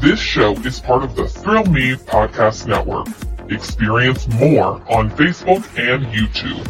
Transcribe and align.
This 0.00 0.18
show 0.18 0.54
is 0.64 0.80
part 0.80 1.04
of 1.04 1.14
the 1.14 1.28
Thrill 1.28 1.64
Me 1.66 1.92
Podcast 1.94 2.66
Network. 2.66 3.06
Experience 3.48 4.26
more 4.26 4.82
on 4.90 5.08
Facebook 5.10 5.62
and 5.78 6.04
YouTube. 6.06 6.66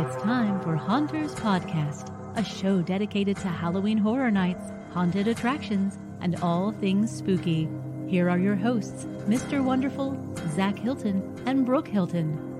It's 0.00 0.22
time 0.22 0.58
for 0.62 0.74
Haunters 0.74 1.34
Podcast, 1.34 2.08
a 2.38 2.42
show 2.42 2.80
dedicated 2.80 3.36
to 3.36 3.48
Halloween 3.48 3.98
horror 3.98 4.30
nights, 4.30 4.72
haunted 4.94 5.28
attractions, 5.28 5.98
and 6.22 6.36
all 6.36 6.72
things 6.72 7.14
spooky. 7.14 7.68
Here 8.06 8.30
are 8.30 8.38
your 8.38 8.56
hosts, 8.56 9.04
Mr. 9.26 9.62
Wonderful, 9.62 10.16
Zach 10.54 10.78
Hilton, 10.78 11.22
and 11.44 11.66
Brooke 11.66 11.88
Hilton. 11.88 12.51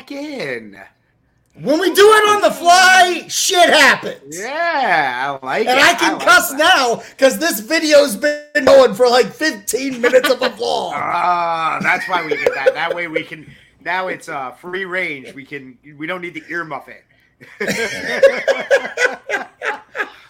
Back 0.00 0.10
in. 0.12 0.80
When 1.54 1.78
we 1.80 1.92
do 1.92 2.02
it 2.06 2.28
on 2.36 2.40
the 2.42 2.50
fly, 2.52 3.24
shit 3.28 3.68
happens. 3.68 4.38
Yeah, 4.38 5.38
I 5.42 5.46
like 5.46 5.66
And 5.66 5.78
it. 5.78 5.84
I 5.84 5.94
can 5.94 6.14
like 6.16 6.26
cuss 6.26 6.50
that. 6.50 6.58
now 6.58 7.02
because 7.10 7.38
this 7.38 7.60
video's 7.60 8.16
been 8.16 8.64
going 8.64 8.94
for 8.94 9.08
like 9.08 9.26
15 9.26 10.00
minutes 10.00 10.30
of 10.30 10.40
a 10.40 10.48
vlog. 10.50 10.92
Ah, 10.94 11.78
that's 11.82 12.08
why 12.08 12.22
we 12.22 12.30
did 12.30 12.48
that. 12.54 12.72
That 12.74 12.94
way 12.94 13.08
we 13.08 13.24
can. 13.24 13.50
Now 13.84 14.08
it's 14.08 14.28
uh, 14.28 14.52
free 14.52 14.84
range. 14.84 15.34
We 15.34 15.44
can. 15.44 15.76
We 15.98 16.06
don't 16.06 16.22
need 16.22 16.34
to 16.34 16.40
earmuff 16.42 16.88
it. 16.88 17.04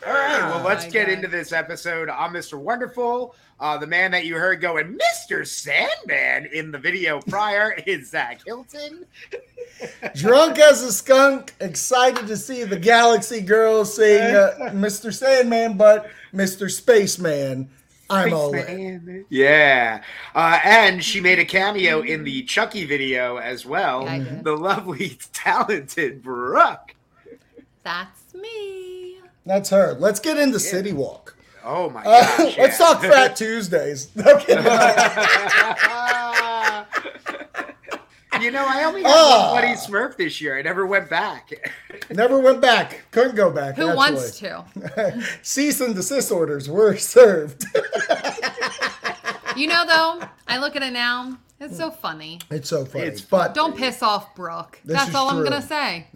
All 0.07 0.13
right. 0.13 0.41
Well, 0.41 0.61
Oh 0.63 0.67
let's 0.67 0.85
my 0.87 0.91
get 0.91 1.07
God. 1.07 1.13
into 1.15 1.29
this 1.29 1.53
episode. 1.53 2.09
I'm 2.09 2.33
Mr. 2.33 2.59
Wonderful. 2.59 3.35
Uh, 3.59 3.77
the 3.77 3.87
man 3.87 4.11
that 4.13 4.25
you 4.25 4.37
heard 4.37 4.61
going, 4.61 4.99
Mr. 4.99 5.47
Sandman, 5.47 6.47
in 6.53 6.71
the 6.73 6.79
video 6.79 7.21
prior 7.29 7.73
is 7.87 8.11
Zach 8.11 8.41
Hilton. 8.47 9.05
Drunk 10.15 10.59
as 10.59 10.83
a 10.83 10.93
skunk, 10.93 11.55
excited 11.61 12.27
to 12.27 12.37
see 12.37 12.65
the 12.65 12.79
Galaxy 12.79 13.41
Girls 13.41 13.95
sing 13.95 14.21
uh, 14.21 14.55
Mr. 14.73 15.13
Sandman, 15.13 15.77
but 15.77 16.11
Mr. 16.33 16.71
Spaceman. 16.71 17.69
I'm 18.09 18.33
all 18.35 18.53
in. 18.55 19.25
Yeah. 19.29 20.03
Uh, 20.35 20.59
and 20.65 21.05
she 21.05 21.21
made 21.21 21.39
a 21.39 21.45
cameo 21.45 22.01
in 22.01 22.25
the 22.25 22.43
Chucky 22.43 22.85
video 22.85 23.37
as 23.37 23.65
well. 23.65 24.03
Yeah, 24.05 24.41
The 24.43 24.57
lovely, 24.57 25.17
talented 25.33 26.21
Brooke. 26.23 26.95
That's 27.85 28.35
me. 28.35 28.90
That's 29.47 29.71
her. 29.71 29.95
Let's 29.95 30.21
get 30.21 30.37
into 30.39 30.61
City 30.61 30.93
Walk. 30.93 31.37
Oh 31.65 31.91
my 31.91 32.03
Uh, 32.03 32.37
gosh. 32.37 32.59
let's 32.59 32.79
talk 32.79 33.01
Fat 33.03 33.37
Tuesdays. 33.37 34.11
No 34.17 34.37
kidding. 34.39 34.65
you 38.41 38.51
know, 38.51 38.65
I 38.67 38.85
only 38.85 39.03
had 39.03 39.11
Ah. 39.13 39.53
one 39.53 39.63
Bloody 39.63 39.75
Smurf 39.79 40.17
this 40.17 40.41
year. 40.41 40.59
I 40.59 40.63
never 40.63 40.87
went 40.87 41.11
back. 41.11 41.51
Never 42.11 42.39
went 42.39 42.61
back. 42.61 43.03
Couldn't 43.11 43.35
go 43.37 43.51
back. 43.51 43.77
Who 43.77 43.89
actually. 43.91 43.97
wants 43.97 44.39
to? 44.39 45.29
Cease 45.43 45.81
and 45.81 45.95
desist 45.95 46.31
orders 46.33 46.69
were 46.69 46.97
served. 46.97 47.65
You 49.57 49.67
know, 49.67 49.85
though, 49.87 50.27
I 50.49 50.59
look 50.59 50.77
at 50.77 50.83
it 50.83 50.93
now. 50.93 51.39
It's 51.59 51.77
so 51.77 51.91
funny. 51.91 52.39
it's 52.51 52.71
so 52.71 52.87
funny. 52.87 53.05
It's 53.05 53.21
but 53.21 53.53
Don't 53.53 53.77
piss 53.77 54.03
off 54.03 54.35
Brooke. 54.35 54.81
This 54.85 54.97
That's 54.97 55.11
is 55.11 55.15
all 55.15 55.29
I'm 55.29 55.45
gonna 55.45 55.61
say. 55.61 56.07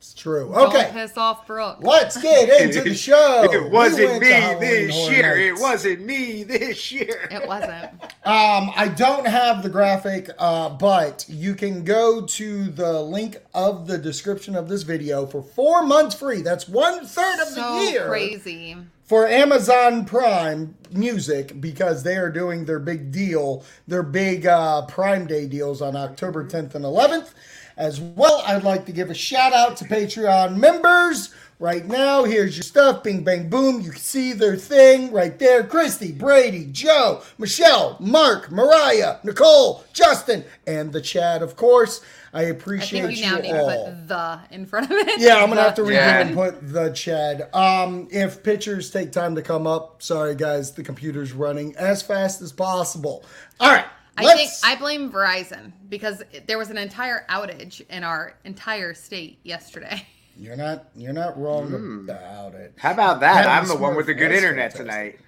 That's 0.00 0.14
true. 0.14 0.52
Don't 0.54 0.68
Okay. 0.68 0.90
piss 0.92 1.16
off 1.16 1.44
Brooke. 1.46 1.78
Let's 1.80 2.16
get 2.22 2.48
into 2.62 2.82
the 2.82 2.94
show. 2.94 3.48
it 3.52 3.70
wasn't 3.72 4.10
went 4.10 4.20
me 4.22 4.28
this 4.60 4.94
Horror 4.94 5.12
year. 5.12 5.36
It 5.36 5.60
wasn't 5.60 6.06
me 6.06 6.44
this 6.44 6.92
year. 6.92 7.28
It 7.32 7.46
wasn't. 7.48 7.90
Um, 8.24 8.70
I 8.76 8.92
don't 8.96 9.26
have 9.26 9.62
the 9.64 9.68
graphic, 9.68 10.30
uh, 10.38 10.68
but 10.70 11.24
you 11.28 11.54
can 11.56 11.82
go 11.82 12.24
to 12.26 12.64
the 12.70 13.02
link 13.02 13.38
of 13.54 13.88
the 13.88 13.98
description 13.98 14.54
of 14.54 14.68
this 14.68 14.84
video 14.84 15.26
for 15.26 15.42
four 15.42 15.82
months 15.84 16.14
free. 16.14 16.42
That's 16.42 16.68
one 16.68 17.04
third 17.04 17.40
of 17.40 17.48
So 17.48 17.78
the 17.84 17.90
year 17.90 18.06
crazy. 18.08 18.76
for 19.02 19.26
Amazon 19.26 20.04
Prime 20.04 20.76
Music 20.92 21.60
because 21.60 22.04
they 22.04 22.16
are 22.16 22.30
doing 22.30 22.66
their 22.66 22.78
big 22.78 23.10
deal, 23.10 23.64
their 23.88 24.04
big 24.04 24.46
uh, 24.46 24.82
Prime 24.86 25.26
Day 25.26 25.46
deals 25.48 25.82
on 25.82 25.96
October 25.96 26.44
10th 26.44 26.76
and 26.76 26.84
11th. 26.84 27.30
As 27.78 28.00
well, 28.00 28.42
I'd 28.44 28.64
like 28.64 28.84
to 28.86 28.92
give 28.92 29.08
a 29.08 29.14
shout 29.14 29.52
out 29.54 29.76
to 29.78 29.84
Patreon 29.84 30.56
members. 30.56 31.32
Right 31.60 31.86
now, 31.86 32.22
here's 32.24 32.56
your 32.56 32.62
stuff. 32.64 33.02
Bing, 33.02 33.24
bang, 33.24 33.48
boom. 33.48 33.80
You 33.80 33.90
can 33.92 34.00
see 34.00 34.32
their 34.32 34.54
thing 34.56 35.10
right 35.12 35.36
there. 35.38 35.64
Christy, 35.64 36.12
Brady, 36.12 36.66
Joe, 36.70 37.22
Michelle, 37.38 37.96
Mark, 38.00 38.50
Mariah, 38.52 39.16
Nicole, 39.24 39.84
Justin, 39.92 40.44
and 40.68 40.92
the 40.92 41.00
Chad, 41.00 41.40
of 41.42 41.56
course. 41.56 42.00
I 42.32 42.40
I 42.40 42.42
appreciate 42.44 43.06
think 43.06 43.16
you 43.18 43.24
now 43.26 43.38
need 43.38 43.52
all. 43.54 43.68
to 43.70 43.90
put 43.92 44.08
the 44.08 44.40
in 44.50 44.66
front 44.66 44.90
of 44.90 44.98
it. 44.98 45.18
Yeah, 45.20 45.36
I'm 45.42 45.48
gonna 45.48 45.62
have 45.62 45.74
to 45.76 45.82
redo 45.82 45.92
Yeah. 45.94 46.18
and 46.20 46.34
put 46.36 46.72
the 46.72 46.90
Chad. 46.90 47.48
Um, 47.54 48.06
if 48.10 48.42
pictures 48.42 48.90
take 48.90 49.10
time 49.12 49.34
to 49.36 49.42
come 49.42 49.66
up, 49.66 50.02
sorry 50.02 50.34
guys, 50.36 50.72
the 50.72 50.82
computer's 50.84 51.32
running 51.32 51.74
as 51.76 52.02
fast 52.02 52.42
as 52.42 52.52
possible. 52.52 53.24
All 53.58 53.70
right, 53.72 53.86
I 54.18 54.34
think 54.34 54.38
let's. 54.50 54.64
I 54.64 54.76
blame 54.76 55.10
Verizon 55.10 55.72
because 55.88 56.22
there 56.46 56.58
was 56.58 56.70
an 56.70 56.78
entire 56.78 57.24
outage 57.28 57.82
in 57.88 58.04
our 58.04 58.34
entire 58.44 58.94
state 58.94 59.38
yesterday. 59.44 60.06
you're 60.38 60.56
not 60.56 60.86
you're 60.94 61.12
not 61.12 61.38
wrong 61.40 61.68
Hmm. 61.68 62.08
about 62.10 62.54
it. 62.54 62.74
How 62.78 62.92
about 62.92 63.20
that? 63.20 63.44
Having 63.46 63.70
I'm 63.70 63.76
the 63.76 63.82
one 63.82 63.96
with 63.96 64.06
the 64.06 64.14
good 64.14 64.32
internet 64.32 64.72
fantastic. 64.72 65.18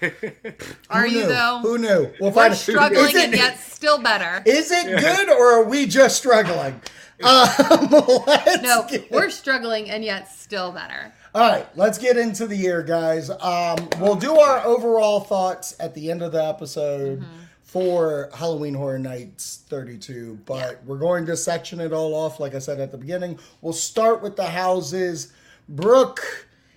tonight. 0.00 0.56
Are 0.90 1.06
you 1.06 1.26
though? 1.26 1.60
Who 1.62 1.78
knew? 1.78 2.12
We'll 2.20 2.30
We're 2.30 2.32
find 2.32 2.54
struggling 2.54 3.08
it, 3.16 3.16
and 3.16 3.34
yet 3.34 3.58
still 3.58 3.98
better. 4.00 4.42
is 4.46 4.70
it 4.70 4.86
good 5.00 5.28
or 5.30 5.52
are 5.60 5.64
we 5.64 5.86
just 5.86 6.16
struggling? 6.16 6.80
Um, 7.24 7.48
No, 8.62 8.84
get- 8.90 9.08
we're 9.12 9.30
struggling 9.30 9.88
and 9.88 10.02
yet 10.02 10.28
still 10.32 10.72
better. 10.72 11.12
All 11.36 11.48
right, 11.48 11.68
let's 11.76 11.96
get 11.96 12.16
into 12.16 12.48
the 12.48 12.56
year, 12.56 12.82
guys. 12.82 13.30
Um, 13.30 13.88
we'll 14.00 14.16
do 14.16 14.34
our 14.40 14.58
overall 14.66 15.20
thoughts 15.20 15.76
at 15.78 15.94
the 15.94 16.10
end 16.10 16.22
of 16.22 16.32
the 16.32 16.44
episode 16.44 17.20
Mm-hmm. 17.20 17.36
For 17.72 18.28
Halloween 18.34 18.74
Horror 18.74 18.98
Nights 18.98 19.62
32, 19.70 20.40
but 20.44 20.84
we're 20.84 20.98
going 20.98 21.24
to 21.24 21.34
section 21.38 21.80
it 21.80 21.90
all 21.90 22.14
off, 22.14 22.38
like 22.38 22.54
I 22.54 22.58
said 22.58 22.78
at 22.80 22.92
the 22.92 22.98
beginning. 22.98 23.38
We'll 23.62 23.72
start 23.72 24.20
with 24.22 24.36
the 24.36 24.44
houses. 24.44 25.32
Brooke, 25.70 26.20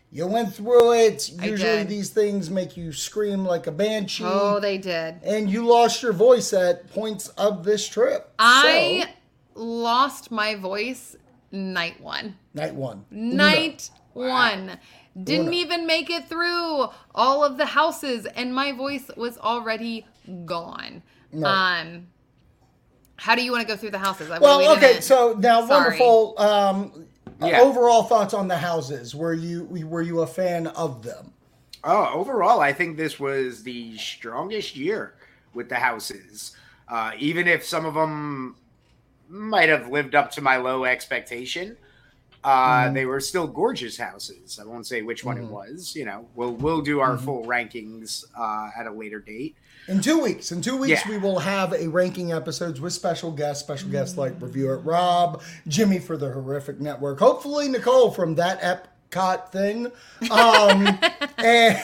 you 0.09 0.25
went 0.25 0.55
through 0.55 0.93
it. 0.93 1.29
Usually 1.43 1.83
these 1.83 2.11
things 2.11 2.49
make 2.49 2.77
you 2.77 2.93
scream 2.93 3.43
like 3.43 3.67
a 3.67 3.73
banshee. 3.73 4.23
Oh, 4.25 4.61
they 4.61 4.77
did. 4.77 5.15
and 5.21 5.49
you 5.49 5.65
lost 5.65 6.01
your 6.01 6.13
voice 6.13 6.53
at 6.53 6.89
points 6.93 7.27
of 7.29 7.65
this 7.65 7.85
trip. 7.89 8.31
I 8.39 9.03
So, 9.53 9.61
lost 9.61 10.31
my 10.31 10.55
voice 10.55 11.17
night 11.51 11.99
one. 11.99 12.37
night 12.53 12.73
one. 12.73 13.03
Night 13.11 13.89
one. 14.13 14.77
Didn't 15.23 15.47
Uno. 15.47 15.55
even 15.57 15.87
make 15.87 16.09
it 16.09 16.27
through 16.27 16.87
all 17.13 17.43
of 17.43 17.57
the 17.57 17.65
houses, 17.65 18.25
and 18.25 18.53
my 18.53 18.73
voice 18.73 19.09
was 19.15 19.37
already 19.37 20.05
gone. 20.45 21.01
No. 21.31 21.47
Um, 21.47 22.07
how 23.15 23.35
do 23.35 23.41
you 23.43 23.51
want 23.51 23.61
to 23.61 23.67
go 23.67 23.77
through 23.77 23.91
the 23.91 23.97
houses? 23.97 24.29
I 24.29 24.39
Well, 24.39 24.59
really 24.59 24.75
okay, 24.77 24.87
didn't- 24.93 25.03
so 25.03 25.33
now 25.39 25.65
Sorry. 25.65 25.83
wonderful. 25.99 26.35
Um, 26.37 27.05
Yeah. 27.41 27.59
Overall 27.59 28.03
thoughts 28.03 28.33
on 28.33 28.47
the 28.47 28.55
houses? 28.57 29.13
Were 29.13 29.33
you 29.33 29.65
were 29.65 30.01
you 30.01 30.21
a 30.21 30.27
fan 30.27 30.67
of 30.67 31.03
them? 31.03 31.33
Oh, 31.83 32.07
overall, 32.13 32.61
I 32.61 32.71
think 32.71 32.95
this 32.95 33.19
was 33.19 33.61
the 33.63 33.97
strongest 33.97 34.77
year 34.77 35.15
with 35.53 35.67
the 35.67 35.75
houses. 35.75 36.55
Uh, 36.87 37.11
even 37.19 37.45
if 37.45 37.65
some 37.65 37.85
of 37.85 37.93
them 37.93 38.55
might 39.27 39.67
have 39.67 39.89
lived 39.89 40.15
up 40.15 40.31
to 40.31 40.41
my 40.41 40.55
low 40.55 40.85
expectation, 40.85 41.75
uh, 42.45 42.91
they 42.91 43.05
were 43.05 43.19
still 43.19 43.47
gorgeous 43.47 43.97
houses. 43.97 44.59
I 44.61 44.65
won't 44.65 44.85
say 44.87 45.01
which 45.01 45.25
one 45.25 45.37
it 45.37 45.45
was. 45.45 45.95
You 45.95 46.05
know, 46.05 46.27
we'll 46.35 46.53
we'll 46.53 46.81
do 46.81 46.99
our 47.01 47.17
full 47.17 47.43
rankings 47.45 48.23
uh, 48.39 48.69
at 48.79 48.85
a 48.87 48.91
later 48.91 49.19
date. 49.19 49.57
In 49.87 49.99
two 50.01 50.19
weeks. 50.19 50.51
In 50.51 50.61
two 50.61 50.77
weeks, 50.77 51.01
Yeah. 51.05 51.11
we 51.11 51.17
will 51.17 51.39
have 51.39 51.73
a 51.73 51.87
ranking 51.87 52.31
episodes 52.31 52.79
with 52.79 52.93
special 52.93 53.31
guests. 53.31 53.63
Special 53.63 53.89
guests 53.89 54.17
like 54.17 54.39
reviewer 54.39 54.77
Rob, 54.79 55.41
Jimmy 55.67 55.99
for 55.99 56.17
the 56.17 56.31
Horrific 56.31 56.79
Network, 56.79 57.19
hopefully 57.19 57.67
Nicole 57.67 58.11
from 58.11 58.35
that 58.35 58.61
Epcot 58.61 59.51
thing, 59.51 59.87
um, 60.31 60.87
and 61.37 61.77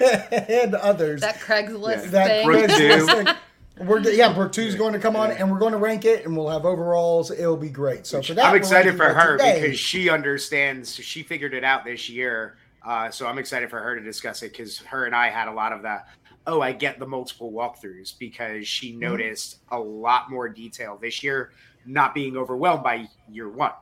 and 0.48 0.74
others. 0.76 1.20
that 1.20 1.36
Craigslist 1.40 2.10
that 2.10 2.28
thing. 2.28 2.46
Brooke 2.46 2.70
Craigslist 2.70 3.24
thing. 3.26 3.34
We're 3.78 4.00
yeah, 4.00 4.32
Brooke 4.32 4.52
two's 4.52 4.74
going 4.74 4.94
to 4.94 4.98
come 4.98 5.16
on, 5.16 5.32
and 5.32 5.52
we're 5.52 5.58
going 5.58 5.72
to 5.72 5.78
rank 5.78 6.04
it, 6.06 6.24
and 6.24 6.34
we'll 6.36 6.48
have 6.48 6.64
overalls. 6.64 7.30
It'll 7.30 7.58
be 7.58 7.68
great. 7.68 8.06
So 8.06 8.22
for 8.22 8.32
that, 8.34 8.46
I'm 8.46 8.56
excited 8.56 8.96
for 8.96 9.12
her 9.12 9.36
today. 9.36 9.60
because 9.60 9.78
she 9.78 10.08
understands. 10.08 10.94
She 10.94 11.22
figured 11.22 11.52
it 11.52 11.62
out 11.64 11.84
this 11.84 12.08
year. 12.08 12.56
Uh, 12.84 13.10
so 13.10 13.26
I'm 13.26 13.36
excited 13.38 13.68
for 13.68 13.80
her 13.80 13.94
to 13.96 14.00
discuss 14.02 14.42
it 14.42 14.52
because 14.52 14.78
her 14.78 15.04
and 15.04 15.14
I 15.14 15.28
had 15.28 15.48
a 15.48 15.52
lot 15.52 15.72
of 15.72 15.82
that. 15.82 16.08
Oh, 16.46 16.60
I 16.62 16.72
get 16.72 16.98
the 16.98 17.06
multiple 17.06 17.52
walkthroughs 17.52 18.16
because 18.18 18.66
she 18.66 18.92
Mm-hmm. 18.92 19.00
noticed 19.00 19.58
a 19.70 19.78
lot 19.78 20.30
more 20.30 20.48
detail 20.48 20.96
this 21.00 21.22
year 21.22 21.50
not 21.84 22.14
being 22.14 22.36
overwhelmed 22.36 22.82
by 22.84 23.08
year 23.30 23.48
one. 23.48 23.72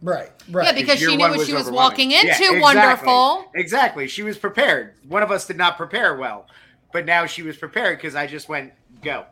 Right, 0.00 0.30
right. 0.50 0.66
Yeah, 0.66 0.72
because 0.72 0.98
she 0.98 1.06
knew 1.16 1.18
one 1.18 1.36
what 1.36 1.46
she 1.46 1.52
was 1.52 1.62
overwhelming. 1.68 1.74
walking 1.74 2.10
Yeah, 2.12 2.20
into. 2.20 2.30
exactly. 2.32 2.60
Wonderful. 2.60 3.50
Exactly. 3.54 4.08
She 4.08 4.22
was 4.22 4.38
prepared. 4.38 4.94
One 5.06 5.22
of 5.22 5.30
us 5.30 5.46
did 5.46 5.56
not 5.56 5.76
prepare 5.76 6.16
well, 6.16 6.46
but 6.92 7.04
now 7.04 7.26
she 7.26 7.42
was 7.42 7.56
prepared 7.56 7.98
because 7.98 8.14
I 8.16 8.26
just 8.26 8.48
went 8.48 8.72
go. 9.02 9.26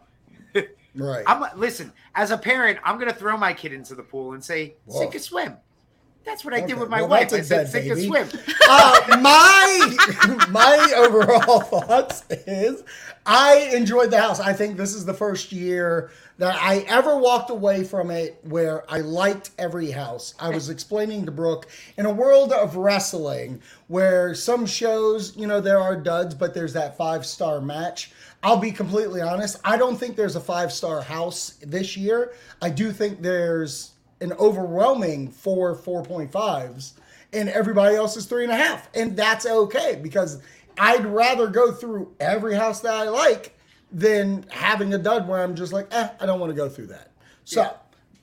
right. 0.94 1.24
I'm 1.26 1.58
listen. 1.58 1.92
As 2.14 2.30
a 2.30 2.38
parent, 2.38 2.78
I'm 2.84 2.98
gonna 2.98 3.12
throw 3.12 3.36
my 3.36 3.52
kid 3.52 3.72
into 3.72 3.94
the 3.94 4.02
pool 4.02 4.32
and 4.32 4.44
say, 4.44 4.74
Whoa. 4.86 5.00
"Sink 5.00 5.14
or 5.14 5.18
swim." 5.18 5.56
That's 6.24 6.44
what 6.44 6.52
I 6.52 6.60
did 6.60 6.78
with 6.78 6.90
my 6.90 7.00
well, 7.00 7.10
wife. 7.10 7.32
I 7.32 7.40
said, 7.40 7.68
"Sink 7.68 7.90
or 7.90 7.96
swim." 7.96 8.28
uh, 8.68 9.18
my 9.20 10.46
my 10.50 10.92
overall 10.96 11.60
thoughts 11.60 12.24
is 12.30 12.84
I 13.24 13.70
enjoyed 13.74 14.10
the 14.10 14.20
house. 14.20 14.40
I 14.40 14.52
think 14.52 14.76
this 14.76 14.94
is 14.94 15.04
the 15.04 15.14
first 15.14 15.50
year 15.50 16.10
that 16.38 16.56
I 16.60 16.78
ever 16.88 17.16
walked 17.16 17.50
away 17.50 17.84
from 17.84 18.10
it 18.10 18.38
where 18.42 18.90
I 18.90 19.00
liked 19.00 19.50
every 19.58 19.90
house. 19.90 20.34
I 20.38 20.48
was 20.50 20.70
explaining 20.70 21.26
to 21.26 21.30
Brooke 21.30 21.68
in 21.98 22.06
a 22.06 22.12
world 22.12 22.52
of 22.52 22.76
wrestling 22.76 23.60
where 23.88 24.34
some 24.34 24.64
shows, 24.64 25.36
you 25.36 25.46
know, 25.46 25.60
there 25.60 25.78
are 25.78 25.96
duds, 25.96 26.34
but 26.34 26.54
there's 26.54 26.72
that 26.72 26.96
five 26.96 27.26
star 27.26 27.60
match. 27.60 28.12
I'll 28.42 28.56
be 28.56 28.72
completely 28.72 29.20
honest. 29.20 29.58
I 29.64 29.76
don't 29.76 29.96
think 29.96 30.16
there's 30.16 30.36
a 30.36 30.40
five 30.40 30.72
star 30.72 31.02
house 31.02 31.54
this 31.62 31.96
year. 31.96 32.32
I 32.62 32.70
do 32.70 32.92
think 32.92 33.20
there's 33.20 33.92
an 34.20 34.32
overwhelming 34.34 35.30
four 35.30 35.74
4.5s 35.76 36.92
and 37.32 37.48
everybody 37.48 37.96
else 37.96 38.16
is 38.16 38.26
three 38.26 38.44
and 38.44 38.52
a 38.52 38.56
half. 38.56 38.88
And 38.94 39.16
that's 39.16 39.46
okay 39.46 39.98
because 40.02 40.42
I'd 40.78 41.04
rather 41.06 41.46
go 41.46 41.72
through 41.72 42.14
every 42.18 42.54
house 42.54 42.80
that 42.80 42.94
I 42.94 43.08
like 43.08 43.56
than 43.92 44.46
having 44.50 44.94
a 44.94 44.98
dud 44.98 45.28
where 45.28 45.42
I'm 45.42 45.54
just 45.54 45.72
like, 45.72 45.88
eh, 45.92 46.08
I 46.20 46.26
don't 46.26 46.40
want 46.40 46.50
to 46.50 46.56
go 46.56 46.68
through 46.68 46.86
that. 46.88 47.10
So 47.44 47.74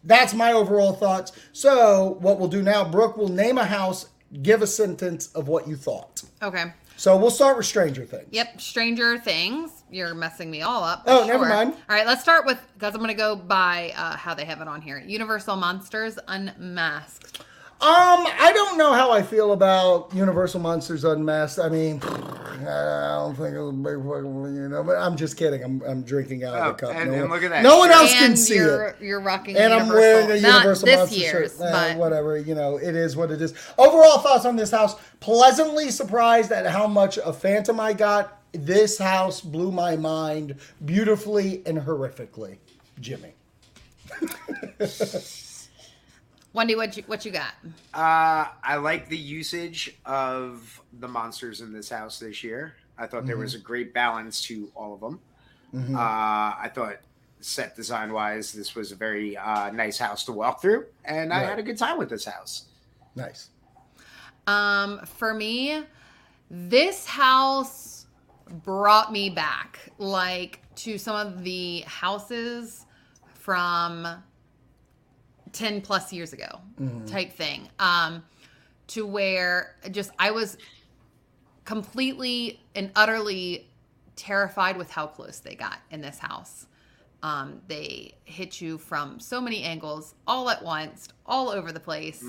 that's 0.04 0.34
my 0.34 0.54
overall 0.54 0.94
thoughts. 0.94 1.34
So 1.52 2.18
what 2.22 2.40
we'll 2.40 2.48
do 2.48 2.62
now, 2.62 2.90
Brooke 2.90 3.18
will 3.18 3.30
name 3.30 3.58
a 3.58 3.66
house, 3.66 4.08
give 4.42 4.62
a 4.62 4.68
sentence 4.68 5.28
of 5.34 5.48
what 5.48 5.68
you 5.68 5.76
thought. 5.76 6.24
Okay. 6.42 6.74
So 6.98 7.16
we'll 7.16 7.30
start 7.30 7.58
with 7.58 7.68
Stranger 7.68 8.06
Things. 8.06 8.28
Yep. 8.32 8.60
Stranger 8.60 9.20
Things. 9.20 9.84
You're 9.92 10.16
messing 10.16 10.50
me 10.50 10.64
all 10.64 10.84
up. 10.84 11.04
Oh, 11.06 11.26
never 11.28 11.46
mind. 11.46 11.74
All 11.74 11.96
right. 11.96 12.08
Let's 12.08 12.22
start 12.22 12.46
with 12.46 12.60
because 12.74 12.96
I'm 12.96 13.00
going 13.00 13.10
to 13.10 13.14
go 13.14 13.36
by 13.36 13.94
uh, 13.96 14.18
how 14.18 14.34
they 14.34 14.46
have 14.46 14.62
it 14.62 14.68
on 14.68 14.82
here. 14.82 14.98
Universal 14.98 15.58
Monsters 15.58 16.18
Unmasked. 16.28 17.44
Um, 17.80 18.26
I 18.26 18.52
don't 18.56 18.78
know 18.80 18.92
how 18.94 19.12
I 19.12 19.22
feel 19.22 19.52
about 19.54 20.10
Universal 20.14 20.62
Monsters 20.62 21.04
Unmasked. 21.04 21.60
I 21.60 21.70
mean, 21.70 22.02
I 22.04 23.18
don't 23.20 23.36
think 23.36 23.54
it 23.54 23.60
was 23.62 23.70
a 23.70 23.78
big 23.78 24.04
fucking, 24.04 24.56
you 24.56 24.68
know, 24.68 24.84
but 24.84 24.98
I'm 24.98 25.16
just 25.16 25.38
kidding. 25.38 25.64
I'm, 25.64 25.84
I'm 25.88 26.02
drinking 26.02 26.44
out 26.44 26.56
Oh, 26.56 26.70
of 26.72 26.78
the 26.78 26.88
cup. 26.88 26.96
and- 26.96 27.12
no 27.12 27.14
and 27.20 27.30
one, 27.30 27.32
look 27.40 27.44
at 27.44 27.52
that. 27.52 27.62
No 27.62 27.78
one 27.78 27.92
else 27.92 28.12
and 28.14 28.20
can 28.30 28.36
see 28.36 28.56
you're, 28.56 28.84
it. 28.88 28.96
You're 29.00 29.22
rocking. 29.22 29.58
And 29.58 29.72
I'm 29.72 29.90
wearing 29.90 30.32
a 30.32 30.42
Not 30.42 30.54
Universal 30.64 30.86
this 30.88 30.98
Monster 30.98 31.16
year's, 31.20 31.58
shirt. 31.58 31.72
Eh, 31.72 31.96
whatever, 31.98 32.36
you 32.40 32.56
know, 32.56 32.78
it 32.78 32.96
is 32.96 33.16
what 33.16 33.30
it 33.30 33.44
is. 33.44 33.54
Overall 33.78 34.18
thoughts 34.20 34.46
on 34.46 34.56
this 34.56 34.72
house: 34.72 34.96
pleasantly 35.20 35.92
surprised 35.92 36.52
at 36.52 36.66
how 36.66 36.88
much 36.88 37.18
a 37.24 37.32
Phantom 37.32 37.80
I 37.80 37.94
got. 37.94 38.42
This 38.54 38.98
house 38.98 39.40
blew 39.40 39.72
my 39.72 39.96
mind 39.96 40.56
beautifully 40.84 41.62
and 41.68 41.78
horrifically. 41.78 42.58
Jimmy. 43.00 43.34
Wendy, 46.58 46.76
what 46.76 46.98
you 46.98 47.04
what 47.06 47.24
you 47.24 47.32
got? 47.32 47.54
Uh, 47.94 48.48
I 48.64 48.78
like 48.78 49.10
the 49.10 49.18
usage 49.18 49.96
of 50.08 50.82
the 51.00 51.08
monsters 51.08 51.62
in 51.62 51.72
this 51.72 51.88
house 51.88 52.18
this 52.18 52.44
year. 52.44 52.74
I 52.98 53.06
thought 53.06 53.28
there 53.28 53.38
was 53.38 53.54
a 53.54 53.60
great 53.60 53.94
balance 53.94 54.42
to 54.46 54.72
all 54.76 54.96
of 54.96 55.00
them. 55.00 55.20
Uh, 55.96 56.00
I 56.00 56.72
thought 56.74 56.96
set 57.42 57.76
design 57.76 58.12
wise, 58.12 58.52
this 58.52 58.74
was 58.74 58.92
a 58.92 58.96
very 58.96 59.38
uh, 59.38 59.70
nice 59.70 60.00
house 60.00 60.26
to 60.26 60.32
walk 60.32 60.60
through, 60.60 60.88
and 61.06 61.32
I 61.32 61.44
had 61.44 61.60
a 61.60 61.64
good 61.64 61.78
time 61.78 62.00
with 62.00 62.10
this 62.10 62.26
house. 62.26 62.66
Nice. 63.16 63.50
Um, 64.48 65.06
for 65.06 65.36
me, 65.36 65.84
this 66.50 67.06
house 67.06 68.08
brought 68.64 69.12
me 69.12 69.30
back, 69.30 69.92
like 70.00 70.62
to 70.78 70.98
some 70.98 71.16
of 71.16 71.44
the 71.44 71.82
houses 71.82 72.88
from 73.36 74.24
10 75.58 75.82
plus 75.82 76.14
years 76.14 76.34
ago 76.34 76.60
type 77.08 77.34
thing. 77.34 77.68
Um, 77.80 78.24
to 78.88 79.06
where 79.06 79.76
just 79.92 80.12
I 80.20 80.32
was 80.32 80.58
completely 81.66 82.62
and 82.76 82.92
utterly 82.96 83.68
terrified 84.16 84.78
with 84.78 84.90
how 84.90 85.08
close 85.08 85.40
they 85.40 85.56
got 85.56 85.80
in 85.92 86.02
this 86.02 86.20
house. 86.20 86.68
Um, 87.24 87.62
they 87.68 88.14
hit 88.26 88.62
you 88.62 88.78
from 88.78 89.20
so 89.20 89.42
many 89.42 89.64
angles 89.64 90.14
all 90.28 90.50
at 90.50 90.64
once, 90.64 91.10
all 91.26 91.50
over 91.50 91.72
the 91.72 91.80
place. 91.80 92.24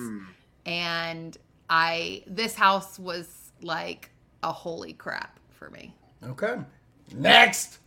And 0.67 1.37
I, 1.71 2.23
this 2.27 2.55
house 2.55 2.99
was 2.99 3.53
like 3.63 4.11
a 4.43 4.51
holy 4.53 4.95
crap 4.95 5.39
for 5.51 5.71
me. 5.71 5.95
Okay. 6.25 6.57
Next. 7.15 7.79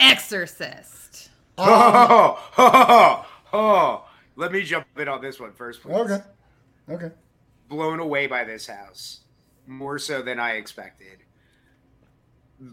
Exorcist. 0.00 1.30
Oh, 1.58 2.38
oh, 2.58 3.26
oh, 3.52 4.04
let 4.36 4.52
me 4.52 4.62
jump 4.62 4.86
in 4.98 5.08
on 5.08 5.20
this 5.20 5.38
one 5.40 5.52
first, 5.52 5.82
please. 5.82 5.94
Okay. 5.94 6.18
Okay. 6.90 7.10
blown 7.68 7.98
away 7.98 8.26
by 8.26 8.44
this 8.44 8.66
house 8.66 9.20
more 9.66 9.98
so 9.98 10.20
than 10.20 10.38
I 10.38 10.52
expected. 10.52 11.20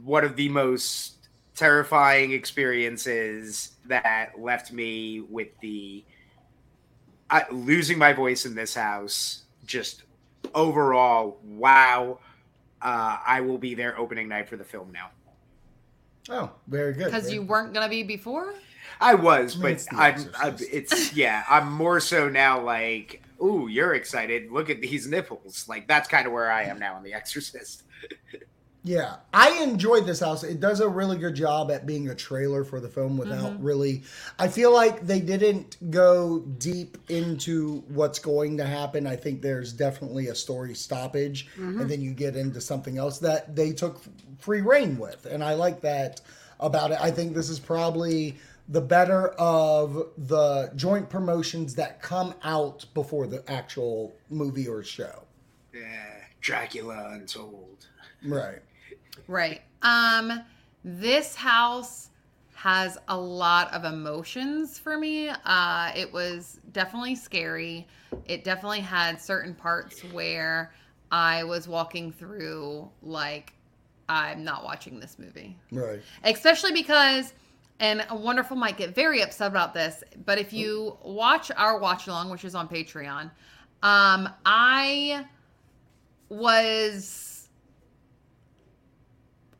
One 0.03 0.25
of 0.25 0.35
the 0.35 0.49
most 0.49 1.29
terrifying 1.55 2.31
experiences 2.33 3.71
that 3.85 4.33
left 4.37 4.71
me 4.71 5.21
with 5.21 5.47
the 5.61 6.03
I, 7.29 7.45
losing 7.51 7.97
my 7.97 8.11
voice 8.11 8.45
in 8.45 8.53
this 8.53 8.75
house. 8.75 9.43
Just 9.65 10.03
overall, 10.53 11.39
wow! 11.43 12.19
Uh, 12.81 13.17
I 13.25 13.39
will 13.39 13.57
be 13.57 13.73
there 13.73 13.97
opening 13.97 14.27
night 14.27 14.49
for 14.49 14.57
the 14.57 14.65
film 14.65 14.91
now. 14.91 15.11
Oh, 16.29 16.51
very 16.67 16.93
good. 16.93 17.05
Because 17.05 17.31
you 17.31 17.41
weren't 17.41 17.73
going 17.73 17.85
to 17.85 17.89
be 17.89 18.03
before? 18.03 18.53
I 18.99 19.15
was, 19.15 19.55
but 19.55 19.71
it's 19.71 19.85
The 19.85 19.95
I'm, 19.95 20.29
I'm. 20.39 20.55
It's 20.59 21.13
yeah. 21.15 21.43
I'm 21.49 21.71
more 21.71 21.99
so 21.99 22.29
now. 22.29 22.61
Like, 22.61 23.23
ooh, 23.41 23.67
you're 23.67 23.93
excited. 23.93 24.51
Look 24.51 24.69
at 24.69 24.81
these 24.81 25.07
nipples. 25.07 25.67
Like 25.67 25.87
that's 25.87 26.07
kind 26.07 26.27
of 26.27 26.33
where 26.33 26.51
I 26.51 26.63
am 26.63 26.79
now 26.79 26.95
on 26.95 27.03
The 27.03 27.13
Exorcist. 27.13 27.83
Yeah, 28.83 29.17
I 29.31 29.61
enjoyed 29.61 30.07
this 30.07 30.21
house. 30.21 30.43
It 30.43 30.59
does 30.59 30.79
a 30.79 30.89
really 30.89 31.15
good 31.19 31.35
job 31.35 31.69
at 31.69 31.85
being 31.85 32.09
a 32.09 32.15
trailer 32.15 32.63
for 32.63 32.79
the 32.79 32.89
film 32.89 33.15
without 33.15 33.53
Mm-hmm. 33.53 33.63
really. 33.63 34.01
I 34.39 34.47
feel 34.47 34.73
like 34.73 35.05
they 35.05 35.19
didn't 35.19 35.91
go 35.91 36.39
deep 36.39 36.97
into 37.07 37.83
what's 37.89 38.17
going 38.17 38.57
to 38.57 38.65
happen. 38.65 39.05
I 39.05 39.17
think 39.17 39.43
there's 39.43 39.71
definitely 39.71 40.27
a 40.29 40.35
story 40.35 40.73
stoppage, 40.73 41.45
Mm-hmm. 41.59 41.81
and 41.81 41.91
then 41.91 42.01
you 42.01 42.11
get 42.13 42.35
into 42.35 42.59
something 42.59 42.97
else 42.97 43.19
that 43.19 43.55
they 43.55 43.71
took 43.71 44.01
free 44.39 44.61
reign 44.61 44.97
with, 44.97 45.27
and 45.27 45.43
I 45.43 45.53
like 45.53 45.81
that 45.81 46.21
about 46.59 46.89
it. 46.89 46.97
I 46.99 47.11
think 47.11 47.35
this 47.35 47.49
is 47.49 47.59
probably 47.59 48.35
the 48.71 48.81
better 48.81 49.27
of 49.31 50.07
the 50.17 50.71
joint 50.77 51.09
promotions 51.09 51.75
that 51.75 52.01
come 52.01 52.33
out 52.41 52.85
before 52.93 53.27
the 53.27 53.43
actual 53.51 54.15
movie 54.29 54.65
or 54.65 54.81
show. 54.81 55.23
Yeah, 55.73 56.13
Dracula 56.39 57.09
Untold. 57.11 57.87
Right. 58.25 58.59
Right. 59.27 59.61
Um, 59.81 60.43
this 60.85 61.35
house 61.35 62.09
has 62.53 62.97
a 63.09 63.17
lot 63.17 63.73
of 63.73 63.83
emotions 63.83 64.79
for 64.79 64.97
me. 64.97 65.29
Uh, 65.43 65.91
it 65.93 66.11
was 66.13 66.59
definitely 66.71 67.15
scary. 67.15 67.87
It 68.25 68.45
definitely 68.45 68.79
had 68.79 69.19
certain 69.19 69.53
parts 69.53 70.01
where 70.13 70.71
I 71.11 71.43
was 71.43 71.67
walking 71.67 72.13
through 72.13 72.89
like 73.03 73.53
I'm 74.07 74.45
not 74.45 74.63
watching 74.63 74.99
this 74.99 75.19
movie. 75.19 75.57
Right. 75.73 76.01
Especially 76.23 76.71
because 76.71 77.33
and 77.81 78.05
Wonderful 78.11 78.55
might 78.55 78.77
get 78.77 78.93
very 78.95 79.21
upset 79.21 79.47
about 79.47 79.73
this, 79.73 80.03
but 80.25 80.37
if 80.37 80.53
you 80.53 80.97
watch 81.03 81.51
our 81.57 81.79
watch 81.79 82.07
along, 82.07 82.29
which 82.29 82.45
is 82.45 82.53
on 82.55 82.69
Patreon, 82.69 83.31
um, 83.81 84.29
I 84.45 85.25
was 86.29 87.49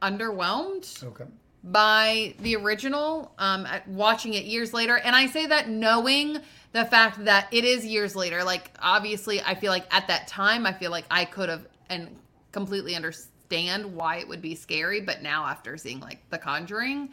underwhelmed 0.02 1.04
Okay. 1.04 1.26
by 1.64 2.34
the 2.40 2.56
original 2.56 3.34
um 3.38 3.66
at- 3.66 3.88
watching 3.88 4.34
it 4.34 4.46
years 4.46 4.74
later. 4.74 4.98
And 4.98 5.16
i 5.16 5.28
say 5.28 5.46
that 5.46 5.70
knowing 5.70 6.38
the 6.72 6.86
fact 6.86 7.26
that 7.26 7.48
it 7.52 7.66
is 7.66 7.86
years 7.86 8.16
later. 8.16 8.44
Like 8.44 8.72
obviously 8.80 9.42
i 9.42 9.54
feel 9.54 9.72
like 9.72 9.86
at 9.94 10.08
that 10.08 10.28
time 10.28 10.66
i 10.66 10.74
feel 10.74 10.90
like 10.92 11.06
i 11.12 11.26
could 11.26 11.50
have 11.50 11.68
and 11.90 12.16
completely 12.52 12.96
understand 12.96 13.86
why 13.96 14.18
it 14.18 14.28
would 14.28 14.42
be 14.42 14.56
scary. 14.56 15.02
But 15.02 15.22
now 15.22 15.46
after 15.46 15.78
seeing 15.78 16.00
like 16.00 16.28
the 16.30 16.38
conjuring 16.40 17.10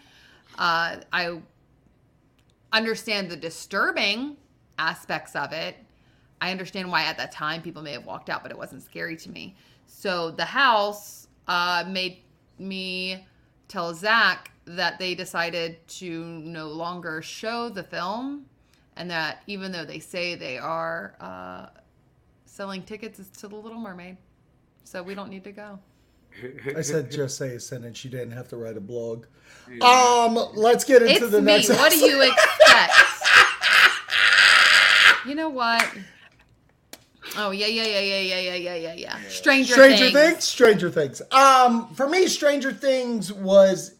uh 0.58 0.96
i 1.12 1.40
understand 2.72 3.30
the 3.30 3.36
disturbing 3.36 4.36
aspects 4.78 5.34
of 5.34 5.52
it 5.52 5.76
i 6.40 6.50
understand 6.50 6.90
why 6.90 7.04
at 7.04 7.16
that 7.16 7.32
time 7.32 7.62
people 7.62 7.82
may 7.82 7.92
have 7.92 8.04
walked 8.04 8.28
out 8.28 8.42
but 8.42 8.52
it 8.52 8.58
wasn't 8.58 8.82
scary 8.82 9.16
to 9.16 9.30
me 9.30 9.56
so 9.86 10.30
the 10.30 10.44
house 10.44 11.28
uh 11.46 11.84
made 11.88 12.18
me 12.58 13.24
tell 13.68 13.94
Zach 13.94 14.50
that 14.64 14.98
they 14.98 15.14
decided 15.14 15.86
to 15.88 16.24
no 16.24 16.68
longer 16.68 17.22
show 17.22 17.68
the 17.68 17.82
film 17.82 18.46
and 18.96 19.10
that 19.10 19.42
even 19.46 19.70
though 19.72 19.84
they 19.84 20.00
say 20.00 20.34
they 20.34 20.58
are 20.58 21.14
uh, 21.20 21.66
selling 22.44 22.82
tickets 22.82 23.20
to 23.40 23.48
the 23.48 23.54
Little 23.54 23.78
Mermaid, 23.78 24.16
so 24.84 25.02
we 25.02 25.14
don't 25.14 25.30
need 25.30 25.44
to 25.44 25.52
go. 25.52 25.78
I 26.76 26.82
said 26.82 27.10
just 27.20 27.36
say 27.36 27.54
a 27.54 27.60
sentence. 27.60 28.04
You 28.04 28.10
didn't 28.10 28.32
have 28.32 28.48
to 28.48 28.56
write 28.56 28.76
a 28.76 28.80
blog. 28.80 29.26
Um, 29.82 30.38
let's 30.54 30.84
get 30.84 31.02
into 31.02 31.14
It's 31.14 31.30
the 31.30 31.40
me. 31.40 31.52
next. 31.52 31.68
What 31.70 31.92
do 31.92 31.98
you 31.98 32.22
expect? 32.22 32.92
you 35.26 35.34
know 35.34 35.48
what? 35.48 35.86
Oh 37.36 37.50
yeah, 37.50 37.66
yeah, 37.66 37.84
yeah, 37.84 38.00
yeah, 38.00 38.20
yeah, 38.20 38.38
yeah, 38.38 38.54
yeah, 38.54 38.74
yeah, 38.74 38.94
yeah. 38.94 39.18
Stranger, 39.28 39.74
things. 39.74 39.74
Stranger 39.74 40.10
Things. 40.10 40.30
Things. 40.30 40.44
Stranger 40.44 40.90
Things. 40.90 41.22
Um, 41.32 41.92
for 41.94 42.08
me, 42.08 42.26
Stranger 42.26 42.72
Things 42.72 43.32
was 43.32 43.94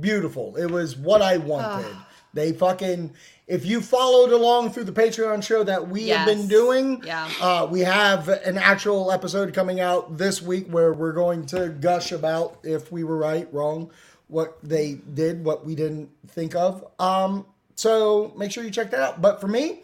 beautiful. 0.00 0.56
It 0.56 0.70
was 0.70 0.96
what 0.96 1.22
I 1.22 1.38
wanted. 1.38 1.96
they 2.34 2.52
fucking. 2.52 3.14
If 3.46 3.66
you 3.66 3.82
followed 3.82 4.32
along 4.32 4.70
through 4.70 4.84
the 4.84 4.92
Patreon 4.92 5.42
show 5.42 5.62
that 5.64 5.88
we 5.88 6.08
have 6.08 6.26
been 6.26 6.48
doing, 6.48 7.02
Yeah. 7.04 7.30
uh, 7.40 7.68
we 7.70 7.80
have 7.80 8.28
an 8.28 8.56
actual 8.56 9.12
episode 9.12 9.52
coming 9.52 9.80
out 9.80 10.16
this 10.16 10.40
week 10.40 10.66
where 10.68 10.94
we're 10.94 11.12
going 11.12 11.44
to 11.46 11.68
gush 11.68 12.10
about 12.12 12.58
if 12.62 12.90
we 12.90 13.04
were 13.04 13.18
right, 13.18 13.46
wrong, 13.52 13.90
what 14.28 14.56
they 14.62 14.94
did, 15.12 15.44
what 15.44 15.66
we 15.66 15.74
didn't 15.74 16.08
think 16.28 16.54
of. 16.54 16.86
Um, 16.98 17.44
so 17.74 18.32
make 18.34 18.50
sure 18.50 18.64
you 18.64 18.70
check 18.70 18.90
that 18.92 19.00
out. 19.00 19.20
But 19.20 19.42
for 19.42 19.48
me, 19.48 19.82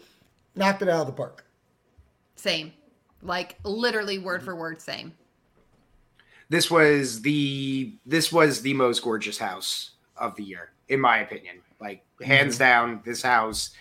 knocked 0.55 0.81
it 0.81 0.89
out 0.89 1.01
of 1.01 1.07
the 1.07 1.13
park. 1.13 1.45
Same, 2.35 2.73
like 3.21 3.57
literally 3.63 4.17
word 4.17 4.41
for 4.41 4.55
word, 4.55 4.81
same. 4.81 5.13
this 6.49 6.71
was 6.71 7.21
the 7.21 7.93
this 8.07 8.31
was 8.33 8.63
the 8.63 8.73
most 8.73 9.03
gorgeous 9.03 9.37
house 9.37 9.91
of 10.17 10.35
the 10.35 10.43
year 10.43 10.71
in 10.89 10.99
my 10.99 11.19
opinion 11.19 11.55
like 11.55 11.60
hands 12.23 12.55
mm-hmm. 12.55 12.63
down 12.63 13.01
this 13.05 13.21
house 13.21 13.71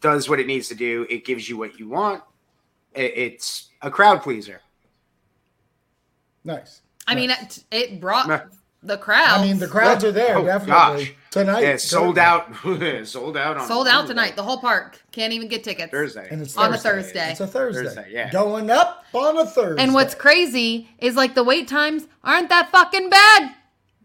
does 0.00 0.28
what 0.28 0.38
it 0.38 0.46
needs 0.46 0.68
to 0.68 0.74
do 0.74 1.06
it 1.08 1.24
gives 1.24 1.48
you 1.48 1.56
what 1.56 1.78
you 1.78 1.88
want 1.88 2.22
it's 2.94 3.68
a 3.82 3.90
crowd 3.90 4.22
pleaser 4.22 4.60
Nice. 6.44 6.80
I 7.06 7.14
mean, 7.14 7.30
it, 7.30 7.64
it 7.70 8.00
brought 8.00 8.28
Nah. 8.28 8.40
the 8.82 8.96
crowd. 8.96 9.28
I 9.28 9.42
mean, 9.42 9.58
the 9.58 9.66
crowds 9.66 10.04
are 10.04 10.12
there 10.12 10.38
Oh, 10.38 10.44
definitely 10.44 11.04
gosh. 11.04 11.14
tonight. 11.30 11.60
yeah 11.62 11.76
sold 11.76 12.18
out 12.18 12.54
sold 13.04 13.36
out 13.36 13.58
on 13.58 13.66
sold 13.66 13.88
out 13.88 14.06
tonight. 14.06 14.36
The 14.36 14.42
whole 14.42 14.58
park 14.58 15.02
can't 15.12 15.32
even 15.32 15.48
get 15.48 15.64
tickets. 15.64 15.90
thursday 15.90 16.28
and 16.30 16.40
it's 16.40 16.56
On 16.56 16.72
a 16.72 16.78
Thursday. 16.78 16.90
Thursday. 16.90 17.30
It's 17.32 17.40
a 17.40 17.46
Thursday. 17.46 17.84
Thursday, 17.84 18.06
yeah. 18.10 18.30
Going 18.30 18.70
up 18.70 19.04
on 19.12 19.36
a 19.38 19.46
Thursday. 19.46 19.82
And 19.82 19.92
what's 19.92 20.14
crazy 20.14 20.88
is 20.98 21.14
like 21.16 21.34
the 21.34 21.44
wait 21.44 21.68
times 21.68 22.06
aren't 22.24 22.48
that 22.48 22.70
fucking 22.70 23.10
bad 23.10 23.54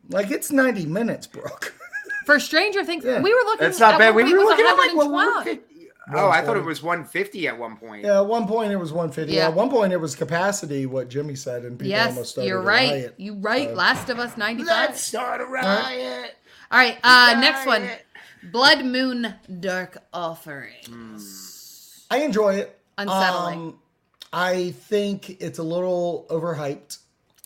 like 0.09 0.31
it's 0.31 0.51
ninety 0.51 0.85
minutes, 0.85 1.27
Brooke. 1.27 1.73
for 2.25 2.39
Stranger 2.39 2.83
Things. 2.83 3.03
Yeah. 3.05 3.21
We 3.21 3.33
were 3.33 3.39
looking. 3.45 3.65
that's 3.67 3.79
not 3.79 3.93
at 3.95 3.99
bad 3.99 4.15
one 4.15 4.25
we 4.25 4.33
were 4.33 4.39
looking 4.43 4.65
at 4.65 4.73
like 4.77 4.95
112. 4.95 5.11
150 5.45 5.71
oh 6.13 6.29
i 6.29 6.39
thought 6.43 6.55
it 6.55 6.63
was 6.63 6.83
150 6.83 7.47
at 7.47 7.57
one 7.57 7.77
point 7.77 8.03
yeah, 8.03 8.19
at 8.19 8.27
one 8.27 8.47
point 8.47 8.71
it 8.71 8.75
was 8.77 8.93
one 8.93 9.11
fifty. 9.11 9.33
Yeah. 9.33 9.47
At 9.47 9.55
one 9.55 9.69
point 9.71 9.91
it 9.91 9.97
was 9.97 10.15
capacity. 10.15 10.85
What 10.85 11.09
Jimmy 11.09 11.35
said, 11.35 11.63
and 11.65 11.79
people 11.79 11.95
almost 11.97 12.17
Yes, 12.17 12.29
started 12.29 12.47
you're 12.47 12.59
a 12.59 12.63
right. 12.63 12.91
riot. 12.91 13.15
You 13.17 13.33
right. 13.35 13.69
Uh, 13.69 13.73
Last 13.73 14.09
of 14.09 14.19
Us 14.19 14.37
ninety 14.37 14.63
let's 14.63 14.87
five. 14.87 14.97
start 14.97 15.41
a 15.41 15.45
riot 15.45 16.35
All 16.71 16.77
right. 16.79 16.97
Uh, 17.03 17.37
next 17.39 17.65
one. 17.65 17.89
Blood 18.51 18.85
Moon 18.85 19.33
Dark 19.59 19.97
Offering. 20.13 21.19
I 22.11 22.19
enjoy 22.19 22.55
it. 22.57 22.79
Unsettling. 22.99 23.59
Um, 23.59 23.79
I 24.31 24.71
think 24.71 25.41
it's 25.41 25.57
a 25.57 25.63
little 25.63 26.27
overhyped, 26.29 26.99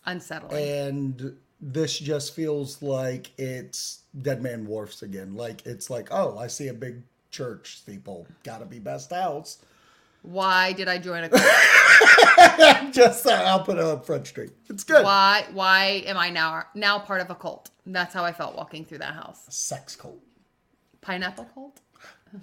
Unsettling. 0.06 0.68
and 0.68 1.38
this 1.62 1.98
just 1.98 2.36
feels 2.36 2.82
like 2.82 3.32
it's 3.38 3.99
Dead 4.22 4.42
Man 4.42 4.66
Wharfs 4.66 5.02
again. 5.02 5.36
Like 5.36 5.66
it's 5.66 5.90
like, 5.90 6.10
oh, 6.12 6.38
I 6.38 6.48
see 6.48 6.68
a 6.68 6.74
big 6.74 7.04
church 7.32 7.78
steeple. 7.78 8.28
Gotta 8.44 8.66
be 8.66 8.80
best 8.80 9.12
house. 9.12 9.60
Why 10.22 10.74
did 10.74 10.88
I 10.88 10.98
join 10.98 11.24
a 11.24 11.30
cult? 11.30 11.44
just 12.94 13.26
uh, 13.26 13.32
I'll 13.32 13.64
put 13.64 13.78
it 13.78 13.84
on 13.84 14.02
Front 14.02 14.28
Street. 14.28 14.52
It's 14.70 14.84
good. 14.84 15.04
why 15.04 15.46
why 15.54 16.04
am 16.06 16.18
I 16.18 16.30
now 16.30 16.64
now 16.76 17.00
part 17.00 17.22
of 17.22 17.30
a 17.30 17.36
cult? 17.36 17.70
That's 17.86 18.14
how 18.14 18.24
I 18.24 18.32
felt 18.34 18.56
walking 18.56 18.84
through 18.86 19.00
that 19.00 19.14
house. 19.14 19.46
Sex 19.50 19.96
cult. 19.96 20.20
Pineapple 21.02 21.46
cult? 21.54 21.80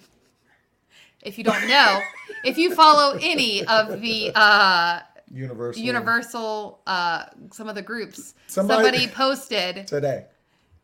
if 1.23 1.37
you 1.39 1.45
don't 1.45 1.69
know, 1.69 2.01
if 2.45 2.57
you 2.59 2.75
follow 2.75 3.19
any 3.21 3.65
of 3.67 4.01
the 4.01 4.33
uh 4.35 5.01
Universal. 5.31 5.83
universal 5.83 6.81
uh 6.87 7.25
some 7.53 7.69
of 7.69 7.75
the 7.75 7.83
groups, 7.83 8.35
Somebody- 8.47 8.85
somebody, 8.85 9.07
posted 9.09 9.87
today. 9.87 10.27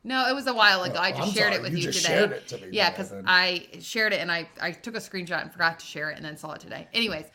No, 0.04 0.28
it 0.28 0.35
was 0.35 0.47
a 0.49 0.54
while 0.54 0.82
ago. 0.82 0.99
I 0.99 1.11
Oh, 1.12 1.16
just 1.16 1.23
I'm 1.28 1.32
shared 1.35 1.52
sorry. 1.52 1.56
it 1.56 1.62
with 1.62 1.73
You 1.73 1.78
you, 1.78 1.85
just 1.92 2.02
today. 2.04 2.14
shared 2.18 2.32
it 2.32 2.49
to 2.49 2.59
me 2.59 2.68
yeah, 2.73 2.90
because 2.90 3.11
then. 3.11 3.25
I 3.26 3.66
shared 3.80 4.12
it 4.12 4.21
and 4.21 4.32
I, 4.32 4.49
I 4.61 4.73
took 4.73 4.97
a 4.97 5.00
screenshot 5.00 5.42
and 5.42 5.52
forgot 5.52 5.78
to 5.80 5.87
share 5.87 6.11
it 6.11 6.16
and 6.16 6.25
then 6.25 6.37
saw 6.37 6.52
it 6.52 6.61
today. 6.61 6.88
Anyways, 6.92 7.26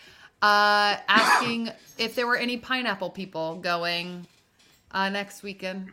uh, 0.41 0.97
asking 1.07 1.71
if 1.97 2.13
there 2.15 2.27
were 2.27 2.35
any 2.35 2.57
pineapple 2.57 3.09
people 3.09 3.55
going 3.55 4.27
uh, 4.91 5.09
next 5.09 5.43
weekend. 5.43 5.91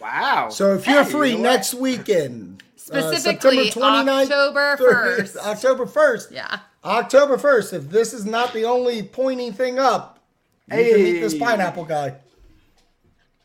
wow 0.00 0.48
So 0.48 0.74
if 0.74 0.86
you're 0.86 1.04
Hey, 1.04 1.10
free 1.10 1.30
you 1.32 1.36
know 1.38 1.42
what? 1.44 1.52
next 1.56 1.74
weekend, 1.74 2.62
uh, 2.62 2.78
Specifically, 2.78 3.70
September 3.70 4.10
29th, 4.10 4.22
October 4.24 4.76
30th, 4.80 5.18
1st. 5.20 5.36
October 5.46 5.86
1st. 5.86 6.30
Yeah. 6.32 6.58
October 6.84 7.36
1st. 7.36 7.72
If 7.74 7.90
this 7.90 8.12
is 8.14 8.24
not 8.24 8.52
the 8.54 8.64
only 8.64 9.02
pointy 9.02 9.50
thing 9.52 9.78
up, 9.78 10.18
hey. 10.70 10.88
you 10.88 10.94
can 10.94 11.02
meet 11.04 11.20
this 11.20 11.34
pineapple 11.38 11.84
guy. 11.84 12.14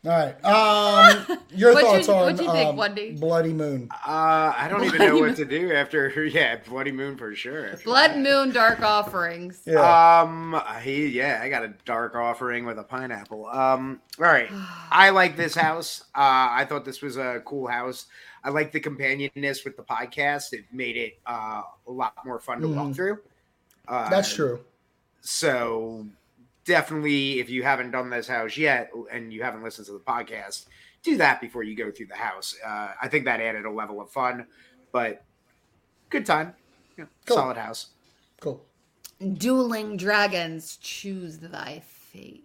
All 0.05 0.11
right. 0.11 0.45
Um, 0.45 1.39
your 1.51 1.73
What'd 1.73 1.89
thoughts 1.89 2.07
you- 2.07 2.13
on 2.13 2.21
what'd 2.21 2.39
you 2.39 2.51
think, 2.51 2.69
um, 2.69 2.77
Wendy? 2.77 3.11
Bloody 3.13 3.51
Moon? 3.53 3.89
Uh, 3.91 4.53
I 4.55 4.67
don't 4.69 4.83
even 4.85 4.99
know 4.99 5.13
Moon. 5.13 5.21
what 5.29 5.35
to 5.37 5.45
do 5.45 5.73
after. 5.73 6.07
Yeah, 6.27 6.57
Bloody 6.67 6.91
Moon 6.91 7.17
for 7.17 7.33
sure. 7.35 7.75
Blood 7.83 8.11
that. 8.11 8.17
Moon 8.19 8.51
Dark 8.51 8.81
Offerings. 8.81 9.61
Yeah. 9.65 10.21
Um, 10.21 10.61
he, 10.81 11.07
yeah, 11.07 11.39
I 11.43 11.49
got 11.49 11.63
a 11.63 11.73
dark 11.85 12.15
offering 12.15 12.65
with 12.65 12.77
a 12.79 12.83
pineapple. 12.83 13.47
Um, 13.47 13.99
all 14.19 14.25
right, 14.25 14.49
I 14.91 15.09
like 15.09 15.35
this 15.35 15.55
house. 15.55 16.01
Uh, 16.15 16.47
I 16.51 16.65
thought 16.69 16.85
this 16.85 17.01
was 17.01 17.17
a 17.17 17.41
cool 17.43 17.67
house. 17.67 18.05
I 18.43 18.49
like 18.51 18.71
the 18.71 18.79
companionness 18.79 19.65
with 19.65 19.75
the 19.75 19.83
podcast. 19.83 20.53
It 20.53 20.65
made 20.71 20.95
it 20.95 21.17
uh, 21.25 21.63
a 21.87 21.91
lot 21.91 22.13
more 22.23 22.39
fun 22.39 22.61
to 22.61 22.67
walk 22.69 22.89
Mhm. 22.89 22.95
through. 22.95 23.19
Uh, 23.87 24.09
That's 24.09 24.33
true. 24.33 24.59
So 25.21 26.05
definitely, 26.67 27.39
if 27.39 27.49
you 27.49 27.63
haven't 27.63 27.91
done 27.91 28.11
this 28.11 28.27
house 28.27 28.55
yet 28.57 28.91
and 29.11 29.33
you 29.33 29.41
haven't 29.41 29.63
listened 29.63 29.87
to 29.87 29.93
the 29.93 29.99
podcast, 29.99 30.67
do 31.01 31.17
that 31.17 31.41
before 31.41 31.63
you 31.63 31.75
go 31.75 31.89
through 31.89 32.07
the 32.07 32.15
house. 32.15 32.55
Uh, 32.63 32.89
I 33.01 33.07
think 33.07 33.25
that 33.25 33.39
added 33.39 33.65
a 33.65 33.71
level 33.71 33.99
of 33.99 34.11
fun, 34.11 34.45
but 34.91 35.23
good 36.09 36.25
time. 36.25 36.53
Yeah, 36.97 37.05
Cool. 37.25 37.37
Solid 37.37 37.57
house. 37.57 37.87
Cool. 38.41 38.63
Dueling 39.33 39.97
Dragons, 39.97 40.77
choose 40.77 41.39
thy 41.39 41.81
fate. 41.85 42.43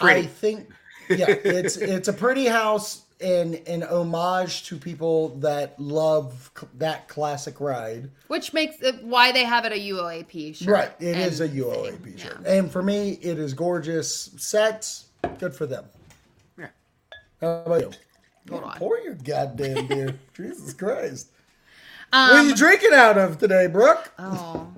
I 0.00 0.22
think, 0.22 0.70
yeah, 1.08 1.26
it's 1.28 1.76
it's 1.76 2.08
a 2.08 2.12
pretty 2.12 2.46
house 2.46 3.03
and 3.20 3.54
an 3.66 3.82
homage 3.84 4.64
to 4.66 4.76
people 4.76 5.30
that 5.36 5.78
love 5.80 6.50
c- 6.58 6.66
that 6.78 7.08
classic 7.08 7.60
ride. 7.60 8.10
Which 8.28 8.52
makes 8.52 8.80
it 8.82 9.02
why 9.04 9.32
they 9.32 9.44
have 9.44 9.64
it 9.64 9.72
a 9.72 9.76
UOAP 9.76 10.56
shirt. 10.56 10.68
Right. 10.68 10.92
It 11.00 11.16
is 11.16 11.40
a 11.40 11.44
and 11.44 11.52
UOAP 11.54 12.02
thing, 12.02 12.16
shirt. 12.16 12.38
yeah. 12.44 12.52
And 12.52 12.70
for 12.70 12.82
me, 12.82 13.18
it 13.22 13.38
is 13.38 13.54
gorgeous 13.54 14.30
sets. 14.36 15.06
Good 15.38 15.54
for 15.54 15.66
them. 15.66 15.84
Yeah. 16.58 16.68
How 17.40 17.62
about 17.66 17.80
you? 17.80 17.90
Hold 18.50 18.62
Yeah, 18.62 18.68
on. 18.68 18.76
Pour 18.78 18.98
your 18.98 19.14
goddamn 19.14 19.86
beer. 19.86 20.18
Jesus 20.36 20.74
Christ. 20.74 21.28
Um, 22.12 22.28
what 22.30 22.36
are 22.44 22.48
you 22.48 22.54
drinking 22.54 22.92
out 22.92 23.16
of 23.16 23.38
today, 23.38 23.66
Brooke? 23.68 24.12
Oh. 24.18 24.68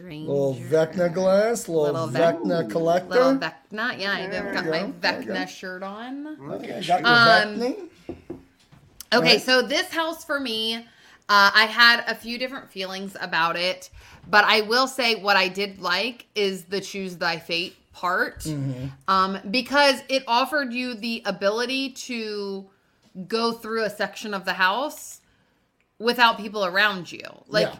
Strange. 0.00 0.28
Little 0.28 0.54
Vecna 0.54 1.12
glass, 1.12 1.68
little, 1.68 1.84
Little 1.84 2.06
Vec- 2.06 2.38
Vecna 2.38 2.70
collector. 2.70 3.08
Little 3.10 3.36
Vecna. 3.36 3.98
Yeah, 3.98 4.12
I've 4.12 4.52
got 4.54 4.66
my 4.66 4.80
go, 4.80 4.86
go. 4.88 4.92
Vecna 5.00 5.48
shirt 5.48 5.82
on. 5.82 6.26
Okay, 6.52 6.82
got 6.86 7.00
your 7.00 7.08
Um, 7.08 7.60
Vecna. 7.60 7.88
Okay, 9.12 9.32
Right. 9.34 9.42
so 9.42 9.62
this 9.62 9.88
house 9.90 10.24
for 10.24 10.38
me, 10.40 10.76
uh, 10.76 10.82
I 11.28 11.66
had 11.66 12.04
a 12.06 12.14
few 12.14 12.38
different 12.38 12.70
feelings 12.70 13.16
about 13.20 13.56
it, 13.56 13.90
but 14.28 14.44
I 14.44 14.62
will 14.62 14.86
say 14.86 15.16
what 15.16 15.36
I 15.36 15.48
did 15.48 15.80
like 15.80 16.26
is 16.34 16.64
the 16.64 16.80
choose 16.80 17.16
thy 17.16 17.38
fate 17.38 17.76
part, 17.92 18.40
Mm-hmm. 18.40 18.86
um, 19.08 19.38
because 19.50 20.02
it 20.08 20.22
offered 20.28 20.72
you 20.72 20.94
the 20.94 21.22
ability 21.26 21.90
to 21.90 22.66
go 23.26 23.52
through 23.52 23.82
a 23.84 23.90
section 23.90 24.32
of 24.32 24.44
the 24.44 24.52
house 24.54 25.20
without 25.98 26.38
people 26.38 26.64
around 26.64 27.10
you, 27.12 27.20
like. 27.48 27.66
Yeah. 27.66 27.76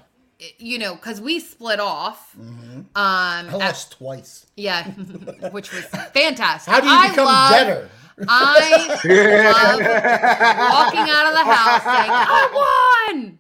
You 0.59 0.79
know, 0.79 0.95
because 0.95 1.21
we 1.21 1.39
split 1.41 1.81
off. 1.81 2.35
Um, 2.39 2.87
I 2.95 3.59
at- 3.61 3.87
twice. 3.91 4.47
yeah, 4.57 4.91
which 5.51 5.73
was 5.73 5.85
fantastic. 5.85 6.73
How 6.73 6.81
do 6.81 6.87
you 6.89 6.93
I 6.95 7.09
become 7.11 7.25
love- 7.27 7.51
better? 7.53 7.89
I 8.29 8.87
love 9.03 9.81
walking 9.81 11.11
out 11.11 11.27
of 11.27 11.33
the 11.35 11.45
house 11.53 11.83
saying, 11.83 12.11
I 12.13 13.09
won! 13.15 13.39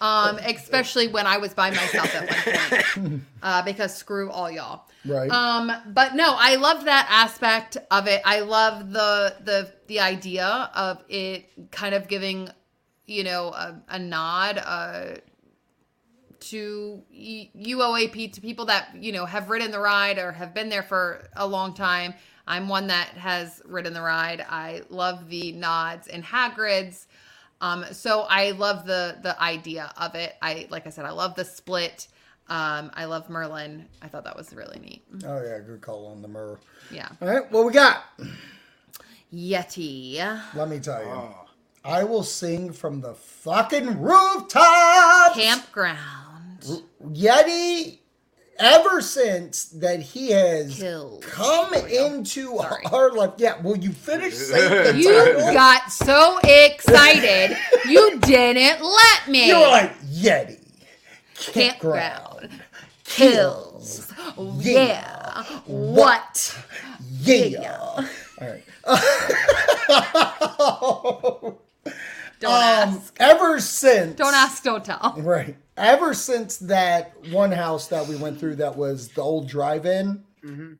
Um, 0.00 0.36
especially 0.38 1.08
when 1.08 1.26
I 1.26 1.38
was 1.38 1.54
by 1.54 1.70
myself 1.70 2.14
at 2.14 2.28
one 2.28 3.08
point. 3.08 3.22
Uh, 3.42 3.62
because 3.62 3.94
screw 3.94 4.30
all 4.30 4.50
y'all. 4.50 4.82
Right. 5.06 5.30
Um, 5.30 5.72
but 5.94 6.14
no, 6.14 6.34
I 6.36 6.56
love 6.56 6.84
that 6.84 7.06
aspect 7.10 7.76
of 7.90 8.06
it. 8.08 8.20
I 8.24 8.40
love 8.40 8.90
the 8.92 9.36
the 9.44 9.72
the 9.86 10.00
idea 10.00 10.70
of 10.74 11.02
it 11.08 11.70
kind 11.70 11.94
of 11.94 12.08
giving, 12.08 12.50
you 13.06 13.24
know, 13.24 13.48
a, 13.50 13.80
a 13.88 13.98
nod 13.98 14.58
uh, 14.62 15.14
to 16.50 17.02
y- 17.10 17.50
UOAP 17.56 18.32
to 18.32 18.40
people 18.40 18.66
that 18.66 18.90
you 19.00 19.12
know 19.12 19.26
have 19.26 19.50
ridden 19.50 19.70
the 19.70 19.80
ride 19.80 20.18
or 20.18 20.32
have 20.32 20.54
been 20.54 20.68
there 20.68 20.82
for 20.82 21.28
a 21.36 21.46
long 21.46 21.74
time. 21.74 22.14
I'm 22.46 22.68
one 22.68 22.86
that 22.88 23.08
has 23.08 23.60
ridden 23.64 23.92
the 23.92 24.02
ride. 24.02 24.44
I 24.48 24.82
love 24.88 25.28
the 25.28 25.52
nods 25.52 26.06
and 26.08 26.24
Hagrid's. 26.24 27.06
Um, 27.60 27.84
so 27.92 28.26
I 28.28 28.52
love 28.52 28.86
the 28.86 29.18
the 29.22 29.40
idea 29.42 29.92
of 29.96 30.14
it. 30.14 30.34
I 30.42 30.66
like 30.70 30.86
I 30.86 30.90
said, 30.90 31.04
I 31.04 31.10
love 31.10 31.34
the 31.34 31.44
split. 31.44 32.08
Um, 32.48 32.92
I 32.94 33.06
love 33.06 33.28
Merlin. 33.28 33.86
I 34.00 34.06
thought 34.08 34.24
that 34.24 34.36
was 34.36 34.52
really 34.54 34.78
neat. 34.78 35.02
Oh 35.24 35.42
yeah, 35.42 35.58
good 35.58 35.80
call 35.80 36.06
on 36.06 36.22
the 36.22 36.28
Mer. 36.28 36.58
Yeah. 36.92 37.08
All 37.20 37.28
right, 37.28 37.50
what 37.50 37.66
we 37.66 37.72
got? 37.72 38.04
Yeti. 39.34 40.18
Let 40.54 40.68
me 40.68 40.78
tell 40.78 41.02
you. 41.02 41.10
Oh. 41.10 41.34
I 41.84 42.04
will 42.04 42.22
sing 42.24 42.72
from 42.72 43.00
the 43.00 43.14
fucking 43.14 44.00
rooftop. 44.00 45.34
Campground. 45.34 46.35
Yeti, 47.02 47.98
ever 48.58 49.00
since 49.02 49.64
that 49.66 50.00
he 50.00 50.30
has 50.30 50.78
Killed. 50.78 51.22
come 51.22 51.74
into 51.74 52.56
Sorry. 52.56 52.84
our 52.92 53.12
life. 53.12 53.32
Yeah, 53.36 53.60
will 53.60 53.76
you 53.76 53.92
finish 53.92 54.34
saying 54.34 54.94
the 54.94 54.98
You 55.00 55.12
title? 55.34 55.52
got 55.52 55.92
so 55.92 56.38
excited, 56.42 57.56
you 57.88 58.18
didn't 58.20 58.82
let 58.82 59.28
me. 59.28 59.48
You're 59.48 59.68
like 59.68 59.98
Yeti. 60.02 60.60
Campground. 61.34 62.48
Kills. 63.04 64.10
Yeah. 64.58 65.42
What? 65.66 66.58
Yeah. 67.20 68.08
All 68.40 68.40
right. 68.40 68.64
Don't 72.38 72.52
Um, 72.52 72.52
ask. 72.52 73.16
ever 73.18 73.58
since. 73.60 74.16
Don't 74.16 74.34
ask, 74.34 74.62
don't 74.62 74.84
tell. 74.84 75.14
Right. 75.18 75.56
Ever 75.76 76.14
since 76.14 76.56
that 76.58 77.12
one 77.30 77.52
house 77.52 77.88
that 77.88 78.06
we 78.06 78.16
went 78.16 78.40
through 78.40 78.56
that 78.56 78.76
was 78.76 79.08
the 79.08 79.20
old 79.20 79.48
drive-in, 79.48 80.24
mm-hmm. 80.42 80.72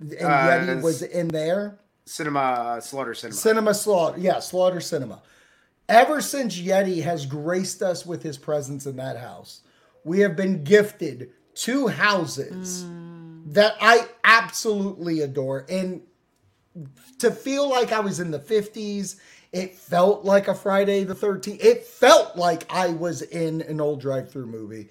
and 0.00 0.10
Yeti 0.10 0.78
Uh, 0.78 0.82
was 0.82 1.02
in 1.02 1.28
there. 1.28 1.78
Cinema 2.04 2.40
uh, 2.40 2.80
Slaughter 2.80 3.14
Cinema. 3.14 3.36
Cinema 3.36 3.74
Slaughter, 3.74 4.18
yeah, 4.18 4.38
Slaughter 4.38 4.80
Cinema. 4.80 5.22
Ever 5.88 6.20
since 6.20 6.58
Yeti 6.58 7.02
has 7.02 7.26
graced 7.26 7.82
us 7.82 8.04
with 8.04 8.22
his 8.22 8.36
presence 8.36 8.86
in 8.86 8.96
that 8.96 9.16
house, 9.16 9.62
we 10.04 10.20
have 10.20 10.36
been 10.36 10.62
gifted 10.62 11.30
two 11.54 11.88
houses 11.88 12.84
mm. 12.84 13.52
that 13.52 13.76
I 13.80 14.06
absolutely 14.24 15.20
adore. 15.20 15.64
And 15.68 16.02
to 17.18 17.30
feel 17.30 17.68
like 17.68 17.92
I 17.92 18.00
was 18.00 18.20
in 18.20 18.30
the 18.30 18.38
50s, 18.38 19.16
it 19.56 19.74
felt 19.74 20.24
like 20.24 20.48
a 20.48 20.54
Friday 20.54 21.04
the 21.04 21.14
13th. 21.14 21.64
It 21.64 21.84
felt 21.84 22.36
like 22.36 22.66
I 22.70 22.88
was 22.88 23.22
in 23.22 23.62
an 23.62 23.80
old 23.80 24.00
drive 24.00 24.30
through 24.30 24.46
movie. 24.46 24.90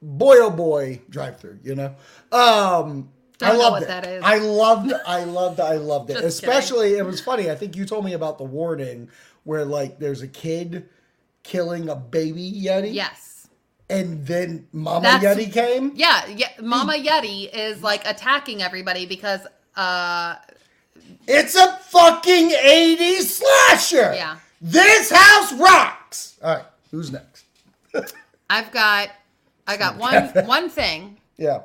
Boy, 0.00 0.36
oh 0.38 0.50
boy, 0.50 1.00
drive 1.10 1.40
through, 1.40 1.58
you 1.64 1.74
know? 1.74 1.94
Um, 2.30 3.08
I 3.42 3.52
know 3.52 3.58
loved 3.58 3.72
what 3.72 3.82
it. 3.82 3.88
that 3.88 4.06
is. 4.06 4.22
I 4.24 4.38
loved, 4.38 4.92
I 5.06 5.24
loved, 5.24 5.58
I 5.58 5.74
loved 5.76 6.10
it. 6.10 6.22
Especially, 6.22 6.94
it 6.94 7.04
was 7.04 7.20
funny. 7.20 7.50
I 7.50 7.56
think 7.56 7.74
you 7.76 7.84
told 7.84 8.04
me 8.04 8.12
about 8.12 8.38
the 8.38 8.44
warning 8.44 9.10
where, 9.42 9.64
like, 9.64 9.98
there's 9.98 10.22
a 10.22 10.28
kid 10.28 10.88
killing 11.42 11.88
a 11.88 11.96
baby 11.96 12.52
Yeti. 12.52 12.94
Yes. 12.94 13.48
And 13.90 14.24
then 14.26 14.68
Mama 14.72 15.02
That's- 15.02 15.36
Yeti 15.36 15.52
came. 15.52 15.92
Yeah, 15.96 16.26
yeah. 16.26 16.48
Mama 16.60 16.94
Yeti 16.94 17.48
is 17.52 17.82
like 17.82 18.06
attacking 18.06 18.62
everybody 18.62 19.06
because 19.06 19.40
uh 19.76 20.36
It's 21.28 21.54
a 21.56 21.76
fucking 21.78 22.50
80s 22.50 23.22
slasher. 23.22 24.14
Yeah. 24.14 24.36
This 24.60 25.10
house 25.10 25.52
rocks. 25.54 26.38
All 26.42 26.54
right, 26.56 26.64
who's 26.90 27.10
next? 27.12 27.44
I've 28.50 28.70
got 28.72 29.10
I 29.66 29.76
got 29.76 29.96
one 29.96 30.28
one 30.46 30.68
thing 30.70 31.18
Yeah. 31.36 31.62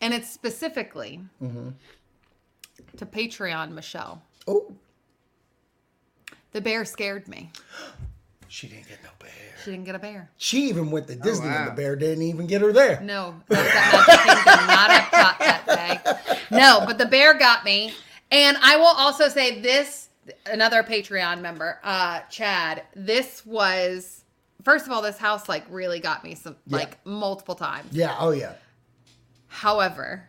and 0.00 0.14
it's 0.14 0.30
specifically 0.30 1.20
Mm-hmm. 1.42 1.68
to 2.96 3.06
Patreon 3.06 3.72
Michelle. 3.72 4.22
Oh, 4.48 4.72
The 6.52 6.60
bear 6.60 6.84
scared 6.84 7.28
me. 7.28 7.50
she 8.48 8.66
didn't 8.68 8.88
get 8.88 8.98
no 9.04 9.10
bear. 9.18 9.30
She 9.64 9.70
didn't 9.70 9.84
get 9.84 9.94
a 9.94 9.98
bear. 10.00 10.30
She 10.38 10.68
even 10.68 10.90
went 10.90 11.06
to 11.08 11.14
Disney 11.14 11.46
and 11.46 11.54
wow. 11.54 11.64
the 11.66 11.72
bear 11.76 11.94
didn't 11.96 12.22
even 12.24 12.46
get 12.46 12.60
her 12.62 12.72
there. 12.72 13.00
No, 13.02 13.34
that 13.48 13.92
was 13.92 14.08
at 14.08 14.16
Magic 14.16 14.44
Kingdom, 14.44 14.66
not 14.66 14.90
Epcot 14.90 15.38
that 15.38 16.38
day. 16.50 16.56
No, 16.56 16.82
but 16.86 16.98
the 16.98 17.06
bear 17.06 17.34
got 17.34 17.64
me. 17.64 17.92
And 18.32 18.56
I 18.62 18.76
will 18.76 18.86
also 18.86 19.28
say 19.28 19.60
this 19.60 20.08
another 20.46 20.82
Patreon 20.82 21.40
member, 21.40 21.78
uh, 21.84 22.20
Chad, 22.30 22.82
this 22.96 23.44
was 23.46 24.24
first 24.64 24.86
of 24.86 24.92
all, 24.92 25.02
this 25.02 25.18
house 25.18 25.48
like 25.48 25.64
really 25.70 26.00
got 26.00 26.24
me 26.24 26.34
some 26.34 26.56
Yeah. 26.66 26.78
like 26.78 27.04
multiple 27.06 27.54
times. 27.54 27.88
Yeah, 27.92 28.16
oh 28.18 28.30
yeah, 28.30 28.54
However, 29.48 30.28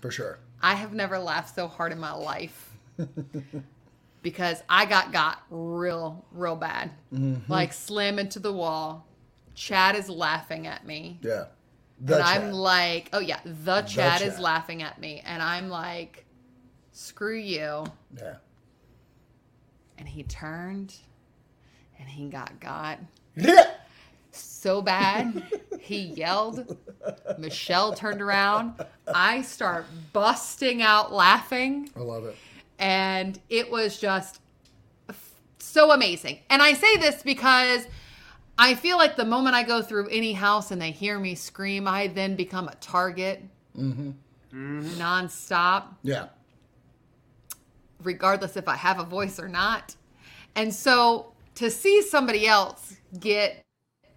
for 0.00 0.10
sure. 0.10 0.38
I 0.62 0.74
have 0.74 0.94
never 0.94 1.18
laughed 1.18 1.54
so 1.54 1.68
hard 1.68 1.92
in 1.92 1.98
my 2.00 2.12
life. 2.12 2.70
because 4.22 4.62
I 4.68 4.86
got 4.86 5.12
got 5.12 5.42
real, 5.50 6.24
real 6.32 6.56
bad. 6.56 6.90
Mm-hmm. 7.12 7.52
Like 7.52 7.72
slam 7.72 8.18
into 8.18 8.38
the 8.40 8.52
wall. 8.52 9.06
Chad 9.54 9.94
is 9.96 10.08
laughing 10.08 10.66
at 10.66 10.86
me. 10.86 11.18
Yeah. 11.22 11.44
The 12.00 12.14
and 12.16 12.22
I'm 12.24 12.52
like, 12.52 13.08
oh 13.12 13.20
yeah, 13.20 13.40
the 13.44 13.82
Chad 13.82 14.22
is 14.22 14.34
Chad. 14.34 14.42
laughing 14.42 14.82
at 14.82 15.00
me. 15.00 15.22
And 15.24 15.42
I'm 15.42 15.68
like, 15.68 16.25
screw 16.96 17.36
you. 17.36 17.84
yeah. 18.18 18.36
And 19.98 20.08
he 20.08 20.22
turned 20.24 20.94
and 21.98 22.08
he 22.08 22.28
got 22.28 22.58
got 22.60 22.98
Yeah. 23.34 23.70
so 24.30 24.80
bad. 24.82 25.42
he 25.80 25.98
yelled. 26.00 26.76
Michelle 27.38 27.94
turned 27.94 28.20
around. 28.22 28.74
I 29.06 29.42
start 29.42 29.86
busting 30.12 30.82
out 30.82 31.12
laughing. 31.12 31.90
I 31.96 32.00
love 32.00 32.24
it. 32.24 32.36
And 32.78 33.38
it 33.48 33.70
was 33.70 33.98
just 33.98 34.40
so 35.58 35.92
amazing. 35.92 36.40
And 36.50 36.62
I 36.62 36.72
say 36.74 36.96
this 36.96 37.22
because 37.22 37.86
I 38.58 38.74
feel 38.74 38.96
like 38.96 39.16
the 39.16 39.24
moment 39.24 39.54
I 39.54 39.62
go 39.62 39.82
through 39.82 40.08
any 40.08 40.32
house 40.32 40.70
and 40.70 40.80
they 40.80 40.90
hear 40.90 41.18
me 41.18 41.34
scream, 41.34 41.86
I 41.86 42.06
then 42.08 42.36
become 42.36 42.68
a 42.68 42.74
target 42.76 43.42
mm-hmm. 43.78 44.12
nonstop, 45.00 45.84
Yeah. 46.02 46.26
Regardless 48.06 48.56
if 48.56 48.68
I 48.68 48.76
have 48.76 48.98
a 48.98 49.04
voice 49.04 49.38
or 49.38 49.48
not. 49.48 49.94
And 50.54 50.72
so 50.74 51.32
to 51.56 51.70
see 51.70 52.00
somebody 52.02 52.46
else 52.46 52.96
get 53.18 53.62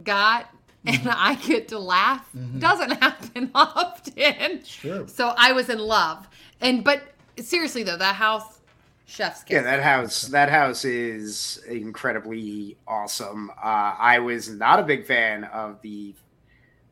got 0.04 0.50
and 0.86 1.10
I 1.10 1.36
get 1.36 1.68
to 1.70 1.80
laugh 1.80 2.30
doesn't 2.58 2.92
happen 3.02 3.52
often. 3.54 4.62
true. 4.66 5.06
So 5.08 5.34
I 5.38 5.52
was 5.52 5.70
in 5.70 5.80
love. 5.80 6.28
And 6.62 6.84
but 6.84 7.04
seriously 7.38 7.84
though, 7.84 7.98
that 7.98 8.16
house 8.16 8.60
chef's 9.06 9.44
kiss. 9.44 9.56
Yeah, 9.56 9.62
that 9.64 9.82
house 9.82 10.22
that 10.24 10.50
house 10.50 10.86
is 10.86 11.62
incredibly 11.68 12.78
awesome. 12.88 13.50
Uh, 13.52 13.96
I 13.98 14.20
was 14.20 14.50
not 14.50 14.80
a 14.80 14.84
big 14.84 15.06
fan 15.06 15.44
of 15.46 15.82
the 15.82 16.14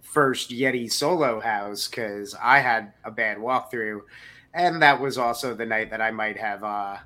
first 0.02 0.50
Yeti 0.50 0.92
solo 0.92 1.40
house 1.40 1.88
because 1.88 2.36
I 2.42 2.60
had 2.60 2.94
a 3.04 3.12
bad 3.12 3.38
walkthrough, 3.38 4.02
and 4.58 4.82
that 4.82 5.00
was 5.00 5.18
also 5.18 5.54
the 5.54 5.66
night 5.66 5.92
that 5.92 6.02
I 6.02 6.12
might 6.12 6.38
have 6.38 6.64
uh, 6.64 6.98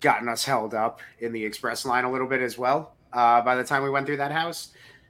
gotten 0.00 0.28
us 0.28 0.44
held 0.44 0.74
up 0.74 1.00
in 1.18 1.32
the 1.32 1.44
express 1.44 1.84
line 1.84 2.04
a 2.04 2.10
little 2.10 2.26
bit 2.28 2.40
as 2.40 2.56
well. 2.56 2.94
Uh, 3.12 3.40
by 3.42 3.56
the 3.56 3.64
time 3.64 3.82
we 3.82 3.90
went 3.90 4.06
through 4.06 4.18
that 4.18 4.32
house, 4.32 4.68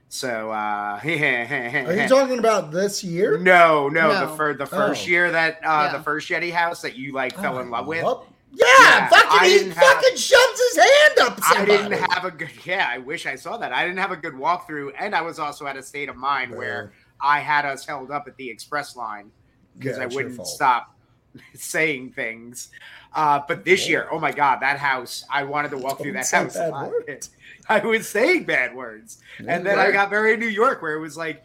so 0.09 0.51
uh, 0.51 0.99
Are 1.03 1.05
you 1.05 2.07
talking 2.09 2.39
about 2.39 2.71
this 2.71 3.03
year? 3.03 3.37
no, 3.37 3.87
no, 3.87 4.11
No. 4.11 4.27
the 4.31 4.35
fir- 4.35 4.53
the 4.55 4.65
first 4.65 5.05
Oh. 5.05 5.09
year 5.09 5.31
that 5.31 5.57
uh, 5.63 5.89
Yeah. 5.91 5.97
the 5.97 6.03
first 6.03 6.27
Yeti 6.29 6.51
house 6.51 6.81
that 6.81 6.95
you 6.97 7.13
like 7.13 7.35
fell 7.37 7.59
in 7.59 7.69
love 7.69 7.87
with. 7.87 8.03
Love- 8.03 8.25
Yeah, 8.53 8.65
Yeah, 8.79 9.07
fucking 9.09 9.47
he 9.49 9.57
didn't 9.59 9.71
have- 9.73 9.83
fucking 9.85 10.17
shoves 10.17 10.61
his 10.73 10.77
hand 10.77 11.19
up. 11.21 11.39
I 11.55 11.63
didn't 11.63 11.91
have 11.93 12.25
a 12.25 12.31
good. 12.31 12.49
Yeah, 12.65 12.85
I 12.89 12.97
wish 12.97 13.25
I 13.25 13.35
saw 13.35 13.55
that. 13.57 13.71
I 13.71 13.85
didn't 13.85 13.99
have 13.99 14.11
a 14.11 14.17
good 14.17 14.33
walkthrough, 14.33 14.91
and 14.99 15.15
I 15.15 15.21
was 15.21 15.39
also 15.39 15.65
at 15.67 15.77
a 15.77 15.83
state 15.83 16.09
of 16.09 16.17
mind 16.17 16.53
where 16.53 16.91
I 17.21 17.39
had 17.39 17.63
us 17.65 17.85
held 17.85 18.11
up 18.11 18.27
at 18.27 18.35
the 18.35 18.49
express 18.49 18.97
line 18.97 19.31
because 19.77 19.97
Yeah, 19.97 20.03
I 20.03 20.07
wouldn't 20.07 20.45
stop 20.45 20.93
saying 21.55 22.11
things. 22.11 22.69
Uh, 23.13 23.41
but 23.47 23.65
this 23.65 23.89
year, 23.89 24.07
oh 24.11 24.19
my 24.19 24.31
god, 24.31 24.61
that 24.61 24.79
house! 24.79 25.25
I 25.29 25.43
wanted 25.43 25.71
to 25.71 25.77
walk 25.77 25.97
through 25.97 26.13
Don't 26.13 26.21
that 26.21 26.31
house. 26.31 26.55
a 26.55 26.59
bad 26.59 26.71
lot. 26.71 26.91
words. 26.91 27.29
I 27.69 27.79
was 27.79 28.07
saying 28.09 28.45
bad 28.45 28.75
words, 28.75 29.19
and 29.37 29.65
then 29.65 29.77
I 29.79 29.85
word. 29.87 29.93
got 29.93 30.09
very 30.09 30.35
New 30.37 30.47
York, 30.47 30.81
where 30.81 30.93
it 30.93 30.99
was 30.99 31.15
like, 31.17 31.43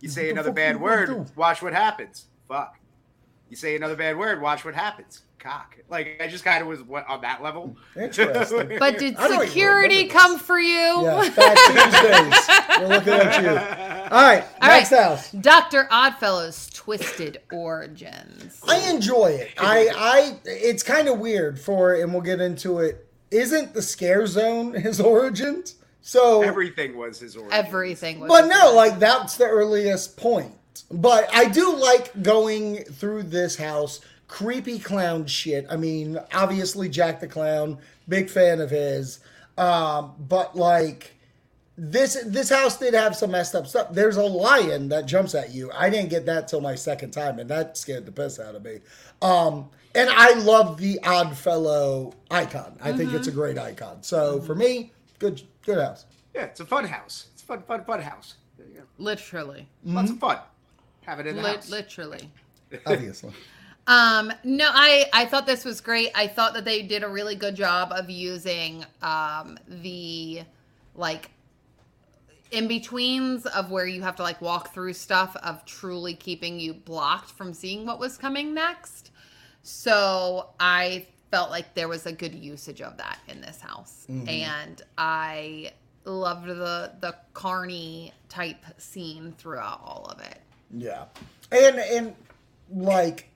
you 0.00 0.08
say 0.08 0.30
another 0.30 0.52
bad 0.52 0.80
word, 0.80 1.30
watch 1.36 1.62
what 1.62 1.72
happens. 1.72 2.26
Fuck. 2.48 2.76
You 3.48 3.56
say 3.56 3.76
another 3.76 3.96
bad 3.96 4.16
word, 4.18 4.40
watch 4.42 4.64
what 4.64 4.74
happens. 4.74 5.22
Cock. 5.38 5.76
Like 5.88 6.20
I 6.20 6.26
just 6.26 6.44
kind 6.44 6.62
of 6.62 6.68
was 6.68 6.82
what, 6.82 7.08
on 7.08 7.20
that 7.22 7.42
level. 7.42 7.76
Interesting. 7.96 8.78
But 8.78 8.98
did 8.98 9.16
I 9.16 9.28
don't 9.28 9.36
even 9.36 9.46
security 9.48 10.06
come 10.06 10.38
for 10.38 10.58
you? 10.58 11.02
Yeah, 11.02 11.22
Tuesdays. 11.22 12.48
We're 12.80 12.88
looking 12.88 13.12
at 13.12 13.42
you. 13.42 13.50
All 13.50 14.22
right, 14.22 14.44
All 14.62 14.68
next 14.68 14.92
right. 14.92 15.02
house. 15.02 15.32
Dr. 15.32 15.88
Oddfellow's 15.90 16.70
Twisted 16.70 17.38
Origins. 17.52 18.60
I 18.66 18.90
enjoy 18.90 19.26
it. 19.26 19.52
I, 19.58 19.90
I, 19.94 20.38
it's 20.44 20.82
kind 20.82 21.08
of 21.08 21.18
weird 21.18 21.58
for, 21.58 21.94
and 21.94 22.12
we'll 22.12 22.22
get 22.22 22.40
into 22.40 22.78
it. 22.80 23.08
Isn't 23.30 23.74
the 23.74 23.82
Scare 23.82 24.26
Zone 24.26 24.72
his 24.74 25.00
origins? 25.00 25.76
So 26.00 26.42
Everything 26.42 26.96
was 26.96 27.18
his 27.18 27.36
origin. 27.36 27.52
Everything 27.52 28.20
was. 28.20 28.28
But 28.28 28.46
no, 28.46 28.72
like 28.74 29.00
that's 29.00 29.36
the 29.36 29.46
earliest 29.46 30.16
point. 30.16 30.52
But 30.90 31.28
I 31.34 31.48
do 31.48 31.74
like 31.74 32.22
going 32.22 32.84
through 32.84 33.24
this 33.24 33.56
house, 33.56 34.00
creepy 34.28 34.78
clown 34.78 35.26
shit. 35.26 35.66
I 35.70 35.76
mean, 35.76 36.18
obviously 36.34 36.88
Jack 36.88 37.20
the 37.20 37.28
Clown, 37.28 37.78
big 38.08 38.28
fan 38.30 38.60
of 38.60 38.70
his. 38.70 39.20
Um, 39.58 40.14
but 40.18 40.56
like 40.56 41.14
this 41.78 42.16
this 42.26 42.48
house 42.50 42.78
did 42.78 42.94
have 42.94 43.14
some 43.16 43.30
messed 43.30 43.54
up 43.54 43.66
stuff. 43.66 43.92
There's 43.92 44.16
a 44.16 44.22
lion 44.24 44.88
that 44.90 45.06
jumps 45.06 45.34
at 45.34 45.52
you. 45.54 45.70
I 45.72 45.90
didn't 45.90 46.10
get 46.10 46.26
that 46.26 46.48
till 46.48 46.60
my 46.60 46.74
second 46.74 47.10
time, 47.12 47.38
and 47.38 47.48
that 47.50 47.76
scared 47.76 48.06
the 48.06 48.12
piss 48.12 48.38
out 48.40 48.54
of 48.54 48.64
me. 48.64 48.80
Um, 49.22 49.68
and 49.94 50.10
I 50.10 50.34
love 50.34 50.78
the 50.78 50.98
Odd 51.04 51.36
Fellow 51.36 52.12
icon. 52.30 52.76
I 52.82 52.92
think 52.92 53.12
it's 53.14 53.28
a 53.28 53.32
great 53.32 53.58
icon. 53.58 54.02
So 54.02 54.40
for 54.40 54.54
me, 54.54 54.92
good 55.18 55.40
good 55.64 55.78
house. 55.78 56.04
Yeah, 56.34 56.44
it's 56.44 56.60
a 56.60 56.66
fun 56.66 56.84
house. 56.84 57.28
It's 57.32 57.42
a 57.42 57.46
fun, 57.46 57.62
fun, 57.62 57.84
fun 57.84 58.02
house. 58.02 58.34
Yeah, 58.58 58.80
literally, 58.98 59.66
Lots 59.84 60.10
of 60.10 60.18
fun. 60.18 60.38
Have 61.02 61.20
it 61.20 61.26
in 61.26 61.36
the 61.36 61.42
Lit- 61.42 61.56
house. 61.56 61.70
literally. 61.70 62.30
Obviously. 62.84 63.32
Um, 63.86 64.32
no, 64.42 64.68
I 64.72 65.06
I 65.12 65.26
thought 65.26 65.46
this 65.46 65.64
was 65.64 65.80
great. 65.80 66.10
I 66.14 66.26
thought 66.26 66.54
that 66.54 66.64
they 66.64 66.82
did 66.82 67.02
a 67.02 67.08
really 67.08 67.36
good 67.36 67.54
job 67.54 67.92
of 67.92 68.10
using 68.10 68.84
um 69.02 69.58
the 69.68 70.42
like 70.94 71.30
in 72.50 72.68
betweens 72.68 73.46
of 73.46 73.70
where 73.70 73.86
you 73.86 74.02
have 74.02 74.16
to 74.16 74.22
like 74.22 74.40
walk 74.40 74.72
through 74.72 74.92
stuff 74.92 75.36
of 75.36 75.64
truly 75.64 76.14
keeping 76.14 76.58
you 76.58 76.74
blocked 76.74 77.30
from 77.30 77.52
seeing 77.52 77.84
what 77.86 77.98
was 77.98 78.16
coming 78.16 78.54
next. 78.54 79.10
So 79.62 80.50
I 80.60 81.06
felt 81.30 81.50
like 81.50 81.74
there 81.74 81.88
was 81.88 82.06
a 82.06 82.12
good 82.12 82.34
usage 82.34 82.80
of 82.80 82.96
that 82.98 83.18
in 83.28 83.40
this 83.40 83.60
house. 83.60 84.06
And 84.28 84.82
I 84.96 85.72
loved 86.04 86.46
the 86.46 86.92
the 87.00 87.14
carny 87.34 88.12
type 88.28 88.64
scene 88.78 89.34
throughout 89.38 89.80
all 89.84 90.06
of 90.06 90.20
it. 90.20 90.38
Yeah, 90.72 91.04
and 91.50 91.78
and 91.78 92.14
like 92.72 93.28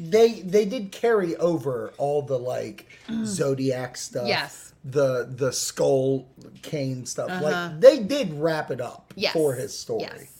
they 0.00 0.40
they 0.40 0.64
did 0.64 0.90
carry 0.92 1.36
over 1.36 1.92
all 1.98 2.22
the 2.22 2.38
like 2.38 2.86
zodiac 3.24 3.96
stuff. 3.96 4.26
Yes. 4.26 4.72
The 4.84 5.28
the 5.30 5.52
skull 5.52 6.26
cane 6.62 7.04
stuff. 7.06 7.30
Uh-huh. 7.30 7.42
Like 7.44 7.80
they 7.80 7.98
did 8.00 8.32
wrap 8.34 8.70
it 8.70 8.80
up 8.80 9.12
Yes. 9.16 9.32
for 9.34 9.54
his 9.54 9.76
story. 9.78 10.02
Yes. 10.02 10.32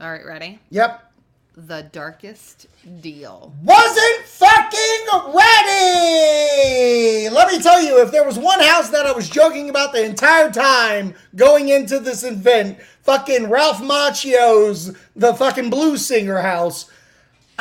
All 0.00 0.10
right, 0.10 0.24
ready? 0.24 0.58
Yep. 0.70 1.08
The 1.54 1.82
darkest 1.92 2.66
deal. 3.02 3.52
Wasn't 3.62 4.24
fucking 4.24 5.06
ready. 5.34 7.28
Let 7.28 7.48
me 7.52 7.60
tell 7.62 7.82
you, 7.82 8.00
if 8.02 8.10
there 8.10 8.24
was 8.24 8.38
one 8.38 8.60
house 8.60 8.88
that 8.90 9.04
I 9.06 9.12
was 9.12 9.28
joking 9.28 9.68
about 9.68 9.92
the 9.92 10.02
entire 10.04 10.50
time 10.50 11.14
going 11.36 11.68
into 11.68 11.98
this 12.00 12.24
event, 12.24 12.78
fucking 13.02 13.50
Ralph 13.50 13.80
Macchio's 13.82 14.96
the 15.14 15.34
fucking 15.34 15.70
blues 15.70 16.04
singer 16.06 16.40
house. 16.40 16.90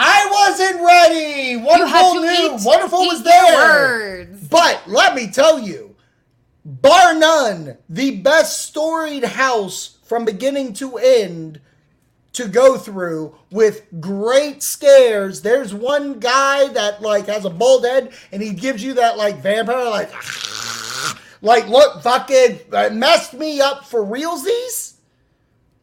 I 0.03 0.27
wasn't 0.49 0.81
ready. 0.81 1.57
Wonderful 1.57 2.13
to 2.15 2.19
knew. 2.21 2.55
eat- 2.55 2.65
Wonderful 2.65 3.01
eat 3.03 3.07
was 3.07 3.23
there. 3.23 3.55
words. 3.55 4.47
But 4.47 4.81
let 4.87 5.13
me 5.15 5.29
tell 5.29 5.59
you, 5.59 5.95
bar 6.65 7.13
none, 7.13 7.77
the 7.87 8.17
best 8.21 8.65
storied 8.65 9.23
house 9.23 9.97
from 10.03 10.25
beginning 10.25 10.73
to 10.73 10.97
end 10.97 11.61
to 12.33 12.47
go 12.47 12.77
through 12.77 13.35
with 13.51 13.85
great 13.99 14.63
scares. 14.63 15.41
There's 15.41 15.73
one 15.73 16.19
guy 16.19 16.67
that 16.69 17.01
like 17.01 17.27
has 17.27 17.45
a 17.45 17.49
bald 17.49 17.83
head 17.85 18.11
and 18.31 18.41
he 18.41 18.53
gives 18.53 18.81
you 18.83 18.93
that 18.95 19.17
like 19.17 19.37
vampire 19.41 19.89
like 19.89 20.11
like 21.41 21.67
look 21.67 22.01
fucking 22.01 22.59
uh, 22.71 22.89
messed 22.91 23.33
me 23.33 23.59
up 23.61 23.85
for 23.85 24.03
realsies. 24.03 24.93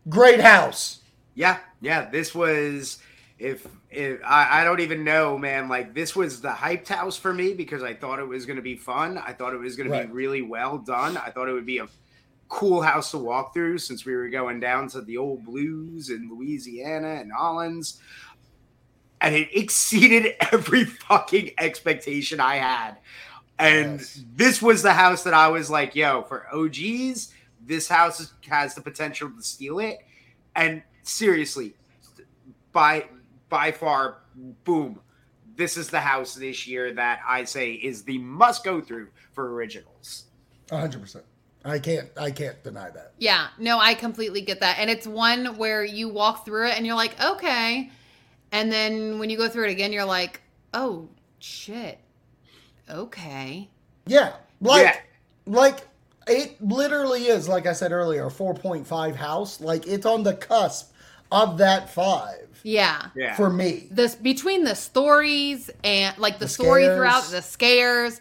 Great 0.09 0.41
house. 0.41 1.01
Yeah, 1.35 1.59
yeah. 1.81 2.09
This 2.11 2.35
was 2.35 2.99
if 3.39 3.67
if 3.91 4.21
I, 4.25 4.61
I 4.61 4.65
don't 4.65 4.81
even 4.81 5.05
know, 5.05 5.39
man. 5.39 5.69
Like 5.69 5.95
this 5.95 6.15
was 6.15 6.41
the 6.41 6.51
hyped 6.51 6.89
house 6.89 7.17
for 7.17 7.33
me 7.33 7.55
because 7.55 7.83
I 7.83 7.95
thought 7.95 8.19
it 8.19 8.29
was 8.29 8.47
going 8.47 8.57
to 8.57 8.63
be 8.63 8.77
fun. 8.77 9.19
I 9.19 9.33
thought 9.33 9.55
it 9.55 9.59
was 9.61 9.77
going 9.77 9.91
Right. 9.91 10.03
to 10.03 10.09
be 10.09 10.13
really 10.13 10.43
well 10.43 10.79
done. 10.79 11.17
I 11.17 11.31
thought 11.31 11.49
it 11.49 11.53
would 11.53 11.67
be 11.67 11.79
a 11.79 11.89
cool 12.49 12.81
house 12.83 13.11
to 13.13 13.19
walk 13.19 13.53
through 13.55 13.79
since 13.79 14.05
we 14.05 14.15
were 14.15 14.29
going 14.29 14.59
down 14.61 14.89
to 14.89 15.01
the 15.03 15.17
old 15.17 15.45
blues 15.45 16.11
in 16.11 16.29
Louisiana 16.31 17.15
and 17.21 17.31
Hollins. 17.33 18.01
And 19.21 19.35
it 19.35 19.49
exceeded 19.53 20.35
every 20.53 20.85
fucking 20.85 21.53
expectation 21.59 22.41
I 22.41 22.57
had. 22.57 22.97
And 23.59 23.99
Yes. 24.01 24.23
this 24.35 24.63
was 24.63 24.83
the 24.83 24.93
house 24.93 25.25
that 25.25 25.35
I 25.35 25.49
was 25.49 25.69
like, 25.71 25.97
yo, 25.97 26.23
for 26.23 26.47
OGs, 26.55 27.33
this 27.61 27.89
house 27.89 28.33
has 28.49 28.75
the 28.75 28.81
potential 28.81 29.31
to 29.31 29.43
steal 29.43 29.81
it. 29.81 29.99
And 30.55 30.83
seriously, 31.03 31.75
by 32.73 33.07
by 33.49 33.73
far, 33.73 34.19
boom, 34.65 35.01
this 35.57 35.77
is 35.77 35.89
the 35.89 36.01
house 36.01 36.35
this 36.35 36.67
year 36.67 36.93
that 36.95 37.21
I 37.27 37.45
say 37.45 37.73
is 37.73 38.03
the 38.05 38.19
must 38.19 38.65
go 38.65 38.81
through 38.81 39.09
for 39.33 39.53
originals. 39.55 40.25
hundred 40.71 41.01
percent. 41.01 41.25
I 41.65 41.79
can't 41.81 42.09
I 42.17 42.31
can't 42.31 42.63
deny 42.63 42.91
that. 42.91 43.13
Yeah, 43.19 43.49
no, 43.59 43.79
I 43.79 43.95
completely 43.95 44.41
get 44.43 44.61
that. 44.61 44.79
And 44.79 44.89
it's 44.89 45.07
one 45.07 45.57
where 45.57 45.85
you 45.85 46.09
walk 46.09 46.45
through 46.45 46.69
it 46.69 46.77
and 46.77 46.87
you're 46.87 46.95
like, 46.95 47.21
okay. 47.23 47.91
And 48.53 48.71
then 48.73 49.19
when 49.19 49.29
you 49.31 49.37
go 49.37 49.49
through 49.49 49.65
it 49.67 49.73
again, 49.73 49.93
you're 49.93 50.05
like, 50.05 50.41
oh, 50.73 51.09
shit. 51.41 51.99
Okay. 52.89 53.69
Yeah. 54.07 54.35
Like 54.61 54.85
Yeah. 54.85 54.97
like 55.47 55.87
it 56.27 56.63
literally 56.63 57.27
is, 57.27 57.49
like 57.49 57.67
I 57.67 57.73
said 57.73 57.91
earlier, 57.93 58.27
a 58.27 58.31
4.5 58.31 59.17
house. 59.17 59.61
Like 59.61 59.87
it's 59.87 60.07
on 60.07 60.23
the 60.23 60.35
cusp 60.35 60.93
of 61.33 61.59
that 61.59 61.91
five 61.91 62.48
Yeah. 62.63 63.07
Yeah. 63.15 63.35
for 63.37 63.51
me. 63.51 63.87
This 63.91 64.15
between 64.15 64.65
the 64.65 64.75
stories 64.75 65.71
and 65.85 66.17
like 66.19 66.39
the, 66.39 66.45
The 66.47 66.49
story 66.51 66.85
scares. 66.85 66.97
throughout 66.97 67.25
the 67.31 67.43
scares 67.43 68.21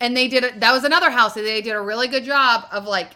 and 0.00 0.16
they 0.16 0.28
did 0.28 0.44
it 0.44 0.60
that 0.60 0.72
was 0.72 0.84
another 0.84 1.10
house 1.10 1.34
that 1.34 1.42
they 1.42 1.60
did 1.60 1.72
a 1.74 1.80
really 1.80 2.06
good 2.08 2.24
job 2.24 2.66
of 2.70 2.84
like 2.86 3.10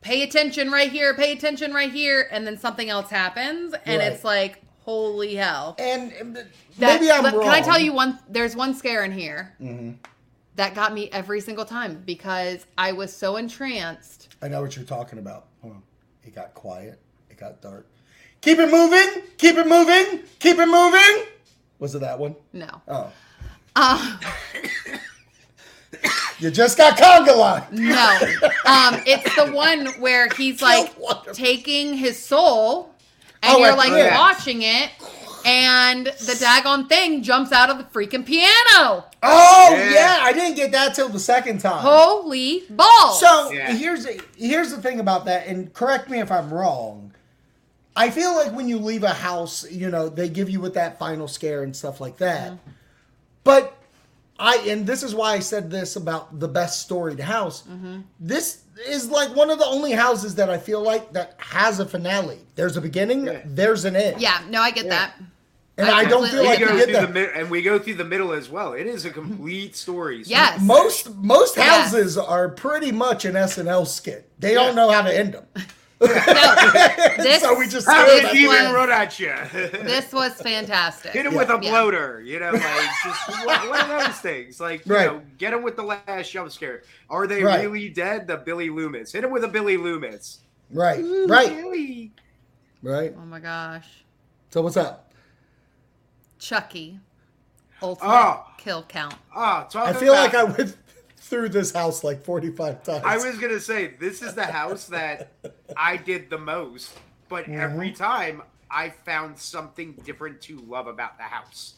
pay 0.00 0.22
attention 0.22 0.70
right 0.70 0.90
here 0.90 1.14
pay 1.14 1.32
attention 1.32 1.72
right 1.74 1.92
here 1.92 2.28
and 2.32 2.46
then 2.46 2.56
something 2.56 2.88
else 2.88 3.10
happens 3.10 3.74
and 3.84 3.98
Right. 4.00 4.12
it's 4.12 4.24
like 4.24 4.62
holy 4.80 5.34
hell 5.34 5.76
And 5.78 6.12
uh, 6.12 6.40
That- 6.78 7.00
maybe 7.00 7.10
I'm 7.12 7.22
but 7.22 7.34
wrong. 7.34 7.42
Can 7.44 7.52
I 7.52 7.60
tell 7.60 7.78
you 7.78 7.92
one? 7.92 8.18
There's 8.28 8.56
one 8.56 8.74
scare 8.74 9.04
in 9.04 9.12
here 9.12 9.54
that 10.56 10.74
got 10.74 10.92
me 10.94 11.08
every 11.12 11.40
single 11.40 11.64
time 11.64 12.02
because 12.04 12.66
I 12.76 12.92
was 12.92 13.14
so 13.14 13.36
entranced. 13.36 14.28
I 14.42 14.48
know 14.48 14.60
what 14.62 14.74
you're 14.76 14.84
talking 14.84 15.18
about. 15.18 15.46
Hold 15.60 15.74
on. 15.74 15.82
It 16.24 16.34
got 16.34 16.52
quiet. 16.54 16.98
It 17.30 17.36
got 17.38 17.60
dark. 17.62 17.86
Keep 18.42 18.58
it 18.58 18.70
moving. 18.70 19.22
Keep 19.38 19.56
it 19.56 19.66
moving. 19.66 20.20
Keep 20.38 20.58
it 20.58 20.66
moving. 20.66 21.26
Was 21.78 21.94
it 21.94 22.00
that 22.00 22.18
one? 22.18 22.36
No. 22.52 22.68
Oh. 22.86 23.10
Uh, 23.74 24.18
You 26.38 26.50
just 26.50 26.76
got 26.76 26.98
conga 26.98 27.36
line. 27.36 27.62
no. 27.70 28.18
Um, 28.66 29.00
it's 29.06 29.36
the 29.36 29.52
one 29.52 29.86
where 30.00 30.28
he's 30.36 30.60
like 30.62 30.92
taking 31.32 31.94
his 31.94 32.18
soul 32.18 32.92
and 33.44 33.54
Oh, 33.56 33.58
you're 33.60 33.76
like 33.76 33.90
yeah. 33.90 34.18
watching 34.18 34.62
it 34.62 34.90
and 35.44 36.06
the 36.06 36.32
daggone 36.40 36.88
thing 36.88 37.22
jumps 37.22 37.52
out 37.52 37.70
of 37.70 37.78
the 37.78 37.84
freaking 37.84 38.26
piano. 38.26 39.04
Oh 39.22 39.68
Yeah. 39.76 39.90
yeah. 39.92 40.18
I 40.22 40.32
didn't 40.32 40.56
get 40.56 40.72
that 40.72 40.96
till 40.96 41.08
the 41.08 41.20
second 41.20 41.58
time. 41.60 41.80
Holy 41.82 42.64
balls. 42.70 43.20
So 43.20 43.52
Yeah. 43.52 43.72
here's 43.74 44.04
here's 44.36 44.70
the 44.72 44.82
thing 44.82 44.98
about 44.98 45.26
that, 45.26 45.46
and 45.46 45.72
correct 45.72 46.10
me 46.10 46.18
if 46.18 46.32
I'm 46.32 46.52
wrong. 46.52 47.11
I 47.94 48.10
feel 48.10 48.34
like 48.34 48.52
when 48.52 48.68
you 48.68 48.78
leave 48.78 49.02
a 49.02 49.10
house, 49.10 49.70
you 49.70 49.90
know, 49.90 50.08
they 50.08 50.28
give 50.28 50.48
you 50.48 50.60
with 50.60 50.74
that 50.74 50.98
final 50.98 51.28
scare 51.28 51.62
and 51.62 51.74
stuff 51.76 52.00
like 52.00 52.16
that. 52.18 52.52
Mm-hmm. 52.52 52.70
But 53.44 53.76
I 54.38 54.56
and 54.68 54.86
this 54.86 55.02
is 55.02 55.14
why 55.14 55.34
I 55.34 55.38
said 55.40 55.70
this 55.70 55.96
about 55.96 56.38
the 56.40 56.48
best 56.48 56.80
storied 56.82 57.20
house. 57.20 57.62
Mm-hmm. 57.62 58.00
This 58.18 58.62
is 58.88 59.10
like 59.10 59.34
one 59.36 59.50
of 59.50 59.58
the 59.58 59.66
only 59.66 59.92
houses 59.92 60.34
that 60.36 60.48
I 60.48 60.56
feel 60.58 60.82
like 60.82 61.12
that 61.12 61.34
has 61.38 61.80
a 61.80 61.86
finale. 61.86 62.38
There's 62.54 62.76
a 62.76 62.80
beginning, 62.80 63.26
Yeah. 63.26 63.40
there's 63.44 63.84
an 63.84 63.94
end. 63.96 64.20
yeah, 64.20 64.40
no, 64.48 64.60
I 64.62 64.70
get 64.70 64.88
that. 64.88 65.14
And 65.78 65.88
I 65.88 66.00
I, 66.00 66.04
don't 66.04 66.28
feel 66.28 66.44
like 66.44 66.58
we 66.60 66.66
go 66.66 66.76
get 66.76 66.84
through 66.84 66.92
that. 66.94 67.06
the 67.08 67.12
mid- 67.14 67.30
and 67.30 67.50
we 67.50 67.62
go 67.62 67.78
through 67.78 67.94
the 67.94 68.04
middle 68.04 68.32
as 68.32 68.48
well. 68.50 68.72
It 68.74 68.86
is 68.86 69.04
a 69.06 69.10
complete 69.10 69.74
story. 69.76 70.22
So 70.24 70.30
Yes. 70.30 70.60
most 70.62 71.14
most 71.16 71.56
Yes. 71.56 71.90
houses 71.92 72.16
are 72.18 72.48
pretty 72.48 72.92
much 72.92 73.24
an 73.24 73.34
SNL 73.36 73.86
skit. 73.86 74.28
They 74.38 74.54
don't 74.54 74.74
know 74.76 74.90
how 74.90 75.02
to 75.02 75.14
end 75.16 75.34
them. 75.34 75.44
No, 76.02 76.12
this, 77.22 77.42
So 77.42 77.58
we 77.58 77.66
just 77.68 77.86
How 77.86 78.04
This 78.04 78.20
did 78.20 78.24
this 78.24 78.32
he 78.32 78.44
even 78.44 78.72
run 78.72 78.90
at 78.90 79.18
you? 79.20 79.32
this 79.52 80.12
was 80.12 80.32
fantastic. 80.34 81.12
Hit 81.12 81.26
him 81.26 81.34
with 81.34 81.48
a 81.50 81.58
Yeah. 81.62 81.70
bloater, 81.70 82.20
you 82.24 82.40
know, 82.40 82.50
like 82.50 82.62
just 83.04 83.28
what, 83.46 83.68
what 83.68 83.88
are 83.88 84.04
those 84.06 84.18
things? 84.18 84.60
Like, 84.60 84.84
you 84.86 84.92
know, 84.92 85.22
get 85.38 85.52
him 85.52 85.62
with 85.62 85.76
the 85.76 85.82
last 85.82 86.30
jump 86.30 86.50
scare. 86.52 86.82
Are 87.08 87.26
they 87.26 87.42
Right. 87.42 87.62
really 87.68 87.88
dead? 87.88 88.26
The 88.26 88.36
Billy 88.36 88.70
Loomis. 88.70 89.12
Hit 89.12 89.24
him 89.24 89.30
with 89.30 89.44
a 89.44 89.48
Billy 89.48 89.76
Loomis. 89.76 90.40
Right, 90.70 91.00
Ooh, 91.00 91.26
right, 91.26 91.48
Billy. 91.48 92.12
right. 92.82 93.14
Oh 93.16 93.24
my 93.26 93.40
gosh. 93.40 93.86
So 94.50 94.62
what's 94.62 94.76
up? 94.76 95.12
Chucky. 96.38 96.98
Ultimate 97.82 98.08
Oh. 98.10 98.44
kill 98.58 98.82
count. 98.84 99.14
Oh, 99.34 99.66
I 99.74 99.92
feel 99.92 100.12
about, 100.12 100.24
like 100.24 100.34
I 100.34 100.44
went 100.44 100.76
through 101.22 101.48
this 101.50 101.72
house 101.72 102.02
like 102.04 102.22
45 102.24 102.82
times. 102.82 103.02
I 103.04 103.16
was 103.16 103.38
gonna 103.38 103.60
say 103.60 103.88
this 103.98 104.22
is 104.22 104.34
the 104.34 104.44
house 104.44 104.86
that 104.86 105.32
I 105.76 105.96
did 105.96 106.28
the 106.30 106.38
most, 106.38 106.96
but 107.28 107.48
every 107.48 107.88
Mm-hmm. 107.90 108.02
time 108.02 108.42
I 108.70 108.90
found 108.90 109.38
something 109.38 109.92
different 110.04 110.40
to 110.42 110.58
love 110.60 110.86
about 110.86 111.16
the 111.18 111.24
house 111.24 111.74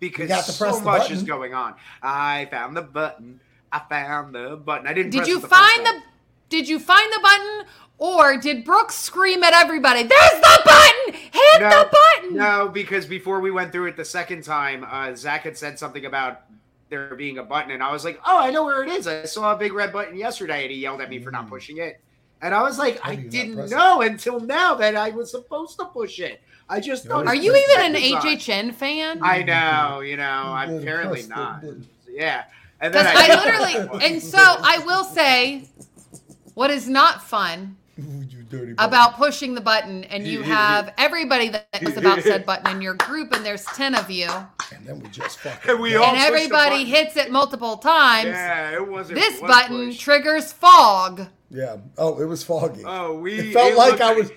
because 0.00 0.28
got 0.28 0.44
so 0.44 0.66
the 0.78 0.84
much 0.84 1.02
button. 1.02 1.16
is 1.16 1.22
going 1.22 1.54
on. 1.54 1.74
I 2.02 2.46
found 2.50 2.76
the 2.76 2.82
button. 2.82 3.40
I 3.72 3.80
found 3.88 4.34
the 4.34 4.56
button. 4.56 4.86
I 4.86 4.92
didn't. 4.92 5.10
Did 5.10 5.26
you 5.26 5.40
the 5.40 5.48
find 5.48 5.84
the 5.86 5.90
time. 5.92 6.02
Did 6.48 6.68
you 6.68 6.78
find 6.78 7.12
the 7.12 7.20
button 7.20 7.64
or 7.98 8.36
did 8.38 8.64
Brooke 8.64 8.92
scream 8.92 9.42
at 9.42 9.52
everybody, 9.54 10.02
"There's 10.04 10.30
the 10.40 10.60
button! 10.64 11.14
Hit 11.14 11.60
No, 11.60 11.70
the 11.70 11.88
button!" 11.90 12.36
No, 12.36 12.68
because 12.68 13.06
before 13.06 13.40
we 13.40 13.50
went 13.50 13.72
through 13.72 13.86
it 13.86 13.96
the 13.96 14.04
second 14.04 14.44
time, 14.44 14.86
uh, 14.88 15.14
Zach 15.16 15.42
had 15.42 15.56
said 15.58 15.78
something 15.78 16.04
about 16.04 16.42
there 16.88 17.14
being 17.14 17.38
a 17.38 17.42
button, 17.42 17.72
and 17.72 17.82
I 17.82 17.92
was 17.92 18.04
like, 18.04 18.20
"Oh, 18.26 18.38
I 18.38 18.50
know 18.50 18.64
where 18.64 18.82
it 18.82 18.88
is. 18.90 19.06
I 19.06 19.24
saw 19.24 19.52
a 19.54 19.56
big 19.56 19.72
red 19.72 19.92
button 19.92 20.16
yesterday," 20.16 20.62
and 20.62 20.70
he 20.70 20.78
yelled 20.78 21.00
at 21.00 21.10
me 21.10 21.18
for 21.18 21.30
not 21.30 21.46
mm. 21.46 21.50
pushing 21.50 21.78
it. 21.78 22.00
And 22.42 22.54
I 22.54 22.62
was 22.62 22.78
like, 22.78 23.00
How 23.00 23.12
I 23.12 23.16
do 23.16 23.22
you 23.22 23.26
not 23.26 23.32
didn't 23.32 23.54
press 23.54 23.72
it? 23.72 23.74
know 23.74 24.00
until 24.02 24.40
now 24.40 24.74
that 24.74 24.94
I 24.94 25.10
was 25.10 25.30
supposed 25.30 25.78
to 25.78 25.86
push 25.86 26.18
it. 26.20 26.40
I 26.68 26.80
just 26.80 27.04
You 27.04 27.10
thought. 27.10 27.26
always 27.26 27.30
Are 27.30 27.42
you 27.42 27.56
even 27.56 27.94
an 27.94 28.00
seconds 28.00 28.48
on. 28.48 28.70
HHN 28.70 28.74
fan? 28.74 29.20
I 29.22 29.42
know, 29.42 29.52
mm-hmm. 29.52 30.06
you 30.06 30.16
know, 30.16 30.42
You 30.60 30.66
gotta 30.66 30.76
apparently 30.78 31.22
not. 31.26 31.62
button. 31.62 31.86
Yeah, 32.08 32.44
and 32.80 32.92
then 32.92 33.04
Because 33.04 33.30
I 33.30 33.44
literally, 33.44 34.04
and 34.04 34.22
so 34.22 34.38
I 34.38 34.78
will 34.84 35.04
say, 35.04 35.68
what 36.54 36.70
is 36.70 36.88
not 36.88 37.22
fun 37.22 37.76
Ooh, 37.98 38.02
you 38.30 38.35
dirty 38.48 38.72
button. 38.72 38.88
about 38.88 39.16
pushing 39.16 39.54
the 39.54 39.60
button, 39.60 40.04
and 40.04 40.26
you 40.26 40.42
have 40.42 40.92
everybody 40.98 41.48
that 41.50 41.66
knows 41.82 41.96
about 41.96 42.22
said 42.22 42.44
button 42.46 42.70
in 42.76 42.82
your 42.82 42.94
group, 42.94 43.32
and 43.34 43.44
there's 43.44 43.64
10 43.64 43.94
of 43.94 44.10
you, 44.10 44.28
And 44.74 44.86
then 44.86 45.00
we 45.00 45.08
just 45.08 45.38
fucking. 45.38 45.70
And 45.70 45.80
we 45.80 45.96
all- 45.96 46.04
and 46.04 46.16
push 46.16 46.20
the 46.20 46.26
everybody 46.26 46.70
button. 46.84 46.86
hits 46.86 47.16
it 47.16 47.30
multiple 47.30 47.76
times. 47.78 48.28
Yeah, 48.28 48.72
it 48.74 48.86
wasn't. 48.88 49.18
This 49.20 49.40
one 49.40 49.50
button 49.50 49.86
push. 49.88 49.98
triggers 49.98 50.52
fog. 50.52 51.26
Yeah. 51.50 51.76
Oh, 51.96 52.20
it 52.20 52.24
was 52.26 52.42
foggy. 52.42 52.82
Oh, 52.84 53.14
we. 53.18 53.34
it 53.50 53.52
felt 53.52 53.72
it 53.72 53.76
like 53.76 53.90
looked 53.92 54.02
I 54.02 54.14
was. 54.14 54.30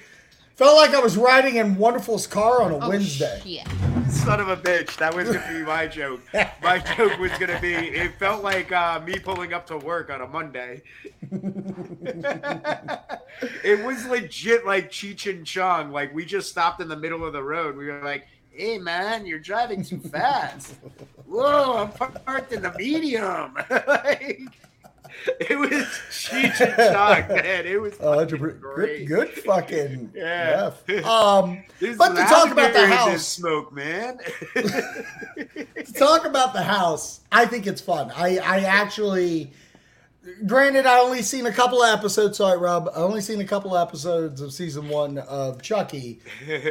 Felt 0.59 0.75
like 0.75 0.93
I 0.93 0.99
was 0.99 1.15
riding 1.15 1.55
in 1.55 1.77
Wonderful's 1.77 2.27
car 2.27 2.61
on 2.61 2.71
a 2.73 2.79
Oh, 2.79 2.89
Wednesday. 2.89 3.39
shit. 3.45 3.65
Son 4.11 4.41
of 4.41 4.49
a 4.49 4.57
bitch. 4.57 4.97
That 4.97 5.15
was 5.15 5.29
gonna 5.31 5.53
be 5.53 5.63
my 5.63 5.87
joke. 5.87 6.19
My 6.61 6.79
joke 6.97 7.17
was 7.17 7.31
gonna 7.39 7.61
be 7.61 7.73
it 7.75 8.19
felt 8.19 8.43
like 8.43 8.69
uh, 8.69 8.99
me 8.99 9.17
pulling 9.19 9.53
up 9.53 9.65
to 9.67 9.77
work 9.77 10.09
on 10.09 10.19
a 10.19 10.27
Monday. 10.27 10.81
it 13.63 13.85
was 13.85 14.05
legit 14.07 14.65
like 14.65 14.91
Cheech 14.91 15.29
and 15.33 15.45
Chong. 15.47 15.93
Like 15.93 16.13
we 16.13 16.25
just 16.25 16.49
stopped 16.49 16.81
in 16.81 16.89
the 16.89 16.97
middle 16.97 17.23
of 17.23 17.31
the 17.31 17.41
road. 17.41 17.77
We 17.77 17.85
were 17.85 18.03
like, 18.03 18.27
"Hey 18.49 18.77
man, 18.79 19.25
you're 19.25 19.39
driving 19.39 19.81
too 19.81 19.99
fast." 19.99 20.75
Whoa, 21.25 21.89
I'm 21.89 22.11
parked 22.11 22.51
in 22.51 22.63
the 22.63 22.73
medium. 22.77 23.53
like, 23.87 24.41
it 25.39 25.58
was 25.58 25.71
Cheech 26.10 26.60
and 26.62 26.93
Chong, 26.93 27.27
man. 27.36 27.65
It 27.65 27.82
was 27.82 27.95
pre- 27.95 28.53
great. 28.53 29.08
good, 29.08 29.34
good 29.34 29.43
fucking 29.43 30.12
Yeah. 30.15 30.71
Um, 31.03 31.63
There's 31.79 31.97
but 31.97 32.10
to 32.10 32.23
talk 32.23 32.51
about 32.51 32.73
the 32.73 32.88
house, 32.88 33.12
this 33.12 33.27
smoke, 33.27 33.73
man. 33.73 34.19
to 34.55 35.93
talk 35.95 36.25
about 36.25 36.53
the 36.53 36.63
house, 36.63 37.21
I 37.32 37.45
think 37.45 37.67
it's 37.67 37.82
fun. 37.82 38.12
I, 38.15 38.38
I 38.38 38.60
actually, 38.62 39.51
granted, 40.45 40.86
I 40.86 40.99
only 40.99 41.21
seen 41.21 41.45
a 41.45 41.51
couple 41.51 41.84
episodes. 41.84 42.38
Sorry, 42.38 42.58
Rob. 42.58 42.89
I 42.93 42.99
only 42.99 43.21
seen 43.21 43.41
a 43.41 43.45
couple 43.45 43.77
episodes 43.77 44.41
of 44.41 44.53
season 44.53 44.89
one 44.89 45.17
of 45.17 45.62
Chucky, 45.62 46.19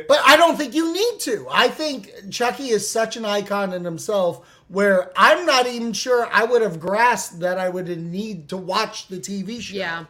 but 0.09 0.21
I 0.25 0.37
don't 0.37 0.57
think 0.57 0.75
you 0.75 0.93
need 0.93 1.21
to. 1.21 1.47
I 1.51 1.69
think 1.69 2.13
Chucky 2.31 2.69
is 2.69 2.89
such 2.89 3.17
an 3.17 3.25
icon 3.25 3.73
in 3.73 3.85
himself. 3.85 4.47
Where 4.69 5.11
I'm 5.17 5.47
not 5.47 5.67
even 5.67 5.93
sure 5.95 6.29
I 6.31 6.45
would 6.45 6.61
have 6.63 6.79
grasped 6.79 7.41
that 7.41 7.59
I 7.59 7.69
would 7.69 7.89
need 7.89 8.49
to 8.51 8.57
watch 8.57 9.09
the 9.09 9.17
TV 9.17 9.61
show. 9.61 9.77
Yeah. 9.77 10.05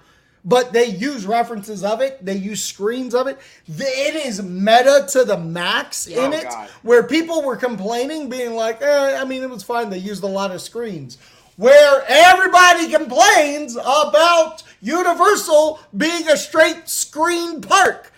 But 0.44 0.72
they 0.72 0.86
use 0.86 1.26
references 1.26 1.84
of 1.84 2.00
it. 2.00 2.24
They 2.24 2.36
use 2.36 2.64
screens 2.64 3.14
of 3.14 3.26
it. 3.26 3.38
It 3.66 4.14
is 4.26 4.42
meta 4.42 5.06
to 5.10 5.24
the 5.24 5.36
max 5.36 6.06
in 6.06 6.18
Oh, 6.18 6.36
it, 6.36 6.44
God. 6.44 6.68
where 6.82 7.02
people 7.02 7.42
were 7.42 7.56
complaining, 7.56 8.28
being 8.28 8.54
like, 8.54 8.80
eh, 8.80 9.20
I 9.20 9.24
mean, 9.24 9.42
it 9.42 9.50
was 9.50 9.62
fine. 9.62 9.90
They 9.90 9.98
used 9.98 10.22
a 10.22 10.28
lot 10.28 10.50
of 10.50 10.60
screens. 10.60 11.18
Where 11.56 12.04
everybody 12.08 12.88
complains 12.90 13.76
about 13.76 14.62
Universal 14.80 15.80
being 15.96 16.28
a 16.28 16.36
straight 16.36 16.88
screen 16.88 17.60
park. 17.60 18.12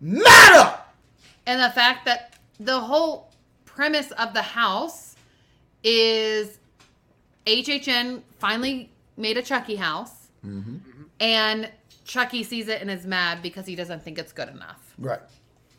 Meta! 0.00 0.78
And 1.44 1.60
the 1.60 1.70
fact 1.70 2.04
that 2.06 2.36
the 2.60 2.80
whole 2.80 3.32
premise 3.64 4.10
of 4.12 4.32
the 4.32 4.42
house 4.42 5.07
is 5.84 6.58
HHN 7.46 8.22
finally 8.38 8.90
made 9.16 9.36
a 9.38 9.42
Chucky 9.42 9.76
house, 9.76 10.28
and 11.20 11.70
Chucky 12.04 12.42
sees 12.42 12.68
it 12.68 12.80
and 12.80 12.90
is 12.90 13.06
mad 13.06 13.42
because 13.42 13.66
he 13.66 13.74
doesn't 13.74 14.02
think 14.02 14.18
it's 14.18 14.32
good 14.32 14.48
enough. 14.48 14.94
Right. 14.98 15.20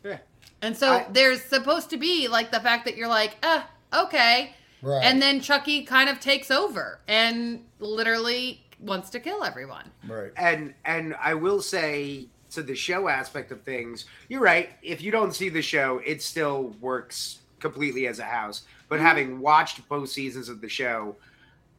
yeah. 0.04 0.18
And 0.62 0.76
so 0.76 0.92
I- 0.92 1.06
there's 1.10 1.42
supposed 1.42 1.90
to 1.90 1.96
be 1.96 2.28
like 2.28 2.50
the 2.50 2.60
fact 2.60 2.84
that 2.84 2.96
you're 2.96 3.08
like, 3.08 3.36
uh, 3.42 3.62
okay. 3.94 4.54
Right. 4.82 5.02
And 5.04 5.20
then 5.20 5.40
Chucky 5.40 5.82
kind 5.84 6.08
of 6.08 6.20
takes 6.20 6.50
over 6.50 7.00
and 7.08 7.64
literally 7.80 8.62
wants 8.78 9.10
to 9.10 9.20
kill 9.20 9.44
everyone. 9.44 9.90
Right. 10.08 10.32
and 10.36 10.72
and 10.84 11.14
I 11.20 11.34
will 11.34 11.60
say 11.60 12.28
to 12.52 12.62
the 12.62 12.74
show 12.74 13.08
aspect 13.08 13.52
of 13.52 13.62
things, 13.62 14.06
you're 14.28 14.40
right. 14.40 14.70
If 14.82 15.02
you 15.02 15.10
don't 15.12 15.34
see 15.34 15.48
the 15.50 15.62
show, 15.62 16.00
it 16.04 16.22
still 16.22 16.74
works 16.80 17.39
completely 17.60 18.06
as 18.06 18.18
a 18.18 18.24
house. 18.24 18.62
But 18.88 18.96
Mm-hmm. 18.96 19.04
having 19.06 19.40
watched 19.40 19.88
both 19.88 20.08
seasons 20.08 20.48
of 20.48 20.60
the 20.60 20.68
show, 20.68 21.16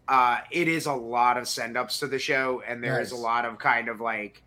uh, 0.07 0.39
it 0.51 0.67
is 0.67 0.85
a 0.85 0.93
lot 0.93 1.37
of 1.37 1.47
send 1.47 1.77
ups 1.77 1.99
to 1.99 2.07
the 2.07 2.19
show, 2.19 2.61
and 2.67 2.83
there 2.83 2.99
is 3.01 3.11
Nice. 3.11 3.19
a 3.19 3.21
lot 3.21 3.45
of 3.45 3.57
kind 3.59 3.89
of 3.89 3.99
like 4.01 4.41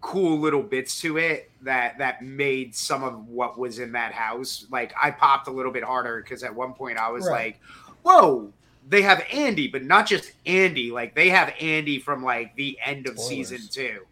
cool 0.00 0.38
little 0.40 0.62
bits 0.62 1.00
to 1.00 1.16
it 1.16 1.48
that 1.62 1.96
that 1.98 2.24
made 2.24 2.74
some 2.74 3.04
of 3.04 3.28
what 3.28 3.56
was 3.56 3.78
in 3.78 3.92
that 3.92 4.12
house 4.12 4.66
like 4.68 4.92
I 5.00 5.12
popped 5.12 5.46
a 5.46 5.50
little 5.52 5.70
bit 5.70 5.84
harder 5.84 6.20
because 6.20 6.42
at 6.42 6.52
one 6.52 6.72
point 6.74 6.98
I 6.98 7.08
was 7.10 7.24
Right. 7.26 7.56
like, 7.56 7.60
"Whoa." 8.02 8.52
They 8.88 9.02
have 9.02 9.24
Andy, 9.32 9.68
but 9.68 9.84
not 9.84 10.08
just 10.08 10.32
Andy. 10.44 10.90
Like 10.90 11.14
they 11.14 11.28
have 11.28 11.54
Andy 11.60 12.00
from 12.00 12.24
like 12.24 12.56
the 12.56 12.76
end 12.84 13.06
of 13.06 13.16
Spoilers. 13.16 13.48
season 13.50 13.68
two. 13.70 14.04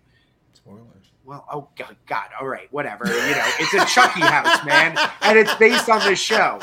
Well, 1.31 1.47
oh 1.53 1.69
god, 1.79 1.95
god, 2.07 2.31
all 2.41 2.49
right, 2.49 2.67
whatever. 2.73 3.07
You 3.07 3.13
know, 3.13 3.49
it's 3.61 3.73
a 3.73 3.85
Chucky 3.87 4.21
house, 4.21 4.65
man, 4.67 4.99
and 5.23 5.39
it's 5.39 5.55
based 5.55 5.89
on 5.89 6.05
the 6.05 6.17
show. 6.17 6.59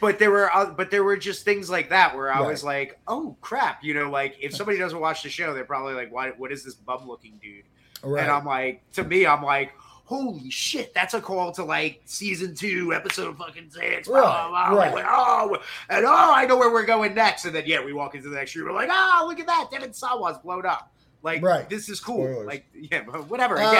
But 0.00 0.18
there 0.18 0.32
were, 0.32 0.52
uh, 0.52 0.70
but 0.70 0.90
there 0.90 1.04
were 1.04 1.16
just 1.16 1.44
things 1.44 1.70
like 1.70 1.90
that 1.90 2.16
where 2.16 2.32
I 2.34 2.40
was 2.40 2.64
like, 2.64 2.98
"Oh 3.06 3.36
crap!" 3.40 3.84
You 3.84 3.94
know, 3.94 4.10
like 4.10 4.36
if 4.40 4.52
somebody 4.52 4.78
doesn't 4.78 4.98
watch 4.98 5.22
the 5.22 5.28
show, 5.28 5.54
they're 5.54 5.64
probably 5.64 5.94
like, 5.94 6.12
"Why? 6.12 6.30
What 6.30 6.50
is 6.50 6.64
this 6.64 6.74
bum-looking 6.74 7.38
dude?" 7.40 7.66
Right. 8.02 8.24
And 8.24 8.32
I'm 8.32 8.44
like, 8.44 8.82
to 8.94 9.04
me, 9.04 9.26
I'm 9.26 9.44
like, 9.44 9.70
"Holy 9.78 10.50
shit!" 10.50 10.92
That's 10.92 11.14
a 11.14 11.20
call 11.20 11.52
to 11.52 11.62
like 11.64 12.02
season 12.04 12.56
two, 12.56 12.92
episode 12.92 13.38
fucking 13.38 13.70
six. 13.70 14.08
Blah, 14.08 14.48
blah, 14.48 14.60
Right, 14.60 14.70
blah. 14.70 14.76
right. 14.82 14.94
Like, 14.94 15.06
oh, 15.08 15.56
and 15.88 16.04
oh, 16.04 16.32
I 16.34 16.46
know 16.46 16.56
where 16.56 16.72
we're 16.72 16.84
going 16.84 17.14
next. 17.14 17.44
And 17.44 17.54
then 17.54 17.62
yeah, 17.64 17.82
we 17.84 17.92
walk 17.92 18.16
into 18.16 18.28
the 18.28 18.34
next 18.34 18.56
room. 18.56 18.66
We're 18.66 18.74
like, 18.74 18.90
"Oh, 18.90 19.24
look 19.28 19.38
at 19.38 19.46
that! 19.46 19.68
Devon 19.70 19.92
Sawa's 19.92 20.38
blown 20.38 20.66
up." 20.66 20.90
Like, 21.24 21.42
Right. 21.42 21.68
this 21.70 21.88
is 21.88 21.98
cool. 22.00 22.26
Spoilers. 22.26 22.46
Like, 22.46 22.66
yeah, 22.74 23.02
but 23.10 23.28
whatever. 23.30 23.56
I 23.58 23.72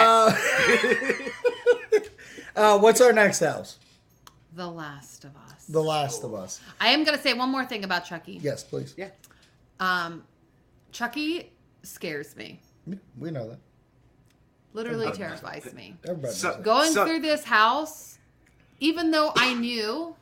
get. 1.93 2.01
Uh, 2.55 2.59
uh, 2.75 2.79
what's 2.79 2.99
our 2.99 3.13
next 3.13 3.39
house? 3.39 3.77
The 4.53 4.67
Last 4.67 5.25
of 5.25 5.35
Us. 5.37 5.65
The 5.69 5.81
Last 5.81 6.23
of 6.23 6.33
Us. 6.33 6.59
I 6.81 6.87
am 6.89 7.03
going 7.03 7.15
to 7.15 7.21
say 7.21 7.33
one 7.35 7.51
more 7.51 7.65
thing 7.65 7.83
about 7.83 8.03
Chucky. 8.05 8.39
Yes, 8.41 8.63
please. 8.63 8.95
Yeah. 8.97 9.09
Um, 9.79 10.23
Chucky 10.91 11.51
scares 11.83 12.35
me. 12.35 12.59
We 13.17 13.29
know 13.31 13.47
that. 13.49 13.59
Literally 14.73 15.11
terrifies 15.11 15.71
me. 15.73 15.95
Everybody 16.07 16.33
So- 16.33 16.55
knows. 16.55 16.63
Going 16.65 16.91
So- 16.93 17.05
through 17.05 17.19
this 17.19 17.43
house, 17.43 18.17
even 18.79 19.11
though 19.11 19.31
I 19.35 19.53
knew 19.53 20.15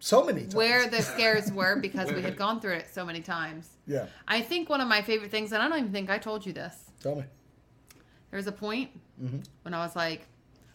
So 0.00 0.24
many 0.24 0.40
times. 0.42 0.54
where 0.56 0.88
the 0.88 1.02
scares 1.02 1.52
were 1.52 1.76
because 1.76 2.10
we 2.12 2.20
had 2.28 2.36
gone 2.36 2.60
through 2.60 2.74
it 2.74 2.88
so 2.92 3.04
many 3.04 3.20
times, 3.20 3.68
Yeah. 3.86 4.06
I 4.28 4.40
think 4.42 4.68
one 4.68 4.80
of 4.80 4.88
my 4.88 5.02
favorite 5.02 5.30
things, 5.30 5.52
and 5.52 5.62
I 5.62 5.68
don't 5.68 5.78
even 5.78 5.92
think 5.92 6.10
I 6.10 6.18
told 6.18 6.46
you 6.46 6.52
this, 6.52 6.74
Tell 7.00 7.16
me. 7.16 7.24
there 8.30 8.36
was 8.36 8.46
a 8.46 8.52
point 8.52 8.90
Mm-hmm. 9.22 9.38
when 9.62 9.74
I 9.74 9.78
was 9.78 9.94
like, 9.94 10.26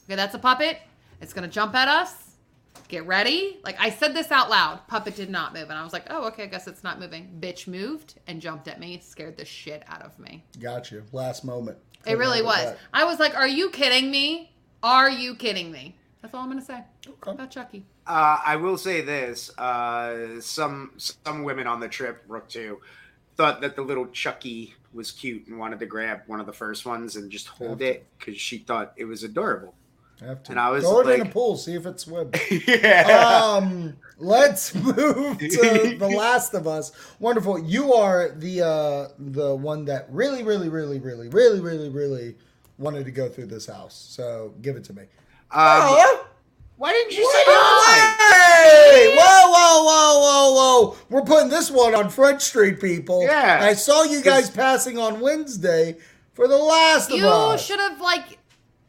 okay, 0.05 0.15
that's 0.15 0.33
a 0.35 0.39
puppet. 0.39 0.79
It's 1.19 1.33
going 1.33 1.43
to 1.49 1.53
jump 1.53 1.75
at 1.75 1.87
us. 1.89 2.13
Get 2.87 3.05
ready. 3.05 3.57
Like 3.63 3.75
I 3.79 3.89
said 3.89 4.13
this 4.13 4.31
out 4.31 4.49
loud. 4.49 4.87
Puppet 4.87 5.15
did 5.15 5.29
not 5.29 5.53
move. 5.53 5.63
And 5.63 5.73
I 5.73 5.83
was 5.83 5.91
like, 5.91 6.05
oh, 6.09 6.27
okay, 6.27 6.43
I 6.43 6.45
guess 6.45 6.67
it's 6.67 6.83
not 6.83 6.99
moving. 6.99 7.37
Bitch 7.41 7.67
moved 7.67 8.13
and 8.27 8.39
jumped 8.39 8.67
at 8.69 8.79
me. 8.79 8.99
Scared 9.03 9.35
the 9.35 9.43
shit 9.43 9.83
out 9.87 10.01
of 10.03 10.17
me. 10.19 10.45
Got 10.61 10.91
you. 10.91 11.03
Last 11.11 11.43
moment. 11.43 11.77
It 12.05 12.17
really 12.17 12.41
was. 12.41 12.71
it 12.71 12.77
I 12.93 13.03
was 13.03 13.19
like, 13.19 13.35
are 13.35 13.47
you 13.47 13.69
kidding 13.71 14.09
me? 14.11 14.53
Are 14.83 15.09
you 15.09 15.35
kidding 15.35 15.71
me? 15.71 15.97
That's 16.21 16.33
all 16.33 16.41
I'm 16.41 16.47
going 16.47 16.59
to 16.59 16.65
say. 16.65 16.83
Okay. 17.07 17.31
about 17.31 17.51
Chucky. 17.51 17.85
Uh, 18.05 18.39
I 18.45 18.55
will 18.55 18.77
say 18.77 19.01
this: 19.01 19.55
uh, 19.57 20.41
some 20.41 20.91
some 20.97 21.43
women 21.43 21.67
on 21.67 21.79
the 21.79 21.87
trip, 21.87 22.23
Rook 22.27 22.49
too, 22.49 22.81
thought 23.35 23.61
that 23.61 23.75
the 23.75 23.83
little 23.83 24.07
Chucky 24.07 24.73
was 24.93 25.11
cute 25.11 25.47
and 25.47 25.59
wanted 25.59 25.79
to 25.79 25.85
grab 25.85 26.21
one 26.27 26.39
of 26.39 26.45
the 26.45 26.53
first 26.53 26.85
ones 26.85 27.15
and 27.15 27.31
just 27.31 27.47
hold 27.47 27.81
it 27.81 28.07
because 28.17 28.39
she 28.39 28.57
thought 28.57 28.93
it 28.97 29.05
was 29.05 29.23
adorable. 29.23 29.75
Have 30.19 30.41
to 30.43 30.51
And 30.51 30.59
I 30.59 30.71
was 30.71 30.83
throw 30.83 31.01
it 31.01 31.19
in 31.19 31.27
a 31.27 31.29
pool, 31.29 31.57
see 31.57 31.75
if 31.75 31.85
it 31.85 31.99
swims. 31.99 32.35
yeah. 32.67 33.53
um, 33.53 33.95
let's 34.17 34.73
move 34.75 35.37
to 35.37 35.95
The 35.99 36.13
Last 36.17 36.55
of 36.55 36.67
Us. 36.67 36.91
Wonderful. 37.19 37.59
You 37.59 37.93
are 37.93 38.29
the 38.29 38.65
uh 38.65 39.07
the 39.19 39.55
one 39.55 39.85
that 39.85 40.07
really, 40.09 40.43
really, 40.43 40.69
really, 40.69 40.99
really, 40.99 41.29
really, 41.29 41.59
really, 41.59 41.89
really 41.89 42.35
wanted 42.79 43.05
to 43.05 43.11
go 43.11 43.29
through 43.29 43.45
this 43.45 43.67
house. 43.67 43.95
So 43.95 44.55
give 44.63 44.75
it 44.75 44.83
to 44.85 44.93
me. 44.93 45.03
Um, 45.51 46.19
why 46.77 46.91
didn't 46.91 47.11
you 47.17 47.23
say 47.31 47.43
hi? 47.45 48.15
Hey! 48.33 49.15
Whoa, 49.17 49.51
whoa, 49.51 49.83
whoa, 49.83 50.19
whoa, 50.19 50.53
whoa! 50.91 50.97
We're 51.09 51.23
putting 51.23 51.49
this 51.49 51.71
one 51.71 51.95
on 51.95 52.09
Front 52.09 52.41
Street, 52.41 52.79
people. 52.79 53.23
Yeah. 53.23 53.59
I 53.61 53.73
saw 53.73 54.03
you 54.03 54.21
guys 54.21 54.49
passing 54.49 54.97
on 54.99 55.19
Wednesday 55.19 55.97
for 56.33 56.47
The 56.47 56.57
Last 56.57 57.09
of 57.11 57.17
You 57.17 57.27
Us. 57.27 57.65
should 57.65 57.79
have 57.79 57.99
like 57.99 58.37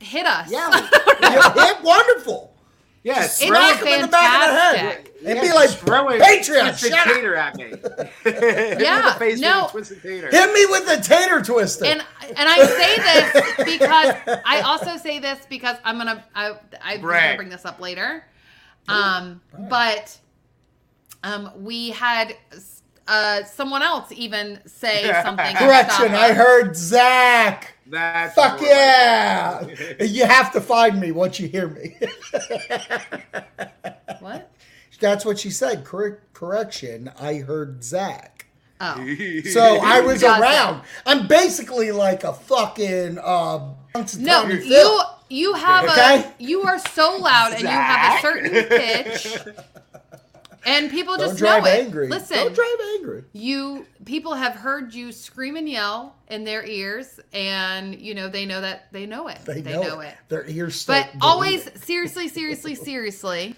hit 0.00 0.26
us. 0.26 0.50
Yeah. 0.50 0.88
You 1.20 1.62
hit 1.62 1.82
wonderful. 1.82 2.54
Yes. 3.02 3.40
It 3.42 3.48
throw 3.48 3.58
was 3.58 3.70
Smack 3.78 3.80
him 3.80 3.94
in 3.94 4.02
the 4.02 4.08
back 4.08 4.48
of 4.48 4.54
the 4.54 4.60
head. 4.60 4.76
fantastic. 4.76 5.14
And 5.26 5.36
yeah, 5.36 5.42
be 5.42 5.52
like, 5.52 5.70
throw 5.70 6.08
a 6.10 6.12
Patreon, 6.18 6.68
twisted 6.68 6.90
shut 6.92 7.06
up. 7.08 7.14
tater 7.14 7.34
at 7.34 7.56
me. 7.56 7.64
Hit 7.64 8.78
me 8.78 8.84
Yeah, 8.84 8.98
in 9.00 9.04
the 9.06 9.12
face 9.18 9.40
no. 9.40 9.62
with 9.62 9.68
a 9.68 9.70
twisted 9.72 10.02
tater. 10.02 10.28
Hit 10.30 10.52
me 10.52 10.66
with 10.66 10.86
the 10.86 11.02
tater 11.02 11.42
twister. 11.42 11.84
And 11.86 12.04
and 12.36 12.48
I 12.48 12.64
say 12.66 12.96
this 12.96 13.56
because 13.64 14.40
I 14.46 14.60
also 14.64 14.96
say 14.96 15.18
this 15.18 15.44
because 15.48 15.76
I'm 15.84 15.96
gonna 15.98 16.24
I 16.34 16.52
I'm 16.82 17.00
gonna 17.00 17.36
bring 17.36 17.48
this 17.48 17.64
up 17.64 17.80
later. 17.80 18.24
Um, 18.88 19.40
but 19.68 20.16
um, 21.24 21.50
we 21.56 21.90
had 21.90 22.36
uh 23.08 23.42
someone 23.44 23.82
else 23.82 24.12
even 24.12 24.60
say 24.66 25.04
something. 25.22 25.46
and 25.46 25.56
Correction, 25.58 26.14
I 26.14 26.32
heard 26.32 26.76
Zach. 26.76 27.74
That's 27.86 28.34
Fuck 28.34 28.60
yeah! 28.60 29.66
you 30.00 30.26
have 30.26 30.52
to 30.52 30.60
find 30.60 31.00
me 31.00 31.10
once 31.10 31.40
you 31.40 31.48
hear 31.48 31.68
me. 31.68 31.96
What? 34.20 34.50
That's 35.00 35.24
what 35.24 35.38
she 35.38 35.50
said. 35.50 35.84
Cor- 35.84 36.18
correction, 36.32 37.10
I 37.20 37.34
heard 37.36 37.84
Zach. 37.84 38.46
Oh, 38.80 38.94
So 39.52 39.78
I 39.82 40.00
was 40.00 40.20
Gotcha. 40.22 40.42
around. 40.42 40.82
I'm 41.06 41.26
basically 41.28 41.92
like 41.92 42.24
a 42.24 42.32
fucking 42.32 43.18
uh 43.18 43.74
no, 44.18 44.44
you 44.46 44.60
Phil. 44.60 45.00
you 45.30 45.54
have 45.54 45.84
Okay. 45.84 46.24
a 46.24 46.42
you 46.42 46.62
are 46.62 46.78
so 46.78 47.16
loud 47.16 47.52
and 47.52 47.62
you 47.62 47.68
have 47.68 48.18
a 48.18 48.22
certain 48.22 48.50
pitch, 48.50 49.38
and 50.68 50.90
people 50.90 51.16
Don't 51.16 51.28
just 51.28 51.38
drive 51.38 51.64
know 51.64 51.70
it. 51.70 51.80
angry. 51.84 52.08
Listen, 52.08 52.36
Don't 52.36 52.54
drive 52.54 52.80
angry. 52.96 53.24
you 53.32 53.86
people 54.04 54.34
have 54.34 54.54
heard 54.54 54.94
you 54.94 55.12
scream 55.12 55.56
and 55.56 55.68
yell 55.68 56.14
in 56.28 56.44
their 56.44 56.64
ears 56.64 57.18
and 57.32 57.98
you 58.00 58.14
know 58.14 58.28
they 58.28 58.46
know 58.46 58.60
that 58.60 58.92
they 58.92 59.06
know 59.06 59.28
it 59.28 59.38
They, 59.44 59.60
they, 59.60 59.72
know, 59.72 60.00
it. 60.00 60.14
Their 60.28 60.46
ears 60.48 60.84
but 60.86 61.08
always 61.20 61.68
seriously 61.82 62.28
seriously 62.28 62.74
seriously 62.88 63.56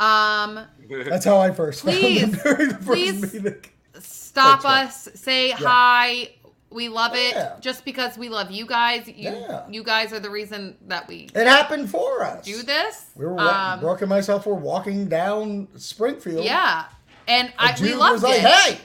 um 0.00 0.60
That's 0.88 1.24
how 1.24 1.38
I 1.38 1.50
first 1.52 1.82
Please, 1.82 2.34
first 2.42 2.80
please. 2.82 3.34
meeting. 3.34 3.56
stop 3.98 4.62
Thanks, 4.62 5.06
us 5.08 5.20
say 5.20 5.50
hi 5.50 6.30
we 6.74 6.88
love 6.88 7.12
it 7.14 7.36
just 7.60 7.84
because 7.84 8.18
we 8.18 8.28
love 8.28 8.50
you 8.50 8.66
guys 8.66 9.06
you 9.08 9.14
Yeah. 9.30 9.62
you 9.70 9.82
guys 9.84 10.12
are 10.12 10.20
the 10.20 10.28
reason 10.30 10.76
that 10.88 11.08
we 11.08 11.28
It 11.34 11.46
happened 11.46 11.88
for 11.88 12.22
us. 12.24 12.44
do 12.44 12.62
this 12.62 13.06
We 13.16 13.24
were 13.24 13.34
wa- 13.34 13.72
um, 13.74 13.80
Brooke 13.80 14.00
and 14.02 14.10
myself 14.10 14.44
were 14.46 14.54
walking 14.54 15.08
down 15.08 15.68
Springfield. 15.76 16.44
yeah 16.44 16.84
and 17.26 17.48
A 17.48 17.52
I, 17.62 17.74
we 17.80 17.88
dude 17.88 17.96
loved 17.98 18.12
was 18.14 18.22
like, 18.24 18.34
it 18.34 18.40
"Hey, 18.42 18.78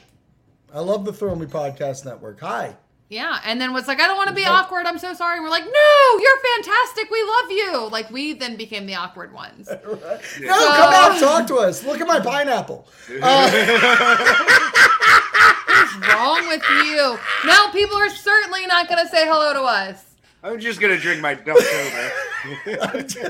I 0.74 0.80
love 0.80 1.04
the 1.04 1.12
Thrill 1.12 1.36
Me 1.36 1.46
Podcast 1.48 2.06
Network. 2.06 2.40
Hi." 2.40 2.78
Yeah, 3.12 3.40
and 3.44 3.60
then 3.60 3.74
was 3.74 3.88
like, 3.88 4.00
I 4.00 4.06
don't 4.06 4.18
want 4.18 4.30
to 4.30 4.36
be 4.36 4.44
Like- 4.44 4.52
awkward. 4.66 4.86
I'm 4.86 5.00
so 5.00 5.16
sorry. 5.16 5.38
And 5.38 5.44
we're 5.44 5.50
like, 5.50 5.66
no, 5.66 6.20
you're 6.22 6.40
fantastic. 6.56 7.10
We 7.10 7.24
love 7.24 7.50
you. 7.52 7.90
Like 7.92 8.12
we 8.12 8.34
then 8.34 8.56
became 8.56 8.86
the 8.86 8.94
awkward 8.94 9.34
ones. 9.34 9.68
No, 9.84 9.98
So- 9.98 10.72
come 10.78 10.94
out, 10.94 11.20
talk 11.20 11.48
to 11.48 11.56
us. 11.56 11.84
Look 11.84 12.00
at 12.02 12.08
my 12.08 12.20
pineapple. 12.20 12.88
Uh, 13.22 13.50
What's 15.80 16.14
wrong 16.14 16.48
with 16.48 16.64
you? 16.86 17.18
Now 17.46 17.72
people 17.72 17.98
are 17.98 18.10
certainly 18.10 18.66
not 18.68 18.88
going 18.90 19.04
to 19.04 19.10
say 19.10 19.26
hello 19.26 19.54
to 19.54 19.62
us. 19.62 20.06
I'm 20.44 20.60
just 20.60 20.80
gonna 20.80 20.98
drink 20.98 21.22
my 21.22 21.36
milk 21.46 21.60
over. 21.60 23.30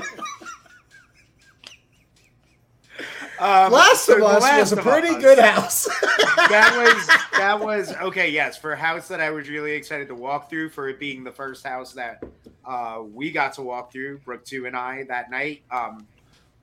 Um, 3.40 3.72
Last 3.72 4.04
so 4.04 4.16
of 4.18 4.22
Us 4.22 4.42
Last 4.42 4.60
was 4.60 4.72
a 4.72 4.82
pretty 4.82 5.08
Us. 5.08 5.22
good 5.22 5.38
house. 5.38 5.84
that 6.36 6.76
was 6.76 7.06
that 7.38 7.58
was 7.58 7.94
okay. 7.94 8.28
Yes, 8.28 8.58
for 8.58 8.72
a 8.72 8.76
house 8.76 9.08
that 9.08 9.18
I 9.18 9.30
was 9.30 9.48
really 9.48 9.72
excited 9.72 10.08
to 10.08 10.14
walk 10.14 10.50
through, 10.50 10.68
for 10.68 10.90
it 10.90 11.00
being 11.00 11.24
the 11.24 11.32
first 11.32 11.66
house 11.66 11.94
that 11.94 12.22
uh, 12.66 13.00
we 13.02 13.30
got 13.30 13.54
to 13.54 13.62
walk 13.62 13.90
through, 13.92 14.18
Brooke 14.18 14.44
two 14.44 14.66
and 14.66 14.76
I 14.76 15.04
that 15.04 15.30
night. 15.30 15.62
Um, 15.70 16.06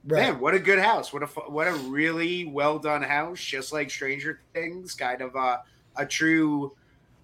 Man, 0.04 0.40
what 0.40 0.54
a 0.54 0.60
good 0.60 0.78
house! 0.78 1.12
What 1.12 1.24
a 1.24 1.26
what 1.26 1.68
a 1.68 1.74
really 1.74 2.46
well 2.46 2.78
done 2.78 3.02
house, 3.02 3.40
just 3.42 3.74
like 3.74 3.90
Stranger 3.90 4.40
Things, 4.54 4.94
kind 4.94 5.22
of 5.22 5.36
uh, 5.36 5.58
a 5.98 6.06
true. 6.06 6.74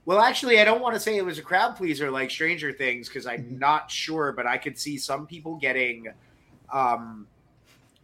Well, 0.05 0.19
actually, 0.19 0.59
I 0.59 0.65
don't 0.65 0.81
want 0.81 0.95
to 0.95 0.99
say 0.99 1.15
it 1.17 1.25
was 1.25 1.37
a 1.39 1.41
crowd 1.41 1.75
pleaser 1.77 2.11
like 2.11 2.29
Stranger 2.29 2.73
Things 2.73 3.07
because 3.07 3.25
I'm 3.25 3.43
Mm-hmm. 3.43 3.59
not 3.59 3.89
sure, 3.89 4.33
but 4.33 4.45
I 4.45 4.57
could 4.57 4.77
see 4.77 4.97
some 4.97 5.25
people 5.25 5.55
getting 5.55 6.07
um, 6.71 7.27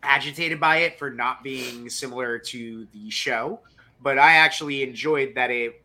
agitated 0.02 0.60
by 0.60 0.78
it 0.78 0.98
for 0.98 1.10
not 1.10 1.44
being 1.44 1.90
similar 1.90 2.40
to 2.40 2.88
the 2.94 3.10
show. 3.10 3.60
But 4.02 4.18
I 4.18 4.34
actually 4.34 4.82
enjoyed 4.82 5.36
that 5.36 5.52
it 5.52 5.82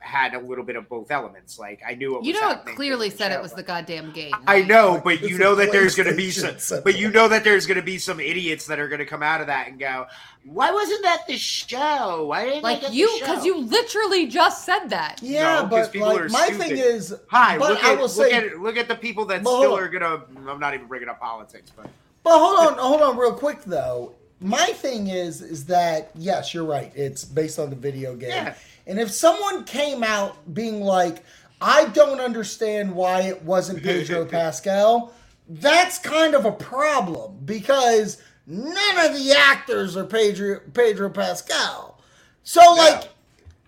had 0.00 0.34
a 0.34 0.38
little 0.38 0.64
bit 0.64 0.76
of 0.76 0.88
both 0.88 1.10
elements. 1.10 1.58
Like 1.58 1.80
I 1.86 1.94
knew 1.94 2.18
it. 2.18 2.24
You 2.24 2.32
was 2.32 2.40
know, 2.40 2.50
it 2.52 2.64
clearly 2.76 3.10
for 3.10 3.16
said 3.18 3.32
it 3.32 3.42
was 3.42 3.52
the 3.52 3.62
goddamn 3.62 4.12
game. 4.12 4.32
I 4.46 4.62
know, 4.62 5.00
but 5.02 5.20
you 5.22 5.38
know 5.38 5.54
that 5.56 5.72
there's 5.72 5.94
going 5.96 6.08
to 6.08 6.14
be 6.14 6.30
some, 6.30 6.54
but 6.84 6.96
you 6.98 7.10
know 7.10 7.28
that 7.28 7.44
there's 7.44 7.66
going 7.66 7.76
to 7.78 7.82
be 7.84 7.98
some 7.98 8.20
idiots 8.20 8.66
that 8.66 8.78
are 8.78 8.88
going 8.88 9.00
to 9.00 9.06
come 9.06 9.22
out 9.22 9.40
of 9.40 9.48
that 9.48 9.68
and 9.68 9.78
go, 9.78 10.06
"Why 10.44 10.70
wasn't 10.70 11.02
that 11.02 11.26
the 11.26 11.36
show? 11.36 12.26
Why 12.26 12.44
didn't 12.44 12.62
Like 12.62 12.80
get 12.82 12.92
you, 12.92 13.14
because 13.20 13.44
you 13.44 13.58
literally 13.58 14.26
just 14.28 14.64
said 14.64 14.86
that. 14.88 15.20
yeah, 15.22 15.56
No, 15.56 15.68
'cause 15.68 15.86
but 15.88 15.92
people 15.92 16.08
like 16.08 16.20
are 16.20 16.28
my 16.28 16.46
stupid. 16.46 16.60
thing 16.68 16.76
is, 16.78 17.14
Hi, 17.28 17.58
but 17.58 17.70
look 17.70 17.84
I 17.84 17.92
at 17.92 17.96
will 17.98 18.02
look 18.02 18.10
say, 18.10 18.32
at 18.32 18.58
look 18.60 18.76
at 18.76 18.88
the 18.88 18.94
people 18.96 19.24
that 19.26 19.40
still 19.40 19.56
hold 19.68 19.80
are 19.80 19.88
gonna. 19.88 20.22
I'm 20.48 20.60
not 20.60 20.74
even 20.74 20.86
bringing 20.86 21.08
up 21.08 21.20
politics, 21.20 21.70
but 21.76 21.90
But 22.22 22.38
hold 22.38 22.58
on, 22.72 22.78
hold 22.78 23.02
on, 23.02 23.16
real 23.18 23.34
quick 23.34 23.62
though. 23.64 24.14
My 24.40 24.66
thing 24.66 25.08
is, 25.08 25.42
is 25.42 25.64
that 25.66 26.10
yes, 26.14 26.54
you're 26.54 26.64
right. 26.64 26.92
It's 26.94 27.24
based 27.24 27.58
on 27.58 27.70
the 27.70 27.76
video 27.76 28.14
game, 28.14 28.30
Yeah. 28.30 28.54
And 28.88 29.00
if 29.00 29.12
someone 29.12 29.64
came 29.64 30.04
out 30.04 30.54
being 30.54 30.82
like, 30.82 31.24
"I 31.60 31.86
don't 31.86 32.20
understand 32.20 32.94
why 32.94 33.22
it 33.22 33.42
wasn't 33.44 33.84
Pedro 33.84 34.26
Pascal," 34.26 35.12
that's 35.48 35.98
kind 36.00 36.34
of 36.34 36.46
a 36.46 36.52
problem 36.52 37.40
because 37.44 38.22
none 38.46 39.06
of 39.06 39.14
the 39.16 39.32
actors 39.38 39.96
are 39.96 40.04
Pedro 40.06 40.60
Pedro 40.74 41.10
Pascal. 41.10 42.00
So 42.44 42.60
like 42.74 43.10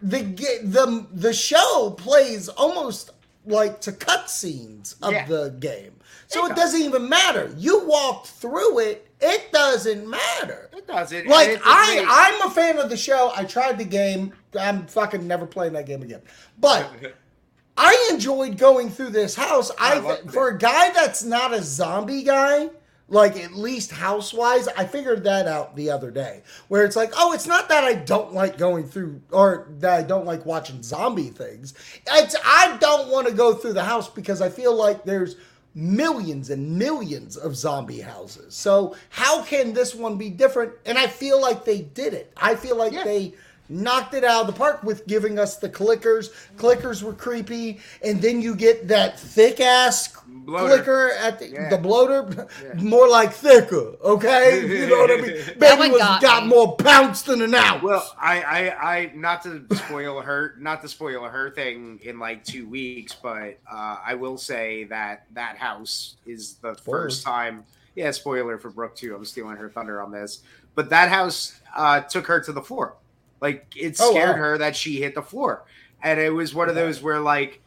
the 0.03 0.23
the 0.65 1.07
the 1.13 1.35
show 1.35 1.95
plays 1.99 2.49
almost 2.51 3.13
like 3.47 3.81
to 3.83 3.93
cutscenes 3.93 4.97
of 5.03 5.13
Yeah. 5.13 5.27
the 5.27 5.51
game. 5.61 5.93
So 6.29 6.47
It 6.47 6.47
it, 6.47 6.57
does. 6.57 6.73
doesn't 6.73 6.83
even 6.83 7.09
matter. 7.09 7.55
You 7.59 7.87
walked 7.87 8.29
through 8.29 8.81
it, 8.81 9.10
it 9.21 9.53
doesn't 9.53 10.09
matter. 10.09 10.71
it 10.73 10.87
doesn't. 10.87 11.27
Like 11.27 11.51
it's 11.51 11.63
I, 11.65 12.05
I'm 12.09 12.49
a 12.49 12.51
fan 12.51 12.79
of 12.79 12.89
the 12.89 12.97
show. 12.97 13.33
I 13.35 13.45
tried 13.45 13.79
the 13.79 13.85
game. 13.85 14.33
I'm 14.59 14.87
fucking 14.87 15.27
never 15.27 15.47
playing 15.47 15.75
that 15.75 15.87
game 15.87 16.03
again. 16.03 16.23
But 16.59 16.91
I 17.77 18.09
enjoyed 18.13 18.59
going 18.59 18.91
through 18.91 19.11
this 19.11 19.35
house. 19.35 19.71
I, 19.79 19.99
I 20.01 20.29
for 20.29 20.49
a 20.49 20.59
guy 20.59 20.91
that's 20.91 21.25
not 21.25 21.55
a 21.55 21.63
zombie 21.63 22.23
guy, 22.23 22.71
like 23.09 23.37
at 23.37 23.53
least 23.53 23.91
house 23.91 24.33
wise, 24.33 24.69
I 24.69 24.87
figured 24.87 25.25
that 25.25 25.49
out 25.49 25.75
the 25.77 25.91
other 25.91 26.11
day. 26.11 26.43
Where 26.69 26.85
it's 26.85 26.97
like, 26.97 27.13
oh, 27.17 27.33
it's 27.33 27.47
not 27.47 27.69
that 27.69 27.85
I 27.85 27.95
don't 27.95 28.33
like 28.33 28.57
going 28.57 28.85
through 28.87 29.21
or 29.33 29.69
that 29.79 29.99
I 29.99 30.03
don't 30.03 30.27
like 30.27 30.47
watching 30.47 30.83
zombie 30.83 31.31
things. 31.31 31.75
It's 32.07 32.37
I 32.45 32.77
don't 32.79 33.09
want 33.09 33.27
to 33.29 33.35
go 33.35 33.55
through 33.55 33.75
the 33.75 33.85
house 33.85 34.09
because 34.09 34.41
I 34.41 34.49
feel 34.49 34.75
like 34.75 35.05
there's 35.05 35.37
millions 35.75 36.51
and 36.51 36.79
millions 36.79 37.37
of 37.37 37.57
zombie 37.57 38.01
houses. 38.01 38.55
So 38.55 38.97
how 39.09 39.43
can 39.43 39.73
this 39.73 39.95
one 39.95 40.17
be 40.17 40.31
different? 40.31 40.73
And 40.85 40.99
I 40.99 41.07
feel 41.07 41.41
like 41.41 41.65
they 41.65 41.81
did 41.83 42.15
it. 42.15 42.33
I 42.37 42.55
feel 42.57 42.77
like 42.77 42.93
Yeah. 42.93 43.05
they 43.05 43.35
knocked 43.71 44.15
it 44.15 44.25
out 44.25 44.43
of 44.43 44.47
the 44.49 44.53
park 44.53 44.83
with 44.83 45.07
giving 45.07 45.39
us 45.39 45.57
the 45.57 45.69
clickers. 45.69 46.31
Clickers 46.57 47.03
were 47.03 47.15
creepy, 47.15 47.79
and 48.03 48.21
then 48.21 48.43
you 48.43 48.55
get 48.55 48.89
that 48.89 49.19
thick 49.19 49.61
ass 49.61 50.15
Bloater. 50.27 50.77
clicker 50.77 51.11
at 51.13 51.39
the, 51.39 51.49
Yeah. 51.49 51.69
the 51.71 51.79
bloater, 51.79 52.49
more 52.77 53.09
like 53.09 53.33
thicker. 53.33 53.95
Okay, 54.03 54.67
you 54.67 54.87
know 54.89 54.99
what 54.99 55.11
I 55.11 55.17
mean. 55.17 55.37
Baby 55.59 55.91
was 55.91 55.99
got 55.99 56.23
got, 56.23 56.47
more 56.47 56.77
pounce 56.77 57.23
than 57.23 57.43
an 57.43 57.55
ounce. 57.55 57.83
Well, 57.83 58.17
I, 58.21 58.43
I, 58.43 58.95
I, 58.97 59.13
not 59.15 59.43
to 59.45 59.65
spoil 59.75 60.21
her, 60.21 60.55
not 60.59 60.83
to 60.83 60.89
spoil 60.89 61.25
her 61.25 61.51
thing 61.51 62.01
in 62.03 62.19
like 62.19 62.45
two 62.45 62.69
weeks, 62.69 63.15
but 63.15 63.59
uh, 63.71 63.99
I 64.05 64.15
will 64.15 64.37
say 64.37 64.85
that 64.85 65.27
that 65.35 65.57
house 65.57 66.17
is 66.27 66.55
the 66.55 66.75
first 66.75 67.23
time. 67.25 67.65
Yeah, 67.95 68.11
spoiler 68.13 68.57
for 68.59 68.71
Brooke 68.71 68.97
too. 68.97 69.15
I'm 69.15 69.25
stealing 69.25 69.57
her 69.57 69.69
thunder 69.69 70.01
on 70.01 70.11
this, 70.11 70.43
but 70.75 70.91
that 70.91 71.09
house 71.09 71.61
uh, 71.77 72.01
took 72.01 72.27
her 72.27 72.41
to 72.41 72.53
the 72.53 72.63
floor. 72.63 72.97
Like 73.41 73.73
it 73.77 73.97
Oh, 74.01 74.11
scared 74.11 74.37
wow. 74.37 74.43
her 74.43 74.59
that 74.59 74.77
she 74.77 75.01
hit 75.01 75.15
the 75.15 75.23
floor, 75.23 75.65
and 76.03 76.21
it 76.21 76.31
was 76.31 76.55
one 76.55 76.69
of 76.69 76.75
those 76.75 77.03
where 77.03 77.21
like 77.21 77.61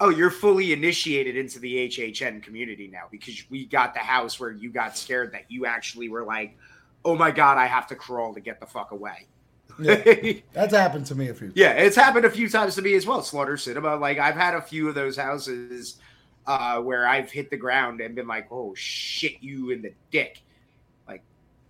oh, 0.00 0.08
you're 0.08 0.30
fully 0.30 0.72
initiated 0.72 1.36
into 1.36 1.58
the 1.58 1.88
HHN 1.88 2.42
community 2.42 2.88
now 2.88 3.02
because 3.10 3.44
we 3.50 3.66
got 3.66 3.92
the 3.92 4.00
house 4.00 4.40
where 4.40 4.50
you 4.50 4.70
got 4.70 4.96
scared 4.96 5.32
that 5.32 5.44
you 5.48 5.66
actually 5.66 6.08
were 6.08 6.24
like, 6.24 6.56
oh 7.04 7.14
my 7.14 7.30
god, 7.30 7.58
I 7.58 7.66
have 7.66 7.86
to 7.88 7.94
crawl 7.94 8.32
to 8.34 8.40
get 8.40 8.60
the 8.60 8.66
fuck 8.66 8.92
away. 8.92 9.26
Yeah. 9.78 10.32
That's 10.52 10.74
happened 10.74 11.06
to 11.06 11.14
me 11.14 11.28
a 11.28 11.34
few. 11.34 11.52
Yeah, 11.54 11.72
it's 11.72 11.96
happened 11.96 12.24
a 12.24 12.30
few 12.30 12.48
times 12.48 12.74
to 12.76 12.82
me 12.82 12.94
as 12.94 13.06
well. 13.06 13.22
Slaughter 13.22 13.56
Cinema. 13.56 13.96
Like 13.96 14.18
I've 14.18 14.34
had 14.34 14.54
a 14.54 14.62
few 14.62 14.88
of 14.88 14.94
those 14.94 15.16
houses 15.16 15.96
uh, 16.46 16.80
where 16.80 17.06
I've 17.06 17.30
hit 17.30 17.50
the 17.50 17.56
ground 17.56 18.00
and 18.00 18.14
been 18.14 18.26
like, 18.26 18.48
"Oh 18.50 18.74
shit, 18.74 19.36
you 19.40 19.70
in 19.70 19.82
the 19.82 19.92
dick." 20.10 20.42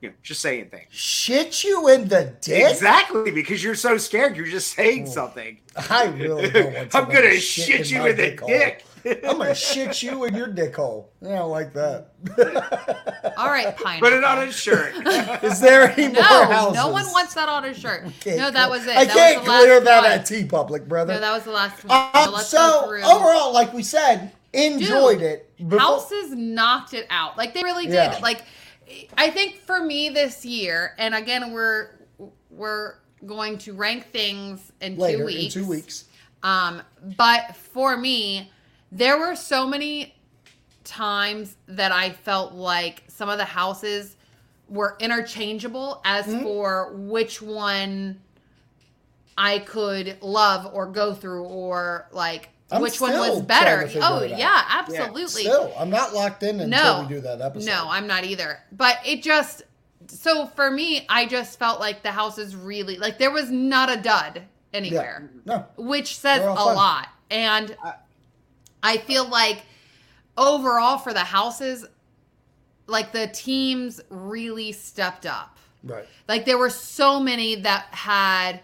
Like, 0.01 0.03
you 0.03 0.09
know, 0.11 0.15
just 0.23 0.41
saying 0.41 0.71
things. 0.71 0.87
Shit 0.91 1.63
you 1.65 1.89
in 1.89 2.09
the 2.09 2.33
dick. 2.41 2.71
Exactly, 2.71 3.31
because 3.31 3.63
you're 3.63 3.75
so 3.75 3.99
scared. 3.99 4.37
You're 4.37 4.47
just 4.47 4.75
saying 4.75 5.07
Oh. 5.09 5.11
something. 5.13 5.59
I 5.91 6.07
really 6.07 6.51
don't 6.51 6.75
want. 6.75 6.95
I'm 6.95 7.05
gonna 7.07 7.31
to 7.31 7.37
shit, 7.41 7.91
you 7.91 7.99
my 8.01 8.09
in 8.11 8.17
the 8.17 8.37
hole. 8.37 8.49
dick. 8.49 8.85
I'm 9.25 9.39
gonna 9.39 9.55
shit 9.55 10.03
you 10.03 10.25
in 10.25 10.35
your 10.35 10.49
dick 10.49 10.77
hole. 10.77 11.11
I 11.25 11.29
don't 11.29 11.51
like 11.51 11.73
that. 11.75 12.09
All 13.39 13.49
right, 13.49 13.75
pineapple. 13.77 14.01
Put 14.01 14.13
it 14.13 14.25
on 14.25 14.47
his 14.47 14.55
shirt. 14.55 14.95
Is 15.45 15.61
there 15.61 15.91
any 15.93 16.09
more 16.09 16.23
No, 16.23 16.23
houses? 16.23 16.75
no 16.75 16.89
one 16.89 17.07
wants 17.07 17.35
that 17.35 17.49
on 17.49 17.65
his 17.65 17.79
shirt. 17.79 18.05
Can't 18.21 18.37
no, 18.39 18.51
that 18.51 18.69
was 18.71 18.87
it. 18.87 18.97
I 18.97 19.05
that 19.07 19.15
can't 19.15 19.37
was 19.39 19.45
the 19.47 19.51
last 19.53 19.63
clear 19.65 19.81
that 19.81 20.03
one. 20.03 20.11
at 20.13 20.27
TeePublic, 20.27 20.89
brother. 20.89 21.15
No, 21.15 21.21
that 21.21 21.33
was 21.33 21.45
the 21.45 21.51
last 21.53 21.85
one. 21.85 22.11
Um, 22.15 22.35
so 22.43 22.43
so 22.43 22.95
overall, 23.05 23.53
like 23.55 23.73
we 23.73 23.83
said, 23.83 24.33
enjoyed 24.53 25.19
Dude, 25.21 25.27
it. 25.29 25.57
Before- 25.69 25.79
Houses 25.79 26.33
knocked 26.33 26.93
it 26.95 27.07
out. 27.11 27.39
Like 27.39 27.55
they 27.55 27.63
really 27.63 27.87
did. 27.87 27.95
Yeah. 27.95 28.19
Like 28.21 28.43
I 29.17 29.31
think 29.31 29.57
for 29.57 29.83
me 29.83 30.09
this 30.09 30.45
year, 30.45 30.95
and 30.99 31.15
again 31.15 31.53
we're 31.53 31.91
we're 32.51 32.95
going 33.27 33.59
to 33.59 33.73
rank 33.75 34.07
things 34.11 34.73
in 34.81 34.97
later 34.97 35.19
two 35.19 35.25
weeks. 35.27 35.57
in 35.57 35.63
two 35.63 35.69
weeks. 35.69 36.05
Um, 36.43 36.83
but 37.17 37.55
for 37.55 37.97
me, 37.97 38.51
there 38.91 39.19
were 39.19 39.37
so 39.37 39.67
many 39.67 40.15
times 40.85 41.57
that 41.69 41.93
I 41.93 42.11
felt 42.11 42.55
like 42.55 43.05
some 43.09 43.29
of 43.29 43.39
the 43.39 43.45
houses 43.45 44.17
were 44.69 44.97
interchangeable 45.01 46.01
as 46.05 46.27
Mm-hmm. 46.27 46.43
for 46.43 46.93
which 46.95 47.43
one 47.43 48.21
I 49.37 49.59
could 49.61 50.17
love 50.23 50.71
or 50.75 50.87
go 50.87 51.15
through 51.15 51.45
or 51.45 52.09
like 52.13 52.49
I'm 52.73 52.83
which 52.83 53.01
one 53.01 53.13
was 53.13 53.43
better. 53.43 53.89
Oh 54.03 54.23
yeah, 54.23 54.65
absolutely. 54.69 55.43
Still, 55.43 55.73
I'm 55.79 55.91
not 55.91 56.15
locked 56.15 56.43
in 56.43 56.61
until 56.61 56.69
No. 56.69 57.03
we 57.03 57.15
do 57.15 57.21
that 57.23 57.41
episode. 57.41 57.67
No, 57.67 57.87
I'm 57.89 58.07
not 58.07 58.25
either. 58.25 58.59
But 58.73 58.99
it 59.05 59.23
just 59.23 59.63
so 60.09 60.47
for 60.47 60.71
me, 60.71 61.07
I 61.09 61.27
just 61.27 61.59
felt 61.59 61.81
like 61.81 62.03
the 62.03 62.11
house 62.13 62.39
is 62.39 62.55
really 62.57 62.97
like 62.99 63.19
there 63.19 63.31
was 63.31 63.51
not 63.51 63.91
a 63.91 63.97
dud 64.01 64.43
anywhere. 64.73 65.31
yeah. 65.47 65.57
No, 65.57 65.67
which 65.77 66.17
says 66.19 66.41
a 66.43 66.55
fun. 66.55 66.77
lot. 66.77 67.09
And 67.31 67.77
I 68.83 68.99
feel 68.99 69.29
like 69.29 69.63
overall 70.37 70.99
for 70.99 71.13
the 71.13 71.21
houses, 71.21 71.85
like 72.87 73.13
the 73.13 73.27
teams 73.29 74.01
really 74.11 74.73
stepped 74.73 75.27
up. 75.27 75.59
right. 75.85 76.07
Like 76.29 76.45
there 76.45 76.59
were 76.59 76.71
so 76.71 77.21
many 77.21 77.57
that 77.57 77.87
had 77.93 78.61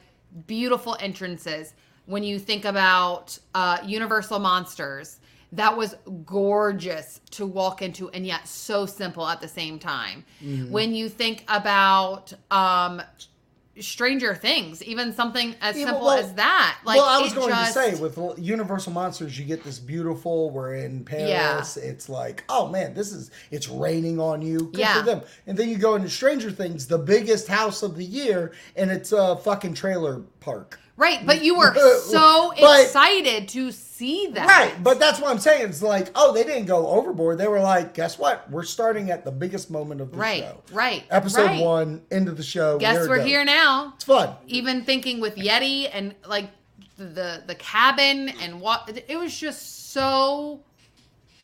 beautiful 0.47 0.97
entrances. 1.01 1.75
When 2.07 2.23
you 2.25 2.39
think 2.39 2.65
about 2.65 3.39
uh, 3.55 3.79
Universal 3.85 4.39
Monsters, 4.39 5.19
that 5.53 5.77
was 5.77 5.95
gorgeous 6.25 7.21
to 7.33 7.47
walk 7.47 7.83
into 7.83 8.09
and 8.11 8.27
yet 8.27 8.47
so 8.49 8.87
simple 8.87 9.27
at 9.27 9.41
the 9.41 9.49
same 9.49 9.79
time. 9.79 10.25
Mm-hmm. 10.43 10.71
When 10.71 10.95
you 10.95 11.09
think 11.09 11.45
about 11.49 12.33
um, 12.51 13.03
Stranger 13.81 14.35
Things, 14.35 14.83
even 14.85 15.13
something 15.13 15.55
as 15.61 15.77
Yeah, 15.79 15.87
simple 15.87 16.07
well- 16.07 16.19
as 16.19 16.33
that, 16.35 16.79
like 16.85 16.97
well, 16.97 17.07
I 17.07 17.21
was 17.21 17.33
going 17.33 17.51
just, 17.51 17.75
to 17.75 17.97
say 17.97 18.01
with 18.01 18.19
Universal 18.39 18.93
Monsters, 18.93 19.39
you 19.39 19.45
get 19.45 19.63
this 19.65 19.79
beautiful. 19.79 20.51
We're 20.51 20.77
in 20.77 21.05
Paris. 21.05 21.77
It's 21.77 22.09
like, 22.09 22.45
oh 22.49 22.69
man, 22.69 22.95
this 22.95 23.13
is. 23.13 23.31
It's 23.51 23.69
raining 23.69 24.19
on 24.21 24.43
you. 24.43 24.59
Good 24.59 24.79
Yeah. 24.79 25.01
for 25.01 25.07
them. 25.07 25.23
And 25.47 25.59
then 25.59 25.69
you 25.69 25.77
go 25.77 25.95
into 25.97 26.09
Stranger 26.09 26.51
Things, 26.51 26.87
the 26.87 26.99
biggest 26.99 27.49
house 27.49 27.83
of 27.83 27.97
the 27.97 28.05
year, 28.05 28.53
and 28.77 28.91
it's 28.91 29.13
a 29.13 29.37
fucking 29.37 29.75
trailer 29.75 30.21
park. 30.41 30.79
Right, 30.97 31.25
but 31.27 31.43
you 31.43 31.57
were 31.57 31.75
so 32.01 32.53
But- 32.59 32.81
excited 32.83 33.49
to 33.49 33.73
see 33.73 34.27
that, 34.29 34.47
Right, 34.47 34.83
but 34.83 34.99
that's 34.99 35.21
what 35.21 35.31
I'm 35.31 35.39
saying. 35.39 35.69
It's 35.69 35.81
like, 35.83 36.09
oh, 36.15 36.33
they 36.33 36.45
didn't 36.45 36.67
go 36.67 36.87
overboard. 36.89 37.39
They 37.39 37.49
were 37.49 37.61
like, 37.61 37.95
guess 37.95 38.19
what? 38.19 38.51
We're 38.51 38.65
starting 38.65 39.11
at 39.11 39.25
the 39.25 39.31
biggest 39.31 39.71
moment 39.71 40.01
of 40.03 40.11
the 40.13 40.19
right, 40.19 40.43
show. 40.43 40.63
right, 40.73 41.05
Episode 41.11 41.45
right. 41.47 41.63
one, 41.65 42.03
end 42.11 42.29
of 42.29 42.37
the 42.37 42.43
show. 42.43 42.79
Guess 42.79 43.09
we're 43.09 43.23
here 43.23 43.45
now. 43.45 43.93
It's 43.97 44.05
fun. 44.05 44.35
even 44.49 44.83
thinking 44.85 45.21
with 45.21 45.37
Yeti 45.37 45.89
and 45.93 46.15
like 46.29 46.51
the 46.99 47.43
the 47.47 47.55
cabin 47.57 48.31
and 48.41 48.59
what 48.61 49.03
it 49.09 49.19
was 49.19 49.39
just 49.39 49.91
so 49.93 50.61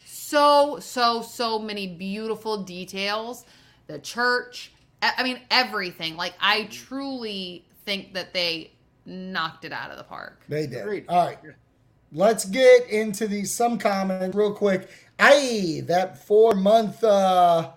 so 0.07 0.79
so 0.81 1.21
so 1.23 1.59
many 1.59 1.87
beautiful 1.87 2.63
details 2.63 3.45
the 3.87 3.99
church 3.99 4.73
I 5.03 5.13
I 5.19 5.23
mean 5.25 5.41
everything 5.51 6.17
like 6.17 6.33
I 6.41 6.65
truly 6.71 7.67
think 7.85 8.15
that 8.15 8.33
they 8.33 8.71
knocked 9.07 9.65
it 9.65 9.73
out 9.73 9.91
of 9.91 9.99
the 9.99 10.05
park 10.05 10.43
They 10.49 10.67
did. 10.67 10.83
Agreed. 10.83 11.05
All 11.09 11.27
right. 11.27 11.39
Let's 12.13 12.45
get 12.45 12.89
into 12.89 13.27
these 13.27 13.51
some 13.51 13.79
comments 13.79 14.37
real 14.37 14.53
quick. 14.53 14.89
Aye, 15.19 15.83
that 15.87 16.25
four 16.25 16.55
month 16.55 17.03
uh 17.03 17.71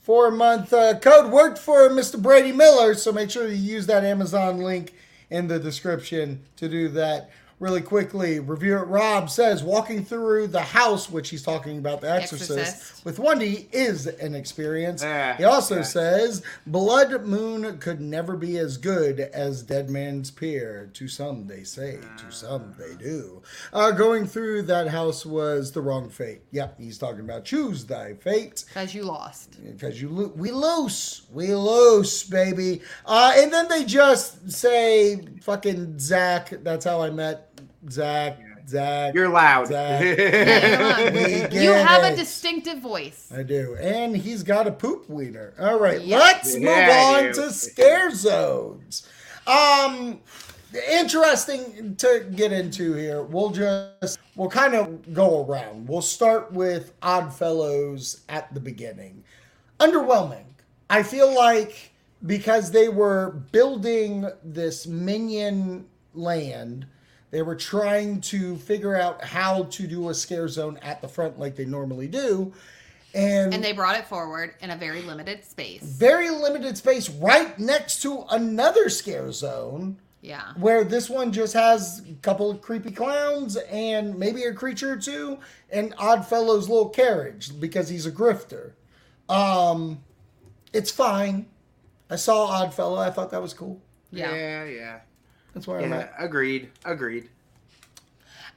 four 0.00 0.30
month 0.30 0.72
uh, 0.72 0.98
code 1.00 1.32
worked 1.32 1.58
for 1.58 1.88
Mr. 1.90 2.20
Brady 2.20 2.52
Miller, 2.52 2.94
so 2.94 3.12
make 3.12 3.30
sure 3.30 3.48
you 3.48 3.56
use 3.56 3.86
that 3.86 4.04
Amazon 4.04 4.58
link 4.58 4.94
in 5.30 5.48
the 5.48 5.58
description 5.58 6.44
to 6.56 6.68
do 6.68 6.88
that. 6.90 7.30
Really 7.58 7.80
quickly, 7.80 8.38
review 8.38 8.76
it. 8.76 8.86
Rob 8.86 9.30
says 9.30 9.64
walking 9.64 10.04
through 10.04 10.48
the 10.48 10.60
house, 10.60 11.08
which 11.08 11.30
he's 11.30 11.42
talking 11.42 11.78
about 11.78 12.02
the 12.02 12.10
Exorcist, 12.12 12.50
Exorcist. 12.50 13.04
with 13.06 13.18
Wendy 13.18 13.66
is 13.72 14.06
an 14.06 14.34
experience. 14.34 15.02
Yeah, 15.02 15.38
he 15.38 15.44
also 15.44 15.76
yeah. 15.76 15.82
says 15.82 16.42
Blood 16.66 17.24
Moon 17.24 17.78
could 17.78 17.98
never 17.98 18.36
be 18.36 18.58
as 18.58 18.76
good 18.76 19.20
as 19.20 19.62
Dead 19.62 19.88
Man's 19.88 20.30
Pier. 20.30 20.90
To 20.92 21.08
some 21.08 21.46
they 21.46 21.64
say, 21.64 21.98
to 22.18 22.30
some 22.30 22.74
they 22.78 22.94
do. 22.94 23.40
Uh, 23.72 23.90
going 23.90 24.26
through 24.26 24.62
that 24.62 24.88
house 24.88 25.24
was 25.24 25.72
the 25.72 25.80
wrong 25.80 26.10
fate. 26.10 26.42
Yep, 26.50 26.78
he's 26.78 26.98
talking 26.98 27.20
about 27.20 27.46
choose 27.46 27.86
thy 27.86 28.12
fate 28.14 28.66
because 28.68 28.94
you 28.94 29.04
lost 29.04 29.56
because 29.64 30.02
you 30.02 30.10
lo- 30.10 30.32
we 30.36 30.50
lose, 30.50 31.22
we 31.32 31.54
loose, 31.54 32.22
baby. 32.22 32.82
Uh, 33.06 33.32
and 33.36 33.50
then 33.50 33.66
they 33.68 33.84
just 33.84 34.52
say 34.52 35.24
fucking 35.40 35.98
Zach. 35.98 36.50
That's 36.62 36.84
how 36.84 37.00
I 37.00 37.08
met 37.08 37.44
Zach. 37.90 38.38
Zach. 38.68 39.14
You're 39.14 39.28
loud. 39.28 39.68
Zach. 39.68 40.02
Yeah, 40.18 40.98
you're 40.98 41.12
We 41.12 41.34
on. 41.44 41.50
get 41.50 41.52
you 41.52 41.70
have 41.72 42.02
a 42.12 42.16
distinctive 42.16 42.78
voice 42.80 43.30
I 43.34 43.42
do. 43.44 43.76
And 43.80 44.16
he's 44.16 44.42
got 44.42 44.66
a 44.66 44.72
poop 44.72 45.08
wiener. 45.08 45.54
All 45.60 45.78
right, 45.78 46.00
Yep. 46.00 46.20
let's 46.20 46.58
Yeah, 46.58 46.86
move 47.24 47.36
on 47.38 47.44
to 47.44 47.52
scare 47.52 48.10
zones. 48.10 49.06
Um 49.46 50.20
interesting 50.90 51.94
to 51.96 52.26
get 52.34 52.52
into 52.52 52.94
here. 52.94 53.22
We'll 53.22 53.50
just 53.50 54.18
we'll 54.34 54.50
kind 54.50 54.74
of 54.74 55.14
go 55.14 55.44
around. 55.46 55.88
We'll 55.88 56.02
start 56.02 56.52
with 56.52 56.92
Oddfellows 57.02 58.22
at 58.28 58.52
the 58.52 58.60
beginning. 58.60 59.22
Underwhelming. 59.80 60.44
I 60.90 61.02
feel 61.02 61.34
like 61.34 61.92
because 62.26 62.70
they 62.70 62.88
were 62.88 63.30
building 63.52 64.28
this 64.42 64.86
minion 64.86 65.86
land, 66.14 66.86
they 67.30 67.42
were 67.42 67.56
trying 67.56 68.20
to 68.22 68.56
figure 68.56 68.96
out 68.96 69.24
how 69.24 69.64
to 69.64 69.86
do 69.86 70.08
a 70.08 70.14
scare 70.14 70.48
zone 70.48 70.78
at 70.82 71.00
the 71.00 71.08
front 71.08 71.38
like 71.38 71.56
they 71.56 71.64
normally 71.64 72.06
do. 72.06 72.52
And, 73.14 73.54
and 73.54 73.64
they 73.64 73.72
brought 73.72 73.96
it 73.96 74.06
forward 74.06 74.54
in 74.60 74.70
a 74.70 74.76
very 74.76 75.00
limited 75.00 75.42
space 75.42 75.82
very 75.82 76.28
limited 76.28 76.76
space 76.76 77.08
right 77.08 77.58
next 77.58 78.02
to 78.02 78.26
another 78.30 78.90
scare 78.90 79.32
zone 79.32 79.96
yeah 80.20 80.52
where 80.58 80.84
this 80.84 81.08
one 81.08 81.32
just 81.32 81.54
has 81.54 82.02
a 82.06 82.12
couple 82.20 82.50
of 82.50 82.60
creepy 82.60 82.90
clowns 82.90 83.56
and 83.56 84.18
maybe 84.18 84.42
a 84.42 84.52
creature 84.52 84.92
or 84.92 84.96
two 84.96 85.38
and 85.70 85.94
Oddfellow's 85.96 86.68
little 86.68 86.90
carriage 86.90 87.58
because 87.58 87.88
he's 87.88 88.06
a 88.06 88.12
grifter. 88.12 88.72
Um, 89.28 90.02
it's 90.72 90.90
fine. 90.90 91.46
I 92.10 92.16
saw 92.16 92.46
Oddfellow. 92.46 92.98
I 92.98 93.10
thought 93.10 93.30
that 93.30 93.42
was 93.42 93.54
cool. 93.54 93.80
yeah. 94.10 94.34
yeah, 94.34 94.64
yeah. 94.64 95.00
That's 95.56 95.66
where 95.66 95.80
I'm 95.80 95.90
at. 95.94 96.12
agreed. 96.18 96.68
Agreed. 96.84 97.30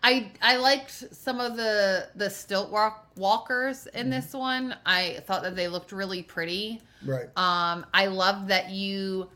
I 0.03 0.31
I 0.41 0.57
liked 0.57 0.91
some 1.15 1.39
of 1.39 1.55
the 1.55 2.09
the 2.15 2.29
stilt 2.29 2.69
walk 2.71 3.07
walkers 3.15 3.87
in 3.87 4.01
Mm-hmm. 4.07 4.09
this 4.11 4.33
one. 4.33 4.75
I 4.85 5.21
thought 5.25 5.43
that 5.43 5.55
they 5.55 5.69
looked 5.69 5.93
really 5.93 6.23
pretty. 6.23 6.81
Right. 7.05 7.27
Um, 7.37 7.85
I 7.93 8.07
love 8.07 8.47
that 8.49 8.69
you 8.69 9.29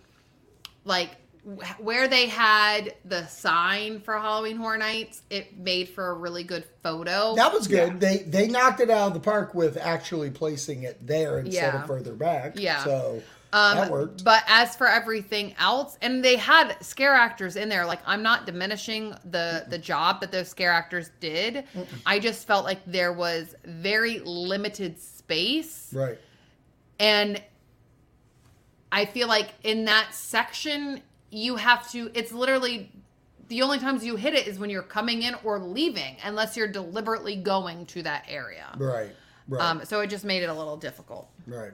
like 0.84 1.12
wh- 1.46 1.80
where 1.82 2.10
they 2.10 2.28
had 2.28 2.96
the 3.06 3.26
sign 3.28 4.02
for 4.02 4.18
Halloween 4.18 4.58
Horror 4.58 4.78
Nights. 4.78 5.22
It 5.30 5.58
made 5.58 5.88
for 5.88 6.10
a 6.10 6.14
really 6.16 6.44
good 6.44 6.66
photo. 6.84 7.34
That 7.36 7.54
was 7.54 7.66
good. 7.70 7.94
Yeah. 7.94 7.98
They 8.00 8.18
they 8.24 8.48
knocked 8.50 8.82
it 8.82 8.90
out 8.90 9.08
of 9.08 9.14
the 9.14 9.22
park 9.22 9.54
with 9.56 9.78
actually 9.78 10.32
placing 10.32 10.84
it 10.84 11.06
there 11.08 11.40
instead 11.40 11.74
Yeah. 11.74 11.82
of 11.82 11.88
further 11.88 12.14
back. 12.14 12.60
Yeah. 12.60 12.84
So 12.84 13.22
Um, 13.54 13.78
That 13.78 13.92
worked. 13.92 14.24
But 14.24 14.44
as 14.48 14.76
for 14.76 14.88
everything 14.88 15.54
else, 15.60 15.98
and 16.02 16.26
they 16.26 16.36
had 16.38 16.76
scare 16.82 17.14
actors 17.14 17.56
in 17.56 17.70
there. 17.70 17.86
Like 17.86 18.00
I'm 18.06 18.24
not 18.24 18.46
diminishing 18.46 19.16
the 19.26 19.66
the 19.70 19.78
job 19.78 20.20
that 20.22 20.32
those 20.32 20.50
scare 20.50 20.72
actors 20.72 21.12
did. 21.20 21.66
I 22.06 22.20
just 22.20 22.48
felt 22.48 22.66
like 22.66 22.80
there 22.86 23.14
was 23.14 23.56
very 23.64 24.20
limited 24.26 25.00
space, 25.00 25.90
Right. 25.94 26.18
and 27.00 27.42
I 28.92 29.06
feel 29.06 29.28
like 29.28 29.50
in 29.64 29.86
that 29.86 30.14
section 30.14 31.02
you 31.30 31.56
have 31.56 31.90
to. 31.92 32.10
It's 32.16 32.32
literally 32.32 32.92
the 33.50 33.62
only 33.62 33.78
times 33.78 34.04
you 34.04 34.16
hit 34.16 34.34
it 34.34 34.48
is 34.48 34.58
when 34.58 34.70
you're 34.72 34.82
coming 34.82 35.22
in 35.22 35.36
or 35.44 35.60
leaving, 35.60 36.18
unless 36.24 36.58
you're 36.58 36.68
deliberately 36.68 37.36
going 37.36 37.86
to 37.88 38.02
that 38.04 38.26
area. 38.28 38.68
Right. 38.78 39.16
Right. 39.48 39.62
Um, 39.62 39.86
so 39.86 40.00
it 40.00 40.08
just 40.10 40.26
made 40.26 40.42
it 40.42 40.50
a 40.50 40.54
little 40.54 40.78
difficult. 40.78 41.30
Right. 41.46 41.74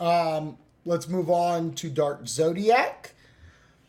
Um, 0.00 0.58
let's 0.84 1.08
move 1.08 1.30
on 1.30 1.72
to 1.74 1.88
Dark 1.88 2.26
Zodiac. 2.26 3.12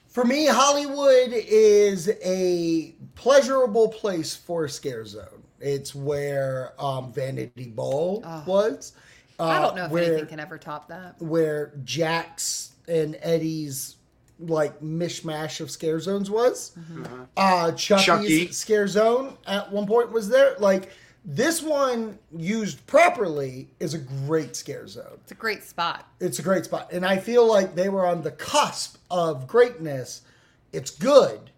For 0.08 0.24
me, 0.24 0.46
Hollywood 0.46 1.34
is 1.34 2.10
a 2.24 2.96
pleasurable 3.16 3.90
place 3.90 4.36
for 4.36 4.66
a 4.66 4.70
scare 4.70 5.06
zone. 5.06 5.44
It's 5.60 5.94
where 5.94 6.74
um, 6.80 7.12
Vanity 7.12 7.68
Ball 7.68 8.22
was. 8.46 8.94
I 9.40 9.58
uh, 9.58 9.62
don't 9.62 9.76
know 9.76 9.86
if 9.86 9.92
where, 9.92 10.04
anything 10.04 10.28
can 10.28 10.40
ever 10.40 10.58
top 10.58 10.88
that. 10.88 11.22
where 11.22 11.74
Jack's 11.84 12.72
and 12.88 13.18
Eddie's 13.22 13.98
like 14.40 14.80
mishmash 14.82 15.60
of 15.60 15.72
scare 15.72 16.00
zones 16.00 16.30
was. 16.30 16.78
Uh, 17.36 17.72
Chucky's 17.74 18.06
Chucky. 18.06 18.52
scare 18.52 18.88
zone 18.88 19.38
at 19.48 19.72
one 19.72 19.86
point 19.86 20.12
was 20.12 20.30
there. 20.30 20.56
Like 20.60 20.92
this 21.26 21.62
one 21.62 22.20
used 22.36 22.86
properly 22.86 23.68
is 23.80 23.96
a 23.96 23.98
great 23.98 24.56
scare 24.56 24.88
zone. 24.88 25.18
It's 25.24 25.32
a 25.32 25.36
great 25.36 25.64
spot. 25.64 26.08
It's 26.20 26.38
a 26.38 26.44
great 26.44 26.66
spot. 26.66 26.92
And 26.92 27.04
I 27.04 27.18
feel 27.18 27.48
like 27.48 27.74
they 27.74 27.90
were 27.90 28.06
on 28.06 28.22
the 28.22 28.32
cusp 28.32 28.98
of 29.10 29.48
greatness. 29.48 30.22
It's 30.72 30.92
good 30.92 31.50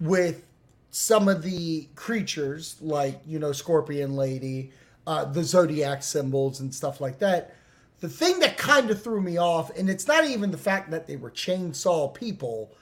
with 0.00 0.44
some 0.90 1.28
of 1.28 1.42
the 1.42 1.88
creatures, 1.94 2.76
like, 2.80 3.20
you 3.26 3.38
know, 3.38 3.52
Scorpion 3.52 4.16
Lady, 4.16 4.72
uh, 5.06 5.24
the 5.24 5.44
Zodiac 5.44 6.02
symbols, 6.02 6.58
and 6.58 6.74
stuff 6.74 7.00
like 7.00 7.20
that. 7.20 7.54
The 8.00 8.08
thing 8.08 8.40
that 8.40 8.58
kind 8.58 8.90
of 8.90 9.02
threw 9.02 9.20
me 9.20 9.36
off, 9.36 9.76
and 9.78 9.88
it's 9.88 10.08
not 10.08 10.24
even 10.24 10.50
the 10.50 10.58
fact 10.58 10.90
that 10.90 11.06
they 11.06 11.16
were 11.16 11.30
chainsaw 11.30 12.12
people, 12.12 12.72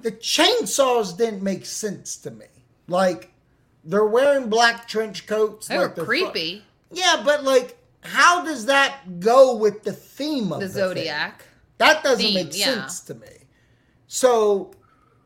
the 0.00 0.12
chainsaws 0.12 1.16
didn't 1.16 1.42
make 1.42 1.64
sense 1.64 2.16
to 2.18 2.30
me. 2.30 2.46
Like, 2.88 3.30
they're 3.84 4.04
wearing 4.06 4.48
black 4.48 4.86
trench 4.88 5.26
coats. 5.26 5.68
They 5.68 5.78
like 5.78 5.90
were 5.90 5.94
they're 5.94 6.04
fu- 6.04 6.08
creepy. 6.30 6.64
yeah, 6.92 7.22
but 7.24 7.44
like, 7.44 7.76
how 8.02 8.44
does 8.44 8.66
that 8.66 9.20
go 9.20 9.56
with 9.56 9.82
the 9.82 9.92
theme 9.92 10.52
of 10.52 10.60
The 10.60 10.66
the, 10.66 10.72
Zodiac. 10.72 11.38
Thing? 11.42 11.48
That 11.78 12.02
doesn't 12.02 12.24
theme, 12.24 12.34
make 12.34 12.58
yeah. 12.58 12.64
sense 12.66 13.00
to 13.00 13.14
me. 13.14 13.26
So, 14.06 14.72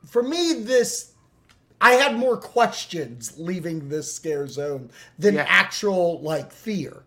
for 0.06 0.22
me, 0.22 0.52
this 0.62 1.12
I 1.80 1.92
had 1.94 2.16
more 2.16 2.36
questions 2.36 3.34
leaving 3.38 3.88
this 3.88 4.12
scare 4.12 4.46
zone 4.46 4.90
than 5.18 5.34
Yeah. 5.34 5.46
actual 5.48 6.20
like 6.20 6.52
fear. 6.52 7.02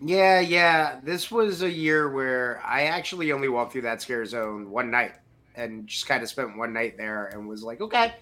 Yeah, 0.00 0.40
yeah. 0.40 1.00
This 1.02 1.30
was 1.30 1.62
a 1.62 1.70
year 1.70 2.10
where 2.10 2.62
I 2.64 2.84
actually 2.84 3.32
only 3.32 3.48
walked 3.48 3.72
through 3.72 3.82
that 3.82 4.00
scare 4.02 4.24
zone 4.26 4.70
one 4.70 4.90
night 4.90 5.12
and 5.56 5.86
just 5.86 6.06
kind 6.06 6.22
of 6.22 6.28
spent 6.28 6.56
one 6.56 6.72
night 6.72 6.96
there 6.98 7.26
and 7.26 7.48
was 7.48 7.62
like, 7.62 7.80
okay, 7.80 8.14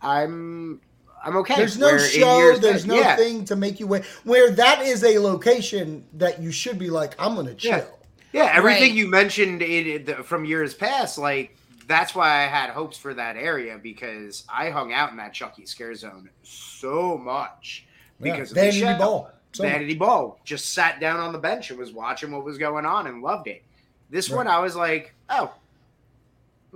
I'm 0.00 0.80
I'm 1.24 1.36
okay. 1.38 1.54
There's 1.56 1.78
no 1.78 1.86
Where 1.86 1.98
show. 2.00 2.56
There's 2.58 2.82
past- 2.82 2.86
no 2.86 2.96
yeah, 2.96 3.16
thing 3.16 3.44
to 3.46 3.56
make 3.56 3.78
you 3.80 3.86
wait. 3.86 4.04
Where 4.24 4.50
that 4.50 4.82
is 4.82 5.04
a 5.04 5.18
location 5.18 6.04
that 6.14 6.40
you 6.42 6.50
should 6.50 6.78
be 6.78 6.90
like, 6.90 7.14
I'm 7.18 7.34
gonna 7.36 7.54
chill. 7.54 7.70
Yeah. 7.78 7.84
Yeah, 8.32 8.52
everything 8.54 8.90
Right. 8.90 8.92
you 8.94 9.08
mentioned 9.08 9.60
in, 9.62 9.86
in 9.86 10.04
the, 10.06 10.14
from 10.24 10.44
years 10.46 10.72
past, 10.74 11.18
like 11.18 11.56
that's 11.86 12.14
why 12.14 12.42
I 12.42 12.46
had 12.46 12.70
hopes 12.70 12.96
for 12.96 13.12
that 13.14 13.36
area 13.36 13.78
because 13.80 14.44
I 14.48 14.70
hung 14.70 14.92
out 14.92 15.10
in 15.10 15.16
that 15.18 15.34
Chucky 15.34 15.66
scare 15.66 15.94
zone 15.94 16.30
so 16.42 17.18
much 17.18 17.86
Yeah. 18.20 18.32
because 18.32 18.50
of 18.50 18.54
the 18.54 18.60
Vanity 18.62 18.80
show. 18.80 18.98
Ball. 18.98 19.30
So 19.52 19.64
Vanity 19.64 19.94
Ball 19.94 20.40
just 20.44 20.72
sat 20.72 20.98
down 20.98 21.20
on 21.20 21.32
the 21.32 21.38
bench 21.38 21.68
and 21.70 21.78
was 21.78 21.92
watching 21.92 22.32
what 22.32 22.42
was 22.42 22.56
going 22.56 22.86
on 22.86 23.06
and 23.06 23.22
loved 23.22 23.48
it. 23.48 23.62
This 24.08 24.30
Right. 24.30 24.38
one, 24.38 24.46
I 24.48 24.60
was 24.60 24.74
like, 24.74 25.12
oh, 25.28 25.52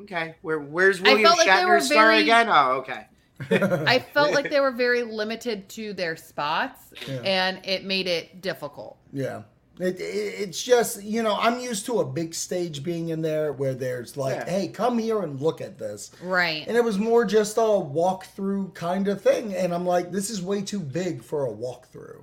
okay. 0.01 0.35
Where 0.43 0.59
where's 0.59 1.01
William 1.01 1.23
felt 1.27 1.39
like 1.39 1.49
Shatner's 1.49 1.87
star 1.87 2.09
very- 2.09 2.23
again? 2.23 2.49
Oh, 2.51 2.73
okay. 2.81 3.07
I 3.51 3.99
felt 3.99 4.33
like 4.35 4.51
they 4.51 4.61
were 4.61 4.71
very 4.71 5.03
limited 5.03 5.69
to 5.71 5.93
their 5.93 6.17
spots, 6.17 6.93
Yeah. 7.07 7.21
and 7.25 7.61
it 7.65 7.85
made 7.85 8.07
it 8.07 8.41
difficult. 8.41 8.99
Yeah. 9.13 9.43
It, 9.79 10.01
it, 10.01 10.03
it's 10.03 10.63
just, 10.63 11.03
you 11.03 11.23
know, 11.23 11.37
I'm 11.39 11.61
used 11.61 11.85
to 11.87 12.01
a 12.01 12.05
big 12.05 12.35
stage 12.35 12.83
being 12.83 13.11
in 13.11 13.21
there 13.21 13.53
where 13.53 13.75
there's 13.75 14.17
like, 14.17 14.37
Yeah. 14.37 14.49
hey, 14.49 14.69
come 14.69 14.97
here 14.99 15.21
and 15.21 15.39
look 15.39 15.61
at 15.61 15.79
this. 15.79 16.13
Right. 16.23 16.65
And 16.67 16.77
it 16.79 16.83
was 16.85 16.99
more 16.99 17.27
just 17.27 17.59
a 17.59 17.61
walkthrough 17.61 18.73
kind 18.73 19.07
of 19.07 19.21
thing. 19.21 19.55
And 19.55 19.75
I'm 19.75 19.85
like, 19.85 20.11
this 20.11 20.31
is 20.31 20.41
way 20.41 20.63
too 20.63 20.81
big 20.81 21.23
for 21.23 21.47
a 21.47 21.51
walkthrough. 21.53 22.23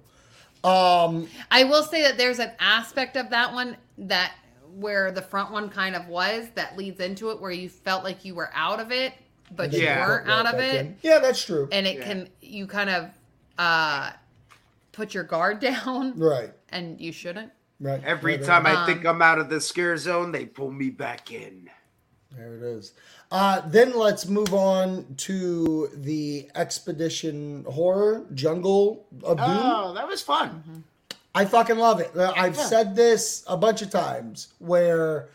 Um, 0.68 1.28
I 1.52 1.66
will 1.66 1.84
say 1.84 2.02
that 2.04 2.18
there's 2.18 2.40
an 2.40 2.52
aspect 2.60 3.18
of 3.18 3.30
that 3.30 3.54
one 3.54 3.78
that 4.00 4.32
where 4.76 5.12
the 5.12 5.22
front 5.22 5.52
one 5.52 5.70
kind 5.70 5.96
of 5.96 6.08
was 6.08 6.48
that 6.56 6.76
leads 6.78 7.00
into 7.00 7.30
it 7.30 7.40
where 7.40 7.52
you 7.52 7.70
felt 7.70 8.04
like 8.04 8.26
you 8.26 8.34
were 8.34 8.50
out 8.56 8.80
of 8.80 8.92
it, 8.92 9.14
but 9.52 9.72
you 9.74 9.82
Yeah. 9.84 10.08
weren't 10.08 10.30
out 10.30 10.54
of 10.54 10.60
it. 10.60 10.76
in. 10.76 10.98
Yeah, 11.02 11.20
that's 11.20 11.44
true. 11.44 11.68
And 11.72 11.86
it 11.88 11.98
Yeah. 12.00 12.04
can 12.06 12.30
you 12.42 12.68
kind 12.68 12.90
of 12.90 13.10
uh 13.58 14.12
put 14.92 15.14
your 15.14 15.24
guard 15.24 15.60
down 15.60 16.18
right. 16.20 16.54
and 16.70 17.00
you 17.02 17.12
shouldn't. 17.12 17.52
Right. 17.80 18.02
Every 18.06 18.38
Right, 18.38 18.46
time 18.46 18.64
right. 18.66 18.78
I 18.78 18.86
think 18.86 19.06
I'm 19.06 19.22
out 19.22 19.40
of 19.40 19.50
the 19.50 19.60
scare 19.60 19.98
zone, 19.98 20.32
they 20.32 20.46
pull 20.46 20.72
me 20.72 20.90
back 20.90 21.32
in. 21.32 21.70
There 22.32 22.56
it 22.56 22.64
is. 22.64 22.94
Uh, 23.32 23.62
then 23.68 23.94
let's 23.98 24.28
move 24.28 24.54
on 24.54 25.14
to 25.18 25.90
the 25.96 26.50
expedition 26.56 27.64
horror 27.70 28.26
jungle 28.34 29.06
of 29.24 29.38
doom. 29.38 29.46
Oh, 29.48 29.94
that 29.96 30.08
was 30.08 30.22
fun. 30.22 30.84
I 31.36 31.46
fucking 31.46 31.78
love 31.78 32.00
it. 32.00 32.12
I've 32.16 32.56
said 32.56 32.96
this 32.96 33.44
a 33.48 33.58
bunch 33.58 33.82
of 33.82 33.90
times 33.90 34.50
where 34.60 35.30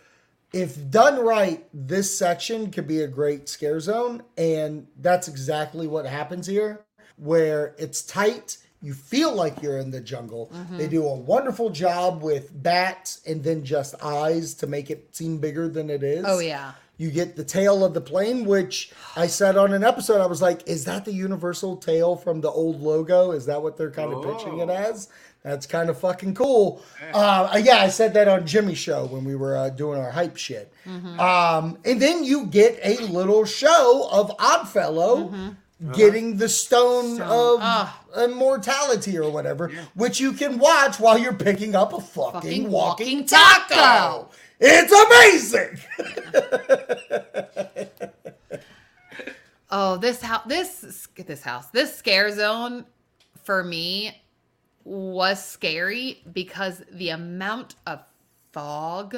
if 0.52 0.90
done 0.90 1.24
right, 1.24 1.66
this 1.72 2.16
section 2.16 2.70
could 2.70 2.86
be 2.86 3.02
a 3.02 3.08
great 3.08 3.48
scare 3.48 3.80
zone. 3.80 4.22
And 4.36 4.86
that's 4.98 5.28
exactly 5.28 5.86
what 5.86 6.06
happens 6.06 6.46
here, 6.46 6.84
where 7.16 7.74
it's 7.78 8.02
tight. 8.02 8.58
You 8.80 8.94
feel 8.94 9.34
like 9.34 9.60
you're 9.60 9.78
in 9.78 9.90
the 9.90 10.00
jungle. 10.00 10.50
They 10.52 10.84
mm-hmm. 10.84 10.90
do 10.90 11.06
a 11.06 11.14
wonderful 11.14 11.70
job 11.70 12.22
with 12.22 12.50
bats 12.62 13.20
and 13.26 13.42
then 13.42 13.64
just 13.64 13.94
eyes 14.02 14.54
to 14.54 14.66
make 14.66 14.90
it 14.90 15.14
seem 15.14 15.38
bigger 15.38 15.68
than 15.68 15.90
it 15.90 16.02
is. 16.02 16.24
Oh 16.26 16.38
yeah. 16.38 16.72
You 16.96 17.12
get 17.12 17.36
the 17.36 17.44
tail 17.44 17.84
of 17.84 17.94
the 17.94 18.00
plane, 18.00 18.44
which 18.44 18.92
I 19.16 19.28
said 19.28 19.56
on 19.56 19.72
an 19.72 19.84
episode, 19.84 20.20
I 20.20 20.26
was 20.26 20.42
like, 20.42 20.66
is 20.66 20.84
that 20.86 21.04
the 21.04 21.12
universal 21.12 21.76
tail 21.76 22.16
from 22.16 22.40
the 22.40 22.50
old 22.50 22.80
logo? 22.80 23.30
Is 23.30 23.46
that 23.46 23.62
what 23.62 23.76
they're 23.76 23.92
kind 23.92 24.12
of 24.12 24.24
pitching 24.24 24.58
it 24.58 24.68
Oh. 24.68 24.74
as? 24.74 25.08
That's 25.42 25.66
kind 25.66 25.88
of 25.88 25.98
fucking 25.98 26.34
cool. 26.34 26.82
Uh, 27.12 27.60
yeah, 27.64 27.76
I 27.78 27.88
said 27.88 28.12
that 28.14 28.28
on 28.28 28.46
Jimmy's 28.46 28.78
show 28.78 29.06
when 29.06 29.24
we 29.24 29.34
were 29.36 29.56
uh, 29.56 29.70
doing 29.70 29.98
our 30.00 30.10
hype 30.10 30.36
shit. 30.36 30.72
Um, 30.86 31.78
and 31.84 32.02
then 32.02 32.24
you 32.24 32.46
get 32.46 32.78
a 32.82 32.98
little 33.06 33.44
show 33.44 34.08
of 34.10 34.30
Oddfellow 34.38 35.54
getting 35.94 36.36
the 36.38 36.48
stone 36.48 37.20
of 37.22 37.58
Ah. 37.62 38.00
immortality 38.18 39.16
or 39.16 39.30
whatever, 39.30 39.70
which 39.94 40.18
you 40.20 40.32
can 40.32 40.58
watch 40.58 40.98
while 40.98 41.16
you're 41.16 41.32
picking 41.34 41.74
up 41.76 41.92
a 41.92 42.00
fucking, 42.00 42.32
Fucking 42.32 42.70
walking, 42.70 43.18
walking 43.18 43.26
taco. 43.26 43.74
taco. 43.74 44.28
It's 44.60 44.92
amazing. 44.92 45.78
Oh, 49.70 49.98
this 49.98 50.22
house, 50.22 50.44
this 50.46 51.06
this 51.26 51.42
house, 51.42 51.66
this 51.70 51.94
scare 51.94 52.34
zone 52.34 52.86
for 53.44 53.62
me 53.62 54.18
was 54.84 55.44
scary 55.44 56.22
because 56.32 56.82
the 56.90 57.10
amount 57.10 57.74
of 57.86 58.00
fog 58.52 59.16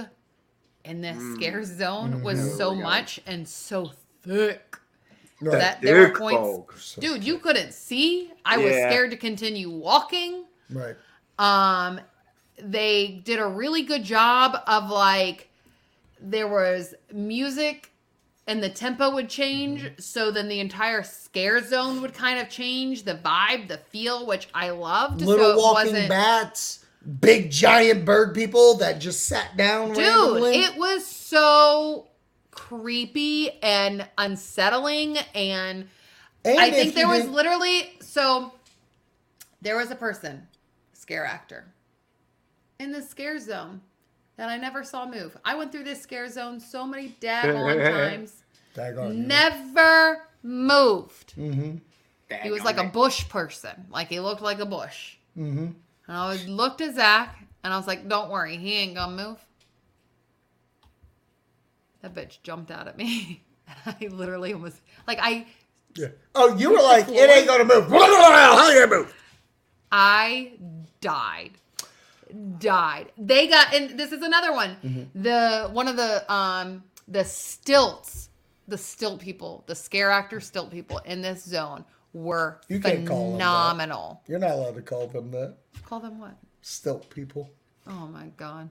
in 0.85 1.01
the 1.03 1.09
Mm. 1.09 1.35
scare 1.37 1.63
zone 1.65 2.23
was 2.23 2.39
Mm-hmm. 2.39 2.57
so 2.57 2.75
much 2.75 3.21
and 3.27 3.47
so 3.47 3.93
thick 4.23 4.79
Right. 5.41 5.59
that 5.59 5.81
there 5.83 6.01
were 6.09 6.15
points, 6.19 6.95
fog. 6.95 7.01
dude, 7.03 7.25
you 7.25 7.39
couldn't 7.39 7.73
see. 7.73 8.33
I 8.45 8.59
was 8.59 8.73
scared 8.75 9.11
to 9.13 9.17
continue 9.17 9.71
walking. 9.71 10.45
Right. 10.71 10.97
Um, 11.39 12.01
they 12.59 13.23
did 13.25 13.39
a 13.39 13.47
really 13.47 13.83
good 13.83 14.05
job 14.05 14.57
of 14.67 14.91
like 14.91 15.49
there 16.21 16.49
was 16.49 16.95
music 17.13 17.91
and 18.51 18.63
the 18.63 18.69
tempo 18.69 19.11
would 19.15 19.29
change 19.29 19.83
Mm-hmm. 19.83 20.01
so 20.01 20.31
then 20.31 20.49
the 20.49 20.61
entire 20.61 21.03
scare 21.03 21.63
zone 21.63 22.03
would 22.03 22.13
kind 22.15 22.39
of 22.41 22.49
change 22.49 23.05
the 23.05 23.15
vibe 23.15 23.69
the 23.69 23.79
feel 23.79 24.27
which 24.27 24.49
i 24.53 24.71
loved 24.71 25.23
Little 25.23 25.53
so 25.53 25.57
walking 25.59 25.93
wasn't 25.93 26.09
bats, 26.09 26.85
big 27.21 27.51
giant 27.51 28.05
bird 28.05 28.35
people 28.35 28.75
that 28.79 28.99
just 29.01 29.25
sat 29.27 29.57
down 29.57 29.89
dude 29.89 29.99
randomly. 29.99 30.55
it 30.63 30.77
was 30.77 31.07
so 31.07 32.09
creepy 32.51 33.51
and 33.63 34.07
unsettling 34.19 35.17
and 35.35 35.87
And 36.45 36.59
i 36.59 36.71
think 36.71 36.95
there 36.95 37.09
was 37.09 37.21
didn't- 37.21 37.35
literally 37.35 37.93
so 38.01 38.53
there 39.63 39.77
was 39.77 39.91
a 39.91 39.97
person 39.97 40.49
scare 40.93 41.25
actor 41.25 41.67
in 42.79 42.93
the 42.93 43.03
scare 43.03 43.39
zone 43.39 43.81
that 44.41 44.49
I 44.49 44.57
never 44.57 44.82
saw 44.82 45.05
move. 45.05 45.36
I 45.45 45.55
went 45.55 45.70
through 45.70 45.84
this 45.84 46.01
scare 46.01 46.26
zone 46.30 46.61
so 46.61 46.86
many 46.86 47.14
daggone 47.20 47.84
times. 47.93 48.43
Daggone 48.74 49.18
you. 49.18 49.24
Never 49.24 50.22
moved. 50.43 51.34
Dang 51.36 51.82
He 52.43 52.51
was 52.51 52.61
on 52.61 52.64
like 52.64 52.78
a 52.78 52.84
bush 52.84 53.28
person. 53.28 53.86
Like 53.91 54.09
he 54.09 54.18
looked 54.18 54.41
like 54.41 54.59
a 54.59 54.64
bush. 54.64 55.16
Mm-hmm. 55.36 55.59
And 55.59 55.76
I 56.09 56.16
always 56.16 56.49
looked 56.49 56.80
at 56.80 56.95
Zach 56.95 57.36
and 57.62 57.74
I 57.74 57.76
was 57.76 57.86
like, 57.86 58.09
don't 58.09 58.30
worry, 58.30 58.57
he 58.57 58.76
ain't 58.76 58.95
gonna 58.95 59.14
move. 59.14 59.38
That 62.01 62.14
bitch 62.14 62.38
jumped 62.43 62.70
out 62.70 62.88
at 62.88 62.97
me. 62.97 63.43
I 63.84 64.07
literally 64.07 64.55
was 64.55 64.80
like, 65.07 65.18
I 65.20 65.45
Yeah. 65.95 66.09
Oh, 66.34 66.57
you 66.57 66.70
were 66.70 66.82
like, 66.82 67.11
it 67.11 67.30
ain't 67.30 67.47
gonna 67.47 67.64
move. 67.66 67.91
How 67.91 68.70
you 68.70 68.80
gonna 68.80 69.01
move? 69.03 69.14
I 69.93 70.53
died. 71.03 71.60
Died. 72.59 73.12
They 73.18 73.47
got 73.49 73.74
and 73.74 73.99
this 73.99 74.12
is 74.12 74.22
another 74.22 74.53
one. 74.53 74.76
Mm-hmm. 74.85 75.22
The 75.22 75.68
one 75.72 75.89
of 75.89 75.97
the 75.97 76.31
um 76.33 76.85
the 77.09 77.24
stilts, 77.24 78.28
the 78.68 78.78
stilt 78.78 79.20
people, 79.20 79.64
the 79.66 79.74
scare 79.74 80.11
actor 80.11 80.41
stilt 80.41 80.70
people 80.70 80.99
in 80.99 81.20
this 81.22 81.45
zone 81.45 81.85
were 82.12 82.61
You 82.68 82.81
can't 82.81 83.07
call 83.07 83.31
them 83.31 83.39
that. 83.39 83.45
phenomenal. 83.45 84.22
You're 84.26 84.39
not 84.39 84.51
allowed 84.53 84.74
to 84.76 84.83
call 84.83 85.07
them 85.07 85.31
that. 85.33 85.55
Call 85.85 86.01
them 86.01 86.18
what? 86.18 86.37
Stilt 86.62 87.09
people. 87.11 87.51
Oh 87.87 88.07
my 88.09 88.26
god. 88.37 88.68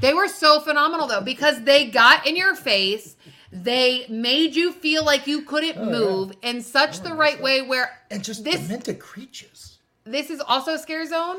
They 0.00 0.14
were 0.14 0.28
so 0.28 0.60
phenomenal 0.60 1.06
though 1.08 1.20
because 1.20 1.62
they 1.64 1.86
got 1.86 2.26
in 2.26 2.36
your 2.36 2.54
face. 2.54 3.16
They 3.52 4.06
made 4.08 4.54
you 4.54 4.70
feel 4.72 5.04
like 5.04 5.26
you 5.26 5.42
couldn't 5.42 5.76
Oh, 5.76 5.84
yeah. 5.84 5.98
move 5.98 6.32
in 6.42 6.62
such 6.62 7.00
the 7.00 7.12
right 7.14 7.40
way 7.42 7.62
where 7.62 7.90
And 8.10 8.22
just 8.22 8.44
this 8.44 8.60
demented 8.60 9.00
creatures. 9.00 9.78
this 10.04 10.30
is 10.30 10.40
also 10.40 10.74
a 10.74 10.78
scare 10.78 11.04
zone 11.06 11.38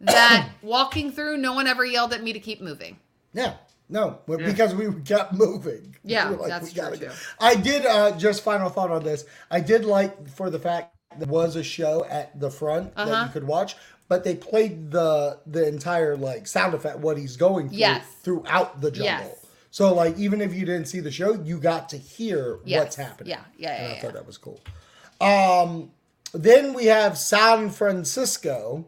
that 0.00 0.48
walking 0.62 1.10
through 1.12 1.36
no 1.38 1.52
one 1.54 1.66
ever 1.66 1.84
yelled 1.84 2.12
at 2.12 2.22
me 2.22 2.32
to 2.32 2.40
keep 2.40 2.60
moving. 2.60 2.98
Yeah. 3.32 3.54
No, 3.90 4.18
but 4.26 4.38
because 4.44 4.74
we 4.74 4.92
kept 5.02 5.32
moving. 5.32 5.96
Yeah, 6.04 6.30
We 6.30 6.36
were 6.36 6.48
that's 6.48 6.74
we 6.74 6.80
true, 6.80 6.90
go. 6.90 6.96
too. 6.96 7.10
I 7.40 7.54
did 7.54 7.86
uh 7.86 8.12
just 8.18 8.42
final 8.44 8.68
thought 8.68 8.90
on 8.90 9.02
this. 9.02 9.24
I 9.50 9.60
did 9.60 9.84
like 9.84 10.28
for 10.28 10.50
the 10.50 10.58
fact 10.58 10.94
there 11.18 11.28
was 11.28 11.56
a 11.56 11.62
show 11.62 12.04
at 12.04 12.38
the 12.38 12.50
front 12.50 12.94
that 13.04 13.08
Uh-huh. 13.08 13.24
you 13.26 13.32
could 13.32 13.44
watch, 13.44 13.76
but 14.08 14.24
they 14.24 14.34
played 14.34 14.90
the 14.90 15.38
the 15.46 15.66
entire 15.66 16.16
like 16.16 16.46
sound 16.46 16.74
effect 16.74 16.98
what 16.98 17.16
he's 17.16 17.36
going 17.38 17.70
through 17.70 17.78
Yes. 17.78 18.04
throughout 18.22 18.80
the 18.82 18.90
jungle. 18.90 19.30
Yes. 19.30 19.46
So 19.70 19.94
like 19.94 20.18
even 20.18 20.40
if 20.42 20.52
you 20.54 20.66
didn't 20.66 20.86
see 20.86 21.00
the 21.00 21.10
show, 21.10 21.32
you 21.32 21.58
got 21.58 21.88
to 21.90 21.96
hear 21.96 22.58
Yes. 22.64 22.80
what's 22.84 22.96
happening. 22.96 23.30
Yeah, 23.30 23.44
yeah, 23.56 23.70
And 23.70 23.88
yeah, 23.88 23.88
I 23.88 23.94
yeah. 23.94 24.00
thought 24.02 24.12
that 24.14 24.26
was 24.26 24.36
cool. 24.38 24.60
Um 25.20 25.92
then 26.34 26.74
we 26.74 26.86
have 26.86 27.16
San 27.16 27.70
Francisco 27.70 28.84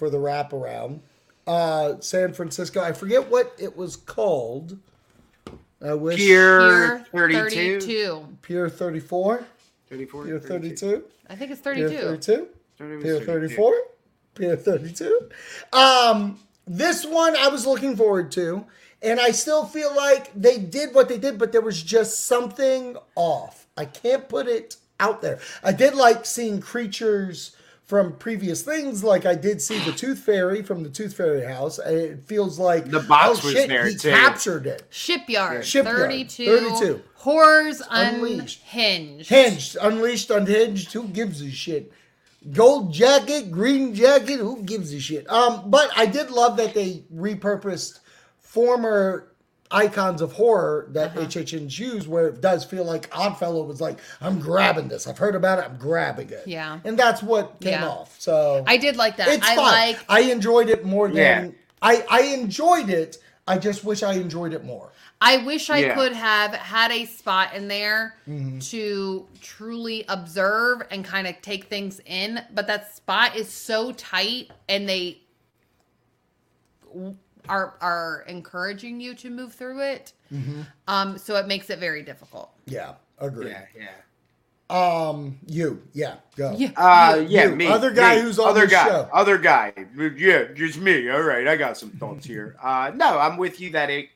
for 0.00 0.08
the 0.08 0.16
wraparound. 0.16 1.00
Uh 1.46 2.00
San 2.00 2.32
Francisco. 2.32 2.80
I 2.80 2.92
forget 2.92 3.30
what 3.30 3.54
it 3.58 3.76
was 3.76 3.96
called. 3.96 4.78
I 5.82 5.92
wish 5.92 6.16
Pure 6.16 7.04
Pure 7.10 7.32
32? 7.32 7.80
32. 7.80 8.28
Pier 8.40 8.68
34? 8.70 9.44
34? 9.90 10.24
Pier 10.24 10.38
32? 10.38 11.04
I 11.28 11.36
think 11.36 11.50
it's 11.50 11.60
32. 11.60 11.88
Pier 11.88 12.00
32. 12.00 12.06
32? 12.06 12.48
Thought 12.78 12.84
it 12.86 13.02
Pier 13.02 13.20
32. 13.20 13.26
34? 13.26 13.74
Pier 14.34 14.56
32? 14.56 15.30
Um, 15.74 16.40
this 16.66 17.04
one 17.04 17.36
I 17.36 17.48
was 17.48 17.66
looking 17.66 17.94
forward 17.94 18.32
to, 18.32 18.64
and 19.02 19.20
I 19.20 19.32
still 19.32 19.66
feel 19.66 19.94
like 19.94 20.32
they 20.34 20.56
did 20.56 20.94
what 20.94 21.10
they 21.10 21.18
did, 21.18 21.38
but 21.38 21.52
there 21.52 21.60
was 21.60 21.82
just 21.82 22.24
something 22.24 22.96
off. 23.16 23.66
I 23.76 23.84
can't 23.84 24.26
put 24.30 24.46
it 24.46 24.76
out 24.98 25.20
there. 25.20 25.40
I 25.62 25.72
did 25.72 25.94
like 25.94 26.24
seeing 26.24 26.60
creatures 26.60 27.54
from 27.90 28.12
previous 28.12 28.62
things, 28.62 29.02
like 29.02 29.26
I 29.26 29.34
did 29.34 29.60
see 29.60 29.76
the 29.80 29.90
Tooth 29.90 30.20
Fairy 30.20 30.62
from 30.62 30.84
the 30.84 30.88
Tooth 30.88 31.12
Fairy 31.14 31.44
house. 31.44 31.80
and 31.80 31.96
It 31.96 32.24
feels 32.24 32.56
like 32.56 32.88
The 32.88 33.00
box 33.00 33.40
oh, 33.42 33.46
was 33.48 33.52
shit, 33.52 33.68
there, 33.68 33.84
he 33.84 33.96
too. 33.96 34.10
captured 34.10 34.68
it. 34.68 34.84
Shipyard, 34.90 35.66
Shipyard, 35.66 35.98
32. 36.08 36.70
32. 36.70 37.02
Horrors 37.16 37.82
Unleashed. 37.90 38.60
Unhinged. 38.62 39.28
Hinged, 39.28 39.76
unleashed, 39.82 40.30
unhinged. 40.30 40.92
Who 40.92 41.08
gives 41.08 41.42
a 41.42 41.50
shit? 41.50 41.92
Gold 42.52 42.92
jacket, 42.92 43.50
green 43.50 43.92
jacket. 43.92 44.38
Who 44.38 44.62
gives 44.62 44.94
a 44.94 45.00
shit? 45.00 45.28
Um, 45.28 45.68
but 45.68 45.90
I 45.96 46.06
did 46.06 46.30
love 46.30 46.58
that 46.58 46.74
they 46.74 47.02
repurposed 47.12 47.98
former 48.40 49.29
icons 49.70 50.20
of 50.20 50.32
horror 50.32 50.86
that 50.90 51.10
Uh-huh. 51.16 51.26
HHN's 51.26 51.78
used, 51.78 52.08
where 52.08 52.28
it 52.28 52.40
does 52.40 52.64
feel 52.64 52.84
like 52.84 53.08
Oddfellow 53.16 53.62
was 53.64 53.80
like, 53.80 53.98
"I'm 54.20 54.38
grabbing 54.40 54.88
this. 54.88 55.06
I've 55.06 55.18
heard 55.18 55.34
about 55.34 55.58
it. 55.60 55.64
I'm 55.66 55.76
grabbing 55.78 56.30
it." 56.30 56.42
Yeah. 56.46 56.80
and 56.84 56.98
that's 56.98 57.22
what 57.22 57.60
came 57.60 57.72
Yeah. 57.74 57.88
off. 57.88 58.16
So 58.18 58.64
I 58.66 58.76
did 58.76 58.96
like 58.96 59.16
that. 59.18 59.28
it's 59.28 59.46
I 59.46 59.54
fine. 59.56 59.64
like 59.64 59.98
I 60.08 60.20
enjoyed 60.32 60.68
it 60.68 60.84
more 60.84 61.08
than 61.08 61.16
Yeah. 61.16 61.48
I. 61.82 62.04
I 62.10 62.20
enjoyed 62.34 62.90
it. 62.90 63.18
I 63.46 63.58
just 63.58 63.84
wish 63.84 64.02
I 64.02 64.14
enjoyed 64.14 64.52
it 64.52 64.64
more. 64.64 64.92
I 65.22 65.38
wish 65.38 65.70
I 65.70 65.78
Yeah. 65.78 65.94
could 65.94 66.12
have 66.12 66.52
had 66.54 66.90
a 66.92 67.04
spot 67.04 67.54
in 67.54 67.68
there 67.68 68.14
Mm-hmm. 68.28 68.58
to 68.60 69.26
truly 69.40 70.04
observe 70.08 70.82
and 70.90 71.04
kind 71.04 71.26
of 71.26 71.40
take 71.42 71.64
things 71.64 72.00
in, 72.06 72.40
but 72.54 72.66
that 72.68 72.94
spot 72.94 73.36
is 73.36 73.48
so 73.50 73.92
tight 73.92 74.50
and 74.68 74.88
they 74.88 75.20
are 77.50 77.74
are 77.80 78.24
encouraging 78.28 79.00
you 79.00 79.14
to 79.16 79.30
move 79.30 79.52
through 79.54 79.80
it. 79.82 80.12
Mm-hmm. 80.32 80.62
Um 80.88 81.18
so 81.18 81.36
it 81.36 81.46
makes 81.46 81.68
it 81.70 81.78
very 81.78 82.02
difficult. 82.02 82.52
Yeah, 82.66 82.94
agree. 83.18 83.48
Yeah, 83.50 83.64
yeah. 83.76 83.88
Um, 84.70 85.36
you, 85.46 85.82
yeah, 85.94 86.18
go. 86.36 86.54
Yeah. 86.56 86.70
Uh, 86.76 87.24
yeah, 87.26 87.46
you, 87.46 87.56
me. 87.56 87.66
other 87.66 87.90
guy 87.90 88.14
me, 88.16 88.22
who's 88.22 88.38
on 88.38 88.50
other 88.50 88.66
the 88.66 88.70
guy, 88.70 88.84
show. 88.86 89.08
Other 89.12 89.36
guy. 89.36 89.72
Yeah, 90.16 90.44
just 90.54 90.78
me. 90.78 91.10
All 91.10 91.22
right, 91.22 91.48
I 91.48 91.56
got 91.56 91.76
some 91.76 91.90
thoughts 91.90 92.24
here. 92.24 92.54
Uh, 92.62 92.92
no, 92.94 93.18
I'm 93.18 93.36
with 93.36 93.60
you 93.60 93.70
that 93.70 93.90
it, 93.90 94.10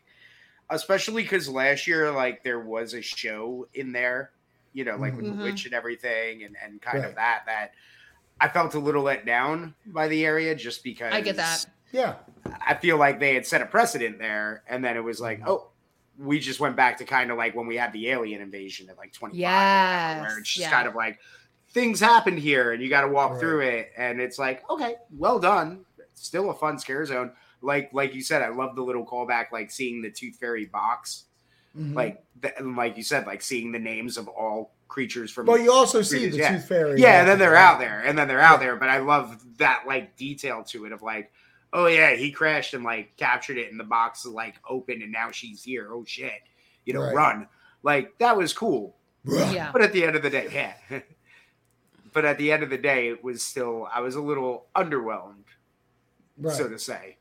especially 0.70 1.22
because 1.24 1.48
last 1.48 1.88
year, 1.88 2.08
like 2.12 2.44
there 2.44 2.60
was 2.60 2.94
a 2.94 3.02
show 3.02 3.66
in 3.74 3.90
there, 3.90 4.30
you 4.72 4.84
know, 4.84 4.94
like 4.96 5.16
with 5.16 5.24
Mhm. 5.24 5.38
the 5.38 5.42
witch 5.42 5.64
and 5.64 5.74
everything, 5.74 6.44
and 6.44 6.54
and 6.64 6.80
kind 6.80 7.00
Right. 7.00 7.08
of 7.08 7.16
that 7.16 7.42
that 7.46 7.72
I 8.40 8.48
felt 8.48 8.74
a 8.74 8.78
little 8.78 9.02
let 9.02 9.26
down 9.26 9.74
by 9.86 10.06
the 10.06 10.24
area 10.24 10.54
just 10.54 10.84
because 10.84 11.12
I 11.12 11.20
get 11.20 11.34
that. 11.36 11.66
Yeah, 11.94 12.14
I 12.66 12.74
feel 12.74 12.96
like 12.98 13.20
they 13.20 13.34
had 13.34 13.46
set 13.46 13.62
a 13.62 13.66
precedent 13.66 14.18
there, 14.18 14.64
and 14.68 14.84
then 14.84 14.96
it 14.96 15.04
was 15.04 15.20
like, 15.20 15.40
oh, 15.46 15.68
we 16.18 16.38
just 16.40 16.58
went 16.60 16.74
back 16.76 16.98
to 16.98 17.04
kind 17.04 17.30
of 17.30 17.38
like 17.38 17.54
when 17.54 17.66
we 17.66 17.76
had 17.76 17.92
the 17.92 18.08
alien 18.10 18.40
invasion 18.40 18.88
at 18.90 18.98
like 18.98 19.12
25, 19.12 19.38
Yes, 19.38 20.20
where 20.20 20.38
it's 20.38 20.48
just 20.48 20.60
yeah. 20.66 20.70
kind 20.70 20.88
of 20.88 20.94
like 20.94 21.18
things 21.70 22.00
happened 22.00 22.38
here, 22.40 22.72
and 22.72 22.82
you 22.82 22.88
got 22.88 23.02
to 23.02 23.08
walk 23.08 23.32
Right. 23.32 23.40
through 23.40 23.60
it, 23.60 23.92
and 23.96 24.20
it's 24.20 24.38
like, 24.38 24.68
okay, 24.68 24.96
well 25.16 25.38
done, 25.38 25.84
still 26.14 26.50
a 26.50 26.54
fun 26.54 26.78
scare 26.80 27.04
zone. 27.06 27.30
Like 27.62 27.90
like 27.92 28.12
you 28.14 28.22
said, 28.22 28.42
I 28.42 28.48
love 28.48 28.74
the 28.76 28.82
little 28.82 29.06
callback, 29.06 29.52
like 29.52 29.70
seeing 29.70 30.02
the 30.02 30.10
Tooth 30.10 30.36
Fairy 30.36 30.66
box, 30.66 31.24
Mhm. 31.78 31.94
like 31.94 32.24
the, 32.40 32.56
and 32.58 32.76
like 32.76 32.96
you 32.96 33.02
said, 33.04 33.26
like 33.26 33.40
seeing 33.40 33.70
the 33.72 33.78
names 33.78 34.16
of 34.18 34.26
all 34.28 34.74
creatures 34.88 35.30
from. 35.30 35.46
But 35.46 35.62
you 35.62 35.72
also 35.72 36.02
see 36.02 36.28
the 36.28 36.36
yeah. 36.36 36.52
tooth 36.52 36.68
fairy. 36.68 37.00
yeah, 37.00 37.20
and 37.20 37.28
then 37.28 37.38
they're 37.38 37.56
out 37.56 37.78
there, 37.78 38.00
and 38.00 38.16
then 38.18 38.28
they're 38.28 38.40
out 38.40 38.60
there. 38.60 38.76
But 38.76 38.88
I 38.90 38.98
love 38.98 39.42
that 39.58 39.84
like 39.86 40.16
detail 40.16 40.62
to 40.68 40.84
it 40.86 40.92
of 40.92 41.02
like, 41.02 41.32
oh 41.74 41.86
yeah, 41.86 42.14
he 42.14 42.30
crashed 42.30 42.72
and 42.72 42.82
like 42.84 43.14
captured 43.18 43.58
it, 43.58 43.70
and 43.70 43.78
the 43.78 43.84
box 43.84 44.24
is 44.24 44.32
like 44.32 44.54
open, 44.68 45.02
and 45.02 45.12
now 45.12 45.30
she's 45.30 45.62
here. 45.62 45.88
Oh 45.92 46.04
shit, 46.06 46.40
you 46.86 46.94
know, 46.94 47.02
Right. 47.02 47.14
run. 47.14 47.48
Like 47.82 48.16
that 48.18 48.36
was 48.36 48.54
cool. 48.54 48.96
Yeah. 49.26 49.70
But 49.72 49.82
at 49.82 49.92
the 49.92 50.04
end 50.04 50.16
of 50.16 50.22
the 50.22 50.30
day, 50.30 50.48
yeah. 50.52 51.00
but 52.12 52.24
at 52.24 52.38
the 52.38 52.52
end 52.52 52.62
of 52.62 52.70
the 52.70 52.78
day, 52.78 53.08
it 53.08 53.22
was 53.22 53.42
still 53.42 53.88
I 53.92 54.00
was 54.00 54.14
a 54.14 54.20
little 54.22 54.66
underwhelmed, 54.74 55.44
Right, 56.38 56.54
so 56.56 56.68
to 56.68 56.78
say. 56.78 57.18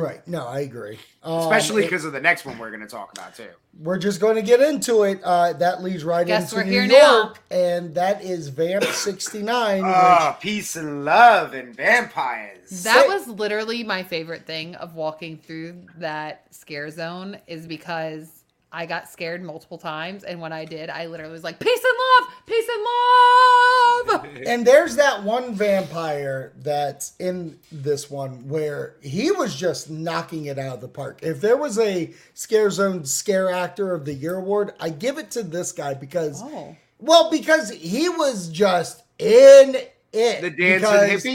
Right. 0.00 0.26
No, 0.26 0.46
I 0.46 0.60
agree. 0.60 0.98
Um, 1.22 1.40
Especially 1.40 1.82
it- 1.82 1.86
because 1.86 2.04
of 2.04 2.12
the 2.12 2.20
next 2.20 2.44
one 2.44 2.58
we're 2.58 2.70
going 2.70 2.80
to 2.82 2.86
talk 2.88 3.12
about 3.12 3.34
too. 3.36 3.48
we're 3.80 3.98
just 3.98 4.20
going 4.20 4.36
to 4.36 4.42
get 4.42 4.60
into 4.60 5.02
it. 5.04 5.20
Uh, 5.22 5.52
that 5.54 5.82
leads 5.82 6.04
right 6.04 6.26
Guess 6.26 6.52
into 6.52 6.56
we're 6.56 6.64
New 6.64 6.80
here 6.88 7.00
York, 7.02 7.40
and 7.50 7.94
that 7.94 8.22
is 8.24 8.48
Vamp 8.48 8.84
sixty 8.92 9.42
nine. 9.42 9.82
Oh, 9.84 10.36
peace 10.40 10.76
and 10.76 11.04
love 11.04 11.54
and 11.54 11.74
vampires. 11.76 12.82
That 12.84 13.02
Say- 13.02 13.08
was 13.08 13.28
literally 13.28 13.82
my 13.84 14.02
favorite 14.02 14.46
thing 14.46 14.74
of 14.76 14.94
walking 14.94 15.36
through 15.38 15.82
that 15.98 16.44
scare 16.50 16.90
zone 16.90 17.38
is 17.46 17.66
because 17.66 18.41
I 18.72 18.86
got 18.86 19.08
scared 19.10 19.42
multiple 19.42 19.78
times 19.78 20.24
and 20.24 20.40
when 20.40 20.52
I 20.52 20.64
did, 20.64 20.88
I 20.90 21.06
literally 21.06 21.32
was 21.32 21.44
like, 21.44 21.58
Peace 21.60 21.84
and 21.84 22.26
love, 22.26 22.34
peace 22.46 22.68
and 22.74 22.82
love. 22.84 24.26
And 24.46 24.66
there's 24.66 24.96
that 24.96 25.22
one 25.22 25.54
vampire 25.54 26.52
that's 26.56 27.14
in 27.18 27.58
this 27.70 28.10
one 28.10 28.48
where 28.48 28.96
he 29.00 29.30
was 29.30 29.54
just 29.54 29.88
knocking 29.90 30.46
it 30.46 30.58
out 30.58 30.74
of 30.76 30.80
the 30.80 30.88
park. 30.88 31.20
If 31.22 31.40
there 31.40 31.56
was 31.56 31.78
a 31.78 32.12
Scare 32.34 32.70
Zone 32.70 33.04
Scare 33.04 33.50
Actor 33.50 33.92
of 33.94 34.04
the 34.04 34.12
Year 34.14 34.36
award, 34.36 34.72
I 34.80 34.88
give 34.90 35.18
it 35.18 35.30
to 35.32 35.42
this 35.42 35.70
guy 35.72 35.94
because, 35.94 36.42
Oh. 36.42 36.76
well, 36.98 37.30
because 37.30 37.70
he 37.70 38.08
was 38.08 38.48
just 38.48 39.02
in 39.18 39.76
it. 40.12 40.40
the 40.42 40.50
dancing 40.50 40.88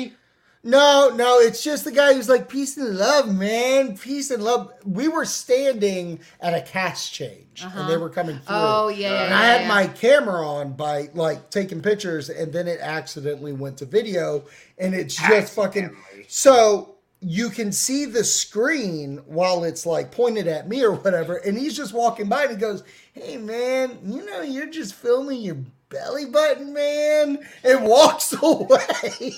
hippie. 0.07 0.11
No, 0.67 1.13
no, 1.15 1.39
it's 1.39 1.63
just 1.63 1.85
the 1.85 1.93
guy 1.93 2.13
who's 2.13 2.27
like, 2.27 2.49
peace 2.49 2.75
and 2.75 2.97
love, 2.97 3.33
man. 3.33 3.97
Peace 3.97 4.31
and 4.31 4.43
love. 4.43 4.73
We 4.83 5.07
were 5.07 5.23
standing 5.23 6.19
at 6.41 6.53
a 6.53 6.61
cast 6.61 7.13
change 7.13 7.63
and 7.63 7.71
they 7.71 7.93
uh-huh. 7.93 7.99
were 7.99 8.09
coming 8.09 8.35
oh, 8.35 8.45
through. 8.45 8.55
Oh, 8.57 8.87
yeah, 8.89 9.11
yeah, 9.11 9.21
And 9.21 9.29
yeah, 9.29 9.39
I 9.39 9.45
had 9.45 9.61
yeah. 9.61 9.67
my 9.69 9.87
camera 9.87 10.45
on 10.45 10.73
by 10.73 11.07
like 11.13 11.49
taking 11.51 11.81
pictures 11.81 12.29
and 12.29 12.51
then 12.51 12.67
it 12.67 12.81
accidentally 12.81 13.53
went 13.53 13.77
to 13.77 13.85
video 13.85 14.43
and 14.77 14.93
it's 14.93 15.15
just 15.15 15.55
fucking. 15.55 15.95
So 16.27 16.97
you 17.21 17.49
can 17.49 17.71
see 17.71 18.03
the 18.03 18.25
screen 18.25 19.21
while 19.25 19.63
it's 19.63 19.85
like 19.85 20.11
pointed 20.11 20.47
at 20.47 20.67
me 20.67 20.83
or 20.83 20.91
whatever, 20.91 21.37
and 21.37 21.57
he's 21.57 21.77
just 21.77 21.93
walking 21.93 22.27
by 22.27 22.43
and 22.43 22.51
he 22.51 22.57
goes, 22.57 22.83
Hey 23.13 23.37
man, 23.37 23.99
you 24.03 24.25
know 24.25 24.41
you're 24.41 24.69
just 24.69 24.95
filming 24.95 25.39
your 25.41 25.59
belly 25.89 26.25
button, 26.25 26.73
man, 26.73 27.39
and 27.63 27.83
walks 27.85 28.33
away. 28.41 28.79
and 29.19 29.33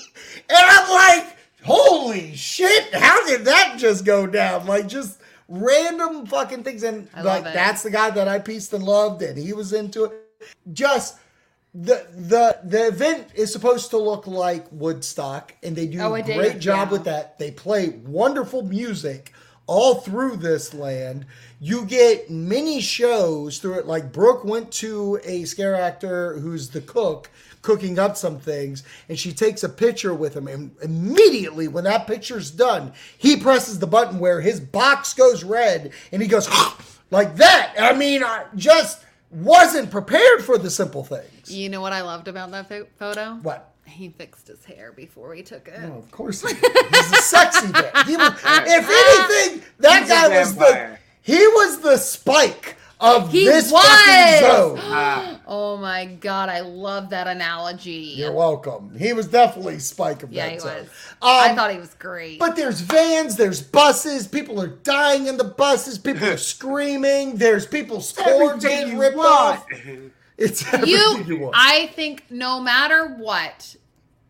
I'm 0.50 0.90
like, 0.90 1.36
holy 1.64 2.34
shit, 2.34 2.94
how 2.94 3.24
did 3.26 3.44
that 3.44 3.76
just 3.78 4.04
go 4.04 4.26
down? 4.26 4.66
Like 4.66 4.86
just 4.88 5.20
random 5.48 6.26
fucking 6.26 6.62
things. 6.64 6.82
And 6.82 7.08
I 7.14 7.22
like 7.22 7.44
that's 7.44 7.82
the 7.82 7.90
guy 7.90 8.10
that 8.10 8.28
I 8.28 8.38
pieced 8.38 8.72
and 8.72 8.84
loved, 8.84 9.22
and 9.22 9.38
he 9.38 9.52
was 9.52 9.72
into 9.72 10.04
it. 10.04 10.12
Just 10.72 11.18
the 11.74 12.06
the 12.16 12.58
the 12.64 12.88
event 12.88 13.28
is 13.34 13.52
supposed 13.52 13.90
to 13.90 13.98
look 13.98 14.26
like 14.26 14.66
Woodstock, 14.72 15.54
and 15.62 15.76
they 15.76 15.86
do 15.86 16.00
Oh, 16.00 16.14
a 16.14 16.18
it 16.18 16.26
did, 16.26 16.36
great 16.36 16.58
job 16.58 16.88
yeah. 16.88 16.92
with 16.92 17.04
that. 17.04 17.38
They 17.38 17.50
play 17.50 17.90
wonderful 18.04 18.62
music 18.62 19.32
all 19.70 19.94
through 19.94 20.36
this 20.36 20.74
land. 20.74 21.24
You 21.60 21.84
get 21.84 22.28
many 22.28 22.80
shows 22.80 23.58
through 23.58 23.78
it. 23.78 23.86
Like 23.86 24.12
Brooke 24.12 24.44
went 24.44 24.72
to 24.72 25.20
a 25.22 25.44
scare 25.44 25.76
actor 25.76 26.40
who's 26.40 26.70
the 26.70 26.80
cook 26.80 27.30
cooking 27.62 27.96
up 27.96 28.16
some 28.16 28.40
things, 28.40 28.82
and 29.08 29.16
she 29.16 29.32
takes 29.32 29.62
a 29.62 29.68
picture 29.68 30.12
with 30.12 30.34
him. 30.34 30.48
And 30.48 30.72
immediately, 30.82 31.68
when 31.68 31.84
that 31.84 32.08
picture's 32.08 32.50
done, 32.50 32.92
he 33.16 33.36
presses 33.36 33.78
the 33.78 33.86
button 33.86 34.18
where 34.18 34.40
his 34.40 34.58
box 34.58 35.14
goes 35.14 35.44
red, 35.44 35.92
and 36.10 36.20
he 36.20 36.26
goes 36.26 36.48
like 37.12 37.36
that. 37.36 37.74
I 37.78 37.92
mean, 37.92 38.24
I 38.24 38.46
just 38.56 39.04
wasn't 39.30 39.92
prepared 39.92 40.42
for 40.42 40.58
the 40.58 40.70
simple 40.70 41.04
things. 41.04 41.54
You 41.54 41.68
know 41.68 41.80
what 41.80 41.92
I 41.92 42.00
loved 42.00 42.26
about 42.26 42.50
that 42.50 42.72
photo? 42.98 43.34
What? 43.42 43.69
He 43.90 44.08
fixed 44.10 44.48
his 44.48 44.64
hair 44.64 44.92
before 44.92 45.34
he 45.34 45.42
took 45.42 45.68
it. 45.68 45.78
Oh, 45.84 45.98
of 45.98 46.10
course 46.10 46.42
he 46.42 46.54
did. 46.54 46.86
He's 46.94 47.12
a 47.12 47.16
sexy 47.16 47.68
man. 47.72 47.84
He 48.06 48.16
was, 48.16 48.32
if 48.34 48.88
anything, 48.88 49.62
that 49.80 50.00
He's 50.02 50.10
a 50.10 50.12
guy 50.12 50.40
was 50.40 50.54
the 50.54 50.60
vampire. 50.60 51.00
he 51.22 51.38
was 51.46 51.80
the 51.80 51.96
spike 51.96 52.76
of 53.00 53.32
He 53.32 53.44
this 53.46 53.72
was! 53.72 53.84
fucking 53.84 54.40
zone. 54.50 54.78
Ah, 54.82 55.40
Oh 55.46 55.76
my 55.78 56.04
god, 56.04 56.48
I 56.48 56.60
love 56.60 57.10
that 57.10 57.26
analogy. 57.26 58.14
You're 58.16 58.30
welcome. 58.32 58.94
He 58.96 59.12
was 59.12 59.26
definitely 59.26 59.78
spike 59.80 60.22
of 60.22 60.30
yeah, 60.32 60.46
that 60.46 60.52
he 60.52 60.58
zone. 60.60 60.74
was. 60.82 60.88
I 61.22 61.50
Um, 61.50 61.56
thought 61.56 61.72
he 61.72 61.78
was 61.78 61.94
great. 61.94 62.38
But 62.38 62.56
there's 62.56 62.80
vans, 62.82 63.36
there's 63.36 63.60
buses, 63.62 64.28
people 64.28 64.60
are 64.60 64.68
dying 64.68 65.26
in 65.26 65.38
the 65.38 65.44
buses, 65.44 65.98
people 65.98 66.26
are 66.28 66.36
screaming, 66.54 67.36
there's 67.36 67.66
people's 67.66 68.12
cords 68.12 68.64
everything 68.64 68.78
getting 68.80 68.94
you 68.94 69.00
ripped 69.00 69.16
want. 69.16 69.28
off. 69.28 69.66
It's 70.38 70.62
everything 70.72 70.88
you, 70.88 71.24
you, 71.26 71.38
want. 71.40 71.54
I 71.58 71.88
think 71.88 72.24
no 72.30 72.60
matter 72.60 73.06
what, 73.08 73.76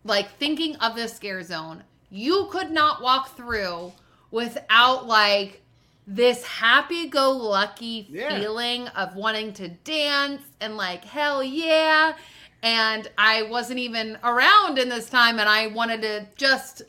like 0.05 0.31
thinking 0.39 0.77
of 0.77 0.97
the 0.97 1.09
scare 1.09 1.43
zone, 1.43 1.85
you 2.11 2.49
could 2.51 2.71
not 2.71 3.03
walk 3.03 3.37
through 3.37 3.93
without 4.31 5.07
like 5.07 5.61
this 6.07 6.45
happy 6.45 7.09
go 7.09 7.31
lucky 7.31 8.07
Yeah. 8.11 8.39
feeling 8.39 8.89
of 8.89 9.15
wanting 9.15 9.53
to 9.55 9.69
dance 9.69 10.43
and 10.61 10.77
like 10.77 11.05
hell 11.05 11.43
yeah. 11.43 12.15
And 12.63 13.09
I 13.17 13.43
wasn't 13.45 13.79
even 13.79 14.19
around 14.25 14.79
in 14.79 14.89
this 14.89 15.09
time 15.09 15.39
and 15.39 15.49
I 15.49 15.69
wanted 15.69 16.03
to 16.03 16.27
just 16.37 16.83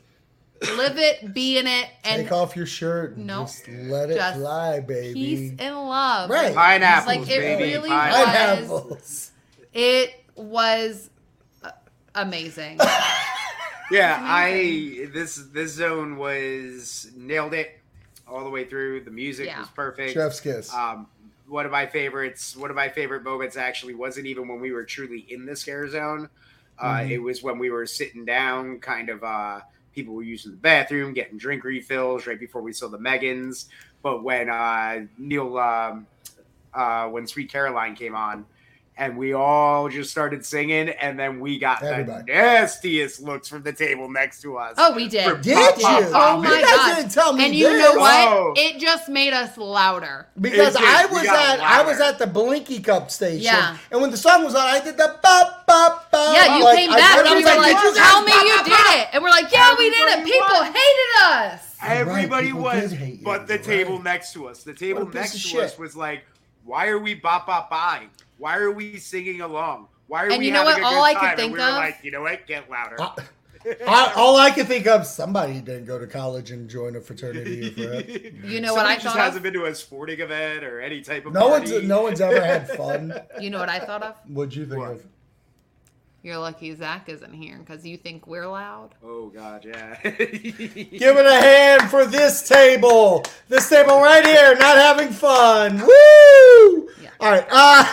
live 0.76 0.98
it, 0.98 1.32
be 1.34 1.58
in 1.58 1.66
it, 1.66 1.88
and 2.04 2.22
Take 2.22 2.32
off 2.32 2.54
your 2.56 2.66
shirt 2.66 3.16
and 3.16 3.26
No. 3.26 3.42
just 3.42 3.66
let 3.68 4.10
it 4.10 4.14
Just 4.16 4.38
fly, 4.38 4.80
baby. 4.80 5.14
peace 5.14 5.52
and 5.58 5.74
love. 5.76 6.30
Right. 6.30 6.54
Pineapples, 6.54 7.06
Like, 7.06 7.20
it 7.22 7.40
baby. 7.40 7.72
really 7.74 7.88
pineapples. 7.88 8.90
was- 8.90 9.30
It 9.72 10.14
was 10.36 11.10
amazing. 12.14 12.78
Yeah, 13.90 14.18
I 14.22 15.08
this 15.12 15.36
this 15.52 15.72
zone 15.74 16.16
was 16.16 17.10
nailed 17.14 17.52
it 17.52 17.78
all 18.26 18.42
the 18.42 18.48
way 18.48 18.64
through. 18.64 19.04
The 19.04 19.10
music 19.10 19.46
Yeah. 19.46 19.58
was 19.60 19.68
perfect. 19.68 20.14
Chef's 20.14 20.40
kiss. 20.40 20.72
Um, 20.72 21.08
one 21.46 21.66
of 21.66 21.72
my 21.72 21.84
favorites, 21.84 22.56
one 22.56 22.70
of 22.70 22.76
my 22.76 22.88
favorite 22.88 23.22
moments 23.22 23.58
actually 23.58 23.92
wasn't 23.94 24.28
even 24.28 24.48
when 24.48 24.60
we 24.60 24.72
were 24.72 24.84
truly 24.84 25.26
in 25.28 25.44
the 25.44 25.54
scare 25.54 25.86
zone. 25.90 26.30
Uh, 26.78 27.00
Mhm. 27.00 27.10
It 27.10 27.18
was 27.18 27.42
when 27.42 27.58
we 27.58 27.68
were 27.68 27.84
sitting 27.84 28.24
down, 28.24 28.78
kind 28.80 29.10
of. 29.10 29.22
Uh, 29.22 29.60
people 29.94 30.14
were 30.14 30.22
using 30.22 30.52
the 30.52 30.56
bathroom, 30.56 31.12
getting 31.12 31.36
drink 31.36 31.62
refills 31.62 32.26
right 32.26 32.40
before 32.40 32.62
we 32.62 32.72
saw 32.72 32.88
the 32.88 32.98
Megans. 32.98 33.66
But 34.02 34.22
when 34.24 34.48
uh, 34.48 35.00
Neil, 35.18 35.58
um, 35.58 36.06
uh, 36.72 37.08
when 37.08 37.26
Sweet 37.26 37.52
Caroline 37.52 37.94
came 37.94 38.14
on, 38.14 38.46
and 38.96 39.16
we 39.16 39.32
all 39.32 39.88
just 39.88 40.10
started 40.10 40.44
singing, 40.44 40.90
and 40.90 41.18
then 41.18 41.40
we 41.40 41.58
got 41.58 41.82
Everybody. 41.82 42.24
the 42.26 42.32
nastiest 42.32 43.22
looks 43.22 43.48
from 43.48 43.62
the 43.62 43.72
table 43.72 44.08
next 44.10 44.42
to 44.42 44.58
us. 44.58 44.74
Oh, 44.76 44.94
we 44.94 45.08
did. 45.08 45.24
For 45.28 45.38
Did 45.38 45.56
pop, 45.56 45.78
you? 45.78 46.06
pop, 46.12 46.36
Oh 46.38 46.42
my 46.42 46.48
you 46.50 46.60
guys 46.60 46.76
God. 46.76 46.96
didn't 46.96 47.10
tell 47.12 47.32
me 47.32 47.44
And 47.46 47.54
you 47.54 47.68
this. 47.70 47.82
know 47.82 47.98
what? 47.98 48.28
Oh. 48.28 48.54
It 48.56 48.78
just 48.78 49.08
made 49.08 49.32
us 49.32 49.56
louder. 49.56 50.26
Because 50.38 50.74
It 50.74 50.78
did. 50.80 50.88
I 50.88 51.06
was 51.06 51.22
got 51.24 51.58
at 51.58 51.60
I 51.60 51.82
was 51.84 52.00
at 52.00 52.18
the 52.18 52.26
Blinky 52.26 52.80
Cup 52.80 53.10
station, 53.10 53.40
Yeah. 53.44 53.76
and 53.90 54.00
when 54.02 54.10
the 54.10 54.16
song 54.18 54.44
was 54.44 54.54
on, 54.54 54.66
I 54.66 54.78
did 54.80 54.96
the 54.98 55.16
bop 55.22 55.66
bop 55.66 56.10
bop. 56.10 56.36
Yeah, 56.36 56.58
you 56.58 56.64
like, 56.64 56.76
came 56.76 56.90
I 56.92 56.96
back 56.98 57.16
heard 57.16 57.26
it, 57.26 57.26
and 57.26 57.28
I 57.28 57.38
you 57.38 57.44
was 57.46 57.54
were 57.56 57.60
like, 57.62 57.76
"Did 57.76 57.82
you 57.82 57.94
guys 57.94 58.10
"Tell 58.10 58.22
me 58.22 58.32
bop, 58.32 58.44
you 58.44 58.54
bop, 58.56 58.64
did 58.66 58.70
bop?" 58.72 58.94
it," 58.96 59.08
and 59.14 59.22
we're 59.22 59.30
like, 59.30 59.52
"Yeah, 59.52 59.74
we 59.78 59.90
did 59.90 59.96
it." 59.96 60.08
Everybody 60.18 60.30
People 60.32 60.56
won. 60.60 60.66
hated 60.66 61.22
us. 61.22 61.76
Everybody 61.82 62.46
people 62.48 62.60
was, 62.62 62.90
did 62.90 62.98
hate 62.98 63.18
you, 63.20 63.24
but 63.24 63.46
the 63.48 63.54
you're 63.54 63.62
table 63.62 63.94
right. 63.96 64.04
next 64.04 64.32
to 64.34 64.48
us, 64.48 64.62
the 64.62 64.74
table 64.74 65.00
What 65.04 65.08
a 65.08 65.12
piece 65.12 65.14
next 65.20 65.34
of 65.36 65.40
to 65.42 65.48
shit. 65.48 65.60
us 65.60 65.78
was 65.78 65.96
like, 65.96 66.24
"Why 66.64 66.88
are 66.88 66.98
we 66.98 67.14
bop 67.14 67.46
bop 67.46 67.70
buying? 67.70 68.10
Why 68.42 68.56
are 68.58 68.72
we 68.72 68.96
singing 68.98 69.40
along? 69.40 69.86
Why 70.08 70.24
are 70.24 70.30
And 70.30 70.40
we 70.40 70.46
you 70.46 70.52
know 70.52 70.66
having 70.66 70.82
what? 70.82 70.92
a 70.92 70.96
All 70.96 71.04
good 71.06 71.10
I 71.10 71.14
could 71.14 71.20
time?" 71.28 71.36
think 71.36 71.46
and 71.46 71.52
we 71.52 71.58
were 71.60 71.64
of- 71.68 71.74
like, 71.76 71.98
"You 72.02 72.10
know 72.10 72.22
what? 72.22 72.44
Get 72.48 72.68
louder." 72.68 72.96
Uh, 73.00 73.14
I, 73.86 74.12
all 74.16 74.36
I 74.36 74.50
can 74.50 74.66
think 74.66 74.88
of 74.88 75.06
somebody 75.06 75.60
didn't 75.60 75.84
go 75.84 75.96
to 75.96 76.08
college 76.08 76.50
and 76.50 76.68
join 76.68 76.96
a 76.96 77.00
fraternity 77.00 77.68
or 77.68 78.02
frat. 78.02 78.08
You 78.44 78.60
know 78.60 78.74
what 78.74 78.84
I 78.84 78.94
just 78.94 79.06
thought 79.06 79.16
hasn't 79.16 79.36
of? 79.36 79.42
been 79.44 79.52
to 79.52 79.66
a 79.66 79.74
sporting 79.76 80.18
event 80.18 80.64
or 80.64 80.80
any 80.80 81.02
type 81.02 81.24
of 81.24 81.32
No 81.34 81.46
one's 81.50 81.70
no 81.84 82.02
one's 82.02 82.20
ever 82.20 82.44
had 82.44 82.68
fun. 82.76 83.14
You 83.40 83.50
know 83.50 83.60
what 83.60 83.68
I 83.68 83.78
thought 83.78 84.02
of? 84.02 84.16
What'd 84.26 84.56
you 84.56 84.66
think 84.66 84.80
What? 84.80 84.90
of? 84.90 85.06
You're 86.24 86.38
lucky 86.38 86.74
Zach 86.74 87.08
isn't 87.08 87.32
here 87.34 87.58
because 87.58 87.86
you 87.86 87.96
think 87.96 88.26
we're 88.26 88.48
loud. 88.48 88.96
Oh 89.04 89.28
God, 89.28 89.64
yeah. 89.64 89.96
Give 90.02 91.16
it 91.16 91.26
a 91.26 91.40
hand 91.40 91.82
for 91.90 92.04
this 92.06 92.48
table. 92.48 93.24
This 93.48 93.68
table 93.68 94.00
right 94.00 94.26
here, 94.26 94.56
not 94.56 94.76
having 94.78 95.10
fun. 95.10 95.78
Woo! 95.78 96.88
Yeah. 97.00 97.10
All 97.20 97.30
right. 97.30 97.46
Uh, 97.48 97.84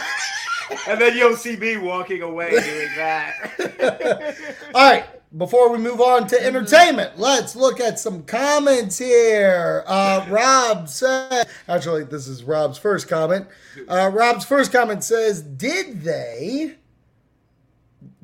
and 0.87 0.99
then 0.99 1.15
you'll 1.17 1.35
see 1.35 1.55
me 1.55 1.77
walking 1.77 2.21
away 2.21 2.49
doing 2.51 2.89
that. 2.97 4.35
All 4.75 4.89
right. 4.91 5.05
Before 5.37 5.71
we 5.71 5.77
move 5.77 6.01
on 6.01 6.25
to 6.29 6.43
entertainment, 6.43 7.19
let's 7.19 7.55
look 7.55 7.79
at 7.79 7.99
some 7.99 8.23
comments 8.23 8.97
here. 8.97 9.83
Uh, 9.85 10.25
Rob 10.27 10.89
said, 10.89 11.47
actually, 11.67 12.03
this 12.05 12.27
is 12.27 12.43
Rob's 12.43 12.79
first 12.79 13.07
comment. 13.07 13.45
Uh, 13.87 14.09
Rob's 14.11 14.43
first 14.43 14.71
comment 14.71 15.03
says, 15.03 15.43
Did 15.43 16.01
they, 16.01 16.77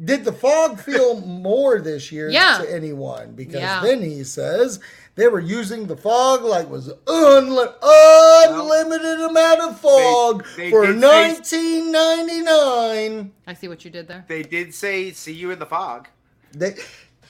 did 0.04 0.26
the 0.26 0.32
fog 0.32 0.80
feel 0.80 1.22
more 1.22 1.80
this 1.80 2.12
year 2.12 2.30
Yeah. 2.30 2.58
to 2.64 2.74
anyone? 2.74 3.34
Because 3.36 3.62
Yeah. 3.62 3.82
then 3.84 4.02
he 4.02 4.24
says, 4.24 4.80
they 5.16 5.28
were 5.28 5.40
using 5.40 5.88
the 5.88 5.96
fog 5.98 6.44
like 6.44 6.70
was 6.70 6.90
unli- 7.06 7.74
unlimited 7.82 9.22
amount 9.22 9.62
of 9.62 9.80
fog 9.80 10.46
they 10.58 10.70
for 10.70 10.86
did 10.86 11.02
say- 11.02 11.28
1999. 11.28 13.32
I 13.48 13.54
see 13.54 13.68
what 13.68 13.86
you 13.86 13.92
did 13.92 14.08
there. 14.08 14.26
they 14.28 14.44
did 14.44 14.74
say, 14.74 15.12
"See 15.12 15.34
you 15.34 15.52
in 15.52 15.60
the 15.60 15.66
fog." 15.66 16.08
They, 16.54 16.72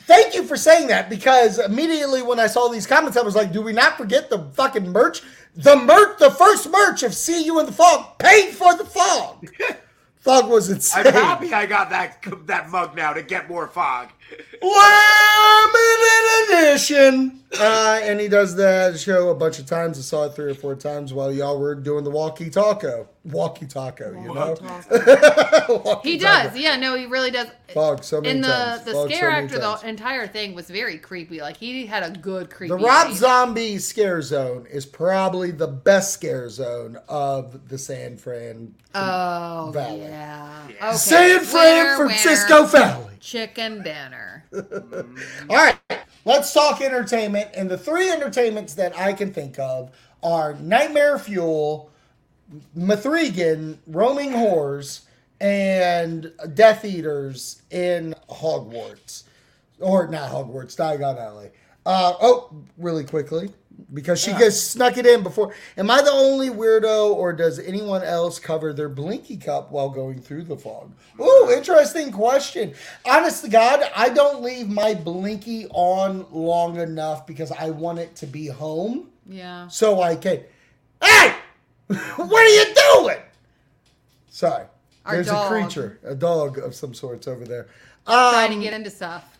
thank 0.07 0.36
you 0.36 0.43
for 0.43 0.57
saying 0.57 0.88
that 0.88 1.09
because 1.09 1.59
immediately 1.59 2.21
when 2.21 2.39
I 2.39 2.47
saw 2.47 2.67
these 2.69 2.88
comments, 2.88 3.17
I 3.17 3.21
was 3.21 3.36
like, 3.36 3.51
do 3.51 3.61
we 3.61 3.73
not 3.73 3.97
forget 3.97 4.29
the 4.29 4.39
fucking 4.53 4.91
merch? 4.91 5.21
The 5.55 5.75
merch, 5.75 6.19
the 6.19 6.31
first 6.31 6.69
merch 6.69 7.01
of 7.03 7.13
See 7.15 7.43
You 7.43 7.59
in 7.59 7.65
the 7.65 7.71
Fog 7.71 8.17
paid 8.19 8.51
for 8.51 8.75
the 8.75 8.86
fog. 8.86 9.47
fog 10.17 10.47
was 10.49 10.69
insane. 10.69 11.07
I'm 11.07 11.13
happy 11.13 11.53
I 11.53 11.65
got 11.65 11.89
that 11.91 12.23
that 12.45 12.69
mug 12.69 12.95
now 12.95 13.13
to 13.13 13.23
get 13.23 13.49
more 13.49 13.67
fog. 13.67 14.09
Limited 14.61 16.59
edition. 16.59 17.39
Uh, 17.57 17.99
and 18.03 18.19
he 18.19 18.28
does 18.28 18.55
that 18.57 18.99
show 18.99 19.30
a 19.30 19.36
bunch 19.36 19.59
of 19.59 19.65
times. 19.65 19.97
I 19.97 20.01
saw 20.01 20.26
it 20.26 20.34
three 20.36 20.51
or 20.51 20.55
four 20.55 20.76
times 20.76 21.13
while 21.13 21.32
y'all 21.32 21.57
were 21.57 21.73
doing 21.73 22.03
the 22.03 22.09
walkie 22.09 22.49
taco. 22.49 23.07
Walkie 23.23 23.65
taco, 23.65 24.11
you 24.11 24.34
know? 24.34 24.57
Walkie 25.86 26.11
He 26.11 26.17
taco. 26.19 26.49
does. 26.49 26.57
Yeah, 26.57 26.76
no, 26.76 26.95
he 26.95 27.05
really 27.05 27.32
does. 27.32 27.47
Fog 27.73 28.03
so 28.03 28.19
many 28.19 28.32
And 28.36 28.43
the 28.43 28.47
times. 28.49 28.84
the 28.84 28.91
Fog 28.91 29.09
scare 29.11 29.32
many 29.32 29.45
actor, 29.45 29.59
times. 29.59 29.82
the 29.82 29.88
entire 29.88 30.28
thing 30.28 30.53
was 30.53 30.69
very 30.69 30.97
creepy. 30.97 31.39
Like 31.39 31.55
he 31.55 31.86
had 31.86 32.03
a 32.03 32.11
good 32.19 32.49
creepy. 32.49 32.69
The 32.76 32.78
Rob 32.84 33.07
face. 33.07 33.17
Zombie 33.19 33.78
scare 33.80 34.21
zone 34.21 34.67
is 34.69 34.86
probably 34.86 35.51
the 35.51 35.67
best 35.67 36.13
scare 36.13 36.49
zone 36.49 36.97
of 37.07 37.69
the 37.69 37.78
San 37.78 38.17
Fran. 38.17 38.76
Oh 38.93 39.71
Valley. 39.73 40.01
yeah. 40.01 40.67
Okay. 40.84 40.93
San 40.97 41.39
Fran 41.45 41.86
winner, 41.86 41.95
Francisco 41.97 42.55
winner, 42.63 42.67
Valley. 42.67 43.14
Chicken 43.26 43.82
dinner. 43.82 44.45
All 45.49 45.55
right, 45.55 45.80
let's 46.26 46.53
talk 46.53 46.80
entertainment. 46.80 47.49
And 47.55 47.67
the 47.67 47.78
three 47.78 48.11
entertainments 48.11 48.76
that 48.76 48.95
I 48.95 49.13
can 49.13 49.34
think 49.34 49.57
of 49.57 49.89
are 50.21 50.53
Nightmare 50.53 51.17
Fuel, 51.17 51.89
Mithrigan, 52.78 53.80
Roaming 53.88 54.30
Whores, 54.30 55.05
and 55.41 56.32
Death 56.53 56.86
Eaters 56.86 57.63
in 57.71 58.13
Hogwarts. 58.30 59.23
Or 59.80 60.07
not 60.07 60.30
Hogwarts, 60.30 60.76
Diagon 60.76 61.19
Alley. 61.19 61.49
Uh, 61.84 62.13
oh, 62.21 62.53
really 62.78 63.03
quickly, 63.03 63.49
because 63.93 64.21
she 64.21 64.32
just 64.34 64.71
snuck 64.71 64.97
it 64.97 65.05
in 65.05 65.23
before. 65.23 65.53
Am 65.78 65.89
I 65.89 66.01
the 66.01 66.11
only 66.11 66.49
weirdo, 66.49 67.13
or 67.13 67.34
does 67.34 67.59
anyone 67.59 68.03
else 68.03 68.39
cover 68.39 68.73
their 68.73 68.89
blinky 68.89 69.38
cup 69.38 69.71
while 69.71 69.89
going 69.89 70.19
through 70.21 70.43
the 70.43 70.57
fog? 70.57 70.91
Ooh, 71.19 71.51
interesting 71.55 72.11
question. 72.11 72.73
Honest 73.05 73.43
to 73.43 73.49
God, 73.49 73.82
I 73.95 74.09
don't 74.09 74.41
leave 74.43 74.67
my 74.69 74.93
blinky 74.93 75.67
on 75.71 76.26
long 76.32 76.78
enough 76.80 77.26
because 77.28 77.51
I 77.51 77.69
want 77.69 77.99
it 77.99 78.15
to 78.17 78.28
be 78.28 78.47
home, 78.47 79.09
Yeah. 79.28 79.67
so 79.67 80.01
I 80.01 80.15
can. 80.15 80.41
Hey, 81.03 81.36
what 81.88 82.32
are 82.34 82.47
you 82.49 82.73
doing? 83.03 83.21
Sorry, 84.30 84.65
Our 85.05 85.13
there's 85.13 85.28
dog. 85.28 85.45
a 85.51 85.55
creature, 85.61 85.99
a 86.03 86.15
dog 86.15 86.57
of 86.57 86.76
some 86.76 86.93
sorts 86.93 87.28
over 87.28 87.45
there. 87.45 87.67
Trying 88.05 88.51
Um, 88.53 88.57
to 88.59 88.63
get 88.63 88.73
into 88.73 88.89
stuff. 88.89 89.34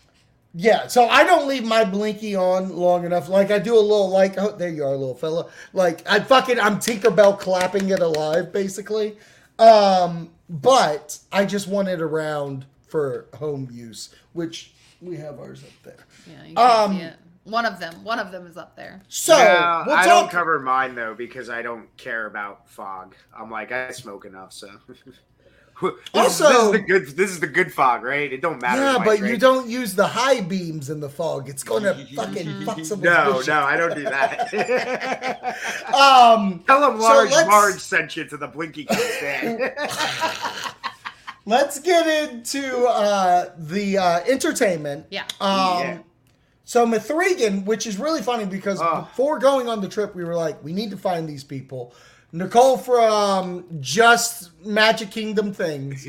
Yeah, 0.58 0.86
so 0.86 1.06
I 1.06 1.22
don't 1.22 1.46
leave 1.46 1.64
my 1.64 1.84
blinky 1.84 2.34
on 2.34 2.74
long 2.74 3.04
enough. 3.04 3.28
Like 3.28 3.50
I 3.50 3.58
do 3.58 3.76
a 3.76 3.80
little 3.80 4.08
like 4.08 4.38
oh 4.38 4.52
there 4.56 4.70
you 4.70 4.84
are, 4.84 4.96
little 4.96 5.14
fella. 5.14 5.50
Like 5.74 6.02
I 6.08 6.20
fucking 6.20 6.58
I'm 6.58 6.78
Tinkerbell 6.78 7.38
clapping 7.38 7.90
it 7.90 8.00
alive, 8.00 8.52
basically. 8.52 9.18
Um, 9.58 10.30
but 10.48 11.18
I 11.30 11.44
just 11.44 11.68
want 11.68 11.88
it 11.88 12.00
around 12.00 12.64
for 12.88 13.26
home 13.34 13.68
use, 13.70 14.14
which 14.32 14.72
we 15.02 15.16
have 15.16 15.38
ours 15.38 15.62
up 15.62 15.70
there. 15.84 16.06
Yeah, 16.26 16.44
you 16.46 16.54
can't 16.54 16.58
Um, 16.58 16.96
see 16.96 17.02
it. 17.02 17.16
One 17.44 17.66
of 17.66 17.78
them. 17.78 18.02
One 18.02 18.18
of 18.18 18.32
them 18.32 18.46
is 18.46 18.56
up 18.56 18.76
there. 18.76 19.02
So 19.08 19.36
Yeah, 19.36 19.84
we'll 19.86 19.94
I 19.94 20.06
don't 20.06 20.30
cover 20.30 20.58
mine 20.58 20.94
though 20.94 21.14
because 21.14 21.50
I 21.50 21.60
don't 21.60 21.94
care 21.98 22.26
about 22.26 22.68
fog. 22.68 23.14
I'm 23.38 23.50
like 23.50 23.72
I 23.72 23.90
smoke 23.90 24.24
enough, 24.24 24.52
so. 24.54 24.68
This 25.82 25.92
Also- 26.14 26.48
this 26.48 26.62
is 26.64 26.72
the 26.72 26.78
good. 26.78 27.06
This 27.16 27.30
is 27.30 27.40
the 27.40 27.46
good 27.46 27.72
fog, 27.72 28.02
right? 28.02 28.32
It 28.32 28.40
don't 28.40 28.60
matter. 28.62 28.80
yeah, 28.82 28.94
if 28.96 29.00
I 29.02 29.04
but 29.04 29.20
you 29.20 29.36
don't 29.36 29.68
use 29.68 29.94
the 29.94 30.06
high 30.06 30.40
beams 30.40 30.88
in 30.90 31.00
the 31.00 31.08
fog. 31.10 31.48
It's 31.48 31.62
gonna 31.62 31.94
fucking 32.14 32.64
fuck 32.64 32.84
someone's 32.84 33.02
No, 33.04 33.38
vision. 33.38 33.54
no, 33.54 33.60
I 33.62 33.76
don't 33.76 33.94
do 33.94 34.04
that. 34.04 35.56
Um, 35.94 36.62
Tell 36.66 36.80
them 36.80 36.98
So 37.00 37.06
large, 37.06 37.30
let's- 37.30 37.48
large 37.48 37.78
sent 37.80 38.16
you 38.16 38.24
to 38.24 38.36
the 38.36 38.46
blinky 38.48 38.86
stand. 38.90 39.72
let's 41.46 41.78
get 41.80 42.30
into 42.30 42.84
uh, 42.86 43.50
the 43.58 43.98
uh, 43.98 44.20
entertainment. 44.26 45.06
Yeah. 45.10 45.24
Um, 45.40 45.80
Yeah. 45.80 45.98
So 46.64 46.84
Mithrigan, 46.84 47.64
which 47.64 47.86
is 47.86 47.96
really 47.96 48.22
funny 48.22 48.44
because 48.44 48.80
Oh. 48.82 49.02
before 49.02 49.38
going 49.38 49.68
on 49.68 49.80
the 49.80 49.88
trip, 49.88 50.16
we 50.16 50.24
were 50.24 50.34
like, 50.34 50.62
we 50.64 50.72
need 50.72 50.90
to 50.90 50.96
find 50.96 51.28
these 51.28 51.44
people. 51.44 51.94
Nicole 52.36 52.76
from 52.76 53.64
Just 53.80 54.50
Magic 54.64 55.10
Kingdom 55.10 55.54
Things 55.54 56.06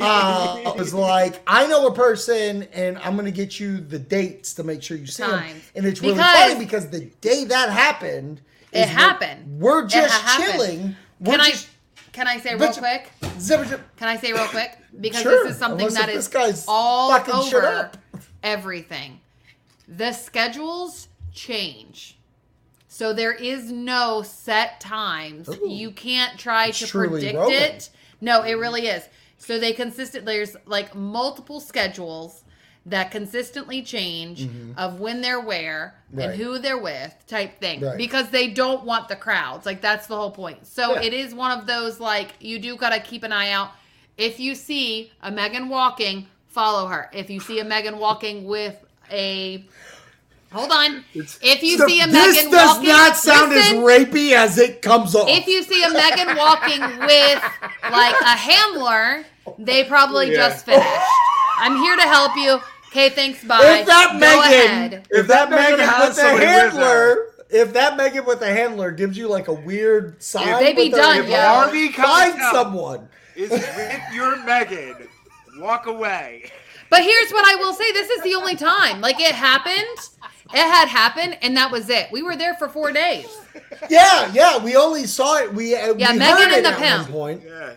uh, 0.00 0.72
was 0.78 0.94
like, 0.94 1.42
I 1.46 1.66
know 1.66 1.86
a 1.86 1.92
person, 1.94 2.62
and 2.72 2.96
I'm 2.98 3.14
gonna 3.14 3.30
get 3.30 3.60
you 3.60 3.78
the 3.78 3.98
dates 3.98 4.54
to 4.54 4.64
make 4.64 4.82
sure 4.82 4.96
you 4.96 5.06
see 5.06 5.22
them. 5.22 5.44
And 5.74 5.84
it's 5.84 6.00
really 6.00 6.14
Because- 6.14 6.34
funny 6.34 6.58
because 6.64 6.88
the 6.88 7.00
day 7.20 7.44
that 7.44 7.68
happened, 7.70 8.40
it 8.72 8.88
happened. 8.88 9.60
We're 9.60 9.86
just 9.86 10.14
happened. 10.22 10.52
chilling. 10.52 10.96
We're 11.20 11.32
Can 11.32 11.40
I 11.42 11.52
can 12.12 12.26
I 12.26 12.38
say 12.40 12.50
real 12.54 12.58
But- 12.68 12.78
quick? 12.78 13.10
zip, 13.38 13.66
zip, 13.66 13.80
Can 13.96 14.08
I 14.08 14.16
say 14.16 14.32
real 14.32 14.46
quick? 14.48 14.78
Because 14.98 15.20
Sure, 15.22 15.44
this 15.44 15.52
is 15.52 15.58
something 15.58 15.86
unless 15.86 16.00
that 16.06 16.06
this 16.10 16.26
guy's 16.28 16.64
all 16.66 17.10
fucking 17.10 17.50
shit 17.50 17.54
over 17.62 17.66
up. 17.66 17.98
everything. 18.42 19.20
The 19.86 20.12
schedules 20.12 21.08
change. 21.34 22.15
So 22.96 23.12
there 23.12 23.32
is 23.32 23.70
no 23.70 24.22
set 24.22 24.80
times. 24.80 25.50
Ooh. 25.50 25.68
You 25.68 25.90
can't 25.90 26.38
try 26.38 26.70
to 26.70 26.86
predict 26.86 27.36
it. 27.50 27.90
No, 28.22 28.42
it 28.42 28.54
really 28.54 28.86
is. 28.86 29.06
So 29.36 29.58
they 29.60 29.74
consistent 29.74 30.24
there's 30.24 30.56
like 30.64 30.94
multiple 30.94 31.60
schedules 31.60 32.42
that 32.86 33.10
consistently 33.10 33.82
change 33.82 34.48
of 34.78 34.98
when 35.00 35.20
they're 35.20 35.40
where 35.40 35.94
Mm-hmm. 36.06 36.18
Right. 36.18 36.30
and 36.30 36.40
who 36.40 36.58
they're 36.60 36.78
with 36.78 37.12
type 37.26 37.60
thing 37.60 37.80
Right. 37.80 37.96
because 37.98 38.30
they 38.30 38.48
don't 38.48 38.84
want 38.84 39.08
the 39.08 39.16
crowds 39.16 39.66
like 39.66 39.80
that's 39.80 40.06
the 40.06 40.14
whole 40.16 40.30
point 40.30 40.64
so 40.68 40.92
Yeah. 40.94 41.02
it 41.02 41.12
is 41.12 41.34
one 41.34 41.50
of 41.58 41.66
those 41.66 41.98
like 41.98 42.34
you 42.38 42.60
do 42.60 42.76
gotta 42.76 43.00
keep 43.00 43.24
an 43.24 43.32
eye 43.32 43.50
out 43.50 43.72
if 44.16 44.38
you 44.38 44.54
see 44.54 45.10
a 45.20 45.32
megan 45.32 45.68
walking 45.68 46.28
follow 46.46 46.86
her 46.86 47.10
if 47.12 47.28
you 47.28 47.40
see 47.40 47.58
a 47.58 47.64
megan 47.64 47.98
walking 47.98 48.44
with 48.44 48.76
a 49.10 49.66
hold 50.52 50.70
on 50.70 51.04
if 51.14 51.62
you 51.62 51.76
see 51.88 52.00
a 52.00 52.06
this 52.06 52.36
megan 52.36 52.50
does 52.52 52.76
walking 52.76 52.88
not 52.88 53.16
sound 53.16 53.50
listen, 53.50 53.76
as 53.78 53.82
rapey 53.82 54.32
as 54.32 54.58
it 54.58 54.80
comes 54.82 55.14
off. 55.14 55.28
if 55.28 55.46
you 55.46 55.62
see 55.62 55.82
a 55.84 55.90
megan 55.90 56.36
walking 56.36 56.80
with 57.00 57.42
like 57.90 58.14
a 58.20 58.36
handler 58.36 59.24
they 59.58 59.84
probably 59.84 60.28
Yeah. 60.30 60.48
just 60.48 60.64
finished 60.64 60.88
i'm 61.58 61.76
here 61.76 61.96
to 61.96 62.02
help 62.02 62.36
you 62.36 62.60
okay 62.88 63.10
thanks 63.10 63.42
bye 63.44 63.80
if 63.80 63.86
that 63.86 64.12
Go 64.12 64.18
Megan, 64.18 64.92
ahead. 64.92 65.06
if 65.10 65.26
that 65.26 65.50
Megan 65.50 65.80
has 65.80 66.08
with 66.08 66.16
the 66.16 66.22
somebody 66.22 66.46
with 66.46 66.54
handler, 66.72 67.26
if 67.50 67.72
that 67.74 67.96
Megan 67.96 68.24
with 68.24 68.40
the 68.40 68.46
handler 68.52 68.90
gives 68.92 69.16
you 69.18 69.28
like 69.28 69.48
a 69.48 69.52
weird 69.52 70.22
sign, 70.22 70.62
They 70.62 70.72
be 70.72 70.84
with 70.84 70.92
her- 70.92 70.98
done, 70.98 71.18
If 71.24 71.28
yo. 71.30 71.36
Harvey 71.36 71.88
comes 71.90 72.08
Find 72.08 72.40
someone. 72.52 73.08
is 73.36 73.50
with 73.50 74.00
your 74.14 74.36
Megan, 74.44 75.08
walk 75.58 75.86
away. 75.86 76.50
But 76.90 77.02
here's 77.02 77.30
what 77.32 77.44
I 77.46 77.56
will 77.56 77.72
say: 77.74 77.90
this 77.92 78.10
is 78.10 78.22
the 78.22 78.34
only 78.34 78.56
time. 78.56 79.00
Like 79.00 79.20
it 79.20 79.34
happened, 79.34 79.98
it 80.54 80.56
had 80.58 80.88
happened, 80.88 81.38
and 81.42 81.56
that 81.56 81.70
was 81.70 81.88
it. 81.90 82.08
We 82.12 82.22
were 82.22 82.36
there 82.36 82.54
for 82.54 82.68
four 82.68 82.92
days. 82.92 83.26
Yeah, 83.90 84.30
yeah. 84.32 84.58
We 84.62 84.76
only 84.76 85.06
saw 85.06 85.38
it. 85.38 85.52
We 85.52 85.74
uh, 85.74 85.94
Yeah, 85.94 86.12
we 86.12 86.18
Megan 86.18 86.20
heard 86.20 86.52
and 86.52 86.52
it 86.52 86.62
the 86.62 86.68
at 86.70 86.78
pimp. 86.78 87.10
one 87.10 87.38
point. 87.38 87.42
Yeah. 87.46 87.72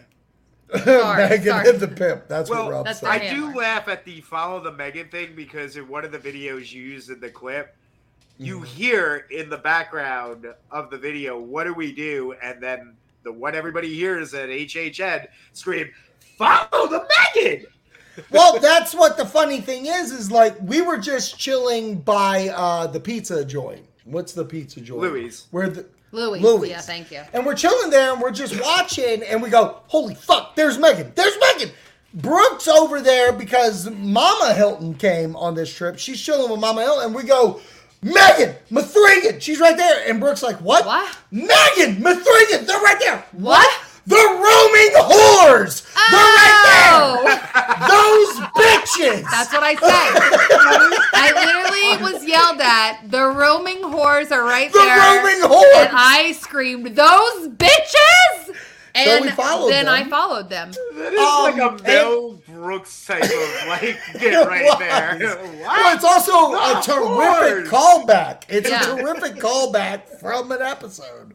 Sorry, 0.84 1.30
Megan 1.30 1.46
sorry. 1.46 1.70
and 1.70 1.80
the 1.80 1.88
pimp. 1.88 2.28
That's 2.28 2.48
what 2.50 2.60
Well, 2.60 2.70
Rob 2.72 2.86
That's 2.86 3.00
said. 3.00 3.10
I 3.10 3.30
do 3.34 3.56
laugh 3.56 3.88
at 3.88 4.06
the 4.06 4.22
follow 4.22 4.60
the 4.60 4.72
Megan 4.72 5.08
thing 5.10 5.34
because 5.36 5.78
in 5.78 5.88
one 5.88 6.06
of 6.06 6.12
the 6.12 6.20
videos 6.20 6.72
you 6.72 6.84
used 6.84 7.10
in 7.10 7.20
the 7.20 7.30
clip, 7.30 7.76
you 8.38 8.58
Mm-hmm. 8.58 8.66
hear 8.66 9.26
in 9.32 9.50
the 9.50 9.58
background 9.58 10.46
of 10.72 10.90
the 10.92 10.98
video, 10.98 11.40
"What 11.40 11.64
do 11.66 11.74
we 11.74 11.92
do?" 11.92 12.34
and 12.44 12.62
then 12.62 12.96
the 13.24 13.34
what 13.34 13.56
everybody 13.56 13.94
hears 13.94 14.34
at 14.36 14.50
HHN 14.50 15.28
scream, 15.54 15.90
"Follow 16.38 16.88
the 16.88 17.06
Megan!" 17.36 17.66
Well, 18.32 18.60
that's 18.60 18.94
what 18.94 19.18
the 19.18 19.26
funny 19.26 19.62
thing 19.62 19.86
is. 19.86 20.12
Is 20.12 20.32
like 20.32 20.56
we 20.62 20.82
were 20.82 20.98
just 20.98 21.38
chilling 21.40 22.00
by 22.00 22.50
uh 22.50 22.88
the 22.88 23.00
pizza 23.00 23.44
joint. 23.46 23.86
What's 24.06 24.34
the 24.34 24.46
pizza 24.46 24.82
joint? 24.82 25.02
Louis. 25.02 25.48
Where 25.52 25.70
the 25.70 25.86
Louis. 26.12 26.40
Louis. 26.40 26.70
Yeah, 26.70 26.82
thank 26.82 27.12
you. 27.12 27.22
And 27.34 27.46
we're 27.46 27.56
chilling 27.56 27.90
there 27.92 28.12
and 28.14 28.22
we're 28.22 28.32
just 28.32 28.60
watching 28.62 29.22
and 29.24 29.42
we 29.42 29.50
go, 29.50 29.82
holy 29.88 30.16
fuck, 30.16 30.56
there's 30.56 30.78
Megan. 30.78 31.12
There's 31.16 31.36
Megan. 31.40 31.72
Brooke's 32.14 32.68
over 32.68 33.02
there 33.02 33.32
because 33.32 33.90
Mama 33.92 34.54
Hilton 34.56 34.96
came 34.96 35.36
on 35.36 35.54
this 35.54 35.72
trip. 35.72 36.00
She's 36.00 36.20
chilling 36.20 36.50
with 36.50 36.60
Mama 36.60 36.82
Hilton 36.82 37.06
and 37.06 37.16
we 37.16 37.24
go, 37.24 37.62
Megan, 38.02 38.56
Mithrigan, 38.72 39.40
she's 39.40 39.60
right 39.60 39.78
there. 39.78 40.10
And 40.10 40.20
Brooke's 40.20 40.42
like, 40.42 40.56
what? 40.62 40.86
What? 40.86 41.18
Megan, 41.32 42.02
Mithrigan, 42.02 42.66
they're 42.66 42.80
right 42.82 42.98
there. 43.00 43.24
What? 43.34 43.70
The 44.08 44.16
roaming 44.16 45.12
whores. 45.12 45.86
Oh, 45.96 46.10
They're 46.10 46.20
right 46.20 46.58
there. 46.66 46.90
Those 46.90 47.09
bitches. 47.09 47.09
That's 49.40 49.54
what 49.54 49.64
I 49.64 49.76
said. 49.76 51.00
I 51.14 51.98
literally 52.00 52.14
was 52.14 52.26
yelled 52.26 52.62
at. 52.62 53.10
The 53.10 53.24
roaming 53.26 53.78
whores 53.78 54.32
are 54.32 54.44
right 54.44 54.72
The 54.72 54.80
there. 54.80 54.96
The 54.96 55.18
roaming 55.18 55.42
whores. 55.58 55.76
And 55.88 55.90
I 55.94 56.32
screamed, 56.34 56.88
"Those 56.96 57.48
bitches!" 57.50 58.56
And 58.96 59.24
we 59.24 59.32
followed 59.32 59.70
then 59.72 59.86
them. 59.86 59.94
I 59.94 60.04
followed 60.10 60.50
them. 60.50 60.72
That 60.96 61.14
is 61.14 61.20
Um, 61.20 61.44
like 61.44 61.58
a 61.58 61.68
and- 61.76 61.84
Mel 61.84 62.32
Brooks 62.50 63.06
type 63.06 63.24
of 63.24 63.68
like 63.68 63.98
get 64.20 64.48
right 64.48 64.66
was. 64.66 64.80
there. 64.80 65.40
Well, 65.62 65.96
it's 65.96 66.04
also 66.04 66.54
a 66.54 66.78
Of 66.80 66.84
terrific 66.86 67.70
course. 67.70 67.84
callback. 67.84 68.44
It's 68.50 68.70
Yeah. 68.70 68.82
a 68.94 68.98
terrific 68.98 69.36
callback 69.36 70.20
from 70.20 70.52
an 70.52 70.62
episode. 70.62 71.34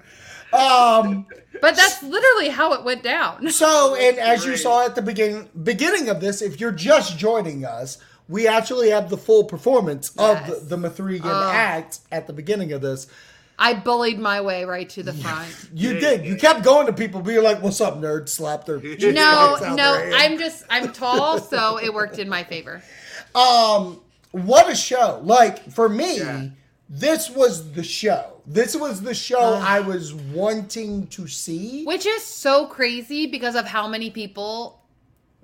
Um, 0.55 1.27
But 1.61 1.77
that's 1.77 2.03
literally 2.03 2.49
how 2.49 2.73
it 2.75 2.85
went 2.85 3.03
down. 3.03 3.51
so, 3.63 3.95
and 3.97 4.19
as 4.19 4.45
you 4.45 4.57
saw 4.57 4.85
at 4.85 4.95
the 4.95 5.03
beginning 5.03 5.49
beginning 5.63 6.09
of 6.09 6.21
this, 6.21 6.43
if 6.43 6.61
you're 6.61 6.73
just 6.73 7.19
joining 7.19 7.65
us, 7.65 7.99
we 8.29 8.47
actually 8.49 8.91
have 8.91 9.11
the 9.11 9.17
full 9.19 9.45
performance 9.45 10.13
Yes. 10.19 10.49
of 10.51 10.69
the, 10.69 10.77
the 10.77 10.89
Mithrigan 10.89 11.23
Oh. 11.31 11.51
act 11.53 11.99
at 12.13 12.27
the 12.27 12.33
beginning 12.33 12.73
of 12.73 12.81
this. 12.83 13.07
I 13.57 13.75
bullied 13.75 14.19
my 14.19 14.41
way 14.41 14.65
right 14.65 14.89
to 14.91 15.03
the 15.05 15.13
front. 15.13 15.49
You 15.75 15.95
did. 16.01 16.25
You 16.27 16.35
kept 16.37 16.65
going 16.65 16.87
to 16.87 16.93
people, 16.93 17.21
being 17.21 17.43
like, 17.43 17.63
"What's 17.63 17.81
up, 17.81 17.99
nerd?" 18.01 18.29
Slap 18.29 18.65
their 18.67 18.79
No, 18.83 18.97
cheekbones 18.97 19.77
no, 19.77 19.93
their. 19.95 20.13
I'm 20.13 20.39
just 20.39 20.65
I'm 20.69 20.93
tall, 20.93 21.39
so 21.39 21.79
it 21.79 21.95
worked 21.95 22.19
in 22.19 22.29
my 22.29 22.43
favor. 22.43 22.83
Um, 23.35 24.01
what 24.33 24.69
a 24.71 24.75
show! 24.75 25.21
Like 25.23 25.71
for 25.71 25.89
me, 25.89 26.19
Yeah. 26.19 26.47
This 26.89 27.31
was 27.31 27.73
the 27.73 27.83
show. 27.83 28.41
This 28.47 28.77
was 28.77 29.01
the 29.03 29.15
show 29.15 29.55
I 29.55 29.81
was 29.81 30.13
wanting 30.15 31.07
to 31.09 31.27
see. 31.27 31.85
Which 31.85 32.05
is 32.07 32.23
so 32.23 32.67
crazy 32.67 33.27
because 33.27 33.55
of 33.55 33.65
how 33.67 33.89
many 33.89 34.11
people 34.11 34.81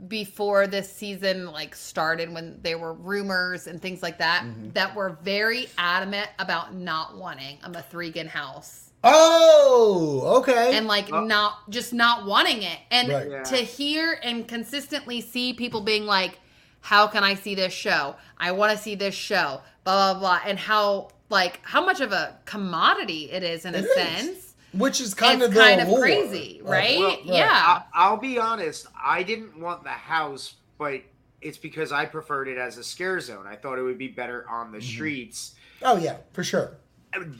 before 0.09 0.67
this 0.67 0.91
season 0.91 1.51
like 1.53 1.75
started 1.75 2.33
when 2.33 2.59
there 2.63 2.79
were 2.79 2.95
rumors 2.95 3.67
and 3.67 3.81
things 3.83 4.03
like 4.03 4.19
that 4.19 4.45
Mm-hmm. 4.45 4.71
that 4.71 4.95
were 4.95 5.19
very 5.23 5.69
adamant 5.77 6.29
about 6.39 6.75
not 6.75 7.19
wanting 7.19 7.59
a 7.63 7.69
Mithrigan 7.69 8.27
house 8.27 8.93
Oh, 9.05 10.39
okay. 10.39 10.77
and 10.77 10.87
like 10.87 11.13
Oh. 11.13 11.25
not 11.25 11.69
just 11.71 11.93
not 11.93 12.25
wanting 12.27 12.63
it 12.63 12.79
and 12.91 13.09
Right. 13.11 13.31
Yeah. 13.31 13.43
to 13.45 13.57
hear 13.57 14.19
and 14.23 14.47
consistently 14.49 15.21
see 15.21 15.53
people 15.53 15.83
being 15.83 16.07
like 16.07 16.39
how 16.81 17.07
can 17.07 17.23
i 17.23 17.35
see 17.35 17.55
this 17.55 17.75
show 17.75 18.17
i 18.39 18.53
want 18.53 18.73
to 18.73 18.79
see 18.83 18.95
this 18.95 19.15
show 19.15 19.61
blah 19.85 20.13
blah 20.15 20.19
blah 20.21 20.41
and 20.47 20.59
how 20.59 21.09
like 21.31 21.61
how 21.63 21.85
much 21.85 22.01
of 22.01 22.13
a 22.13 22.37
commodity 22.45 23.31
it 23.31 23.43
is 23.43 23.65
in 23.65 23.75
a 23.75 23.79
It 23.79 23.85
is. 23.85 23.95
sense. 23.95 24.47
Which 24.73 25.01
is 25.01 25.15
kind 25.15 25.41
it's 25.43 25.49
of 25.49 25.55
the 25.55 25.61
kind 25.61 25.81
of 25.81 25.89
allure. 25.89 26.01
crazy, 26.03 26.61
Like, 26.63 26.73
right? 26.73 26.99
Well, 27.01 27.19
yeah. 27.25 27.49
I, 27.51 27.83
I'll 27.93 28.19
be 28.19 28.39
honest. 28.39 28.87
I 29.03 29.23
didn't 29.25 29.59
want 29.59 29.83
the 29.83 29.89
house, 29.91 30.55
but 30.79 31.01
it's 31.43 31.59
because 31.59 31.91
I 31.91 32.05
preferred 32.05 32.47
it 32.47 32.57
as 32.59 32.79
a 32.79 32.85
scare 32.85 33.19
zone. 33.19 33.47
I 33.49 33.57
thought 33.57 33.79
it 33.79 33.83
would 33.83 33.99
be 33.99 34.07
better 34.09 34.47
on 34.49 34.71
the 34.71 34.79
Mm-hmm. 34.79 34.87
streets. 34.87 35.55
Oh 35.83 35.97
yeah, 35.97 36.19
for 36.33 36.45
sure. 36.45 36.77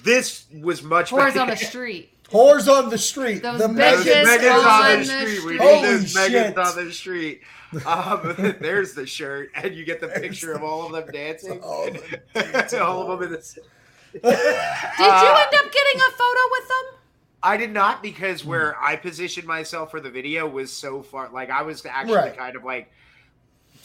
This 0.03 0.47
was 0.61 0.83
much 0.83 1.11
Whores 1.11 1.27
better. 1.35 1.41
on 1.43 1.49
the 1.51 1.57
street. 1.57 2.11
Whores 2.31 2.67
on 2.69 2.91
the 2.91 2.99
street. 2.99 3.43
Those 3.43 3.61
the 3.61 3.69
Those 3.69 3.77
bitches 4.05 4.25
Megan- 4.25 4.27
Megans 4.27 4.65
on 4.65 4.67
on 4.67 4.91
the 4.91 4.97
the 4.99 5.05
street. 5.05 5.25
We 5.29 5.39
street. 5.39 5.51
need 5.53 5.61
Holy 5.61 5.83
those 5.89 6.11
shit. 6.11 6.33
Megans 6.57 6.67
on 6.79 6.85
the 6.87 6.93
street. 6.93 7.41
Um, 7.87 8.57
there's 8.61 8.95
the 8.95 9.07
shirt, 9.07 9.51
and 9.55 9.73
you 9.75 9.85
get 9.85 10.01
the 10.01 10.09
picture 10.21 10.53
of 10.53 10.65
all 10.65 10.87
of 10.87 10.93
them 10.93 11.13
dancing. 11.13 11.61
All 11.63 11.87
of 11.87 12.75
all 12.75 13.13
of 13.13 13.21
them 13.21 13.29
in 13.29 13.33
the. 13.35 13.59
Did 14.13 14.23
you 14.25 14.31
Uh, 14.31 15.45
end 15.45 15.55
up 15.55 15.73
getting 15.73 16.01
a 16.01 16.11
photo 16.11 16.41
with 16.51 16.69
them? 16.69 17.01
I 17.43 17.57
did 17.57 17.73
not 17.73 18.03
because 18.03 18.43
Hmm. 18.43 18.49
where 18.51 18.83
I 18.83 18.97
positioned 18.97 19.47
myself 19.47 19.91
for 19.91 20.01
the 20.01 20.11
video 20.11 20.47
was 20.47 20.73
so 20.73 21.03
far. 21.03 21.29
Like 21.31 21.51
I 21.51 21.63
was 21.63 21.85
actually 21.87 22.15
Right. 22.17 22.37
kind 22.37 22.57
of 22.57 22.65
like 22.65 22.91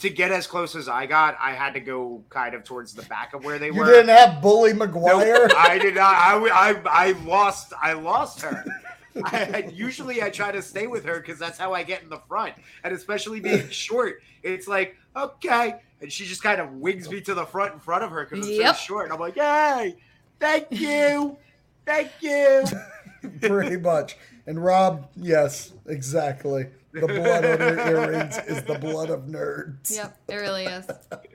to 0.00 0.10
get 0.10 0.30
as 0.30 0.46
close 0.46 0.76
as 0.76 0.88
I 0.88 1.06
got. 1.06 1.38
I 1.40 1.52
had 1.52 1.72
to 1.74 1.80
go 1.80 2.22
kind 2.28 2.54
of 2.54 2.64
towards 2.64 2.92
the 2.92 3.02
back 3.04 3.32
of 3.32 3.44
where 3.44 3.58
they 3.58 3.68
You 3.68 3.74
were. 3.74 3.86
You 3.86 3.92
didn't 3.92 4.14
have 4.16 4.42
Bully 4.42 4.74
No, 4.74 4.86
McGuire. 4.86 5.50
I 5.56 5.78
did 5.78 5.94
not. 5.94 6.14
I 6.14 6.80
I 6.90 7.12
lost. 7.24 7.72
I 7.80 7.94
lost 7.94 8.42
her. 8.42 8.62
I, 9.24 9.38
I- 9.64 9.70
usually 9.72 10.22
I 10.22 10.28
try 10.28 10.52
to 10.52 10.60
stay 10.60 10.86
with 10.86 11.06
her 11.06 11.18
because 11.20 11.38
that's 11.38 11.56
how 11.56 11.72
I 11.72 11.82
get 11.84 12.02
in 12.02 12.10
the 12.10 12.20
front, 12.28 12.52
and 12.84 12.92
especially 12.92 13.40
being 13.40 13.66
short, 13.70 14.20
it's 14.42 14.68
like 14.68 14.94
okay, 15.16 15.76
and 16.02 16.12
she 16.12 16.26
just 16.26 16.42
kind 16.42 16.60
of 16.60 16.70
wigs 16.72 17.08
me 17.08 17.22
to 17.22 17.32
the 17.32 17.46
front 17.46 17.72
in 17.72 17.80
front 17.80 18.04
of 18.04 18.10
her 18.10 18.26
because 18.26 18.46
I'm 18.46 18.52
Yep. 18.52 18.76
so 18.76 18.80
short, 18.82 19.04
and 19.06 19.14
I'm 19.14 19.20
like, 19.20 19.36
hey, 19.36 19.96
thank 20.38 20.66
you, 20.70 21.36
thank 21.84 22.10
you. 22.20 22.64
Pretty 23.40 23.76
much. 23.76 24.16
And 24.46 24.62
Rob, 24.62 25.08
yes, 25.16 25.72
exactly. 25.86 26.66
The 27.00 27.06
blood 27.06 27.44
on 27.44 27.58
your 27.60 27.78
earrings 27.80 28.38
is 28.46 28.62
the 28.64 28.78
blood 28.78 29.10
of 29.10 29.22
nerds. 29.26 29.94
Yep, 29.94 30.18
it 30.28 30.34
really 30.36 30.64
is. 30.64 30.86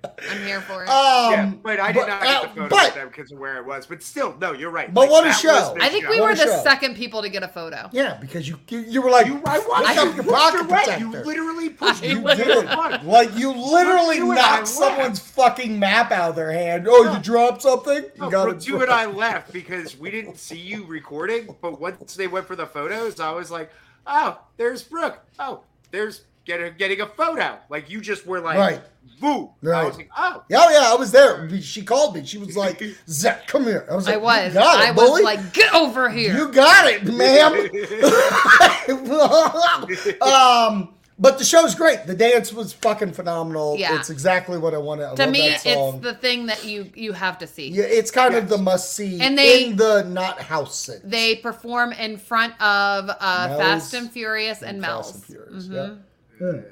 I'm 0.04 0.42
here 0.44 0.62
for 0.62 0.84
it. 0.84 0.90
Um, 0.90 1.32
yeah, 1.34 1.52
but 1.62 1.80
I 1.80 1.92
did 1.92 2.00
but, 2.02 2.08
not 2.08 2.22
get 2.24 2.36
uh, 2.36 2.42
the 2.42 2.48
photo 2.50 2.68
but- 2.70 2.86
with 2.86 2.94
them 2.96 3.08
because 3.10 3.32
of 3.32 3.38
where 3.40 3.58
it 3.58 3.66
was. 3.66 3.86
But 3.86 4.02
still, 4.02 4.36
no, 4.40 4.54
you're 4.54 4.72
right. 4.72 4.92
But 4.94 5.10
what 5.10 5.28
a 5.28 5.34
show. 5.34 5.76
I 5.80 5.90
think 5.90 6.08
we 6.10 6.20
What 6.20 6.30
were 6.32 6.36
the 6.36 6.46
show. 6.46 6.62
second 6.64 6.96
people 6.96 7.22
to 7.22 7.30
get 7.30 7.44
a 7.44 7.48
photo. 7.48 7.90
Yeah, 7.92 8.18
because 8.20 8.48
you 8.48 8.60
you, 8.70 8.80
you 8.80 9.02
were 9.02 9.12
like, 9.12 9.28
You, 9.28 9.42
I 9.46 9.58
"Lift 9.58 9.70
watched 9.70 9.98
up 9.98 10.16
your 10.16 10.24
pocket 10.26 10.58
right. 10.70 10.86
protector. 10.86 11.00
You 11.00 11.12
literally 11.12 11.70
pushed 11.70 12.02
me 12.02 12.10
You 12.10 12.22
was- 12.22 12.38
to 12.38 12.44
did. 12.44 13.04
Like 13.04 13.36
you 13.38 13.52
literally 13.52 14.18
Brooke, 14.18 14.26
you 14.26 14.32
and 14.32 14.40
I 14.40 14.42
knocked 14.42 14.58
laughed. 14.62 14.68
someone's 14.70 15.20
fucking 15.20 15.78
map 15.78 16.12
out 16.12 16.32
of 16.32 16.36
their 16.36 16.52
hand. 16.52 16.88
Oh, 16.90 17.14
you 17.14 17.20
dropped 17.22 17.62
something? 17.62 17.96
You 18.04 18.12
No, 18.18 18.30
got 18.30 18.44
Brooke, 18.46 18.58
it. 18.58 18.68
you 18.68 18.82
and 18.82 18.90
I 18.92 19.06
left 19.06 19.54
because 19.54 19.98
we 19.98 20.10
didn't 20.12 20.38
see 20.38 20.58
you 20.58 20.86
recording. 20.86 21.56
But 21.62 21.80
once 21.80 22.16
they 22.16 22.28
went 22.28 22.48
for 22.48 22.56
the 22.56 22.66
photos, 22.66 23.20
I 23.20 23.32
was 23.32 23.52
like, 23.52 23.72
"Oh, 24.08 24.40
there's 24.58 24.84
Brooke. 24.84 25.20
Oh, 25.40 25.62
there's 25.92 26.22
getting 26.46 26.74
getting 26.78 27.02
a 27.02 27.08
photo." 27.08 27.58
Like 27.70 27.90
you 27.90 28.02
just 28.02 28.26
were 28.26 28.40
like, 28.40 28.58
Right. 28.58 28.82
"Boo!" 29.20 29.52
I 29.64 29.68
Right. 29.68 29.86
was 29.88 29.98
like, 29.98 30.10
"Oh." 30.18 30.44
Yeah, 30.50 30.70
yeah, 30.72 30.92
I 30.92 30.96
was 30.96 31.12
there. 31.12 31.50
She 31.62 31.84
called 31.84 32.16
me. 32.16 32.26
She 32.26 32.38
was 32.38 32.58
like, 32.58 32.82
Zach, 33.08 33.48
come 33.48 33.64
here. 33.64 33.86
I 33.90 33.96
was 33.96 34.06
like, 34.08 34.16
I 34.16 34.18
was. 34.18 34.54
You 34.54 34.60
got 34.60 34.82
it, 34.82 34.88
I 34.88 34.92
was 34.92 35.10
bully. 35.10 35.24
like, 35.24 35.54
get 35.54 35.74
over 35.74 36.10
here. 36.10 36.36
You 36.36 36.52
got 36.52 36.92
it, 36.92 37.04
ma'am. 37.06 37.54
um, 40.22 40.94
but 41.22 41.38
the 41.38 41.46
show's 41.46 41.76
great. 41.76 42.08
The 42.08 42.16
dance 42.16 42.52
was 42.52 42.74
fucking 42.74 43.14
phenomenal. 43.14 43.78
Yeah. 43.78 43.98
It's 43.98 44.10
exactly 44.10 44.58
what 44.58 44.74
I 44.74 44.80
wanted. 44.80 45.16
To 45.16 45.28
me, 45.28 45.48
it's 45.48 45.64
the 45.64 46.18
thing 46.20 46.48
that 46.48 46.66
you 46.66 46.92
you 46.96 47.14
have 47.14 47.38
to 47.38 47.48
see. 47.48 47.70
yeah, 47.70 47.84
it's 47.84 48.12
kind 48.12 48.36
of 48.36 48.50
the 48.50 48.58
must 48.58 48.94
see 48.94 49.22
And 49.22 49.38
they- 49.38 49.66
in 49.68 49.76
the 49.78 50.04
not 50.04 50.42
house 50.42 50.76
sense. 50.78 51.02
They 51.06 51.36
perform 51.36 51.94
in 51.94 52.18
front 52.18 52.54
of 52.62 53.10
uh, 53.10 53.58
Fast 53.58 53.94
and 53.94 54.12
Furious 54.12 54.62
and, 54.64 54.82
Fast 54.82 54.92
Mel's. 54.92 55.16
and 55.16 55.24
Furious, 55.24 55.68
Mhm. 55.68 56.00
yep. 56.42 56.72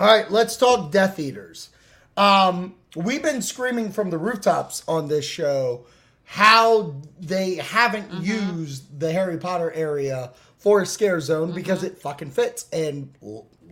All 0.00 0.06
right, 0.06 0.30
let's 0.30 0.56
talk 0.56 0.90
Death 0.90 1.18
Eaters. 1.20 1.68
Um, 2.16 2.74
we've 2.94 3.22
been 3.22 3.42
screaming 3.42 3.92
from 3.92 4.08
the 4.10 4.18
rooftops 4.18 4.82
on 4.88 5.08
this 5.08 5.24
show 5.24 5.86
how 6.24 6.94
they 7.20 7.54
haven't 7.56 8.10
Mm-hmm. 8.10 8.22
used 8.58 8.98
the 8.98 9.12
Harry 9.12 9.36
Potter 9.38 9.70
area 9.72 10.32
for 10.58 10.80
a 10.82 10.86
scare 10.86 11.20
zone 11.20 11.52
because 11.52 11.78
Mm-hmm. 11.78 11.86
it 11.88 11.98
fucking 12.00 12.30
fits. 12.32 12.66
And 12.72 13.12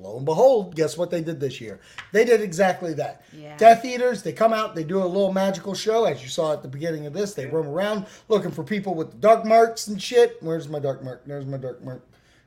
lo 0.05 0.17
and 0.17 0.25
behold, 0.25 0.77
guess 0.77 0.97
what 0.97 1.11
they 1.11 1.21
did 1.21 1.41
this 1.41 1.61
year? 1.61 1.81
They 2.13 2.25
did 2.25 2.41
exactly 2.41 2.95
that. 2.95 3.25
Yeah. 3.33 3.57
Death 3.57 3.85
Eaters, 3.85 4.23
they 4.23 4.33
come 4.33 4.53
out, 4.53 4.75
they 4.75 4.85
do 4.85 5.03
a 5.03 5.05
little 5.07 5.33
magical 5.33 5.75
show, 5.75 6.05
as 6.05 6.23
you 6.23 6.29
saw 6.29 6.53
at 6.53 6.63
the 6.63 6.69
beginning 6.69 7.07
of 7.07 7.13
this. 7.13 7.35
They 7.35 7.47
roam 7.47 7.67
around 7.69 8.07
looking 8.29 8.51
for 8.51 8.63
people 8.63 8.95
with 8.95 9.21
dark 9.21 9.45
marks 9.45 9.89
and 9.89 10.01
shit. 10.01 10.37
Where's 10.41 10.69
my 10.69 10.79
dark 10.79 11.03
mark? 11.03 11.25
There's 11.27 11.47
my 11.47 11.57
dark 11.57 11.83
mark. 11.83 12.07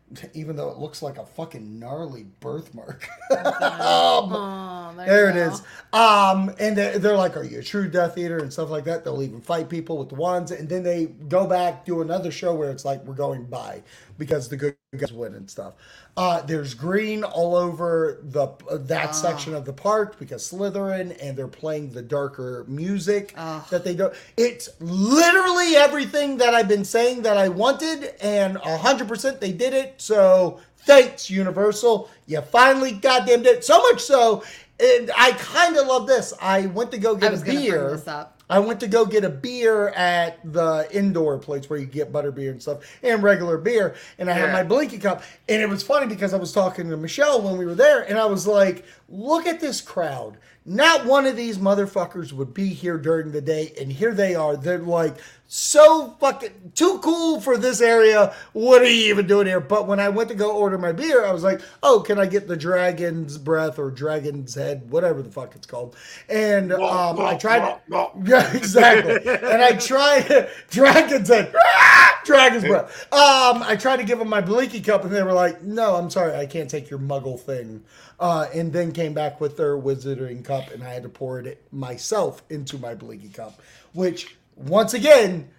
Even 0.34 0.56
though 0.56 0.70
it 0.70 0.78
looks 0.78 1.02
like 1.02 1.18
a 1.18 1.26
fucking 1.26 1.80
gnarly 1.80 2.26
birthmark. 2.40 3.10
Oh, 3.30 4.94
there, 4.98 5.06
There 5.06 5.30
it 5.30 5.36
is. 5.36 5.62
Um, 5.92 6.54
and 6.60 6.78
they're, 6.78 6.98
they're 6.98 7.18
like, 7.18 7.36
"Are 7.36 7.44
you 7.44 7.60
a 7.60 7.64
true 7.64 7.90
Death 7.90 8.18
Eater?" 8.18 8.38
and 8.38 8.52
stuff 8.54 8.70
like 8.70 8.86
that. 8.86 9.04
They'll 9.04 9.22
even 9.22 9.42
fight 9.42 9.68
people 9.68 9.98
with 9.98 10.08
the 10.08 10.16
wands, 10.16 10.52
and 10.52 10.70
then 10.70 10.84
they 10.84 11.08
go 11.08 11.46
back 11.46 11.84
do 11.84 12.02
another 12.02 12.32
show 12.32 12.56
where 12.56 12.72
it's 12.72 12.86
like 12.86 13.04
we're 13.04 13.16
going 13.16 13.46
by 13.46 13.84
because 14.18 14.50
the 14.50 14.58
good 14.58 14.76
guys 14.98 15.14
win 15.14 15.36
and 15.36 15.50
stuff. 15.50 15.76
Uh, 16.18 16.42
there's 16.42 16.74
green 16.74 17.24
all 17.24 17.56
over 17.56 18.20
the 18.24 18.48
uh, 18.70 18.78
that 18.82 19.16
section 19.16 19.54
of 19.56 19.66
the 19.66 19.74
park 19.74 20.20
because 20.20 20.50
Slytherin, 20.52 21.18
and 21.22 21.38
they're 21.38 21.48
playing 21.48 21.92
the 21.92 22.02
darker 22.02 22.66
music 22.68 23.38
that 23.70 23.84
they 23.84 23.96
don't. 23.96 24.14
It's 24.38 24.70
literally 24.80 25.76
everything 25.78 26.38
that 26.38 26.54
I've 26.56 26.68
been 26.70 26.86
saying 26.86 27.24
that 27.24 27.38
I 27.38 27.50
wanted, 27.50 28.14
and 28.22 28.58
hundred 28.58 29.08
percent 29.08 29.42
they 29.42 29.54
did 29.54 29.74
it. 29.74 29.96
So 29.98 30.60
thanks, 30.80 31.30
Universal. 31.30 32.10
You 32.28 32.42
finally 32.42 32.94
goddamn 32.94 33.44
did 33.44 33.58
it. 33.58 33.66
So 33.66 33.82
much 33.84 34.02
so, 34.02 34.44
and 34.80 35.12
I 35.18 35.34
kind 35.34 35.78
of 35.78 35.88
love 35.88 36.08
this. 36.08 36.34
I 36.42 36.68
went 36.68 36.92
to 36.92 36.98
go 36.98 37.16
get 37.16 37.34
a 37.34 37.38
beer. 37.38 38.06
I 38.50 38.60
went 38.60 38.80
to 38.80 38.88
go 38.88 39.06
get 39.06 39.26
a 39.26 39.30
beer 39.30 39.90
at 39.90 40.40
the 40.54 40.88
indoor 40.92 41.38
place 41.38 41.70
where 41.70 41.80
you 41.80 41.86
get 41.86 42.12
butter 42.12 42.32
beer 42.32 42.52
and 42.52 42.62
stuff 42.62 42.80
and 43.04 43.22
regular 43.22 43.58
beer. 43.58 43.96
And 44.18 44.30
I 44.30 44.34
had 44.34 44.54
my 44.54 44.64
blinky 44.64 44.98
cup. 45.00 45.24
And 45.50 45.62
it 45.62 45.68
was 45.68 45.84
funny 45.84 46.08
because 46.08 46.34
I 46.34 46.38
was 46.38 46.54
talking 46.54 46.90
to 46.90 46.98
Michelle 46.98 47.42
when 47.42 47.58
we 47.58 47.66
were 47.66 47.76
there 47.76 48.02
and 48.04 48.18
I 48.18 48.26
was 48.26 48.48
like, 48.48 48.86
look 49.10 49.46
at 49.46 49.60
this 49.60 49.82
crowd. 49.82 50.38
Not 50.66 51.06
one 51.06 51.26
of 51.26 51.36
these 51.36 51.58
motherfuckers 51.58 52.34
would 52.34 52.54
be 52.54 52.70
here 52.70 52.98
during 52.98 53.32
the 53.32 53.42
day. 53.42 53.74
And 53.80 53.92
here 53.92 54.14
they 54.14 54.36
are. 54.36 54.58
They're 54.58 54.80
like 54.80 55.16
so 55.48 56.16
fucking 56.20 56.74
too 56.76 57.00
cool 57.02 57.40
for 57.40 57.58
this 57.58 57.82
area. 57.82 58.36
What 58.54 58.82
are 58.82 58.90
you 58.90 59.10
even 59.14 59.28
doing 59.28 59.48
here? 59.48 59.60
But 59.62 59.88
when 59.88 60.00
I 60.00 60.10
went 60.10 60.30
to 60.30 60.36
go 60.36 60.52
order 60.56 60.78
my 60.78 60.92
beer, 60.92 61.26
I 61.26 61.32
was 61.32 61.44
like, 61.44 61.62
oh, 61.82 62.02
can 62.02 62.20
I 62.20 62.26
get 62.26 62.48
the 62.48 62.58
dragon's 62.58 63.38
breath 63.38 63.80
or 63.80 63.90
dragon's 63.90 64.56
head, 64.56 64.90
whatever 64.92 65.22
the 65.22 65.32
fuck 65.32 65.56
it's 65.56 65.66
called? 65.66 65.96
And 66.30 66.74
um, 66.74 67.20
I 67.20 67.36
tried. 67.36 67.80
Yeah, 68.24 68.54
exactly. 68.56 69.16
and 69.26 69.62
I 69.62 69.74
tried 69.74 70.50
Dragon's 70.70 71.28
Head. 71.30 71.54
Dragon's 72.26 72.64
Breath. 72.64 73.12
Um, 73.14 73.64
I 73.64 73.76
tried 73.80 73.98
to 73.98 74.04
give 74.04 74.20
them 74.20 74.28
my 74.30 74.42
Blinky 74.42 74.82
cup, 74.82 75.04
and 75.04 75.14
they 75.14 75.24
were 75.24 75.34
like, 75.34 75.62
"No, 75.64 75.96
I'm 75.96 76.10
sorry, 76.10 76.36
I 76.36 76.46
can't 76.46 76.70
take 76.70 76.90
your 76.90 77.00
Muggle 77.00 77.40
thing." 77.40 77.84
Uh, 78.20 78.48
and 78.54 78.74
then 78.74 78.92
came 78.92 79.14
back 79.14 79.40
with 79.40 79.58
their 79.58 79.78
Wizarding 79.78 80.44
cup, 80.44 80.72
and 80.72 80.84
I 80.84 80.94
had 80.94 81.04
to 81.04 81.10
pour 81.10 81.40
it 81.40 81.64
myself 81.72 82.44
into 82.50 82.78
my 82.78 82.96
Blinky 82.96 83.30
cup, 83.30 83.62
which 83.94 84.36
once 84.58 84.94
again, 84.94 85.50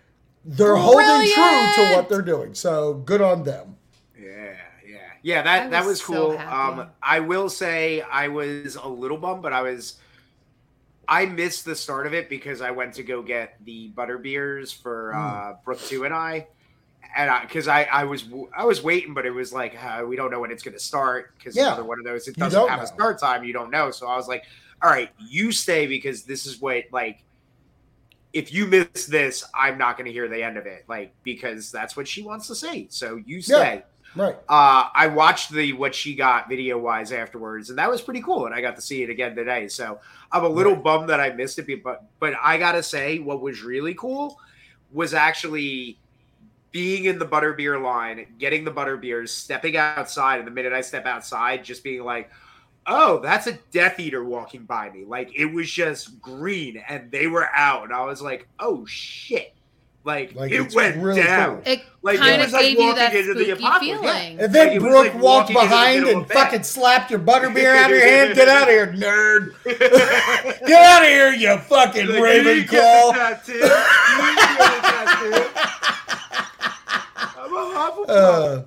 they're 0.44 0.76
holding 0.76 1.06
true 1.32 1.70
to 1.70 1.84
what 1.92 2.08
they're 2.08 2.22
doing. 2.22 2.54
So 2.54 2.94
good 2.94 3.20
on 3.20 3.44
them. 3.44 3.76
Yeah, 4.18 4.54
yeah, 4.86 4.96
yeah. 5.22 5.42
That 5.42 5.66
I 5.66 5.68
that 5.68 5.80
was 5.80 5.86
was 5.86 6.00
so 6.02 6.36
cool. 6.36 6.38
um, 6.38 6.90
I 7.02 7.20
will 7.20 7.48
say 7.48 8.00
I 8.02 8.28
was 8.28 8.76
a 8.76 8.88
little 8.88 9.18
bummed, 9.18 9.42
but 9.42 9.52
I 9.52 9.62
was. 9.62 9.96
I 11.10 11.24
missed 11.24 11.64
the 11.64 11.74
start 11.74 12.06
of 12.06 12.12
it 12.12 12.28
because 12.28 12.60
I 12.60 12.70
went 12.70 12.94
to 12.94 13.02
go 13.02 13.22
get 13.22 13.56
the 13.64 13.88
butter 13.88 14.18
beers 14.18 14.72
for 14.72 15.12
Hmm. 15.14 15.18
uh, 15.20 15.52
Brooke 15.64 15.80
two 15.80 16.04
and 16.04 16.12
I, 16.12 16.46
and 17.16 17.30
because 17.48 17.66
I, 17.66 17.84
I 17.84 18.04
was 18.04 18.26
I 18.56 18.64
was 18.66 18.82
waiting, 18.82 19.14
but 19.14 19.24
it 19.24 19.30
was 19.30 19.52
like 19.52 19.74
uh, 19.82 20.04
we 20.06 20.16
don't 20.16 20.30
know 20.30 20.40
when 20.40 20.50
it's 20.50 20.62
going 20.62 20.76
to 20.76 20.82
start 20.82 21.34
because 21.38 21.56
Yeah. 21.56 21.68
another 21.68 21.84
one 21.84 21.98
of 21.98 22.04
those 22.04 22.28
it 22.28 22.36
doesn't 22.36 22.58
don't 22.60 22.68
have 22.68 22.80
know. 22.80 22.84
a 22.84 22.88
start 22.88 23.18
time. 23.18 23.44
You 23.44 23.54
don't 23.54 23.70
know, 23.70 23.90
so 23.90 24.06
I 24.06 24.16
was 24.16 24.28
like, 24.28 24.44
all 24.82 24.90
right, 24.90 25.10
you 25.18 25.50
stay 25.50 25.86
because 25.86 26.24
this 26.24 26.44
is 26.46 26.60
what 26.60 26.84
like. 26.92 27.24
If 28.38 28.52
you 28.52 28.66
miss 28.66 29.06
this, 29.06 29.44
I'm 29.52 29.78
not 29.78 29.96
going 29.96 30.06
to 30.06 30.12
hear 30.12 30.28
the 30.28 30.40
end 30.42 30.56
of 30.56 30.66
it, 30.66 30.84
like 30.88 31.12
because 31.24 31.72
that's 31.72 31.96
what 31.96 32.06
she 32.06 32.22
wants 32.22 32.46
to 32.46 32.54
say. 32.54 32.86
So 32.88 33.20
you 33.26 33.42
stay. 33.42 33.82
Right. 34.14 34.36
Uh, 34.48 34.88
I 34.94 35.08
watched 35.08 35.50
the 35.50 35.72
what 35.72 35.92
she 35.92 36.14
got 36.14 36.48
video 36.48 36.78
wise 36.78 37.10
afterwards, 37.10 37.70
and 37.70 37.78
that 37.80 37.90
was 37.90 38.00
pretty 38.00 38.22
cool. 38.22 38.46
And 38.46 38.54
I 38.54 38.60
got 38.60 38.76
to 38.76 38.82
see 38.82 39.02
it 39.02 39.10
again 39.10 39.34
today. 39.34 39.66
So 39.66 39.98
I'm 40.30 40.44
a 40.44 40.48
little 40.48 40.76
bummed 40.76 41.08
that 41.08 41.20
I 41.20 41.30
missed 41.30 41.58
it, 41.58 41.82
but 41.82 42.04
but 42.20 42.34
I 42.40 42.58
gotta 42.58 42.82
say, 42.82 43.18
what 43.18 43.40
was 43.40 43.62
really 43.62 43.94
cool 43.94 44.38
was 44.92 45.14
actually 45.14 45.98
being 46.70 47.06
in 47.06 47.18
the 47.18 47.26
butterbeer 47.26 47.82
line, 47.82 48.24
getting 48.38 48.64
the 48.64 48.70
butterbeers, 48.70 49.30
stepping 49.30 49.76
outside, 49.76 50.38
and 50.38 50.46
the 50.46 50.52
minute 50.52 50.72
I 50.72 50.80
step 50.80 51.06
outside, 51.06 51.64
just 51.64 51.82
being 51.82 52.04
like, 52.04 52.30
oh, 52.88 53.20
that's 53.20 53.46
a 53.46 53.52
Death 53.70 54.00
Eater 54.00 54.24
walking 54.24 54.64
by 54.64 54.90
me. 54.90 55.04
Like 55.04 55.30
it 55.36 55.46
was 55.46 55.70
just 55.70 56.20
green 56.20 56.82
and 56.88 57.10
they 57.12 57.26
were 57.28 57.48
out. 57.54 57.84
And 57.84 57.92
I 57.92 58.04
was 58.04 58.20
like, 58.22 58.48
oh 58.58 58.84
shit. 58.86 59.54
Like, 60.04 60.34
Like, 60.34 60.50
it 60.52 60.72
went 60.74 60.96
really 60.96 61.22
down. 61.22 61.56
cool. 61.56 61.72
It 61.72 61.82
Like, 62.00 62.14
it 62.16 62.18
kind 62.20 62.40
of 62.40 62.46
was 62.46 62.52
like 62.54 62.62
gave 62.62 62.72
you 62.78 62.78
walking 62.86 62.96
that 62.96 63.14
into 63.14 63.34
the 63.34 63.44
spooky 63.44 63.50
apocalypse. 63.60 64.00
feeling. 64.00 64.28
And 64.30 64.40
Like, 64.40 64.52
then 64.52 64.68
it 64.68 64.80
was 64.82 64.90
Brooke 64.90 65.04
like 65.14 65.22
walked 65.22 65.22
walking 65.22 65.56
in 65.56 65.62
the 65.62 65.68
behind 65.68 65.98
and 65.98 66.08
of 66.08 66.16
a 66.22 66.26
bed. 66.26 66.34
fucking 66.34 66.62
slapped 66.62 67.10
your 67.10 67.20
butterbeer 67.20 67.74
out 67.76 67.90
of 67.90 67.96
your 67.96 68.06
hand. 68.08 68.34
Get 68.34 68.48
out 68.48 68.62
of 68.62 68.68
here, 68.68 68.86
nerd. 68.86 69.52
Get 70.66 70.82
out 70.86 71.02
of 71.02 71.08
here, 71.08 71.32
you 71.32 71.58
fucking 71.58 72.06
Like, 72.06 72.16
you 72.16 72.42
didn't 72.42 72.70
get 72.70 72.70
the 72.70 72.78
Ravenclaw. 72.78 73.12
tattoo. 73.12 73.52
You 73.52 73.60
get 73.60 74.48
the 74.56 74.88
tattoo. 74.88 75.78
I'm 77.36 77.54
a 77.54 78.12
Uh, 78.12 78.64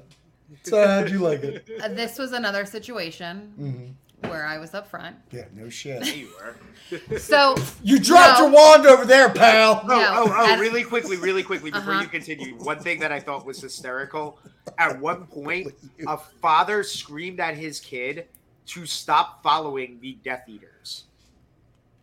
so 0.63 0.87
how'd 0.87 1.09
you 1.09 1.19
like 1.19 1.43
it? 1.43 1.67
Uh, 1.81 1.87
this 1.87 2.19
was 2.19 2.33
another 2.33 2.65
situation 2.65 3.53
Mhm. 3.59 3.93
Where 4.21 4.45
I 4.45 4.57
was 4.57 4.73
up 4.73 4.87
front. 4.89 5.15
Yeah, 5.31 5.45
no 5.53 5.69
shit. 5.69 6.15
you 6.15 6.29
were. 6.39 6.55
So 7.19 7.55
You 7.83 7.99
dropped 7.99 8.39
No. 8.39 8.45
your 8.47 8.53
wand 8.55 8.85
over 8.85 9.05
there, 9.05 9.29
pal. 9.29 9.81
Oh, 9.83 9.87
No, 9.87 9.95
oh, 10.09 10.33
oh, 10.35 10.51
and- 10.51 10.61
really 10.61 10.83
quickly, 10.83 11.17
really 11.17 11.43
quickly 11.43 11.71
before 11.71 11.93
Uh-huh. 11.93 12.03
you 12.03 12.07
continue. 12.09 12.55
One 12.63 12.79
thing 12.79 12.99
that 12.99 13.11
I 13.11 13.19
thought 13.19 13.45
was 13.45 13.61
hysterical 13.61 14.39
at 14.77 14.99
one 14.99 15.25
point, 15.27 15.73
a 16.07 16.17
father 16.17 16.83
screamed 16.83 17.39
at 17.39 17.55
his 17.55 17.79
kid 17.79 18.27
to 18.67 18.85
stop 18.85 19.41
following 19.43 19.99
the 20.01 20.17
Death 20.23 20.47
Eaters. 20.47 21.05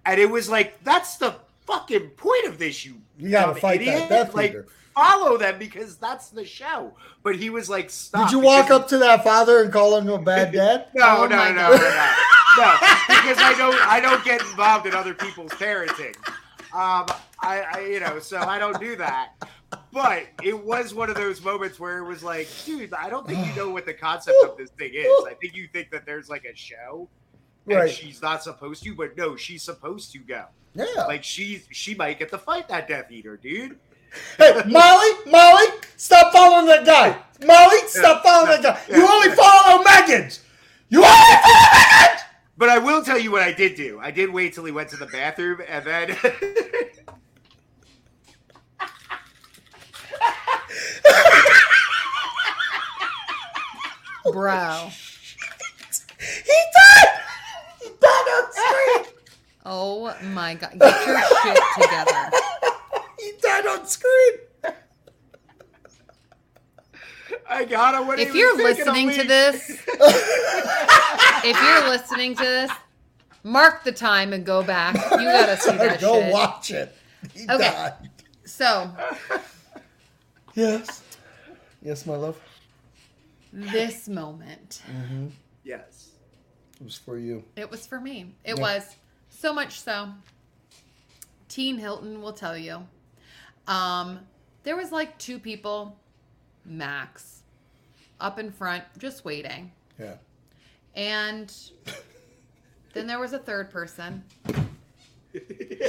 And 0.06 0.18
it 0.20 0.30
was 0.30 0.48
like, 0.48 0.82
that's 0.84 1.16
the 1.16 1.34
fucking 1.66 2.10
point 2.10 2.46
of 2.46 2.58
this, 2.58 2.84
you 2.84 2.96
You 3.18 3.30
gotta 3.30 3.52
dumb 3.52 3.60
fight 3.60 3.82
idiot. 3.82 4.08
that 4.08 4.26
Death 4.26 4.34
like, 4.34 4.50
Eater. 4.52 4.66
Follow 4.98 5.36
them 5.38 5.58
because 5.58 5.96
that's 5.96 6.30
the 6.30 6.44
show. 6.44 6.92
But 7.22 7.36
he 7.36 7.50
was 7.50 7.70
like, 7.70 7.88
stop. 7.90 8.28
Did 8.28 8.32
you 8.32 8.40
walk 8.40 8.66
because- 8.66 8.80
up 8.82 8.88
to 8.88 8.98
that 8.98 9.22
father 9.24 9.62
and 9.62 9.72
call 9.72 9.96
him 9.96 10.08
a 10.08 10.18
bad 10.18 10.52
dad? 10.52 10.88
No, 10.94 11.18
Oh 11.18 11.26
no, 11.26 11.36
no, 11.36 11.52
no, 11.52 11.52
no, 11.52 11.76
no, 11.76 11.76
no, 12.58 12.76
because 13.08 13.38
I 13.38 13.54
don't, 13.56 13.74
I 13.88 14.00
don't 14.00 14.24
get 14.24 14.40
involved 14.40 14.86
in 14.86 14.94
other 14.94 15.14
people's 15.14 15.52
parenting. 15.52 16.16
Um, 16.74 17.06
I, 17.40 17.62
I, 17.72 17.86
you 17.90 18.00
know, 18.00 18.18
so 18.18 18.38
I 18.38 18.58
don't 18.58 18.78
do 18.80 18.96
that. 18.96 19.32
But 19.92 20.24
it 20.42 20.64
was 20.64 20.92
one 20.94 21.08
of 21.10 21.16
those 21.16 21.42
moments 21.42 21.78
where 21.78 21.98
it 21.98 22.04
was 22.04 22.22
like, 22.22 22.48
dude, 22.64 22.92
I 22.94 23.08
don't 23.08 23.26
think 23.26 23.46
you 23.46 23.54
know 23.54 23.70
what 23.70 23.86
the 23.86 23.94
concept 23.94 24.36
of 24.44 24.56
this 24.56 24.70
thing 24.70 24.92
is. 24.94 25.06
I 25.26 25.34
think 25.34 25.54
you 25.54 25.68
think 25.72 25.90
that 25.92 26.04
there's 26.06 26.28
like 26.28 26.44
a 26.44 26.54
show, 26.56 27.08
and 27.66 27.76
Right. 27.76 27.90
she's 27.90 28.20
not 28.22 28.42
supposed 28.42 28.82
to, 28.84 28.94
but 28.94 29.16
no, 29.16 29.36
she's 29.36 29.62
supposed 29.62 30.12
to 30.12 30.18
go. 30.18 30.44
Yeah. 30.74 30.84
Like 31.06 31.22
she's, 31.24 31.66
she 31.70 31.94
might 31.94 32.18
get 32.18 32.30
to 32.30 32.38
fight 32.38 32.68
that 32.68 32.88
Death 32.88 33.10
Eater, 33.10 33.36
dude. 33.36 33.78
Hey, 34.36 34.62
Molly, 34.66 35.10
Molly, 35.26 35.66
stop 35.96 36.32
following 36.32 36.66
that 36.66 36.84
guy. 36.84 37.16
Molly, 37.46 37.78
stop 37.86 38.22
following 38.22 38.50
that 38.50 38.62
guy. 38.62 38.94
You 38.94 39.02
yeah. 39.02 39.10
only 39.10 39.30
follow 39.36 39.82
Megan's. 39.84 40.40
You 40.88 41.04
only 41.04 41.08
follow 41.08 41.64
Megan's. 41.82 42.22
But 42.56 42.68
I 42.70 42.78
will 42.78 43.04
tell 43.04 43.18
you 43.18 43.30
what 43.30 43.42
I 43.42 43.52
did 43.52 43.76
do. 43.76 44.00
I 44.00 44.10
did 44.10 44.30
wait 44.30 44.52
till 44.54 44.64
he 44.64 44.72
went 44.72 44.88
to 44.90 44.96
the 44.96 45.06
bathroom, 45.06 45.60
and 45.68 45.84
then. 45.84 46.16
bro. 54.32 54.88
He 56.18 56.58
died. 56.74 57.08
He 57.80 57.88
died 58.00 58.28
on 58.34 58.52
screen. 58.52 59.14
Oh 59.64 60.14
my 60.32 60.54
god. 60.54 60.78
Get 60.78 61.06
your 61.06 61.20
shit 61.20 61.58
together. 61.80 62.30
He 63.68 63.74
died 63.74 63.80
on 63.80 63.86
screen. 63.86 64.74
I 67.50 67.64
got 67.64 67.94
him 68.00 68.06
when 68.08 68.18
If 68.18 68.34
you're 68.34 68.56
listening 68.56 69.10
to 69.10 69.24
this, 69.24 69.70
if 71.44 71.62
you're 71.62 71.88
listening 71.90 72.34
to 72.36 72.42
this, 72.42 72.70
mark 73.42 73.84
the 73.84 73.92
time 73.92 74.32
and 74.32 74.44
go 74.44 74.62
back. 74.62 74.94
You 74.94 75.24
gotta 75.24 75.56
see 75.56 75.76
that 75.76 76.00
Go 76.00 76.20
shit. 76.20 76.32
watch 76.32 76.70
it. 76.70 76.94
He 77.34 77.44
Okay. 77.44 77.58
died. 77.58 78.10
So 78.44 78.90
Yes. 80.54 81.02
Yes, 81.82 82.06
my 82.06 82.16
love. 82.16 82.38
this 83.52 84.08
moment, 84.08 84.82
mm-hmm. 84.90 85.28
Yes. 85.64 86.10
It 86.80 86.84
was 86.84 86.96
for 86.96 87.18
you. 87.18 87.44
it 87.56 87.70
was 87.70 87.86
for 87.86 88.00
me. 88.00 88.34
It 88.44 88.56
Yeah. 88.56 88.62
was 88.62 88.96
so 89.30 89.52
much 89.52 89.80
so. 89.80 90.08
Teen 91.48 91.78
Hilton 91.78 92.20
will 92.20 92.32
tell 92.34 92.56
you. 92.58 92.86
Um, 93.68 94.20
there 94.64 94.76
was 94.76 94.90
like 94.90 95.16
two 95.18 95.38
people, 95.38 95.96
max, 96.64 97.42
up 98.20 98.38
in 98.38 98.50
front, 98.50 98.82
just 98.98 99.24
waiting. 99.24 99.70
Yeah. 100.00 100.14
And 100.96 101.54
then 102.94 103.06
there 103.06 103.20
was 103.20 103.32
a 103.32 103.38
third 103.38 103.70
person. 103.70 104.24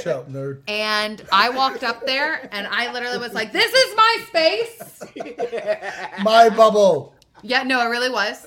Shut 0.02 0.06
up, 0.06 0.30
nerd. 0.30 0.60
And 0.68 1.24
I 1.32 1.50
walked 1.50 1.82
up 1.82 2.06
there 2.06 2.48
and 2.52 2.66
I 2.66 2.92
literally 2.92 3.18
was 3.18 3.32
like, 3.32 3.52
this 3.52 3.72
is 3.72 3.96
my 3.96 4.24
space. 4.28 5.02
My 6.22 6.50
bubble. 6.50 7.14
Yeah, 7.42 7.62
no, 7.62 7.80
it 7.80 7.88
really 7.88 8.10
was. 8.10 8.46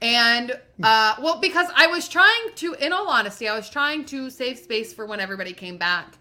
And 0.00 0.58
uh 0.82 1.16
well, 1.20 1.40
because 1.40 1.68
I 1.76 1.88
was 1.88 2.08
trying 2.08 2.54
to, 2.54 2.74
in 2.74 2.92
all 2.92 3.08
honesty, 3.08 3.48
I 3.48 3.56
was 3.56 3.68
trying 3.68 4.04
to 4.06 4.30
save 4.30 4.58
space 4.58 4.94
for 4.94 5.04
when 5.04 5.20
everybody 5.20 5.52
came 5.52 5.76
back. 5.76 6.16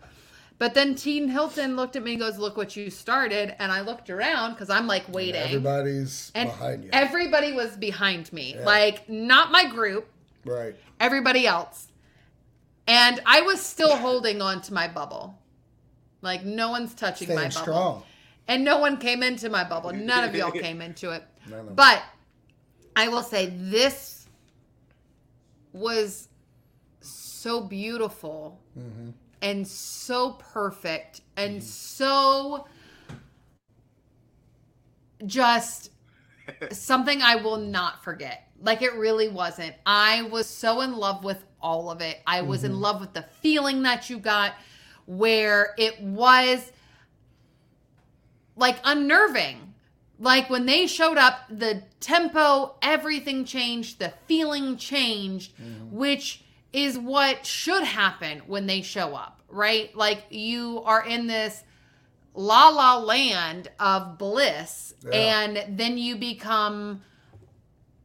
But 0.60 0.74
then 0.74 0.94
Teen 0.94 1.30
Hilton 1.30 1.78
looked 1.78 1.96
at 1.96 2.04
me 2.04 2.12
and 2.12 2.20
goes, 2.20 2.38
Look 2.38 2.58
what 2.58 2.76
you 2.76 2.90
started. 2.90 3.56
And 3.60 3.72
I 3.72 3.82
looked 3.82 4.10
around 4.10 4.52
because 4.54 4.70
I'm 4.70 4.88
like 4.88 5.12
waiting. 5.12 5.42
Everybody's 5.42 6.32
and 6.36 6.50
behind 6.50 6.84
you. 6.84 6.90
everybody 6.94 7.54
was 7.54 7.76
behind 7.78 8.32
me. 8.34 8.56
Yeah. 8.56 8.66
Like, 8.66 9.08
not 9.10 9.52
my 9.52 9.66
group, 9.70 10.08
right. 10.46 10.76
everybody 11.00 11.48
else. 11.48 11.88
And 12.88 13.22
I 13.26 13.42
was 13.42 13.62
still 13.62 13.96
holding 13.96 14.42
on 14.42 14.62
to 14.64 14.74
my 14.74 14.88
bubble. 14.88 15.40
Like 16.22 16.44
no 16.44 16.72
one's 16.72 16.94
touching 16.94 17.28
Staying 17.28 17.40
my 17.40 17.48
bubble. 17.48 17.62
strong. 17.62 18.04
And 18.48 18.64
no 18.66 18.80
one 18.80 18.98
came 18.98 19.24
into 19.24 19.48
my 19.50 19.64
bubble. 19.64 19.94
None 19.94 20.28
of 20.28 20.36
y'all 20.36 20.52
came 20.52 20.82
into 20.82 21.12
it. 21.12 21.24
But 21.76 22.04
I 22.96 23.08
will 23.08 23.24
say 23.24 23.54
this 23.56 24.28
was 25.72 26.28
so 27.00 27.62
beautiful 27.62 28.60
Mhm. 28.78 29.14
And 29.42 29.68
so 29.68 30.34
perfect 30.34 31.22
and 31.38 31.58
mm-hmm. 31.58 31.66
so 31.66 32.68
just 35.26 35.92
something 36.72 37.22
I 37.22 37.36
will 37.36 37.58
not 37.58 38.04
forget. 38.04 38.52
Like 38.62 38.82
it 38.82 38.94
really 38.96 39.30
wasn't. 39.30 39.76
I 39.86 40.24
was 40.24 40.48
so 40.48 40.82
in 40.82 40.96
love 40.96 41.24
with 41.24 41.44
all 41.62 41.90
of 41.90 42.02
it. 42.02 42.20
I 42.28 42.42
was 42.42 42.64
in 42.64 42.72
mm-hmm. 42.72 42.82
love 42.82 43.02
with 43.02 43.14
the 43.14 43.24
feeling 43.42 43.84
that 43.84 44.10
you 44.10 44.20
got 44.20 44.54
where 45.06 45.74
it 45.78 46.02
was 46.02 46.72
like 48.56 48.78
unnerving. 48.84 49.74
Like 50.20 50.50
when 50.50 50.66
they 50.66 50.86
showed 50.86 51.18
up, 51.18 51.46
the 51.50 51.84
tempo, 52.02 52.76
everything 52.82 53.46
changed, 53.46 54.00
the 54.00 54.14
feeling 54.28 54.76
changed, 54.76 55.56
mm-hmm. 55.58 55.96
which 55.96 56.44
is 56.72 56.98
what 56.98 57.46
should 57.46 57.84
happen 57.84 58.40
when 58.48 58.68
they 58.68 58.82
show 58.82 59.16
up, 59.16 59.42
right? 59.50 59.96
Like 59.96 60.26
you 60.30 60.82
are 60.86 61.04
in 61.04 61.28
this 61.28 61.64
la 62.36 62.70
la 62.70 62.98
land 62.98 63.70
of 63.80 64.18
bliss, 64.18 64.94
Yeah. 65.04 65.12
and 65.12 65.78
then 65.78 65.98
you 65.98 66.16
become 66.16 67.02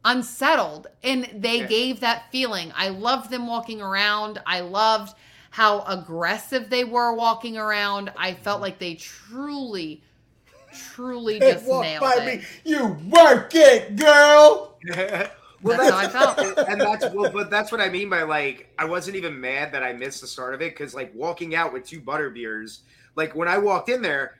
unsettled. 0.03 0.87
And 1.03 1.29
they 1.33 1.59
Yeah. 1.59 1.67
gave 1.67 1.99
that 2.01 2.31
feeling. 2.31 2.71
I 2.75 2.89
loved 2.89 3.31
them 3.31 3.47
walking 3.47 3.81
around. 3.81 4.41
I 4.45 4.59
loved 4.61 5.15
how 5.51 5.81
aggressive 5.81 6.69
they 6.69 6.83
were 6.83 7.13
walking 7.13 7.57
around. 7.57 8.11
I 8.17 8.33
felt 8.33 8.57
mm-hmm. 8.57 8.63
like 8.63 8.79
they 8.79 8.95
truly, 8.95 10.03
truly 10.73 11.39
Hey, 11.39 11.53
just 11.53 11.65
walk 11.65 11.83
nailed 11.83 12.01
by 12.01 12.15
it. 12.15 12.39
me. 12.39 12.45
You 12.65 12.87
work 13.09 13.51
it, 13.55 13.95
girl. 13.95 14.77
well, 15.65 15.77
That's 15.77 15.89
how 15.91 15.97
I 15.97 16.35
felt. 16.35 16.57
and 16.69 16.79
that's 16.79 17.13
well, 17.13 17.31
but 17.31 17.49
that's 17.49 17.71
what 17.71 17.81
I 17.81 17.89
mean 17.89 18.09
by 18.09 18.23
like 18.23 18.69
I 18.77 18.85
wasn't 18.85 19.15
even 19.17 19.39
mad 19.39 19.71
that 19.73 19.83
I 19.83 19.93
missed 19.93 20.21
the 20.21 20.27
start 20.27 20.53
of 20.53 20.61
it 20.61 20.73
because 20.77 20.93
like 20.93 21.13
walking 21.15 21.55
out 21.55 21.73
with 21.73 21.85
two 21.85 21.99
butter 21.99 22.29
beers, 22.29 22.81
like 23.15 23.35
when 23.35 23.47
I 23.47 23.57
walked 23.57 23.89
in 23.89 24.01
there, 24.01 24.37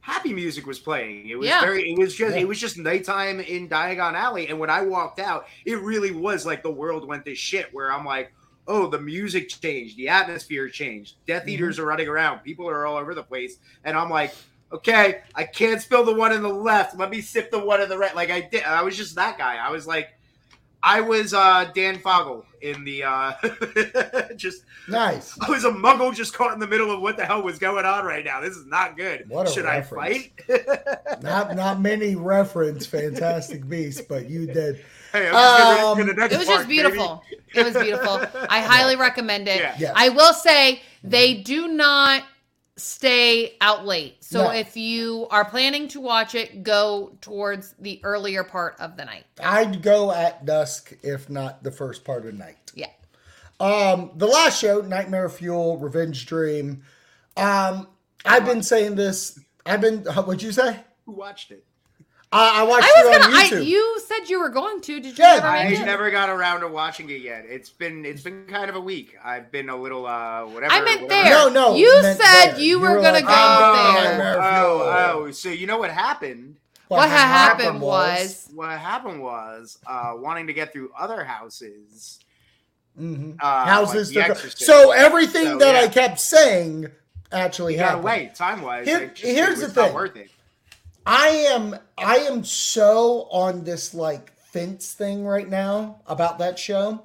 happy 0.00 0.32
music 0.32 0.66
was 0.66 0.78
playing. 0.78 1.28
It 1.28 1.36
was 1.38 1.48
Yeah. 1.48 1.60
very, 1.60 1.90
it 1.92 1.98
was 1.98 2.14
just, 2.14 2.34
Yeah. 2.34 2.42
it 2.42 2.48
was 2.48 2.60
just 2.60 2.78
nighttime 2.78 3.40
in 3.40 3.68
Diagon 3.68 4.14
Alley, 4.14 4.48
and 4.48 4.58
when 4.58 4.70
I 4.70 4.82
walked 4.82 5.18
out, 5.20 5.46
it 5.64 5.80
really 5.80 6.10
was 6.12 6.46
like 6.46 6.62
the 6.62 6.70
world 6.70 7.06
went 7.06 7.24
to 7.26 7.34
shit. 7.34 7.72
Where 7.74 7.92
I'm 7.92 8.04
like, 8.04 8.32
oh, 8.68 8.86
the 8.88 9.00
music 9.00 9.48
changed, 9.48 9.96
the 9.96 10.08
atmosphere 10.08 10.68
changed, 10.68 11.16
Death 11.26 11.44
Mhm. 11.44 11.48
Eaters 11.50 11.78
are 11.78 11.86
running 11.86 12.08
around, 12.08 12.40
people 12.40 12.68
are 12.68 12.86
all 12.86 12.96
over 12.96 13.14
the 13.14 13.22
place, 13.22 13.58
and 13.84 13.96
I'm 13.96 14.10
like. 14.10 14.32
Okay, 14.72 15.20
I 15.32 15.44
can't 15.44 15.80
spill 15.80 16.02
the 16.04 16.12
one 16.12 16.32
in 16.32 16.42
the 16.42 16.48
left. 16.48 16.98
Let 16.98 17.08
me 17.08 17.20
sip 17.20 17.52
the 17.52 17.58
one 17.60 17.80
in 17.80 17.88
the 17.88 17.96
right. 17.96 18.16
Like 18.16 18.30
I 18.32 18.40
did, 18.40 18.64
I 18.64 18.82
was 18.82 18.96
just 18.96 19.14
that 19.14 19.38
guy. 19.38 19.58
I 19.64 19.70
was 19.70 19.86
like, 19.86 20.08
I 20.86 21.00
was 21.00 21.34
uh, 21.34 21.70
Dan 21.74 21.98
Fogler 21.98 22.44
in 22.62 22.84
the 22.84 23.02
uh, 23.02 23.32
just. 24.36 24.62
Nice. 24.88 25.36
I 25.40 25.50
was 25.50 25.64
a 25.64 25.70
muggle 25.70 26.14
just 26.14 26.32
caught 26.32 26.52
in 26.54 26.60
the 26.60 26.66
middle 26.66 26.92
of 26.92 27.00
what 27.02 27.16
the 27.16 27.24
hell 27.26 27.42
was 27.42 27.58
going 27.58 27.84
on 27.84 28.04
right 28.04 28.24
now. 28.24 28.40
This 28.40 28.54
is 28.56 28.66
not 28.66 28.96
good. 28.96 29.28
What 29.28 29.48
a 29.48 29.50
Should 29.50 29.64
reference. 29.64 30.28
I 30.48 30.58
fight? 30.58 31.22
Not 31.22 31.56
not 31.56 31.80
many 31.80 32.14
reference 32.14 32.86
Fantastic 32.86 33.68
Beasts, 33.68 34.00
but 34.00 34.30
you 34.30 34.46
did. 34.46 34.84
hey, 35.12 35.28
I'm 35.28 35.32
just 35.34 35.56
getting 35.58 35.72
ready 35.74 35.80
Um, 35.82 35.98
for 35.98 36.04
the 36.04 36.14
next 36.20 36.34
It 36.34 36.38
was 36.38 36.46
part, 36.46 36.58
just 36.58 36.68
beautiful. 36.68 37.22
It 37.54 37.64
was 37.64 37.74
beautiful. 37.82 38.20
I 38.48 38.60
highly 38.60 38.94
recommend 38.96 39.48
it. 39.48 39.58
Yeah. 39.58 39.74
Yes. 39.78 39.92
I 39.96 40.10
will 40.10 40.34
say 40.34 40.82
they 41.02 41.34
do 41.34 41.66
not 41.68 42.22
stay 42.76 43.56
out 43.60 43.86
late. 43.86 44.22
So 44.22 44.44
No. 44.44 44.50
if 44.50 44.76
you 44.76 45.26
are 45.30 45.44
planning 45.44 45.88
to 45.88 46.00
watch 46.00 46.34
it, 46.34 46.62
go 46.62 47.16
towards 47.20 47.74
the 47.78 48.00
earlier 48.04 48.44
part 48.44 48.76
of 48.78 48.96
the 48.96 49.04
night. 49.04 49.24
I'd 49.42 49.82
go 49.82 50.12
at 50.12 50.44
dusk, 50.44 50.92
if 51.02 51.30
not 51.30 51.62
the 51.62 51.70
first 51.70 52.04
part 52.04 52.20
of 52.20 52.26
the 52.26 52.32
night. 52.32 52.72
Yeah. 52.74 52.88
Um, 53.58 54.10
the 54.16 54.26
last 54.26 54.60
show, 54.60 54.80
Nightmare 54.82 55.30
Fuel, 55.30 55.78
Revenge 55.78 56.26
Dream. 56.26 56.82
Um, 57.38 57.88
I've 58.26 58.44
been 58.44 58.62
saying 58.62 58.96
this. 58.96 59.38
I've 59.64 59.80
been. 59.80 60.00
What'd 60.04 60.42
you 60.42 60.52
say? 60.52 60.80
Who 61.06 61.12
watched 61.12 61.50
it? 61.52 61.64
I, 62.32 62.60
I 62.60 62.62
watched 62.64 62.84
I 62.84 63.04
was 63.04 63.16
it 63.16 63.22
on 63.22 63.30
gonna. 63.30 63.36
I, 63.42 63.48
YouTube. 63.48 63.66
you 63.66 64.00
said 64.04 64.28
you 64.28 64.40
were 64.40 64.48
going 64.48 64.80
to. 64.82 65.00
Did 65.00 65.16
you 65.16 65.24
Yeah, 65.24 65.34
ever 65.36 65.46
I 65.46 65.68
make 65.70 65.84
never 65.84 66.10
got 66.10 66.28
around 66.28 66.60
to 66.60 66.68
watching 66.68 67.08
it 67.08 67.20
yet. 67.22 67.44
It's 67.48 67.70
been 67.70 68.04
it's 68.04 68.22
been 68.22 68.44
kind 68.48 68.68
of 68.68 68.74
a 68.76 68.80
week. 68.80 69.14
I've 69.24 69.50
been 69.52 69.68
a 69.68 69.76
little 69.76 70.06
uh 70.06 70.42
whatever. 70.46 70.72
I 70.72 70.80
meant 70.82 71.02
whatever. 71.02 71.28
there. 71.28 71.30
No, 71.30 71.48
no, 71.48 71.76
You 71.76 71.86
you 71.86 72.02
said 72.02 72.16
there. 72.52 72.58
you 72.58 72.64
You 72.66 72.80
were 72.80 72.90
were 72.96 73.00
gonna 73.00 73.12
like, 73.12 73.24
go 73.26 73.32
I'm 73.32 74.18
there. 74.18 74.42
Oh, 74.42 75.22
oh, 75.26 75.30
so 75.30 75.50
you 75.50 75.66
know 75.68 75.78
what 75.78 75.90
happened? 75.90 76.56
What 76.88 77.08
ha- 77.08 77.16
happened 77.16 77.80
was, 77.80 78.48
What 78.54 78.70
happened 78.78 79.20
was 79.22 79.78
uh 79.86 80.14
wanting 80.16 80.48
to 80.48 80.52
get 80.52 80.72
through 80.72 80.90
other 80.98 81.22
houses. 81.24 82.18
Mhm. 83.00 83.36
Uh, 83.40 83.64
houses. 83.66 84.14
like 84.14 84.26
to- 84.26 84.30
Exorcist. 84.32 84.64
so 84.66 84.90
everything 84.90 85.44
So, 85.46 85.58
that 85.58 85.76
I 85.76 85.86
kept 85.88 86.18
saying 86.18 86.86
actually 87.30 87.74
you 87.74 87.80
happened. 87.80 88.04
wait 88.04 88.34
time 88.34 88.62
wise. 88.62 88.86
Here- 88.86 89.12
here's 89.16 89.60
the 89.60 89.66
Not 89.68 89.74
thing. 89.74 89.94
worth 89.94 90.16
it. 90.16 90.30
I 91.06 91.28
am 91.28 91.76
I 91.96 92.16
am 92.16 92.44
so 92.44 93.28
on 93.30 93.62
this 93.62 93.94
like 93.94 94.32
fence 94.36 94.92
thing 94.92 95.24
right 95.24 95.48
now 95.48 96.00
about 96.06 96.38
that 96.40 96.58
show. 96.58 97.04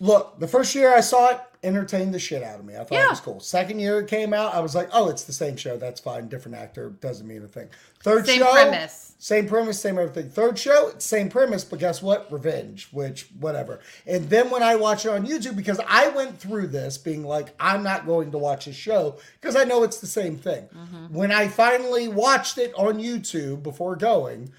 Look, 0.00 0.40
the 0.40 0.48
first 0.48 0.74
year 0.74 0.92
I 0.92 1.00
saw 1.00 1.30
it, 1.30 1.40
entertained 1.66 2.14
the 2.14 2.18
shit 2.18 2.42
out 2.42 2.58
of 2.60 2.64
me. 2.64 2.74
I 2.74 2.78
thought 2.78 2.92
Yeah. 2.92 3.06
it 3.06 3.10
was 3.10 3.20
cool. 3.20 3.40
Second 3.40 3.80
year 3.80 4.00
it 4.00 4.08
came 4.08 4.32
out, 4.32 4.54
I 4.54 4.60
was 4.60 4.74
like, 4.74 4.88
oh, 4.92 5.08
it's 5.08 5.24
the 5.24 5.32
same 5.32 5.56
show. 5.56 5.76
That's 5.76 6.00
fine. 6.00 6.28
Different 6.28 6.56
actor 6.56 6.90
doesn't 7.00 7.26
mean 7.26 7.42
a 7.42 7.48
thing. 7.48 7.68
Third 8.02 8.24
Same 8.26 8.38
show, 8.38 8.52
premise. 8.52 9.14
same 9.18 9.48
premise, 9.48 9.80
same 9.80 9.98
everything. 9.98 10.30
Third 10.30 10.58
show, 10.58 10.92
same 10.98 11.28
premise, 11.28 11.64
but 11.64 11.80
guess 11.80 12.00
what? 12.00 12.30
Revenge, 12.30 12.88
which 12.92 13.28
whatever. 13.40 13.80
And 14.06 14.30
then 14.30 14.48
when 14.50 14.62
I 14.62 14.76
watch 14.76 15.04
it 15.04 15.08
on 15.08 15.26
YouTube, 15.26 15.56
because 15.56 15.80
I 15.88 16.08
went 16.08 16.38
through 16.38 16.68
this 16.68 16.96
being 16.98 17.24
like, 17.24 17.48
I'm 17.58 17.82
not 17.82 18.06
going 18.06 18.30
to 18.30 18.38
watch 18.38 18.68
a 18.68 18.72
show 18.72 19.16
because 19.40 19.56
I 19.56 19.64
know 19.64 19.82
it's 19.82 19.98
the 20.00 20.06
same 20.06 20.36
thing. 20.36 20.68
Mm-hmm. 20.74 21.14
When 21.14 21.32
I 21.32 21.48
finally 21.48 22.06
watched 22.06 22.58
it 22.58 22.72
on 22.76 22.98
YouTube 23.00 23.62
before 23.64 23.96
going, 23.96 24.52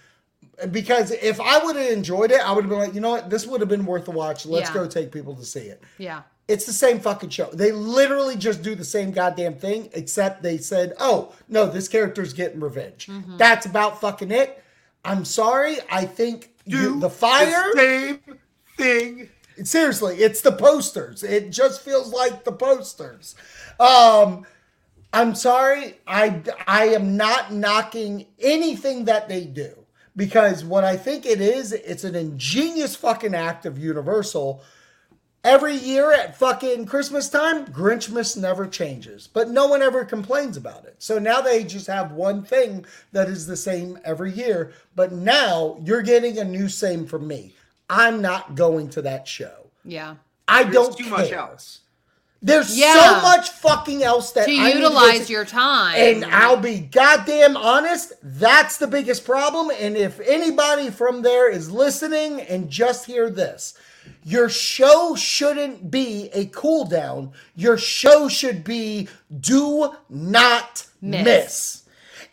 because 0.71 1.11
if 1.11 1.39
I 1.39 1.63
would 1.63 1.75
have 1.75 1.91
enjoyed 1.91 2.31
it, 2.31 2.41
I 2.41 2.51
would 2.51 2.63
have 2.63 2.69
been 2.69 2.79
like, 2.79 2.93
you 2.95 2.99
know 3.01 3.11
what, 3.11 3.29
this 3.29 3.45
would 3.45 3.61
have 3.61 3.69
been 3.69 3.85
worth 3.85 4.07
a 4.07 4.11
watch. 4.11 4.45
Let's 4.45 4.69
Yeah. 4.69 4.73
go 4.73 4.87
take 4.87 5.11
people 5.11 5.35
to 5.35 5.45
see 5.45 5.61
it. 5.61 5.83
yeah. 5.97 6.23
It's 6.47 6.65
the 6.65 6.73
same 6.73 6.99
fucking 6.99 7.29
show. 7.29 7.49
They 7.51 7.71
literally 7.71 8.37
just 8.37 8.61
do 8.61 8.73
the 8.73 8.85
same 8.85 9.11
goddamn 9.11 9.55
thing, 9.55 9.89
except 9.93 10.41
they 10.41 10.57
said, 10.57 10.93
oh, 10.99 11.33
no, 11.49 11.65
this 11.65 11.89
character's 11.89 12.31
getting 12.31 12.61
revenge. 12.61 13.09
That's 13.37 13.65
about 13.65 13.99
fucking 13.99 14.31
it. 14.31 14.63
I'm 15.03 15.25
sorry. 15.25 15.77
I 15.91 16.05
think 16.05 16.51
you, 16.65 16.99
the 16.99 17.09
fire. 17.09 17.73
same 17.75 18.19
thing. 18.77 19.29
Seriously, 19.63 20.17
it's 20.17 20.41
the 20.41 20.51
posters. 20.51 21.23
It 21.23 21.51
just 21.51 21.81
feels 21.81 22.13
like 22.13 22.43
the 22.43 22.51
posters. 22.51 23.35
Um, 23.79 24.45
I'm 25.13 25.33
sorry. 25.33 25.97
I 26.05 26.43
I 26.67 26.89
am 26.89 27.17
not 27.17 27.53
knocking 27.53 28.27
anything 28.39 29.05
that 29.05 29.27
they 29.27 29.45
do 29.45 29.73
because 30.15 30.63
what 30.63 30.83
I 30.83 30.97
think 30.97 31.25
it 31.25 31.41
is, 31.41 31.71
it's 31.73 32.03
an 32.03 32.15
ingenious 32.15 32.95
fucking 32.95 33.33
act 33.33 33.65
of 33.65 33.79
Universal. 33.79 34.61
Every 35.47 35.75
year 35.75 36.11
at 36.11 36.35
fucking 36.37 36.87
Christmas 36.87 37.29
time, 37.29 37.65
Grinchmas 37.67 38.35
never 38.35 38.67
changes, 38.67 39.27
but 39.31 39.49
no 39.49 39.65
one 39.65 39.81
ever 39.81 40.03
complains 40.03 40.57
about 40.57 40.83
it. 40.83 40.95
So 40.99 41.19
now 41.19 41.39
they 41.39 41.63
just 41.63 41.87
have 41.87 42.11
one 42.11 42.43
thing 42.43 42.85
that 43.13 43.29
is 43.29 43.47
the 43.47 43.55
same 43.55 43.97
every 44.03 44.33
year. 44.33 44.73
But 44.93 45.13
now 45.13 45.77
you're 45.85 46.01
getting 46.01 46.37
a 46.37 46.43
new 46.43 46.67
same 46.67 47.05
from 47.05 47.29
me. 47.29 47.53
I'm 47.89 48.21
not 48.21 48.55
going 48.55 48.89
to 48.89 49.01
that 49.03 49.25
show. 49.25 49.67
Yeah. 49.85 50.15
I 50.49 50.63
There's 50.63 50.73
don't 50.75 50.97
too 50.97 51.03
care. 51.05 51.17
much 51.17 51.31
else. 51.31 51.79
There's 52.41 52.77
Yeah. 52.77 52.93
so 52.93 53.21
much 53.21 53.49
fucking 53.49 54.03
else 54.03 54.31
that 54.31 54.47
To 54.47 54.51
I 54.51 54.65
need 54.65 54.73
go 54.73 54.79
utilize 54.79 55.27
see. 55.27 55.33
your 55.33 55.45
time. 55.45 55.95
And 55.95 56.25
I'll 56.25 56.57
be 56.57 56.79
goddamn 56.79 57.55
honest, 57.55 58.11
that's 58.21 58.77
the 58.77 58.87
biggest 58.87 59.23
problem. 59.23 59.71
And 59.79 59.95
if 59.95 60.19
anybody 60.19 60.89
from 60.89 61.21
there 61.21 61.49
is 61.49 61.71
listening 61.71 62.41
and 62.41 62.69
just 62.69 63.05
hear 63.05 63.29
this, 63.29 63.75
your 64.23 64.49
show 64.49 65.15
shouldn't 65.15 65.89
be 65.91 66.29
a 66.33 66.45
cool 66.47 66.85
down. 66.85 67.31
Your 67.55 67.77
show 67.77 68.27
should 68.27 68.63
be 68.63 69.07
do 69.39 69.93
not 70.09 70.85
Miss. 71.01 71.23
miss. 71.25 71.83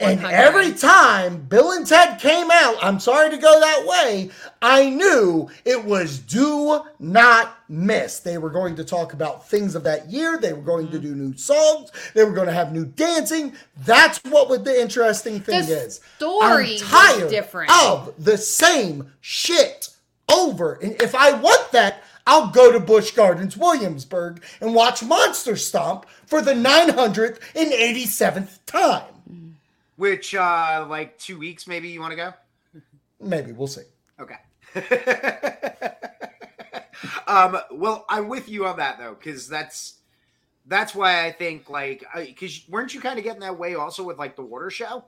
And 0.01 0.21
100. 0.21 0.35
every 0.37 0.73
time 0.73 1.43
Bill 1.47 1.71
and 1.71 1.87
Ted 1.87 2.19
came 2.19 2.51
out, 2.51 2.75
I'm 2.83 2.99
sorry 2.99 3.31
to 3.31 3.37
go 3.37 3.61
that 3.61 3.87
way, 3.87 4.29
I 4.61 4.91
knew 4.91 5.49
it 5.65 5.85
was 5.85 6.19
do 6.19 6.81
not 6.99 7.57
miss. 7.69 8.19
They 8.19 8.37
were 8.39 8.51
going 8.51 8.75
to 8.75 8.85
talk 8.85 9.13
about 9.13 9.49
things 9.49 9.77
of 9.77 9.85
that 9.85 10.11
year. 10.11 10.37
They 10.37 10.53
were 10.53 10.63
going 10.63 10.89
to 10.89 10.99
do 10.99 11.15
new 11.15 11.37
songs. 11.37 11.93
They 12.13 12.25
were 12.25 12.33
going 12.33 12.49
to 12.49 12.53
have 12.53 12.73
new 12.73 12.87
dancing. 12.87 13.53
That's 13.85 14.19
what 14.25 14.65
the 14.65 14.81
interesting 14.81 15.39
thing 15.39 15.65
The 15.65 15.85
is. 15.85 16.01
story 16.17 16.79
tired 16.79 17.31
different. 17.31 17.71
of 17.71 18.13
the 18.19 18.37
same 18.37 19.13
shit 19.21 19.91
over. 20.33 20.75
And 20.75 20.93
if 21.03 21.15
I 21.15 21.33
want 21.33 21.73
that, 21.73 22.03
I'll 22.27 22.49
go 22.49 22.73
to 22.73 22.81
Busch 22.81 23.11
Gardens, 23.11 23.57
Williamsburg, 23.57 24.43
and 24.61 24.75
watch 24.75 25.03
Monster 25.03 25.57
Stomp 25.57 26.07
for 26.27 26.41
the 26.41 26.55
987th 26.55 28.59
time. 28.67 29.57
Which 29.97 30.35
uh 30.35 30.87
like 30.89 31.19
two 31.19 31.39
weeks 31.39 31.69
maybe 31.69 31.89
you 31.89 32.01
want 32.01 32.13
to 32.13 32.17
go? 32.17 32.33
Maybe 33.21 33.53
we'll 33.53 33.69
see. 33.69 33.83
Okay. 34.19 34.35
um, 37.27 37.59
well, 37.71 38.05
I'm 38.09 38.29
with 38.29 38.49
you 38.49 38.67
on 38.67 38.79
that 38.79 38.99
though, 38.99 39.15
because 39.15 39.49
that's 39.49 39.99
that's 40.67 40.95
why 40.95 41.25
I 41.25 41.33
think 41.33 41.71
like 41.71 42.05
because 42.15 42.63
weren't 42.69 42.95
you 42.95 43.01
kind 43.01 43.19
of 43.19 43.25
getting 43.25 43.41
that 43.41 43.59
way 43.59 43.75
also 43.75 44.03
with 44.03 44.19
like 44.19 44.37
the 44.37 44.43
water 44.43 44.71
show? 44.71 45.05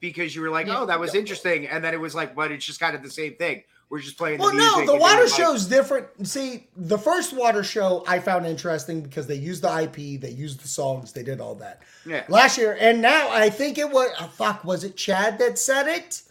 Because 0.00 0.34
you 0.34 0.42
were 0.42 0.50
like, 0.50 0.66
Yeah. 0.66 0.80
oh, 0.80 0.86
that 0.86 0.98
was 0.98 1.14
interesting, 1.14 1.68
and 1.68 1.84
then 1.84 1.94
it 1.94 2.00
was 2.00 2.14
like, 2.14 2.34
but 2.34 2.50
it's 2.50 2.64
just 2.64 2.80
kind 2.80 2.96
of 2.96 3.02
the 3.02 3.10
same 3.10 3.34
thing. 3.34 3.62
We're 3.92 3.98
just 4.00 4.16
playing. 4.16 4.38
Well, 4.38 4.52
the 4.52 4.56
no, 4.56 4.86
the 4.86 4.96
water 4.96 5.26
doing, 5.36 5.50
like- 5.52 5.68
different. 5.68 6.26
See, 6.26 6.66
the 6.74 6.96
first 6.96 7.34
water 7.34 7.62
show 7.62 8.02
I 8.08 8.20
found 8.20 8.46
interesting 8.46 9.02
because 9.02 9.26
they 9.26 9.34
used 9.34 9.62
the 9.62 9.82
IP, 9.82 10.18
they 10.18 10.30
used 10.30 10.60
the 10.60 10.68
songs, 10.68 11.12
they 11.12 11.22
did 11.22 11.42
all 11.42 11.54
that. 11.56 11.82
Yeah. 12.06 12.24
Last 12.30 12.56
year, 12.56 12.74
and 12.80 13.02
now 13.02 13.28
I 13.30 13.50
think 13.50 13.76
it 13.76 13.90
was, 13.90 14.08
oh, 14.18 14.28
fuck, 14.28 14.64
was 14.64 14.82
it 14.82 14.96
Chad 14.96 15.38
that 15.40 15.58
said 15.58 15.88
it? 15.88 16.22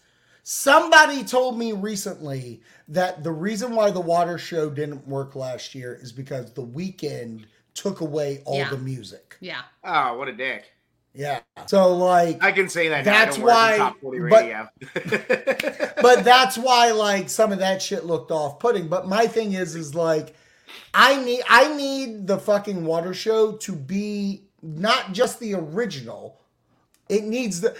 Somebody 0.41 1.23
told 1.23 1.55
me 1.55 1.71
recently 1.71 2.63
that 2.88 3.23
the 3.23 3.31
reason 3.31 3.75
why 3.75 3.91
the 3.91 4.01
water 4.01 4.39
show 4.39 4.71
didn't 4.71 5.07
work 5.07 5.35
last 5.35 5.75
year 5.75 5.99
is 6.01 6.11
because 6.11 6.51
the 6.53 6.65
Weeknd 6.65 7.45
took 7.75 8.01
away 8.01 8.41
all 8.43 8.57
Yeah. 8.57 8.69
the 8.71 8.77
music. 8.79 9.38
yeah. 9.39 9.61
Oh, 9.83 10.17
what 10.17 10.27
a 10.27 10.33
dick! 10.33 10.65
Yeah. 11.13 11.41
So, 11.67 11.93
like, 11.95 12.41
I 12.41 12.51
can 12.51 12.69
say 12.69 12.88
that. 12.89 13.03
That's 13.03 13.35
don't 13.35 13.45
work 13.45 13.53
in 13.53 13.57
why- 13.57 13.77
top 13.77 13.99
forty 13.99 14.19
but- 14.19 14.71
but 16.01 16.23
that's 16.23 16.57
why 16.57 16.91
like 16.91 17.29
some 17.29 17.51
of 17.51 17.59
that 17.59 17.81
shit 17.81 18.05
looked 18.05 18.31
off 18.31 18.59
putting. 18.59 18.88
But 18.88 19.07
my 19.07 19.27
thing 19.27 19.53
is 19.53 19.75
is 19.75 19.93
like 19.93 20.35
I 20.93 21.21
need 21.23 21.41
I 21.49 21.75
need 21.75 22.27
the 22.27 22.38
fucking 22.38 22.85
water 22.85 23.13
show 23.13 23.53
to 23.53 23.73
be 23.73 24.43
not 24.61 25.11
just 25.13 25.39
the 25.39 25.53
original. 25.55 26.39
It 27.09 27.23
needs 27.25 27.61
the 27.61 27.75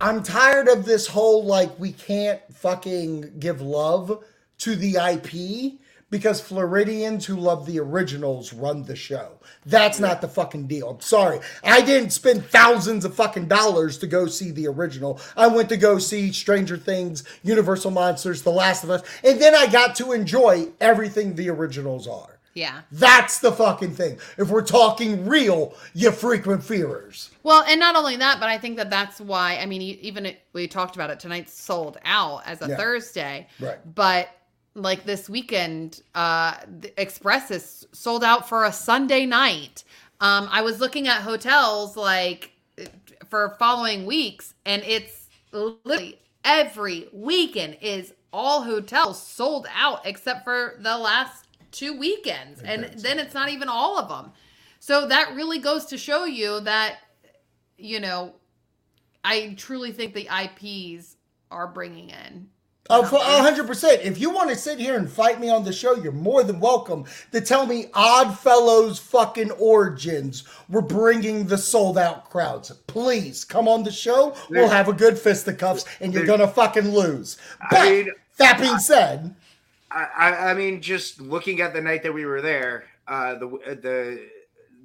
I'm 0.00 0.22
tired 0.22 0.68
of 0.68 0.84
this 0.84 1.06
whole 1.08 1.44
like 1.44 1.76
we 1.80 1.92
can't 1.92 2.40
fucking 2.54 3.40
give 3.40 3.60
love 3.60 4.22
to 4.58 4.76
the 4.76 4.96
IP 4.96 5.80
because 6.10 6.40
Floridians 6.40 7.26
who 7.26 7.36
love 7.36 7.66
the 7.66 7.78
originals 7.78 8.52
run 8.52 8.84
the 8.84 8.96
show. 8.96 9.32
That's 9.66 10.00
not 10.00 10.20
the 10.20 10.28
fucking 10.28 10.66
deal. 10.66 10.90
I'm 10.90 11.00
sorry. 11.00 11.40
I 11.62 11.82
didn't 11.82 12.10
spend 12.10 12.44
thousands 12.46 13.04
of 13.04 13.14
fucking 13.14 13.46
dollars 13.48 13.98
to 13.98 14.06
go 14.06 14.26
see 14.26 14.50
the 14.50 14.66
original. 14.68 15.20
I 15.36 15.46
went 15.48 15.68
to 15.70 15.76
go 15.76 15.98
see 15.98 16.32
Stranger 16.32 16.76
Things, 16.76 17.24
Universal 17.42 17.90
Monsters, 17.90 18.42
The 18.42 18.50
Last 18.52 18.84
of 18.84 18.90
Us, 18.90 19.02
and 19.22 19.40
then 19.40 19.54
I 19.54 19.66
got 19.66 19.94
to 19.96 20.12
enjoy 20.12 20.68
everything 20.80 21.34
the 21.34 21.50
originals 21.50 22.08
are. 22.08 22.38
Yeah. 22.54 22.80
That's 22.90 23.38
the 23.38 23.52
fucking 23.52 23.94
thing. 23.94 24.18
If 24.36 24.48
we're 24.50 24.62
talking 24.64 25.26
real, 25.26 25.74
you 25.94 26.10
frequent 26.10 26.64
fearers. 26.64 27.30
Well, 27.44 27.62
and 27.68 27.78
not 27.78 27.94
only 27.94 28.16
that, 28.16 28.40
but 28.40 28.48
I 28.48 28.58
think 28.58 28.78
that 28.78 28.90
that's 28.90 29.20
why. 29.20 29.58
I 29.58 29.66
mean, 29.66 29.80
even 29.82 30.26
it, 30.26 30.40
we 30.52 30.66
talked 30.66 30.96
about 30.96 31.10
it 31.10 31.20
tonight's 31.20 31.52
sold 31.52 31.98
out 32.04 32.42
as 32.46 32.60
a 32.60 32.68
Yeah. 32.70 32.76
Thursday, 32.76 33.46
Right. 33.60 33.78
but 33.94 34.28
like 34.74 35.04
this 35.04 35.28
weekend, 35.28 36.02
uh, 36.14 36.54
the 36.80 37.00
Express 37.00 37.50
is 37.50 37.86
sold 37.92 38.24
out 38.24 38.48
for 38.48 38.64
a 38.64 38.72
Sunday 38.72 39.26
night. 39.26 39.84
Um, 40.20 40.48
I 40.50 40.62
was 40.62 40.80
looking 40.80 41.08
at 41.08 41.22
hotels 41.22 41.96
like 41.96 42.52
for 43.28 43.56
following 43.58 44.06
weeks, 44.06 44.54
and 44.64 44.82
it's 44.84 45.28
literally 45.52 46.18
every 46.44 47.08
weekend 47.12 47.78
is 47.80 48.14
all 48.32 48.62
hotels 48.62 49.20
sold 49.20 49.66
out 49.74 50.00
except 50.04 50.44
for 50.44 50.76
the 50.80 50.96
last 50.96 51.46
two 51.70 51.98
weekends, 51.98 52.62
and 52.62 52.84
then 52.96 53.18
it's 53.18 53.34
not 53.34 53.48
even 53.48 53.68
all 53.68 53.98
of 53.98 54.08
them. 54.08 54.32
So 54.80 55.06
that 55.08 55.34
really 55.34 55.58
goes 55.58 55.86
to 55.86 55.98
show 55.98 56.24
you 56.24 56.60
that, 56.60 56.98
you 57.76 58.00
know, 58.00 58.34
I 59.24 59.54
truly 59.56 59.92
think 59.92 60.14
the 60.14 60.28
IPs 60.28 61.16
are 61.50 61.66
bringing 61.66 62.10
in. 62.10 62.48
Oh, 62.90 63.04
for 63.04 63.18
hundred 63.18 63.66
percent. 63.66 64.00
If 64.02 64.18
you 64.18 64.30
want 64.30 64.48
to 64.50 64.56
sit 64.56 64.78
here 64.78 64.96
and 64.96 65.10
fight 65.10 65.40
me 65.40 65.50
on 65.50 65.64
the 65.64 65.72
show, 65.72 65.94
you're 65.94 66.12
more 66.12 66.42
than 66.42 66.58
welcome 66.58 67.04
to 67.32 67.40
tell 67.40 67.66
me 67.66 67.86
Oddfellows 67.92 68.98
fucking 68.98 69.50
origins 69.52 70.44
were 70.68 70.82
bringing 70.82 71.46
the 71.46 71.58
sold 71.58 71.98
out 71.98 72.30
crowds. 72.30 72.70
Please 72.86 73.44
come 73.44 73.68
on 73.68 73.82
the 73.82 73.92
show. 73.92 74.34
We'll 74.48 74.68
have 74.68 74.88
a 74.88 74.94
good 74.94 75.18
fisticuffs, 75.18 75.84
and 76.00 76.14
you're 76.14 76.26
gonna 76.26 76.48
fucking 76.48 76.90
lose. 76.90 77.36
But 77.70 77.80
I 77.80 77.90
mean, 77.90 78.10
that 78.38 78.58
being 78.58 78.78
said, 78.78 79.34
I, 79.90 80.08
I, 80.16 80.50
I 80.50 80.54
mean, 80.54 80.80
just 80.80 81.20
looking 81.20 81.60
at 81.60 81.74
the 81.74 81.80
night 81.80 82.02
that 82.04 82.12
we 82.12 82.24
were 82.24 82.40
there, 82.40 82.84
uh, 83.06 83.34
the 83.34 83.46
the 83.82 84.28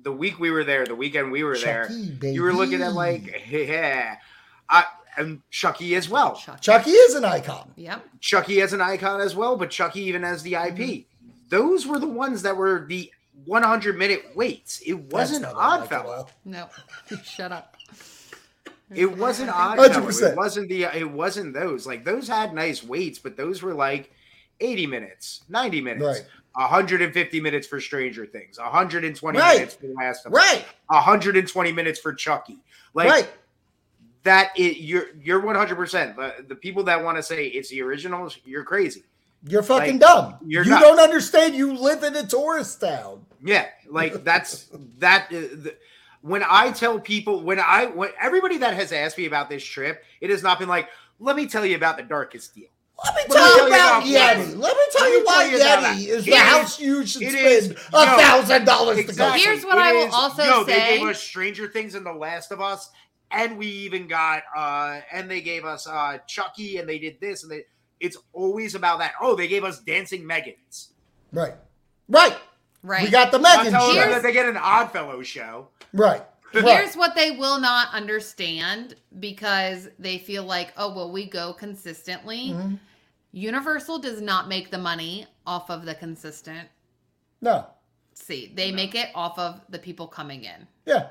the 0.04 0.12
week 0.12 0.40
we 0.40 0.52
were 0.52 0.66
there, 0.66 0.86
the 0.86 0.96
weekend 0.96 1.32
we 1.32 1.44
were 1.44 1.58
there, 1.58 1.88
Chucky, 1.88 2.34
you 2.34 2.44
were 2.44 2.54
looking 2.54 2.82
at 2.82 2.94
like, 2.94 3.44
yeah, 3.50 4.18
I, 4.70 4.86
and 5.18 5.42
Chucky 5.50 5.96
as 5.96 6.10
well. 6.10 6.36
Chucky. 6.36 6.62
Chucky 6.62 6.92
is 6.92 7.16
an 7.16 7.26
icon. 7.26 7.72
Yep. 7.76 8.06
Chucky 8.20 8.62
as 8.62 8.74
an 8.74 8.82
icon 8.82 9.22
as 9.22 9.36
well, 9.36 9.56
but 9.58 9.70
Chucky 9.70 10.02
even 10.02 10.24
as 10.24 10.44
the 10.44 10.54
IP. 10.56 10.60
Mm-hmm. 10.78 11.02
Those 11.50 11.86
were 11.86 12.00
the 12.00 12.08
ones 12.08 12.42
that 12.44 12.56
were 12.58 12.86
the 12.88 13.12
100 13.46 13.98
minute 13.98 14.36
waits. 14.36 14.82
It 14.86 14.94
wasn't 14.94 15.44
That's 15.44 15.54
not 15.54 15.56
what 15.56 15.64
I 15.64 15.68
like 15.78 15.92
at 15.92 16.00
Oddfellow. 16.00 16.28
No. 16.46 16.70
Shut 17.24 17.52
up. 17.52 17.76
It 18.94 19.18
wasn't 19.18 19.50
Oddfellow. 19.54 20.08
100%. 20.08 20.32
It 20.32 20.36
wasn't 20.38 20.70
the. 20.70 20.84
It 20.86 21.10
wasn't 21.12 21.54
those. 21.54 21.86
Like 21.88 22.06
those 22.06 22.28
had 22.28 22.54
nice 22.54 22.84
waits, 22.84 23.20
but 23.20 23.38
those 23.38 23.62
were 23.62 23.74
like 23.74 24.12
80 24.60 24.88
minutes, 24.88 25.44
90 25.50 25.82
minutes, 25.82 26.06
Right. 26.06 26.26
150 26.54 27.42
minutes 27.42 27.66
for 27.68 27.82
Stranger 27.82 28.26
Things, 28.26 28.60
120 28.60 29.38
Right. 29.40 29.56
minutes 29.56 29.74
for 29.76 29.88
Last 29.88 30.26
of 30.26 30.34
Us, 30.34 30.38
Right, 30.38 30.66
120 30.88 31.72
minutes 31.72 32.00
for 32.00 32.14
Chucky. 32.14 32.60
Like 32.94 33.10
right. 33.10 33.30
That. 34.24 34.52
It, 34.58 34.78
you're 34.78 35.08
you're 35.22 35.40
100. 35.40 35.76
percent 35.76 36.16
the, 36.16 36.46
the 36.48 36.56
people 36.56 36.84
that 36.86 37.04
want 37.04 37.18
to 37.18 37.24
say 37.24 37.46
it's 37.48 37.70
the 37.70 37.82
originals, 37.82 38.38
you're 38.46 38.64
crazy. 38.64 39.04
You're 39.46 39.64
fucking 39.64 39.94
Like, 39.94 40.00
dumb. 40.02 40.36
you're 40.46 40.64
you 40.64 40.70
not- 40.72 40.82
don't 40.82 41.00
understand. 41.00 41.54
You 41.56 41.74
live 41.74 42.04
in 42.04 42.16
a 42.16 42.26
tourist 42.26 42.80
town. 42.80 43.26
Yeah, 43.44 43.68
like 43.90 44.24
that's 44.24 44.70
that. 45.00 45.28
Uh, 45.28 45.32
the, 45.40 45.76
when 46.22 46.42
I 46.50 46.72
tell 46.72 46.98
people, 47.00 47.42
when 47.42 47.60
I 47.60 47.88
when 47.88 48.10
everybody 48.22 48.58
that 48.60 48.74
has 48.76 48.94
asked 48.94 49.18
me 49.18 49.26
about 49.26 49.50
this 49.50 49.64
trip, 49.64 50.04
it 50.22 50.30
has 50.30 50.42
not 50.42 50.58
been 50.60 50.70
like, 50.70 50.88
let 51.20 51.36
me 51.36 51.46
tell 51.48 51.66
you 51.66 51.76
about 51.76 51.98
the 51.98 52.04
darkest 52.04 52.56
deal. 52.56 52.68
Let 53.04 53.16
me 53.16 53.22
Let 53.28 53.28
me 53.28 53.36
tell 53.36 53.58
you 53.58 53.62
you 53.64 53.68
about 53.68 54.04
about 54.04 54.04
Yeti. 54.04 54.46
Yeti. 54.54 54.58
Let 54.58 54.78
me 54.78 54.84
tell 54.92 55.02
Let 55.02 55.12
you 55.12 55.20
me 55.20 55.26
why 55.26 55.34
tell 55.34 55.50
you 55.50 55.58
about 55.58 55.80
Yeti 55.80 55.82
that. 55.82 55.98
is 56.00 56.22
It 56.28 56.30
the 56.30 56.32
is- 56.38 56.42
house 56.42 56.80
you 56.80 57.06
should 57.06 57.30
spend 57.30 57.72
a 57.92 58.06
thousand 58.06 58.64
dollars 58.66 59.06
to 59.06 59.14
go. 59.14 59.32
Here's 59.32 59.66
what 59.66 59.78
I 59.78 59.92
will 59.92 60.08
is- 60.08 60.14
also 60.14 60.44
yo, 60.46 60.64
They 60.64 60.74
say. 60.74 60.98
gave 61.00 61.08
us 61.10 61.20
Stranger 61.22 61.68
Things 61.68 61.96
and 61.96 62.06
The 62.06 62.14
Last 62.14 62.54
of 62.54 62.62
Us, 62.62 62.90
and 63.34 63.58
we 63.58 63.68
even 63.68 64.08
got 64.08 64.44
uh 64.56 65.02
and 65.12 65.30
they 65.30 65.42
gave 65.42 65.66
us 65.66 65.88
uh 65.88 66.20
Chucky, 66.28 66.78
and 66.78 66.88
they 66.88 67.00
did 67.00 67.20
this, 67.20 67.44
and 67.44 67.52
they. 67.52 67.66
It's 68.00 68.18
always 68.34 68.76
about 68.76 69.00
that. 69.00 69.14
Oh, 69.22 69.34
they 69.34 69.48
gave 69.48 69.64
us 69.64 69.80
Dancing 69.80 70.24
Megans. 70.24 70.90
Right, 71.32 71.54
right. 72.10 72.36
Right. 72.84 73.04
We 73.06 73.10
got 73.10 73.32
the 73.32 73.40
Not 73.40 73.64
Megan 73.64 73.80
them 73.80 74.12
that 74.12 74.24
they 74.24 74.34
get 74.34 74.46
an 74.46 74.58
Odd 74.58 74.88
Oddfellow 74.88 75.22
show. 75.24 75.70
Right, 75.94 76.22
right. 76.54 76.64
Here's 76.66 76.96
what 76.96 77.16
they 77.16 77.32
will 77.32 77.60
not 77.60 77.94
understand 77.94 78.96
because 79.22 79.88
they 79.98 80.18
feel 80.18 80.44
like, 80.44 80.74
oh, 80.76 80.94
well, 80.94 81.12
we 81.12 81.30
go 81.30 81.54
consistently. 81.54 82.50
Mm-hmm. 82.50 82.76
Universal 83.32 84.00
does 84.00 84.22
not 84.22 84.50
make 84.50 84.70
the 84.70 84.78
money 84.78 85.26
off 85.48 85.72
of 85.72 85.86
the 85.86 85.96
consistent 85.96 86.68
No, 87.42 87.66
see. 88.14 88.52
They 88.54 88.72
make 88.72 88.96
it 88.96 89.10
off 89.16 89.40
of 89.40 89.62
the 89.70 89.80
people 89.80 90.08
coming 90.08 90.44
in. 90.44 90.68
yeah. 90.86 91.08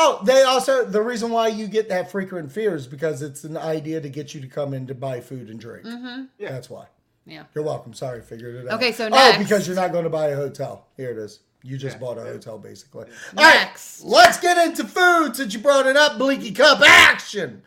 Oh, 0.00 0.20
they 0.24 0.42
also 0.44 0.84
the 0.84 1.02
reason 1.02 1.30
why 1.30 1.48
you 1.48 1.66
get 1.66 1.88
that 1.88 2.10
frequent 2.10 2.52
fear 2.52 2.76
is 2.76 2.86
because 2.86 3.20
it's 3.20 3.42
an 3.42 3.56
idea 3.56 4.00
to 4.00 4.08
get 4.08 4.32
you 4.32 4.40
to 4.40 4.46
come 4.46 4.72
in 4.72 4.86
to 4.86 4.94
buy 4.94 5.20
food 5.20 5.50
and 5.50 5.58
drink. 5.58 5.84
Mm-hmm. 5.86 6.24
Yeah. 6.38 6.52
That's 6.52 6.70
why. 6.70 6.86
Yeah. 7.26 7.42
You're 7.54 7.64
welcome. 7.64 7.92
Sorry, 7.92 8.22
figured 8.22 8.54
it 8.54 8.68
out. 8.68 8.74
Okay, 8.80 8.92
so 8.92 9.06
oh, 9.06 9.08
next- 9.10 9.38
because 9.38 9.66
you're 9.66 9.76
not 9.76 9.90
going 9.92 10.04
to 10.04 10.10
buy 10.10 10.28
a 10.28 10.36
hotel. 10.36 10.86
Here 10.96 11.10
it 11.10 11.18
is. 11.18 11.40
You 11.64 11.76
just 11.76 11.96
Yeah, 11.96 12.00
bought 12.00 12.18
a 12.18 12.22
yeah. 12.24 12.28
hotel, 12.32 12.56
basically. 12.58 13.06
All 13.36 13.44
right, 13.44 13.62
Next. 13.66 14.02
let's 14.04 14.38
get 14.38 14.56
into 14.66 14.84
food 14.84 15.34
since 15.34 15.52
you 15.52 15.58
brought 15.58 15.86
it 15.86 15.96
up. 15.96 16.16
Blinky 16.16 16.52
Cup 16.52 16.80
action. 16.80 17.62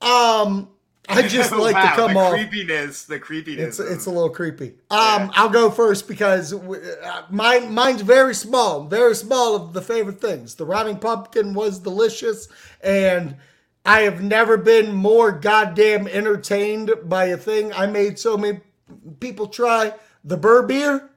Um, 0.00 0.70
I 1.08 1.22
just 1.28 1.52
like 1.56 1.74
Wow, 1.74 1.82
to 1.90 1.96
come 1.96 2.14
the 2.14 2.20
off. 2.20 2.32
creepiness. 2.32 3.04
The 3.04 3.18
creepiness. 3.18 3.78
It's 3.80 3.90
it's 3.90 4.06
a 4.06 4.10
little 4.10 4.30
creepy. 4.30 4.74
Um, 4.90 4.98
Yeah. 5.22 5.30
I'll 5.34 5.48
go 5.48 5.70
first 5.70 6.08
because 6.08 6.52
uh, 6.52 7.22
mine 7.30 7.72
mine's 7.72 8.02
very 8.02 8.34
small, 8.34 8.84
very 8.84 9.14
small 9.14 9.54
of 9.56 9.72
the 9.72 9.82
favorite 9.82 10.20
things. 10.20 10.54
The 10.54 10.64
rotting 10.66 10.98
pumpkin 10.98 11.54
was 11.54 11.78
delicious, 11.78 12.48
and 12.82 13.36
I 13.84 14.00
have 14.00 14.22
never 14.22 14.56
been 14.56 14.92
more 14.92 15.30
goddamn 15.32 16.08
entertained 16.08 16.90
by 17.04 17.26
a 17.26 17.36
thing 17.36 17.72
I 17.72 17.86
made 17.86 18.18
so 18.18 18.36
many 18.36 18.60
people 19.20 19.46
try. 19.46 19.94
The 20.24 20.36
burr 20.36 20.62
beer, 20.66 21.10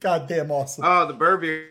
goddamn 0.00 0.50
awesome. 0.50 0.84
Oh, 0.86 1.06
the 1.06 1.14
burr 1.14 1.38
beer 1.38 1.70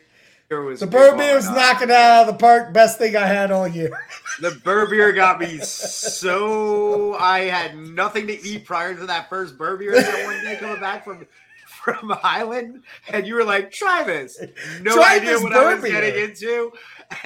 was 0.49 0.79
the 0.79 0.85
a 0.85 0.89
burr 0.89 1.11
big 1.11 1.19
beer's 1.19 1.45
one. 1.45 1.55
knocking 1.55 1.89
it 1.89 1.95
out 1.95 2.21
of 2.21 2.27
the 2.27 2.39
park. 2.39 2.73
Best 2.73 2.97
thing 2.97 3.15
I 3.15 3.25
had 3.27 3.51
all 3.51 3.67
year. 3.67 3.89
The 4.39 4.51
burr 4.63 4.87
beer 4.87 5.11
got 5.13 5.39
me 5.39 5.57
so 5.57 7.15
I 7.15 7.39
had 7.45 7.75
nothing 7.75 8.27
to 8.27 8.39
eat 8.45 8.65
prior 8.65 8.93
to 8.93 9.07
that 9.07 9.29
first 9.29 9.57
burr 9.57 9.77
beer 9.77 9.93
that 9.99 10.25
one 10.25 10.43
day 10.43 10.57
coming 10.59 10.79
back 10.79 11.03
from 11.05 11.25
from 11.65 12.09
Highland, 12.09 12.83
and 13.09 13.25
you 13.25 13.33
were 13.33 13.43
like, 13.43 13.71
"Try 13.71 14.03
this." 14.03 14.39
No 14.81 14.93
Try 14.93 15.15
idea 15.15 15.29
this 15.31 15.41
what 15.43 15.53
I 15.53 15.73
was 15.73 15.81
beer. 15.83 15.91
getting 16.01 16.23
into. 16.29 16.71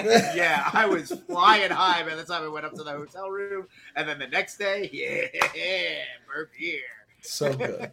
yeah, 0.34 0.70
I 0.72 0.86
was 0.86 1.10
flying 1.26 1.70
high 1.70 2.02
by 2.02 2.14
the 2.14 2.24
time 2.24 2.44
I 2.44 2.48
went 2.48 2.64
up 2.64 2.72
to 2.76 2.82
the 2.82 2.92
hotel 2.92 3.28
room, 3.28 3.66
and 3.94 4.08
then 4.08 4.18
the 4.18 4.28
next 4.28 4.56
day, 4.56 4.88
yeah, 4.90 5.94
burr 6.26 6.48
beer. 6.58 6.80
so 7.20 7.52
good. 7.52 7.90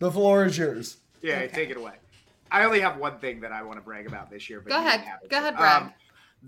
the 0.00 0.10
floor 0.10 0.44
is 0.46 0.58
yours. 0.58 0.96
Yeah, 1.22 1.36
Okay. 1.42 1.48
take 1.54 1.70
it 1.70 1.76
away. 1.76 1.92
I 2.50 2.64
only 2.64 2.80
have 2.80 2.96
one 2.98 3.18
thing 3.18 3.40
that 3.40 3.52
I 3.52 3.62
want 3.62 3.78
to 3.78 3.82
brag 3.82 4.06
about 4.06 4.30
this 4.30 4.48
year. 4.50 4.60
But 4.60 4.70
Go 4.70 4.78
ahead. 4.78 5.00
didn't 5.00 5.06
have 5.08 5.20
it. 5.24 5.30
Go 5.30 5.38
ahead, 5.38 5.56
brag. 5.56 5.82
Um, 5.82 5.92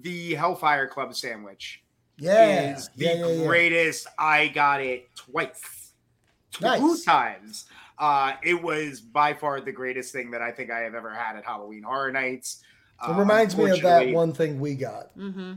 the 0.00 0.34
Hellfire 0.34 0.86
Club 0.88 1.14
sandwich 1.14 1.82
Yeah, 2.18 2.74
is 2.76 2.88
the 2.96 3.04
yeah, 3.04 3.14
yeah, 3.14 3.26
yeah. 3.26 3.46
greatest. 3.46 4.06
I 4.18 4.48
got 4.48 4.80
it 4.80 5.08
twice, 5.14 5.92
two 6.50 6.64
Nice. 6.64 7.04
times. 7.04 7.64
Uh, 7.98 8.32
it 8.42 8.60
was 8.60 9.00
by 9.00 9.34
far 9.34 9.60
the 9.60 9.70
greatest 9.72 10.12
thing 10.12 10.30
that 10.32 10.42
I 10.42 10.50
think 10.50 10.70
I 10.70 10.80
have 10.80 10.94
ever 10.94 11.10
had 11.14 11.36
at 11.36 11.44
Halloween 11.44 11.82
Horror 11.82 12.10
Nights. 12.10 12.62
It 13.02 13.10
Uh, 13.10 13.14
reminds 13.18 13.56
me 13.56 13.70
of 13.70 13.80
that 13.82 14.08
one 14.12 14.32
thing 14.32 14.58
we 14.60 14.74
got. 14.74 15.16
Mm-hmm. 15.16 15.52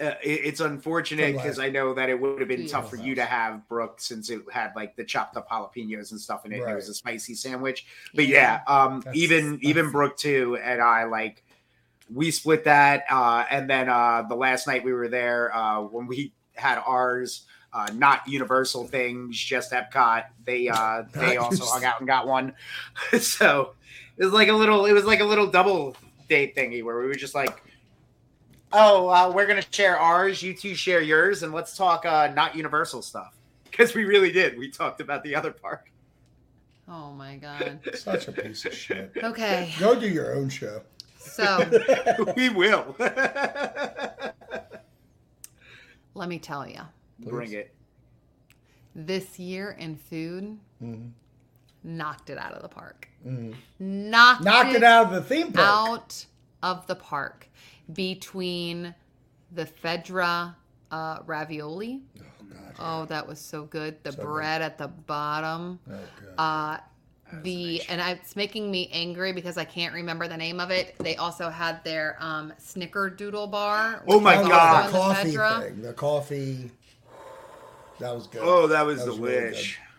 Uh, 0.00 0.14
it- 0.22 0.40
it's 0.44 0.60
unfortunate 0.60 1.36
because 1.42 1.58
I 1.58 1.68
know 1.68 1.92
that 1.94 2.08
it 2.08 2.18
would 2.18 2.38
have 2.40 2.48
been 2.48 2.66
tough 2.66 2.88
for 2.88 2.96
you 2.96 3.14
to 3.16 3.24
have 3.24 3.68
Brooke 3.68 4.00
since 4.00 4.30
it 4.30 4.40
had 4.50 4.72
like 4.74 4.96
the 4.96 5.04
chopped 5.04 5.36
up 5.36 5.48
jalapenos 5.50 6.10
and 6.12 6.20
stuff 6.20 6.46
in 6.46 6.52
it. 6.52 6.60
and 6.62 6.70
It 6.72 6.74
was 6.74 6.88
a 6.88 6.94
spicy 6.94 7.34
sandwich, 7.34 7.86
but 8.14 8.26
yeah, 8.26 8.60
um, 8.66 9.02
That's 9.04 9.16
even 9.16 9.58
even. 9.62 9.90
Brooke 9.90 10.16
too 10.16 10.56
and 10.62 10.80
I 10.80 11.04
like 11.04 11.44
we 12.12 12.30
split 12.30 12.64
that, 12.64 13.04
uh, 13.10 13.44
and 13.50 13.70
then 13.70 13.88
uh, 13.88 14.22
the 14.28 14.34
last 14.34 14.66
night 14.66 14.82
we 14.82 14.92
were 14.92 15.08
there 15.08 15.54
uh, 15.54 15.80
when 15.82 16.06
we 16.06 16.32
had 16.54 16.78
ours. 16.78 17.46
Uh, 17.72 17.86
not 17.94 18.26
Universal 18.26 18.88
things, 18.88 19.38
just 19.38 19.70
Epcot. 19.70 20.24
They 20.44 20.68
uh, 20.68 21.04
they 21.12 21.36
also 21.36 21.64
hung 21.66 21.84
out 21.84 22.00
and 22.00 22.06
got 22.08 22.26
one. 22.26 22.52
so 23.20 23.74
it 24.16 24.24
was 24.24 24.32
like 24.32 24.48
a 24.48 24.52
little 24.52 24.86
it 24.86 24.92
was 24.92 25.04
like 25.04 25.20
a 25.20 25.24
little 25.24 25.46
double 25.46 25.96
date 26.28 26.56
thingy 26.56 26.82
where 26.82 26.98
we 26.98 27.06
were 27.06 27.14
just 27.14 27.32
like, 27.36 27.62
oh, 28.72 29.08
uh, 29.08 29.32
we're 29.34 29.46
gonna 29.46 29.64
share 29.70 29.98
ours, 29.98 30.42
you 30.42 30.54
two 30.54 30.74
share 30.74 31.00
yours, 31.00 31.42
and 31.42 31.52
let's 31.52 31.76
talk 31.76 32.04
uh, 32.06 32.30
not 32.34 32.54
Universal 32.56 33.02
stuff 33.02 33.36
because 33.70 33.94
we 33.94 34.04
really 34.04 34.32
did. 34.32 34.58
We 34.58 34.70
talked 34.70 35.00
about 35.00 35.22
the 35.22 35.34
other 35.34 35.50
park. 35.52 35.90
Oh 36.88 37.12
my 37.12 37.36
god. 37.36 37.80
Such 37.94 38.28
a 38.28 38.32
piece 38.32 38.64
of 38.64 38.74
shit. 38.74 39.12
Okay. 39.22 39.72
Go 39.78 39.98
do 39.98 40.08
your 40.08 40.34
own 40.34 40.48
show. 40.48 40.82
So 41.18 41.64
we 42.36 42.48
will 42.48 42.96
let 46.14 46.28
me 46.28 46.38
tell 46.38 46.66
you, 46.68 46.80
bring 47.20 47.52
it. 47.52 47.74
this 48.94 49.38
year 49.38 49.76
in 49.78 49.96
food 49.96 50.58
Mhm. 50.82 51.10
knocked 51.84 52.30
it 52.30 52.38
out 52.38 52.52
of 52.52 52.62
the 52.62 52.68
park. 52.68 53.08
Mhm. 53.24 53.54
Knocked, 53.78 54.42
Knock 54.44 54.74
it 54.74 54.82
out 54.82 55.06
of 55.06 55.12
the 55.12 55.22
theme 55.22 55.52
park. 55.52 55.66
out 55.68 56.26
of 56.62 56.86
the 56.86 56.96
park 56.96 57.48
between 57.94 58.94
the 59.52 59.64
Fedra 59.66 60.54
uh, 60.90 61.18
ravioli. 61.26 62.00
Oh 62.18 62.22
god. 62.48 62.74
Oh, 62.78 63.04
that 63.06 63.26
was 63.26 63.38
so 63.40 63.64
good. 63.64 64.02
The 64.02 64.12
So 64.12 64.18
good. 64.18 64.26
bread 64.26 64.62
at 64.62 64.78
the 64.78 64.88
bottom. 64.88 65.78
Oh 65.90 65.94
god. 66.36 66.38
Uh, 66.38 66.80
the 67.42 67.80
and 67.88 68.00
I- 68.02 68.12
it's 68.12 68.34
making 68.34 68.70
me 68.70 68.90
angry 68.92 69.32
because 69.32 69.56
I 69.56 69.64
can't 69.64 69.94
remember 69.94 70.26
the 70.26 70.36
name 70.36 70.58
of 70.58 70.70
it. 70.70 70.96
They 70.98 71.14
also 71.16 71.48
had 71.48 71.82
their 71.84 72.16
um, 72.18 72.52
Snickerdoodle 72.60 73.50
bar. 73.50 74.02
Oh 74.08 74.18
my 74.18 74.34
God. 74.34 74.86
The 74.88 74.92
the 74.92 74.98
coffee 74.98 75.30
Fedra. 75.32 75.62
thing. 75.62 75.82
The 75.82 75.92
coffee. 75.92 76.70
That 78.00 78.14
was 78.14 78.26
good. 78.26 78.40
Oh, 78.42 78.66
that 78.66 78.84
was, 78.84 79.06
really 79.06 79.50
good. 79.50 79.56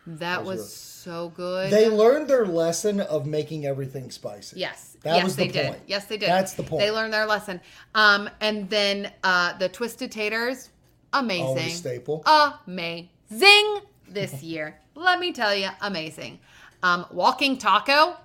That 0.07 0.44
was 0.44 0.60
was 0.60 0.73
so 0.73 1.30
good. 1.36 1.72
They 1.72 1.88
learned 1.90 2.28
their 2.28 2.45
lesson 2.45 2.99
of 3.02 3.26
making 3.26 3.65
everything 3.65 4.10
spicy. 4.11 4.60
Yes. 4.60 4.98
That 5.03 5.15
yes, 5.15 5.23
was 5.23 5.36
the 5.36 5.45
they 5.45 5.52
did. 5.52 5.65
point. 5.68 5.80
Yes, 5.88 6.06
they 6.06 6.18
did. 6.18 6.30
That's 6.30 6.53
the 6.53 6.64
point. 6.64 6.82
They 6.82 6.91
learned 6.91 7.14
their 7.14 7.26
lesson. 7.26 7.60
Um, 7.95 8.30
and 8.40 8.69
then 8.69 9.11
uh, 9.23 9.57
the 9.57 9.68
twisted 9.69 10.11
taters, 10.11 10.69
amazing. 11.14 11.45
Always 11.48 11.76
staple. 11.78 12.23
Amazing 12.68 13.80
this 14.07 14.44
year. 14.44 14.80
Let 14.95 15.19
me 15.19 15.32
tell 15.32 15.56
you, 15.56 15.69
amazing. 15.82 16.40
Um, 16.84 17.06
walking 17.11 17.57
taco, 17.57 18.15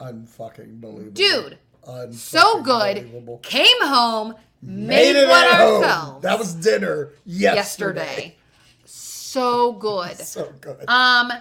Unfucking 0.00 0.80
believable. 0.80 1.12
dude, 1.12 1.58
Unfucking 1.86 2.14
so 2.14 2.62
good. 2.62 2.96
believable. 2.96 3.38
Came 3.38 3.80
home, 3.82 4.34
made, 4.62 4.86
Made 4.86 5.16
it 5.16 5.28
at 5.28 5.58
home. 5.58 6.20
That 6.22 6.38
was 6.38 6.54
dinner 6.54 7.10
yesterday. 7.24 7.54
yesterday. 7.54 8.36
So 9.34 9.72
good. 9.72 10.16
So 10.20 10.52
good. 10.60 10.88
Um, 10.88 11.32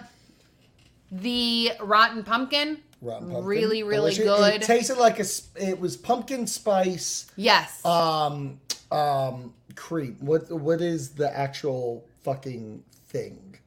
the 1.11 1.73
rotten 1.79 2.23
pumpkin, 2.23 2.79
Rotten 3.01 3.27
pumpkin. 3.29 3.45
really, 3.45 3.83
really 3.83 4.13
Delicious. 4.15 4.23
good. 4.23 4.53
It 4.55 4.65
tasted 4.65 4.97
like 4.97 5.19
a. 5.19 5.25
It 5.55 5.79
was 5.79 5.95
pumpkin 5.97 6.47
spice. 6.47 7.27
yes. 7.35 7.85
Um. 7.85 8.59
Um. 8.91 9.53
Creep. 9.75 10.19
What? 10.21 10.51
What 10.51 10.81
is 10.81 11.11
the 11.11 11.35
actual 11.37 12.05
fucking 12.23 12.83
thing? 13.07 13.57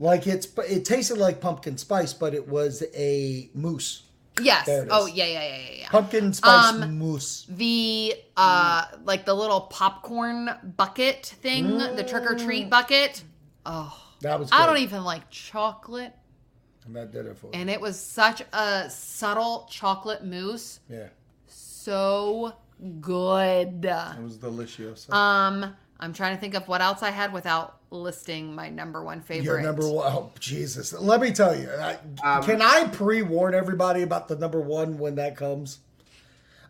Like 0.00 0.26
it's. 0.26 0.48
It 0.68 0.84
tasted 0.84 1.18
like 1.18 1.40
pumpkin 1.40 1.78
spice, 1.78 2.12
but 2.12 2.34
it 2.34 2.48
was 2.48 2.82
a 2.96 3.48
mousse. 3.54 4.02
Yes. 4.40 4.68
Oh 4.90 5.06
yeah, 5.06 5.24
yeah, 5.24 5.42
yeah, 5.42 5.56
yeah, 5.56 5.70
yeah. 5.80 5.88
Pumpkin 5.90 6.32
spice 6.32 6.72
Um, 6.72 6.98
mousse. 6.98 7.46
the 7.48 8.14
uh 8.36 8.84
like 9.04 9.24
the 9.24 9.34
little 9.34 9.62
popcorn 9.62 10.50
bucket 10.76 11.26
thing, 11.26 11.78
the 11.78 12.04
trick 12.04 12.24
or 12.30 12.34
treat 12.34 12.68
bucket. 12.70 13.22
Oh, 13.66 13.96
That 14.20 14.38
was. 14.38 14.50
Good. 14.50 14.56
I 14.56 14.66
don't 14.66 14.78
even 14.78 15.04
like 15.04 15.30
chocolate, 15.30 16.12
And 16.84 16.94
that 16.96 17.12
did 17.12 17.26
it 17.26 17.36
for. 17.38 17.50
and 17.54 17.70
it 17.70 17.80
was 17.80 17.98
such 17.98 18.42
a 18.52 18.90
subtle 18.90 19.66
chocolate 19.70 20.24
mousse. 20.24 20.80
yeah. 20.88 21.08
So 21.46 22.54
good. 23.00 23.84
It 23.84 24.22
was 24.22 24.36
delicious. 24.36 25.08
Um, 25.10 25.74
I'm 26.04 26.12
trying 26.12 26.36
to 26.36 26.40
think 26.40 26.54
of 26.54 26.68
what 26.68 26.80
else 26.82 27.02
I 27.02 27.10
had 27.10 27.32
without 27.32 27.78
listing 27.90 28.54
my 28.54 28.68
number 28.68 29.02
one 29.02 29.20
favorite. 29.22 29.44
Your 29.44 29.60
number 29.62 29.88
one. 29.88 30.06
Oh, 30.12 30.30
Jesus. 30.38 30.92
Let 30.92 31.20
me 31.20 31.32
tell 31.32 31.58
you. 31.58 31.68
I, 31.70 31.96
Um, 32.22 32.42
can 32.44 32.60
I 32.60 32.88
pre 32.88 33.22
warn 33.22 33.54
everybody 33.54 34.02
about 34.02 34.28
the 34.28 34.36
number 34.36 34.60
one 34.60 34.98
when 34.98 35.14
that 35.14 35.36
comes? 35.36 35.78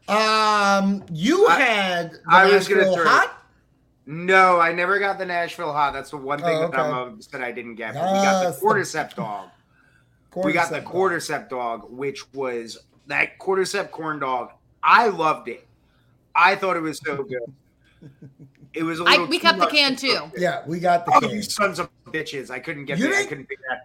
Um, 0.07 1.03
you 1.11 1.47
I- 1.49 1.61
had 1.61 2.13
the 2.13 2.21
I 2.29 2.47
was 2.47 2.69
gonna 2.69 2.83
Nashville 2.83 2.95
throw- 2.97 3.05
hot. 3.07 3.41
No, 4.07 4.61
I 4.61 4.73
never 4.73 4.99
got 4.99 5.19
the 5.19 5.25
Nashville 5.25 5.73
hot. 5.73 5.95
That's 5.95 6.11
the 6.11 6.19
one 6.19 6.39
thing 6.39 6.57
Oh, 6.59 6.69
that 6.69 6.79
I'm 6.79 7.15
upset 7.15 7.41
I 7.43 7.53
didn't 7.53 7.75
get. 7.77 7.95
But 7.95 8.03
we 8.13 8.19
got 8.19 8.45
the 8.45 8.51
the- 8.53 8.67
cordyceps 8.67 9.15
dog. 9.17 9.49
we 10.37 10.53
got 10.53 10.71
the 10.71 10.81
Cordyceps. 10.81 10.85
cordyceps 10.85 11.49
dog, 11.49 11.87
which 11.91 12.33
was 12.35 12.79
that 13.07 13.39
cordyceps 13.39 13.91
corn 13.91 14.19
dog. 14.19 14.51
I 14.83 15.09
loved 15.09 15.49
it. 15.49 15.67
I 16.37 16.55
thought 16.57 16.77
it 16.77 16.81
was 16.83 17.01
so 17.05 17.25
good. 17.25 17.41
It 18.75 18.83
was 18.83 19.01
a 19.01 19.05
I- 19.05 19.13
little 19.13 19.27
we 19.29 19.39
too 19.39 19.43
kept 19.43 19.59
the 19.61 19.67
can, 19.69 19.95
for 19.95 20.01
too. 20.01 20.15
cooking. 20.15 20.33
Yeah, 20.43 20.63
we 20.67 20.81
got 20.81 21.07
the 21.07 21.13
Oh, 21.15 21.21
can. 21.21 21.31
you 21.31 21.43
sons 21.43 21.79
of 21.79 21.89
bitches! 22.07 22.51
I 22.51 22.59
couldn't 22.59 22.85
get 22.87 22.99
You 22.99 23.07
it. 23.13 23.15
I 23.15 23.25
couldn't 23.27 23.47
figure 23.47 23.65
out. 23.73 23.79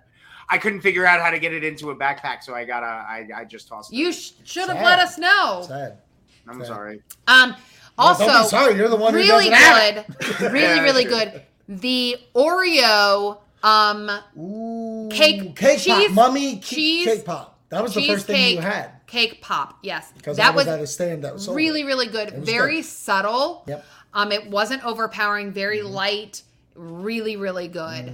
I 0.52 0.58
couldn't 0.58 0.82
figure 0.82 1.06
out 1.06 1.22
how 1.22 1.30
to 1.30 1.38
get 1.38 1.54
it 1.54 1.64
into 1.64 1.92
a 1.92 1.96
backpack, 1.96 2.42
so 2.42 2.56
I 2.56 2.66
got 2.66 2.82
a. 2.82 2.88
I, 2.88 3.28
I 3.36 3.46
just 3.46 3.68
tossed 3.68 3.94
it. 3.94 3.96
You 3.98 4.12
sh- 4.12 4.32
should 4.44 4.68
have 4.68 4.82
let 4.84 4.98
us 5.00 5.18
know. 5.20 5.64
Sad. 5.68 6.00
I'm 6.48 6.58
sad. 6.60 6.68
sorry. 6.68 7.02
Um, 7.28 7.56
also, 8.00 8.26
don't 8.26 8.44
be 8.44 8.48
sorry. 8.50 8.76
You're 8.76 8.90
the 8.90 8.96
one 8.96 9.14
who 9.14 9.20
really 9.20 9.50
doesn't 9.50 9.54
have 9.54 10.08
good, 10.20 10.52
really, 10.52 10.60
Yeah, 10.76 10.82
really 10.84 11.04
sure. 11.04 11.12
good. 11.12 11.42
The 11.68 12.18
Oreo, 12.36 13.38
um, 13.62 14.10
Ooh, 14.40 15.10
Cake- 15.12 15.56
cake 15.56 15.80
cheese- 15.80 15.88
pop, 16.08 16.12
mummy 16.12 16.60
cheese- 16.60 17.06
cake 17.06 17.26
pop. 17.26 17.60
That 17.70 17.84
was 17.84 17.94
the 17.94 18.08
first 18.08 18.26
thing 18.26 18.56
you 18.56 18.62
had 18.62 18.90
cake 19.06 19.42
pop. 19.44 19.78
Yes, 19.84 20.12
because 20.18 20.38
that 20.38 20.54
I 20.54 20.56
was, 20.56 20.66
was 20.66 20.74
at 20.76 20.80
a 20.82 20.88
stand 20.88 21.24
that 21.24 21.34
was 21.34 21.46
sold 21.46 21.58
really, 21.58 21.82
it. 21.82 21.86
really 21.86 22.08
good. 22.08 22.34
was 22.40 22.50
Very 22.50 22.78
good. 22.78 22.86
subtle. 22.86 23.64
Yep. 23.68 23.86
Um, 24.14 24.32
it 24.32 24.50
wasn't 24.50 24.86
overpowering. 24.86 25.52
Very 25.52 25.80
Mm-hmm. 25.80 25.94
light. 25.94 26.44
Really, 26.76 27.36
really 27.36 27.68
good. 27.68 28.14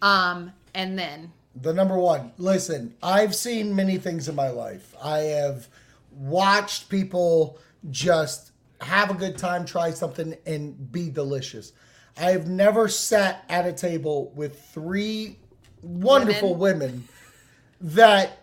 Um, 0.00 0.52
and 0.74 0.98
then 0.98 1.32
The 1.60 1.72
number 1.74 1.98
one. 1.98 2.32
Listen, 2.38 2.94
I've 3.02 3.34
seen 3.34 3.74
many 3.74 3.98
things 3.98 4.28
in 4.28 4.34
my 4.34 4.48
life. 4.48 4.94
I 5.02 5.18
have 5.18 5.68
watched 6.12 6.88
people 6.88 7.58
just 7.90 8.52
have 8.80 9.10
a 9.10 9.14
good 9.14 9.36
time, 9.38 9.64
try 9.64 9.90
something, 9.90 10.34
and 10.46 10.90
be 10.92 11.10
delicious. 11.10 11.72
I 12.16 12.30
have 12.30 12.48
never 12.48 12.88
sat 12.88 13.44
at 13.48 13.66
a 13.66 13.72
table 13.72 14.32
with 14.34 14.62
three 14.72 15.38
wonderful 15.82 16.54
women, 16.54 17.06
that 17.80 18.38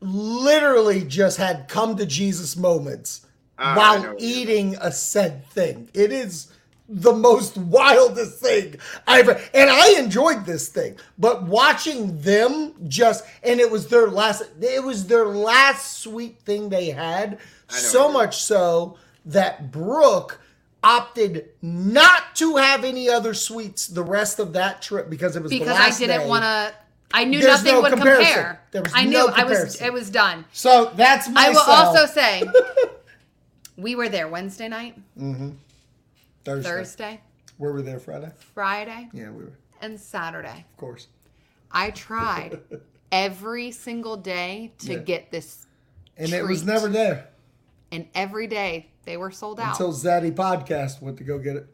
literally 0.00 1.02
just 1.04 1.36
had 1.38 1.68
come 1.68 1.96
to 1.96 2.06
Jesus 2.06 2.56
moments 2.56 3.26
Ah, 3.58 3.74
while 3.76 4.00
what 4.00 4.20
you 4.20 4.26
mean. 4.26 4.38
eating 4.38 4.76
a 4.80 4.92
said 4.92 5.46
thing. 5.48 5.88
It 5.94 6.12
is 6.12 6.52
the 6.88 7.12
most 7.12 7.56
wildest 7.58 8.38
thing 8.38 8.76
I've 9.06 9.28
ever. 9.28 9.40
and 9.52 9.68
I 9.68 9.98
enjoyed 9.98 10.46
this 10.46 10.68
thing, 10.68 10.96
but 11.18 11.42
watching 11.42 12.18
them 12.20 12.72
just 12.88 13.24
and 13.42 13.60
it 13.60 13.70
was 13.70 13.88
their 13.88 14.08
last 14.08 14.42
it 14.60 14.82
was 14.82 15.06
their 15.06 15.26
last 15.26 15.98
sweet 15.98 16.40
thing 16.40 16.68
they 16.70 16.90
had. 16.90 17.38
So 17.68 18.10
much 18.10 18.40
so 18.42 18.96
that 19.26 19.70
Brooke 19.70 20.40
opted 20.82 21.50
not 21.60 22.34
to 22.36 22.56
have 22.56 22.84
any 22.84 23.10
other 23.10 23.34
sweets 23.34 23.88
the 23.88 24.02
rest 24.02 24.38
of 24.38 24.52
that 24.54 24.80
trip 24.80 25.10
because 25.10 25.36
it 25.36 25.42
was 25.42 25.50
the 25.50 25.58
because 25.58 25.76
I 25.78 25.90
didn't 25.98 26.28
want 26.28 26.44
to. 26.44 26.72
I 27.12 27.24
knew 27.24 27.40
There's 27.40 27.64
nothing 27.64 27.72
no 27.74 27.80
would 27.82 27.92
comparison. 27.92 28.24
compare. 28.32 28.62
There 28.70 28.82
was 28.82 28.92
I 28.94 29.04
knew 29.04 29.10
no 29.10 29.28
I 29.34 29.44
was. 29.44 29.80
It 29.80 29.92
was 29.92 30.08
done. 30.10 30.44
So 30.52 30.92
that's 30.94 31.28
my 31.28 31.46
I 31.46 31.48
will 31.50 31.56
sell. 31.60 31.70
also 31.74 32.06
say, 32.06 32.42
we 33.78 33.94
were 33.94 34.08
there 34.08 34.28
Wednesday 34.28 34.68
night, 34.68 34.96
mm-hmm. 35.18 35.50
Thursday. 36.44 36.68
Thursday, 36.68 37.20
Were 37.58 37.72
we 37.72 37.82
there 37.82 38.00
Friday? 38.00 38.30
Friday, 38.54 39.08
Yeah, 39.12 39.30
we 39.30 39.44
were. 39.44 39.52
and 39.80 39.98
Saturday. 39.98 40.66
Of 40.72 40.76
course. 40.76 41.06
I 41.70 41.90
tried 41.90 42.60
every 43.12 43.70
single 43.70 44.16
day 44.16 44.72
to 44.80 44.94
Yeah. 44.94 44.98
get 44.98 45.30
this, 45.30 45.66
And 46.16 46.32
it 46.32 46.44
was 46.44 46.64
never 46.64 46.88
there 46.88 47.28
and 47.90 48.06
every 48.14 48.46
day 48.46 48.90
they 49.04 49.16
were 49.16 49.30
sold 49.30 49.60
out. 49.60 49.70
until 49.80 49.92
Zaddy 49.92 50.32
Podcast 50.32 51.00
went 51.00 51.16
to 51.18 51.24
go 51.24 51.38
get 51.38 51.56
it. 51.56 51.66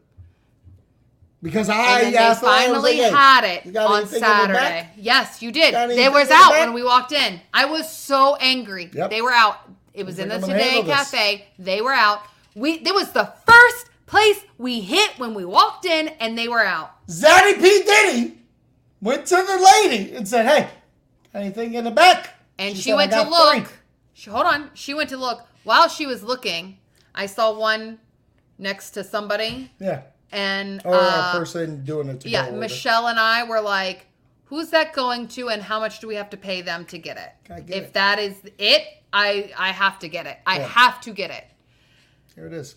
Because 1.43 1.69
I 1.69 1.75
asked 2.13 2.43
I 2.43 2.63
finally 2.63 2.79
like, 2.79 2.95
hey, 2.95 3.11
had 3.11 3.43
it 3.43 3.77
on 3.77 3.97
anything 3.99 4.15
in 4.15 4.21
the 4.21 4.25
back? 4.25 4.47
Saturday. 4.53 4.89
Yes, 4.97 5.41
you 5.43 5.51
did. 5.51 5.75
They 5.91 6.09
was 6.09 6.31
out 6.31 6.51
when 6.51 6.73
we 6.73 6.81
walked 6.81 7.11
in. 7.11 7.39
I 7.53 7.65
was 7.65 7.91
so 7.91 8.35
angry. 8.37 8.89
Yep. 8.91 9.11
They 9.11 9.21
were 9.21 9.31
out. 9.31 9.64
It 9.95 10.05
was 10.05 10.19
in 10.19 10.29
the 10.29 10.35
like, 10.35 10.43
I'm 10.43 10.49
gonna 10.49 10.63
Today 10.63 10.81
this. 10.81 10.95
Cafe. 11.11 11.47
They 11.57 11.81
were 11.81 11.93
out. 11.93 12.21
We 12.53 12.73
it 12.73 12.93
was 12.93 13.11
the 13.11 13.31
first 13.45 13.89
place 14.05 14.43
we 14.57 14.81
hit 14.81 15.11
when 15.17 15.33
we 15.33 15.45
walked 15.45 15.85
in, 15.85 16.09
and 16.19 16.37
they 16.37 16.47
were 16.47 16.63
out. 16.63 16.91
Zaddy 17.07 17.55
P. 17.55 17.83
Diddy 17.83 18.37
went 19.01 19.25
to 19.27 19.35
the 19.35 19.71
lady 19.83 20.15
and 20.15 20.27
said, 20.27 20.45
hey, 20.45 20.69
anything 21.33 21.73
in 21.73 21.83
the 21.83 21.91
back? 21.91 22.33
And 22.57 22.75
she, 22.75 22.91
said, 22.91 22.95
went 22.95 23.11
to 23.11 23.23
look. 23.23 23.65
three." 23.67 23.75
She, 24.13 24.29
hold 24.29 24.45
on. 24.45 24.69
She 24.73 24.93
went 24.93 25.09
to 25.09 25.17
look. 25.17 25.45
While 25.63 25.89
she 25.89 26.05
was 26.05 26.23
looking, 26.23 26.77
I 27.13 27.25
saw 27.25 27.57
one 27.57 27.99
next 28.57 28.91
to 28.91 29.03
somebody, 29.03 29.71
Yeah. 29.79 30.01
and 30.31 30.81
Or 30.85 30.95
uh, 30.95 31.33
a 31.33 31.37
person 31.37 31.83
doing 31.83 32.07
it 32.09 32.25
yeah. 32.25 32.49
Michelle 32.51 33.07
and 33.07 33.19
I 33.19 33.43
were 33.43 33.59
like, 33.61 34.05
"Who's 34.45 34.69
that 34.69 34.93
going 34.93 35.27
to, 35.29 35.49
and 35.49 35.61
how 35.61 35.79
much 35.79 35.99
do 35.99 36.07
we 36.07 36.15
have 36.15 36.29
to 36.31 36.37
pay 36.37 36.61
them 36.61 36.85
to 36.85 36.97
get 36.97 37.17
it? 37.17 37.65
Get 37.67 37.69
if 37.77 37.83
it. 37.85 37.93
that 37.93 38.19
is 38.19 38.35
it, 38.57 38.83
I 39.13 39.51
I 39.57 39.71
have 39.71 39.99
to 39.99 40.07
get 40.07 40.25
it. 40.25 40.37
I 40.45 40.59
Yeah. 40.59 40.67
have 40.67 41.01
to 41.01 41.11
get 41.11 41.31
it." 41.31 41.45
Here 42.35 42.45
it 42.47 42.53
is. 42.53 42.75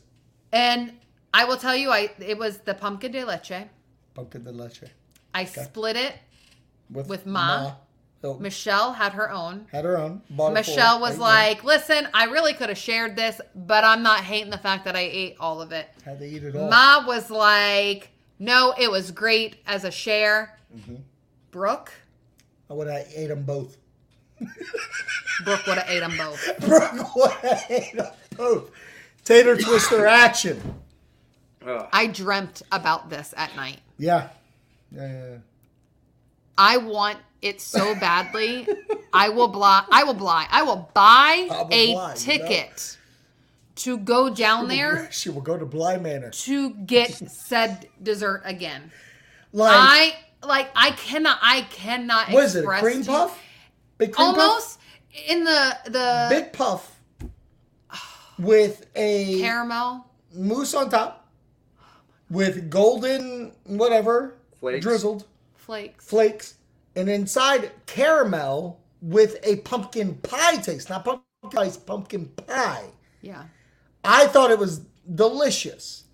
And 0.53 0.93
I 1.35 1.45
will 1.45 1.57
tell 1.57 1.77
you, 1.77 1.91
I 1.91 2.11
it 2.19 2.39
was 2.39 2.59
the 2.59 2.75
pumpkin 2.75 3.13
de 3.13 3.25
leche. 3.25 3.67
Pumpkin 4.15 4.45
de 4.45 4.53
leche. 4.53 4.85
I 5.35 5.45
split 5.45 5.97
it. 5.97 6.15
With, 6.91 7.07
With 7.07 7.27
Ma. 7.27 7.75
Oh, 8.25 8.35
Michelle 8.39 8.95
had 8.95 9.13
her 9.13 9.31
own. 9.31 9.67
had 9.71 9.85
her 9.85 9.97
own. 9.97 10.23
Bought 10.31 10.47
it 10.47 10.49
for 10.49 10.71
Michelle 10.71 11.01
was 11.01 11.19
like, 11.19 11.63
"Listen, 11.63 12.09
I 12.13 12.25
really 12.25 12.53
could 12.53 12.69
have 12.69 12.79
shared 12.79 13.15
this, 13.15 13.41
but 13.55 13.85
I'm 13.85 14.03
not 14.03 14.21
hating 14.25 14.51
the 14.51 14.59
fact 14.59 14.85
that 14.87 14.97
I 14.97 15.01
ate 15.01 15.37
all 15.39 15.61
of 15.61 15.71
it." 15.71 15.89
it. 15.99 16.03
Had 16.03 16.19
to 16.19 16.27
eat 16.27 16.43
it 16.43 16.57
all. 16.57 16.69
Ma 16.69 17.07
was 17.07 17.31
like, 17.31 18.11
"No, 18.41 18.75
it 18.77 18.91
was 18.91 19.13
great 19.13 19.63
as 19.67 19.85
a 19.85 19.91
share." 19.93 20.59
Mm-hmm. 20.75 20.97
Brooke, 21.51 21.93
I 22.71 22.75
would 22.75 22.87
have 22.89 23.07
ate 23.15 23.29
them 23.29 23.43
both. 23.43 23.77
Brooke 25.45 25.67
would 25.67 25.79
have 25.79 25.89
ate 25.89 26.01
them 26.01 26.17
both. 26.17 26.61
Brooke 26.61 27.17
would 27.17 27.31
have 27.33 27.65
ate 27.71 27.97
them 27.97 28.13
both. 28.37 28.71
Tater 29.25 29.57
twister 29.57 30.07
action. 30.07 30.61
Ugh. 31.67 31.89
I 31.93 32.07
dreamt 32.07 32.63
about 32.73 33.11
this 33.11 33.35
at 33.37 33.55
night. 33.57 33.81
Yeah. 33.99 34.29
Yeah, 34.91 35.07
yeah, 35.07 35.29
yeah. 35.31 35.37
I 36.57 36.77
want 36.79 37.19
it 37.43 37.61
so 37.61 37.95
badly. 37.95 38.67
I 39.13 39.29
will 39.29 39.49
buy. 39.49 39.85
I 39.91 40.05
will 40.05 40.15
buy. 40.15 40.47
I 40.51 40.63
will 40.63 40.91
buy 40.95 41.49
I 41.51 41.63
will 41.63 41.69
a 41.73 41.95
buy, 41.95 42.15
ticket 42.15 42.97
to 43.77 43.97
go 43.99 44.29
down 44.29 44.69
there 44.69 45.09
She 45.13 45.31
will 45.31 45.41
go 45.41 45.57
to 45.57 45.65
Bly 45.65 45.99
Manor. 45.99 46.31
to 46.31 46.71
get 46.71 47.13
said 47.31 47.89
dessert 48.03 48.43
again. 48.45 48.91
Like, 49.53 49.73
I 49.73 50.17
like. 50.43 50.71
I 50.77 50.91
cannot. 50.93 51.39
I 51.43 51.63
cannot. 51.63 52.31
what 52.31 52.45
is 52.45 52.57
it? 52.57 52.65
A 52.65 52.79
cream 52.79 53.05
puff? 53.05 53.39
Big 53.99 54.13
cream 54.13 54.35
puff? 54.35 54.39
Almost 54.39 54.79
in 55.27 55.45
the 55.45 55.77
the 55.87 56.27
Big 56.31 56.53
puff 56.53 56.95
with 58.39 58.87
a 58.95 59.41
caramel. 59.41 60.07
mousse 60.33 60.75
on 60.75 60.91
top 60.91 61.29
with 62.31 62.71
golden 62.71 63.53
whatever 63.65 64.37
Flakes. 64.61 64.85
drizzled 64.85 65.25
Flakes. 65.57 66.05
flakes 66.07 66.55
and 66.95 67.09
inside 67.09 67.73
caramel 67.87 68.81
with 69.01 69.37
a 69.43 69.57
pumpkin 69.57 70.15
pie 70.17 70.57
taste 70.57 70.89
not 70.91 71.05
pumpkin 71.05 71.51
pie 71.51 71.65
it's 71.67 71.77
pumpkin 71.77 72.27
pie 72.47 72.85
Yeah. 73.23 73.45
i 74.05 74.27
thought 74.27 74.51
it 74.51 74.59
was 74.59 74.83
delicious 75.15 76.05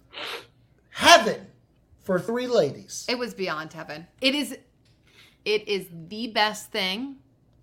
heaven 0.90 1.46
for 2.05 2.18
three 2.20 2.47
ladies 2.47 3.05
It 3.09 3.18
was 3.18 3.35
beyond 3.35 3.72
heaven. 3.72 4.06
It 4.20 4.35
is. 4.35 4.56
It 5.44 5.68
is 5.68 5.86
the 6.09 6.28
best 6.28 6.70
thing 6.70 7.16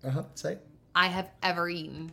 uh-huh 0.04 0.24
say 0.34 0.58
I 0.94 1.06
have 1.08 1.30
ever 1.42 1.68
eaten. 1.68 2.12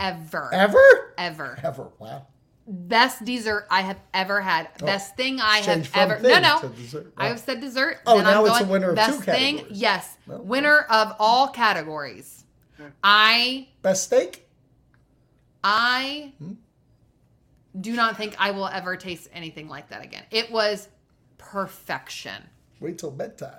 Ever. 0.00 0.50
ever 0.52 1.14
Ever. 1.18 1.58
ever 1.62 1.92
wow 1.98 2.26
Best 2.70 3.24
dessert 3.24 3.66
I 3.70 3.80
have 3.80 3.98
ever 4.12 4.42
had. 4.42 4.68
Best 4.78 5.16
thing 5.16 5.40
I 5.40 5.62
Change 5.62 5.86
have 5.86 5.86
from 5.86 6.00
ever. 6.00 6.16
thing 6.20 6.42
No, 6.42 6.60
to 6.60 6.66
no. 6.68 6.72
dessert. 6.74 7.12
I 7.16 7.24
Oh. 7.24 7.28
have 7.30 7.40
said 7.40 7.60
dessert. 7.62 8.00
Oh, 8.06 8.16
then 8.16 8.24
now 8.24 8.40
I'm 8.42 8.46
it's 8.46 8.56
a 8.56 8.58
going, 8.60 8.70
winner 8.72 8.90
of 8.90 8.96
best 8.96 9.18
two 9.20 9.24
thing. 9.24 9.56
categories. 9.56 9.80
Yes, 9.80 10.18
Well, 10.26 10.42
winner 10.42 10.80
of 10.90 11.14
all 11.18 11.48
categories. 11.48 12.44
I 13.02 13.68
best 13.80 14.04
steak 14.04 14.46
I 15.64 16.32
Hmm? 16.38 16.52
do 17.80 17.94
not 17.94 18.16
think 18.18 18.36
I 18.38 18.50
will 18.50 18.68
ever 18.68 18.96
taste 18.96 19.28
anything 19.32 19.68
like 19.68 19.88
that 19.88 20.02
again. 20.04 20.24
It 20.30 20.50
was 20.50 20.88
perfection. 21.52 22.42
wait 22.80 22.98
till 22.98 23.10
bedtime 23.10 23.52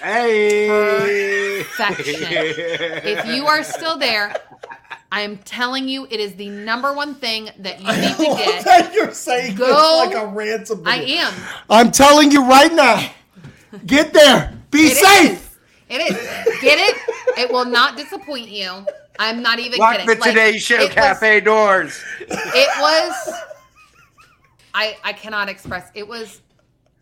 Hey. 0.00 1.62
Perfection. 1.62 2.14
if 2.24 3.26
you 3.26 3.46
are 3.46 3.62
still 3.62 3.98
there, 3.98 4.34
I 5.12 5.20
am 5.20 5.36
telling 5.38 5.86
you, 5.86 6.06
it 6.10 6.18
is 6.18 6.34
the 6.34 6.48
number 6.48 6.92
one 6.94 7.14
thing 7.14 7.50
that 7.58 7.80
you 7.80 7.86
need 7.86 8.16
to 8.16 8.36
get. 8.42 8.64
that 8.64 8.92
you're 8.94 9.12
saying 9.12 9.54
Go- 9.56 9.66
this 9.66 10.14
like 10.16 10.24
a 10.24 10.26
ransom 10.26 10.82
I 10.86 10.96
am. 11.02 11.32
i'm 11.70 11.90
telling 11.92 12.30
you 12.32 12.44
right 12.48 12.72
now 12.72 13.10
get 13.86 14.12
there 14.12 14.52
be 14.70 14.86
It 14.86 14.96
safe 14.96 15.32
is. 15.32 15.48
It 15.90 16.00
is. 16.10 16.60
Get 16.62 16.78
it? 16.78 16.96
It 17.38 17.52
will 17.52 17.66
not 17.66 17.98
disappoint 17.98 18.48
you. 18.48 18.86
I'm 19.18 19.42
not 19.42 19.58
even 19.58 19.78
Lock 19.78 19.92
kidding. 19.98 20.06
the 20.06 20.14
Like, 20.14 20.30
Today 20.30 20.58
Show 20.58 20.76
it 20.76 20.84
was- 20.86 20.94
cafe 20.94 21.40
doors. 21.40 22.02
it 22.18 22.70
was 22.80 23.34
I 24.74 24.96
I 25.04 25.12
cannot 25.12 25.50
express. 25.50 25.90
It 25.94 26.08
was 26.08 26.40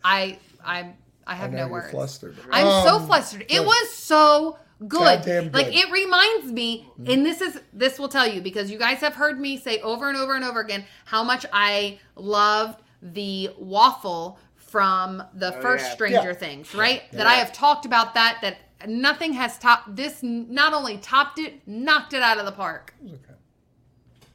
I 0.05 0.39
I'm 0.65 0.95
I 1.27 1.35
have 1.35 1.51
I 1.51 1.53
know 1.53 1.59
no 1.59 1.63
you're 1.65 1.73
words. 1.73 1.91
flustered. 1.91 2.37
I'm 2.51 2.87
so 2.89 2.97
Um, 2.97 3.07
flustered. 3.07 3.45
It 3.49 3.65
was 3.65 3.91
so 3.93 4.59
good. 4.87 4.99
Goddamn 5.19 5.53
Like 5.53 5.69
it 5.75 5.91
reminds 5.93 6.51
me, 6.53 6.89
and 7.07 7.25
this 7.25 7.41
is 7.41 7.61
this 7.73 7.99
will 7.99 8.09
tell 8.09 8.27
you 8.27 8.41
because 8.41 8.71
you 8.71 8.79
guys 8.79 8.99
have 8.99 9.15
heard 9.15 9.39
me 9.39 9.57
say 9.59 9.81
over 9.81 10.09
and 10.09 10.17
over 10.19 10.35
and 10.35 10.45
over 10.45 10.61
again 10.61 10.85
how 11.05 11.23
much 11.23 11.47
I 11.53 11.99
loved 12.17 12.83
the 13.03 13.51
waffle 13.59 14.39
from 14.57 15.23
the 15.35 15.57
Oh, 15.57 15.61
first 15.61 15.85
yeah. 15.87 15.93
Stranger 15.93 16.29
Yeah. 16.31 16.35
Things, 16.35 16.75
right? 16.75 17.03
That 17.13 17.27
I 17.27 17.35
have 17.35 17.53
talked 17.53 17.85
about 17.87 18.15
that 18.15 18.39
that 18.43 18.57
nothing 18.89 19.35
has 19.35 19.59
topped 19.59 19.95
this 19.97 20.23
not 20.23 20.73
only 20.73 20.97
topped 20.99 21.39
it, 21.39 21.61
knocked 21.67 22.13
it 22.15 22.23
out 22.23 22.39
of 22.39 22.47
the 22.47 22.53
park. 22.53 22.95
Okay. 23.05 23.17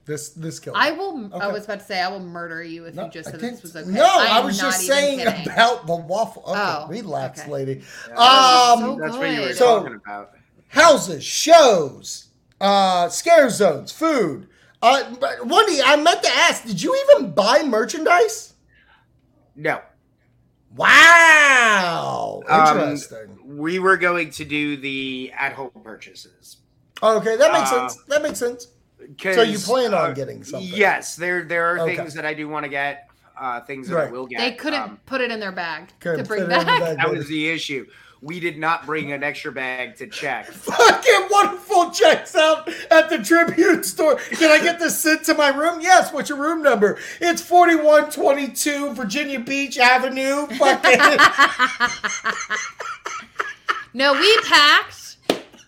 This 0.06 0.30
this 0.30 0.60
killed. 0.60 0.76
I 0.80 0.92
will 0.92 1.32
I 1.34 1.48
was 1.48 1.66
about 1.66 1.80
to 1.80 1.86
say 1.86 2.00
I 2.00 2.08
will 2.10 2.20
murder 2.20 2.62
you 2.62 2.86
if 2.86 2.94
No, 2.94 3.06
you 3.06 3.12
just 3.12 3.32
said 3.32 3.40
this 3.40 3.64
was 3.64 3.76
okay. 3.76 3.90
No, 3.90 4.06
I 4.06 4.38
am 4.40 4.46
was 4.46 4.60
just 4.60 4.86
saying 4.86 5.20
kidding. 5.20 5.50
about 5.52 5.88
the 5.88 5.96
waffle. 5.96 6.44
Okay, 6.48 6.60
Oh, 6.60 6.88
relax, 6.88 7.42
okay. 7.42 7.50
lady. 7.52 7.82
Yeah, 8.10 8.14
Um, 8.16 8.80
so 8.80 8.98
That's 9.02 9.18
what 9.18 9.30
you 9.32 9.42
were. 9.42 9.54
So- 9.54 9.80
talking 9.80 9.96
about. 9.96 10.32
houses, 10.68 11.24
shows, 11.24 12.28
uh, 12.62 13.10
scare 13.10 13.50
zones, 13.50 13.92
food. 13.92 14.48
Uh, 14.82 15.16
Wendy, 15.44 15.82
I 15.82 15.96
meant 15.96 16.22
to 16.22 16.30
ask, 16.30 16.66
did 16.66 16.80
you 16.82 16.96
even 17.10 17.32
buy 17.32 17.64
merchandise? 17.64 18.54
No. 19.56 19.82
Wow, 20.76 22.44
Um, 22.48 22.78
interesting. 22.80 23.58
We 23.58 23.80
were 23.80 23.98
going 23.98 24.30
to 24.32 24.46
do 24.46 24.78
the 24.78 25.32
at-home 25.38 25.72
purchases. 25.84 26.58
okay, 27.02 27.36
that 27.38 27.52
makes 27.54 27.72
uh, 27.72 27.88
sense. 27.90 28.04
That 28.08 28.22
makes 28.22 28.38
sense. 28.40 28.68
'Cause, 29.22 29.36
So 29.36 29.42
you 29.44 29.58
plan 29.60 29.94
on 29.94 30.12
uh, 30.12 30.14
getting 30.14 30.44
something? 30.44 30.68
Yes, 30.74 31.16
there 31.16 31.44
there 31.44 31.66
are 31.76 31.80
Okay. 31.82 31.96
things 31.96 32.14
that 32.16 32.26
I 32.26 32.34
do 32.34 32.48
want 32.50 32.64
to 32.64 32.70
get. 32.70 33.10
Uh, 33.40 33.60
things 33.62 33.90
that 33.90 33.98
I 33.98 34.10
will 34.10 34.26
get. 34.28 34.40
They 34.40 34.54
couldn't 34.54 34.82
Um, 34.82 35.00
put 35.06 35.20
it 35.20 35.30
in 35.30 35.40
their 35.42 35.52
bag 35.52 35.90
to 36.00 36.24
bring 36.24 36.26
fit 36.26 36.30
it 36.40 36.44
in 36.44 36.50
the 36.50 36.56
back. 36.56 36.66
bag. 36.80 36.98
that 36.98 37.10
was 37.10 37.28
the 37.28 37.50
issue. 37.50 37.86
We 38.22 38.40
did 38.40 38.58
not 38.58 38.86
bring 38.86 39.12
an 39.12 39.24
extra 39.24 39.52
bag 39.52 39.98
to 39.98 40.08
check. 40.08 40.48
Fucking 40.52 41.28
wonderful 41.30 41.92
checks 41.92 42.34
out 42.36 42.68
at 42.90 43.10
the 43.10 43.18
Tribute 43.20 43.86
store. 43.86 44.16
Can 44.16 44.50
I 44.52 44.64
get 44.64 44.80
this 44.80 44.98
sent 44.98 45.26
to 45.26 45.34
my 45.34 45.50
room? 45.50 45.82
Yes. 45.82 46.14
What's 46.14 46.30
your 46.30 46.40
room 46.40 46.64
number? 46.64 46.98
It's 47.20 47.42
4122 47.42 48.94
Virginia 48.94 49.40
Beach 49.42 49.78
Avenue. 49.78 50.48
Fucking. 50.48 51.02
No, 53.94 54.12
we 54.14 54.38
packed. 54.44 55.05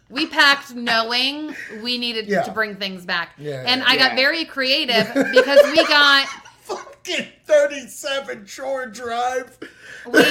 We 0.09 0.25
packed 0.27 0.73
knowing 0.73 1.53
we 1.81 1.97
needed 1.97 2.27
Yeah. 2.27 2.43
to 2.43 2.51
bring 2.51 2.75
things 2.75 3.05
back. 3.05 3.31
Yeah, 3.37 3.63
and 3.67 3.81
yeah. 3.81 3.87
I 3.87 3.97
got 3.97 4.15
very 4.15 4.45
creative 4.45 5.07
because 5.33 5.59
we 5.71 5.85
got 5.87 6.27
fucking 6.61 7.27
37 7.45 8.45
Shore 8.45 8.85
Drive. 8.85 9.57
we 10.05 10.19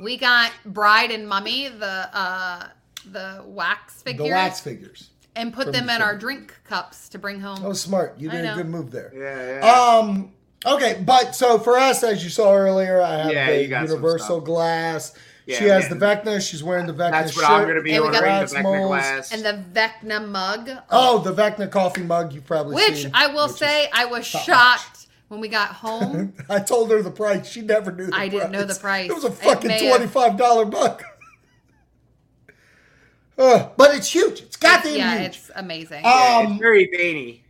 we 0.00 0.16
got 0.16 0.52
bride 0.64 1.10
and 1.10 1.28
mummy 1.28 1.68
the 1.68 1.86
uh 2.16 2.68
the 3.10 3.42
wax 3.46 4.02
figures. 4.02 4.26
The 4.26 4.32
wax 4.32 4.60
figures. 4.60 5.10
and 5.36 5.52
put 5.52 5.72
them 5.72 5.86
the 5.86 5.94
in 5.96 6.02
our 6.02 6.16
drink 6.16 6.54
cups 6.64 7.08
to 7.10 7.18
bring 7.18 7.40
home. 7.40 7.60
Oh, 7.64 7.72
smart. 7.72 8.16
You 8.18 8.28
did 8.30 8.44
a 8.44 8.54
good 8.54 8.68
move 8.68 8.90
there. 8.90 9.12
Yeah, 9.14 9.60
yeah. 9.60 9.98
Um. 9.98 10.32
Okay, 10.64 11.00
but 11.04 11.34
so 11.36 11.58
for 11.58 11.78
us, 11.78 12.02
as 12.02 12.24
you 12.24 12.30
saw 12.30 12.52
earlier, 12.54 13.00
I 13.00 13.18
have 13.18 13.32
Yeah, 13.32 13.50
the 13.50 13.62
you 13.62 13.68
got 13.68 13.88
universal 13.88 14.40
glass. 14.40 15.12
Yeah, 15.46 15.58
she 15.58 15.64
has 15.66 15.88
man. 15.88 15.98
the 15.98 16.06
Vecna. 16.06 16.50
She's 16.50 16.62
wearing 16.62 16.86
the 16.86 16.92
Vecna 16.92 17.12
That's 17.12 17.36
what 17.36 17.42
shirt. 17.46 17.50
I'm 17.52 17.62
going 17.64 17.76
to 17.76 17.82
be 17.82 17.94
And 17.94 18.04
ordering. 18.04 18.20
The 18.20 18.26
Glass 18.28 18.52
Vecna 18.52 18.62
molds. 18.64 18.88
glass. 18.88 19.32
and 19.32 19.44
the 19.44 19.80
Vecna 19.80 20.28
mug. 20.28 20.70
Oh, 20.90 21.18
the 21.20 21.32
Vecna 21.32 21.70
coffee 21.70 22.02
mug. 22.02 22.32
You've 22.32 22.46
probably 22.46 22.74
which 22.74 23.02
seen. 23.02 23.12
I 23.14 23.28
will 23.28 23.46
which 23.46 23.56
say 23.56 23.88
I 23.92 24.06
was 24.06 24.28
top 24.30 24.42
shocked 24.42 25.06
when 25.28 25.40
we 25.40 25.46
got 25.48 25.68
home. 25.68 26.34
I 26.50 26.58
told 26.58 26.90
her 26.90 27.00
the 27.00 27.12
price. 27.12 27.48
She 27.48 27.60
never 27.62 27.92
knew. 27.92 28.06
The 28.06 28.16
I 28.16 28.28
didn't 28.28 28.50
know 28.50 28.64
the 28.64 28.74
price. 28.74 29.08
It 29.08 29.14
was 29.14 29.22
a 29.24 29.30
fucking 29.30 29.70
twenty-five 29.88 30.36
dollar 30.36 30.66
mug. 30.66 31.02
Uh, 33.38 33.68
but 33.76 33.94
it's 33.94 34.10
huge. 34.10 34.40
It's 34.40 34.56
goddamn 34.56 34.96
yeah, 34.96 35.18
huge. 35.18 35.26
it's 35.36 35.50
amazing. 35.54 36.02
Yeah, 36.04 36.42
um, 36.46 36.52
it's 36.52 36.60
very 36.60 36.86
veiny. 36.90 37.44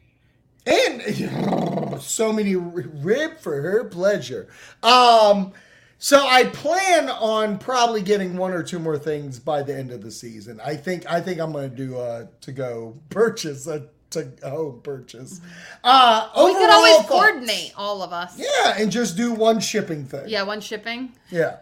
and 0.67 2.01
so 2.03 2.33
many 2.33 2.57
rib 2.57 3.39
for 3.39 3.63
her 3.63 3.85
pleasure. 3.85 4.49
Um, 4.83 5.53
so 5.99 6.27
I 6.27 6.45
plan 6.45 7.09
on 7.09 7.59
probably 7.59 8.03
getting 8.03 8.37
one 8.37 8.53
or 8.53 8.63
two 8.63 8.79
more 8.79 8.99
things 8.99 9.39
by 9.39 9.63
the 9.63 9.77
end 9.77 9.91
of 9.91 10.03
the 10.03 10.11
season. 10.11 10.61
I 10.65 10.77
think 10.77 11.11
I 11.11 11.21
think 11.21 11.41
I'm 11.41 11.53
going 11.53 11.71
to 11.71 11.77
do 11.77 11.99
a 11.99 12.29
to 12.43 12.53
go 12.53 12.97
purchase 13.11 13.67
a 13.67 13.89
to 14.11 14.31
home 14.45 14.81
purchase. 14.83 15.41
Uh, 15.83 16.29
we 16.37 16.55
could 16.55 16.71
always 16.71 16.97
thoughts. 16.97 17.09
coordinate 17.09 17.73
all 17.77 18.03
of 18.03 18.13
us. 18.13 18.39
Yeah, 18.39 18.75
and 18.79 18.91
just 18.91 19.17
do 19.17 19.33
one 19.33 19.59
shipping 19.59 20.05
thing. 20.05 20.25
Yeah, 20.29 20.43
one 20.43 20.61
shipping. 20.61 21.13
yeah. 21.31 21.59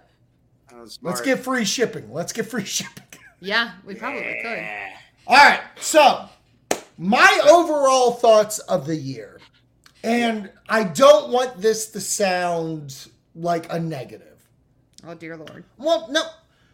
Let's 1.01 1.21
get 1.23 1.39
free 1.39 1.65
shipping. 1.65 2.13
Let's 2.13 2.33
get 2.33 2.47
free 2.47 2.65
shipping. 2.67 3.05
Yeah, 3.41 3.73
we 3.87 3.95
probably 3.95 4.39
could. 4.43 4.59
All 5.27 5.37
right. 5.37 5.61
So, 5.81 6.29
my 6.99 7.41
overall 7.51 8.13
thoughts 8.13 8.59
of 8.59 8.87
the 8.87 8.97
year. 8.97 9.41
And 10.03 10.51
I 10.69 10.85
don't 10.85 11.31
want 11.31 11.63
this 11.63 11.87
to 11.93 12.01
sound 12.01 13.09
like 13.35 13.73
a 13.73 13.79
negative. 13.79 14.49
Oh 15.07 15.15
dear 15.15 15.37
lord. 15.37 15.65
Well, 15.79 16.09
no. 16.11 16.23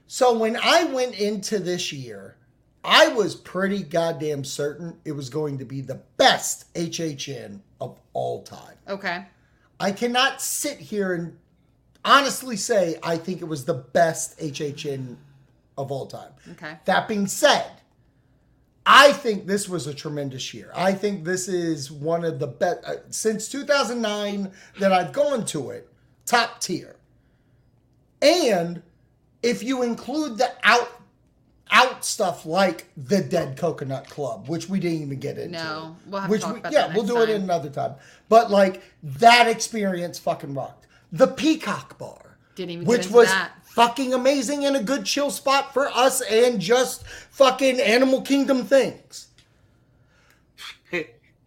So, 0.06 0.36
when 0.36 0.56
I 0.56 0.84
went 0.84 1.18
into 1.18 1.58
this 1.60 1.92
year, 1.92 2.36
I 2.82 3.08
was 3.08 3.34
pretty 3.34 3.82
goddamn 3.82 4.44
certain 4.44 4.98
it 5.04 5.12
was 5.12 5.30
going 5.30 5.58
to 5.58 5.64
be 5.64 5.80
the 5.80 6.02
best 6.16 6.72
HHN 6.74 7.60
of 7.80 7.98
all 8.12 8.42
time. 8.42 8.76
Okay. 8.88 9.24
I 9.78 9.92
cannot 9.92 10.40
sit 10.40 10.78
here 10.78 11.14
and 11.14 11.36
honestly 12.04 12.56
say 12.56 12.98
I 13.02 13.16
think 13.16 13.40
it 13.40 13.46
was 13.46 13.64
the 13.64 13.74
best 13.74 14.38
HHN 14.38 15.16
of 15.76 15.92
all 15.92 16.06
time. 16.06 16.32
Okay. 16.52 16.76
That 16.84 17.08
being 17.08 17.26
said, 17.26 17.70
I 18.86 19.12
think 19.12 19.46
this 19.46 19.68
was 19.68 19.86
a 19.86 19.94
tremendous 19.94 20.52
year. 20.54 20.72
I 20.74 20.92
think 20.92 21.24
this 21.24 21.48
is 21.48 21.90
one 21.90 22.24
of 22.24 22.38
the 22.38 22.46
best 22.46 22.84
uh, 22.84 22.94
since 23.10 23.48
2009 23.48 24.50
that 24.78 24.92
I've 24.92 25.12
gone 25.12 25.44
to 25.46 25.70
it, 25.70 25.88
top 26.30 26.60
tier. 26.60 26.96
And 28.22 28.82
if 29.42 29.62
you 29.62 29.82
include 29.82 30.38
the 30.38 30.50
out 30.62 30.90
out 31.72 32.04
stuff 32.04 32.44
like 32.44 32.88
the 32.96 33.20
Dead 33.22 33.56
Coconut 33.56 34.08
Club, 34.08 34.48
which 34.48 34.68
we 34.68 34.80
didn't 34.80 35.02
even 35.02 35.20
get 35.20 35.38
into. 35.38 35.52
No, 35.56 35.96
we'll 36.06 36.20
have 36.20 36.28
to 36.28 36.32
which 36.32 36.42
talk 36.42 36.64
we, 36.64 36.70
yeah, 36.70 36.92
we'll 36.94 37.06
do 37.06 37.20
it 37.20 37.30
in 37.30 37.42
another 37.42 37.70
time. 37.70 37.94
But 38.28 38.50
like 38.50 38.82
that 39.02 39.46
experience 39.46 40.18
fucking 40.18 40.52
rocked. 40.54 40.86
The 41.12 41.28
Peacock 41.28 41.96
Bar, 41.98 42.38
Didn't 42.56 42.70
even 42.70 42.84
get 42.84 42.90
which 42.90 43.10
was 43.10 43.28
that. 43.28 43.52
fucking 43.62 44.14
amazing 44.14 44.64
and 44.64 44.76
a 44.76 44.82
good 44.82 45.04
chill 45.04 45.30
spot 45.30 45.72
for 45.72 45.88
us 45.88 46.20
and 46.22 46.60
just 46.60 47.06
fucking 47.06 47.80
Animal 47.80 48.22
Kingdom 48.22 48.64
things. 48.64 49.28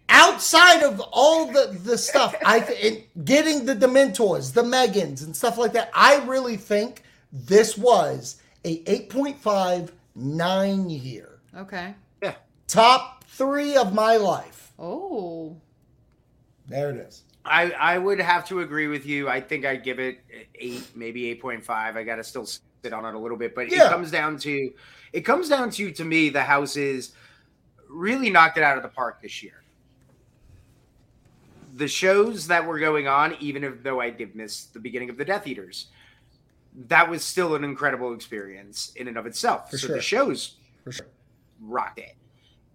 Outside 0.09 0.83
of 0.83 0.99
all 1.11 1.47
the 1.51 1.77
the 1.83 1.97
stuff, 1.97 2.35
I 2.45 2.59
th- 2.59 3.05
getting 3.23 3.65
the 3.65 3.75
Dementors, 3.75 4.53
the 4.53 4.61
Megans, 4.63 5.23
and 5.23 5.35
stuff 5.35 5.57
like 5.57 5.73
that, 5.73 5.89
I 5.93 6.23
really 6.25 6.57
think 6.57 7.03
this 7.31 7.77
was 7.77 8.41
a 8.65 8.83
8.5 8.83 9.89
nine 10.15 10.89
year 10.89 11.39
Okay. 11.57 11.95
Yeah. 12.21 12.35
top 12.67 13.23
three 13.25 13.75
of 13.75 13.93
my 13.93 14.17
life. 14.17 14.71
Oh. 14.77 15.57
There 16.67 16.91
it 16.91 16.97
is. 16.97 17.23
I, 17.45 17.71
I 17.71 17.97
would 17.97 18.19
have 18.21 18.47
to 18.49 18.59
agree 18.61 18.87
with 18.87 19.05
you. 19.05 19.27
I 19.27 19.41
think 19.41 19.65
I'd 19.65 19.83
give 19.83 19.99
it 19.99 20.19
eight, 20.55 20.87
maybe 20.95 21.29
eight 21.29 21.41
point 21.41 21.63
five. 21.65 21.97
I 21.97 22.03
gotta 22.03 22.23
still 22.23 22.45
sit 22.45 22.93
on 22.93 23.03
it 23.05 23.15
a 23.15 23.19
little 23.19 23.37
bit, 23.37 23.53
but 23.55 23.69
Yeah. 23.71 23.87
it 23.87 23.89
comes 23.89 24.11
down 24.11 24.37
to 24.39 24.71
it 25.11 25.21
comes 25.21 25.49
down 25.49 25.69
to 25.71 25.91
to 25.91 26.05
me 26.05 26.29
the 26.29 26.43
house 26.43 26.75
is 26.77 27.13
really 27.89 28.29
knocked 28.29 28.57
it 28.57 28.63
out 28.63 28.77
of 28.77 28.83
the 28.83 28.89
park 28.89 29.21
this 29.21 29.41
year. 29.43 29.62
The 31.75 31.87
shows 31.87 32.47
that 32.47 32.65
were 32.65 32.79
going 32.79 33.07
on, 33.07 33.35
even 33.39 33.63
if 33.63 33.81
though 33.83 33.99
I 33.99 34.09
did 34.09 34.35
miss 34.35 34.65
the 34.65 34.79
beginning 34.79 35.09
of 35.09 35.17
the 35.17 35.25
Death 35.25 35.47
Eaters, 35.47 35.87
that 36.87 37.09
was 37.09 37.23
still 37.23 37.55
an 37.55 37.63
incredible 37.63 38.13
experience 38.13 38.91
in 38.95 39.07
and 39.07 39.17
of 39.17 39.25
itself. 39.25 39.71
For 39.71 39.77
so 39.77 39.87
sure. 39.87 39.95
the 39.95 40.01
shows 40.01 40.55
For 40.83 40.91
sure. 40.91 41.07
rocked 41.61 41.99
it 41.99 42.15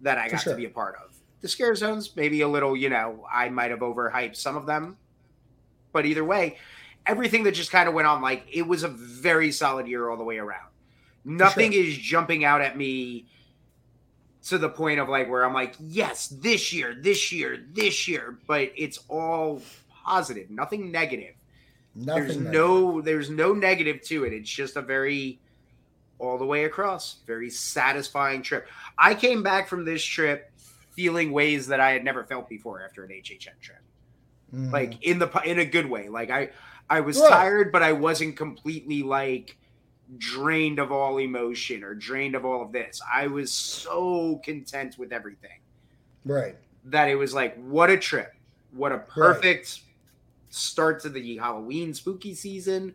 that 0.01 0.17
I 0.17 0.25
For 0.25 0.31
got 0.31 0.41
sure. 0.41 0.53
to 0.53 0.57
be 0.57 0.65
a 0.65 0.69
part 0.69 0.95
of. 1.03 1.15
The 1.41 1.47
scare 1.47 1.75
zones, 1.75 2.15
maybe 2.15 2.41
a 2.41 2.47
little, 2.47 2.75
you 2.75 2.89
know, 2.89 3.25
I 3.31 3.49
might 3.49 3.71
have 3.71 3.79
overhyped 3.79 4.35
some 4.35 4.57
of 4.57 4.65
them. 4.65 4.97
But 5.93 6.05
either 6.05 6.23
way, 6.25 6.57
everything 7.05 7.43
that 7.43 7.53
just 7.53 7.71
kind 7.71 7.87
of 7.87 7.95
went 7.95 8.07
on, 8.07 8.21
like 8.21 8.45
it 8.51 8.67
was 8.67 8.83
a 8.83 8.89
very 8.89 9.51
solid 9.51 9.87
year 9.87 10.09
all 10.09 10.17
the 10.17 10.23
way 10.23 10.37
around. 10.37 10.67
Nothing 11.25 11.73
is 11.73 11.97
jumping 11.97 12.43
out 12.43 12.61
at 12.61 12.77
me 12.77 13.27
to 14.49 14.57
the 14.57 14.69
point 14.69 14.99
of 14.99 15.09
like 15.09 15.29
where 15.29 15.43
I'm 15.45 15.53
like, 15.53 15.75
yes, 15.79 16.27
this 16.27 16.73
year, 16.73 16.95
this 16.99 17.31
year, 17.31 17.63
this 17.73 18.07
year, 18.07 18.37
but 18.47 18.71
it's 18.75 18.99
all 19.07 19.61
positive, 20.05 20.49
nothing 20.49 20.91
negative 20.91 21.35
Nothing. 21.95 22.23
there's 22.23 22.37
negative. 22.37 22.53
no 22.53 23.01
there's 23.01 23.29
no 23.29 23.53
negative 23.53 24.01
to 24.03 24.23
it 24.23 24.31
it's 24.33 24.49
just 24.49 24.75
a 24.75 24.81
very 24.81 25.39
all 26.19 26.37
the 26.37 26.45
way 26.45 26.63
across 26.65 27.17
very 27.27 27.49
satisfying 27.49 28.41
trip 28.43 28.67
i 28.97 29.13
came 29.15 29.41
back 29.43 29.67
from 29.67 29.83
this 29.85 30.03
trip 30.03 30.51
feeling 30.91 31.31
ways 31.31 31.67
that 31.67 31.79
i 31.79 31.91
had 31.91 32.03
never 32.03 32.23
felt 32.23 32.47
before 32.47 32.81
after 32.83 33.03
an 33.03 33.09
hhn 33.11 33.59
trip 33.61 33.79
Mhm. 34.53 34.71
like 34.71 35.03
in 35.03 35.19
the 35.19 35.27
in 35.45 35.59
a 35.59 35.65
good 35.65 35.87
way 35.89 36.09
like 36.09 36.29
i 36.29 36.49
i 36.89 37.01
was 37.01 37.19
Right. 37.19 37.29
tired 37.29 37.71
but 37.71 37.81
i 37.83 37.91
wasn't 37.91 38.35
completely 38.37 39.01
like 39.03 39.57
drained 40.17 40.79
of 40.79 40.91
all 40.91 41.17
emotion 41.17 41.83
or 41.83 41.93
drained 41.93 42.35
of 42.35 42.43
all 42.45 42.61
of 42.61 42.71
this 42.71 42.99
i 43.13 43.27
was 43.27 43.51
so 43.51 44.41
content 44.43 44.97
with 44.97 45.13
everything 45.13 45.59
right. 46.25 46.55
that 46.85 47.07
it 47.07 47.15
was 47.15 47.33
like 47.33 47.55
what 47.63 47.89
a 47.89 47.97
trip 47.97 48.33
what 48.71 48.91
a 48.91 48.97
perfect 48.97 49.81
start 50.49 50.99
to 50.99 51.09
the 51.09 51.37
halloween 51.37 51.93
spooky 51.93 52.33
season 52.33 52.93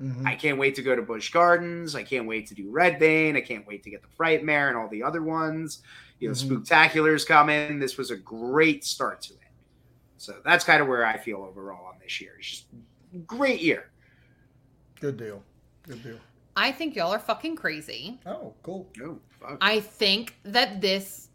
Mhm. 0.00 0.26
I 0.26 0.34
can't 0.34 0.58
wait 0.58 0.74
to 0.74 0.82
go 0.82 0.94
to 0.94 1.00
Busch 1.00 1.30
Gardens. 1.32 1.94
I 1.94 2.02
can't 2.02 2.26
wait 2.26 2.46
to 2.48 2.54
do 2.54 2.70
Red 2.70 2.98
Bane. 2.98 3.36
I 3.36 3.40
can't 3.40 3.66
wait 3.66 3.82
to 3.84 3.90
get 3.90 4.02
the 4.02 4.08
Frightmare 4.08 4.68
and 4.68 4.76
all 4.76 4.88
the 4.88 5.02
other 5.02 5.22
ones. 5.22 5.82
You 6.18 6.28
know, 6.28 6.34
Mhm. 6.34 6.62
Spooktacular's 6.64 7.24
coming. 7.24 7.78
This 7.78 7.96
was 7.96 8.10
a 8.10 8.16
great 8.16 8.84
start 8.84 9.22
to 9.22 9.34
it. 9.34 9.40
So 10.18 10.40
that's 10.44 10.64
kind 10.64 10.82
of 10.82 10.88
where 10.88 11.04
I 11.04 11.16
feel 11.16 11.38
overall 11.38 11.86
on 11.86 11.98
this 11.98 12.20
year. 12.20 12.34
It's 12.38 12.46
just 12.46 12.66
great 13.26 13.62
year. 13.62 13.90
Good 15.00 15.16
deal. 15.16 15.42
Good 15.84 16.02
deal. 16.02 16.18
I 16.56 16.72
think 16.72 16.96
y'all 16.96 17.12
are 17.12 17.18
fucking 17.18 17.56
crazy. 17.56 18.18
Oh, 18.26 18.54
cool. 18.62 18.88
Oh, 19.02 19.18
fuck. 19.40 19.58
I 19.60 19.80
think 19.80 20.36
that 20.44 20.80
this 20.80 21.28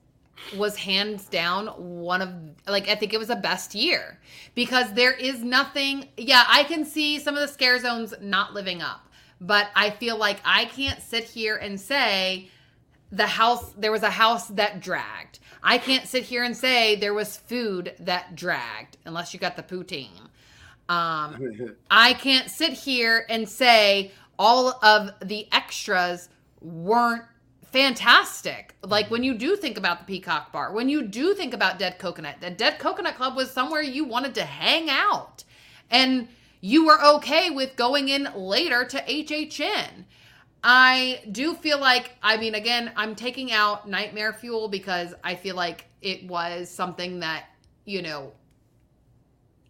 was 0.57 0.75
hands 0.75 1.25
down 1.25 1.67
one 1.67 2.21
of 2.21 2.33
like 2.67 2.89
I 2.89 2.95
think 2.95 3.13
it 3.13 3.19
was 3.19 3.29
a 3.29 3.35
best 3.35 3.75
year 3.75 4.19
because 4.55 4.91
there 4.93 5.13
is 5.13 5.43
nothing 5.43 6.09
yeah, 6.17 6.43
I 6.47 6.63
can 6.63 6.83
see 6.83 7.19
some 7.19 7.35
of 7.35 7.41
the 7.41 7.47
scare 7.47 7.79
zones 7.79 8.13
not 8.21 8.53
living 8.53 8.81
up. 8.81 9.07
But 9.39 9.69
I 9.75 9.89
feel 9.89 10.17
like 10.17 10.39
I 10.45 10.65
can't 10.65 11.01
sit 11.01 11.23
here 11.23 11.55
and 11.55 11.79
say 11.79 12.49
the 13.11 13.27
house 13.27 13.73
there 13.77 13.91
was 13.91 14.03
a 14.03 14.09
house 14.09 14.47
that 14.47 14.81
dragged. 14.81 15.39
I 15.63 15.77
can't 15.77 16.07
sit 16.07 16.23
here 16.23 16.43
and 16.43 16.57
say 16.57 16.95
there 16.95 17.13
was 17.13 17.37
food 17.37 17.93
that 17.99 18.35
dragged 18.35 18.97
unless 19.05 19.33
you 19.33 19.39
got 19.39 19.55
the 19.55 19.63
poutine. 19.63 20.29
Um 20.89 21.75
I 21.91 22.13
can't 22.13 22.49
sit 22.49 22.73
here 22.73 23.25
and 23.29 23.47
say 23.47 24.11
all 24.41 24.83
of 24.83 25.11
the 25.23 25.47
extras 25.51 26.27
weren't 26.61 27.21
fantastic. 27.71 28.75
Like 28.83 29.11
when 29.11 29.23
you 29.23 29.35
do 29.35 29.55
think 29.55 29.77
about 29.77 29.99
the 29.99 30.05
Peacock 30.05 30.51
Bar, 30.51 30.73
when 30.73 30.89
you 30.89 31.03
do 31.03 31.35
think 31.35 31.53
about 31.53 31.77
Dead 31.77 31.99
Coconut, 31.99 32.37
the 32.41 32.49
Dead 32.49 32.79
Coconut 32.79 33.17
Club 33.17 33.35
was 33.35 33.51
somewhere 33.51 33.83
you 33.83 34.03
wanted 34.03 34.33
to 34.33 34.43
hang 34.43 34.89
out. 34.89 35.43
And 35.91 36.27
you 36.59 36.87
were 36.87 36.99
okay 37.17 37.51
with 37.51 37.75
going 37.75 38.09
in 38.09 38.29
later 38.35 38.83
to 38.83 38.97
HHN. 39.03 40.05
I 40.63 41.21
do 41.31 41.53
feel 41.53 41.79
like, 41.79 42.17
I 42.23 42.37
mean, 42.37 42.55
again, 42.55 42.91
I'm 42.95 43.13
taking 43.13 43.51
out 43.51 43.87
Nightmare 43.87 44.33
Fuel 44.33 44.69
because 44.69 45.13
I 45.23 45.35
feel 45.35 45.55
like 45.55 45.85
it 46.01 46.27
was 46.27 46.67
something 46.67 47.19
that, 47.19 47.45
you 47.85 48.01
know, 48.01 48.31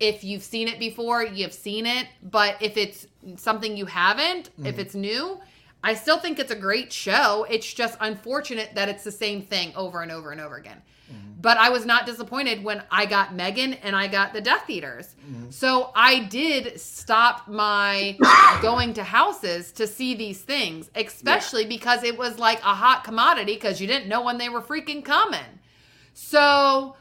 if 0.02 0.23
you've 0.23 0.44
seen 0.44 0.68
it 0.68 0.80
before, 0.80 1.23
you've 1.23 1.53
seen 1.53 1.86
it. 1.86 2.07
But 2.23 2.57
if 2.60 2.76
it's 2.76 3.07
something 3.38 3.78
you 3.78 3.86
haven't, 3.86 4.49
if 4.57 4.64
mm-hmm. 4.64 4.80
it's 4.80 4.95
new, 4.95 5.40
I 5.84 5.94
still 5.94 6.19
think 6.19 6.40
it's 6.40 6.52
a 6.52 6.56
great 6.56 6.91
show. 6.91 7.45
It's 7.49 7.72
just 7.72 7.98
unfortunate 8.02 8.76
that 8.76 8.90
it's 8.90 9.03
the 9.03 9.11
same 9.11 9.41
thing 9.41 9.73
over 9.76 10.02
and 10.02 10.11
over 10.11 10.32
and 10.32 10.41
over 10.41 10.57
again. 10.57 10.82
Mm-hmm. 11.11 11.41
But 11.41 11.57
I 11.57 11.69
was 11.69 11.86
not 11.86 12.07
disappointed 12.07 12.64
when 12.64 12.84
I 12.90 13.06
got 13.06 13.36
Megan 13.36 13.73
and 13.76 13.95
I 13.95 14.07
got 14.07 14.34
the 14.34 14.41
Death 14.41 14.69
Eaters. 14.69 15.15
Mm-hmm. 15.23 15.52
So 15.52 15.91
I 15.95 16.19
did 16.26 16.80
stop 16.80 17.48
my 17.48 18.18
going 18.61 18.94
to 18.95 19.03
houses 19.03 19.72
to 19.73 19.86
see 19.86 20.15
these 20.15 20.41
things, 20.41 20.90
especially 20.95 21.65
because 21.65 22.03
it 22.03 22.18
was 22.18 22.40
like 22.40 22.60
a 22.61 22.73
hot 22.73 23.03
commodity 23.03 23.53
because 23.53 23.80
you 23.80 23.88
didn't 23.88 24.07
know 24.07 24.23
when 24.23 24.40
they 24.40 24.49
were 24.49 24.61
freaking 24.61 25.06
coming. 25.06 25.60
So 26.14 26.95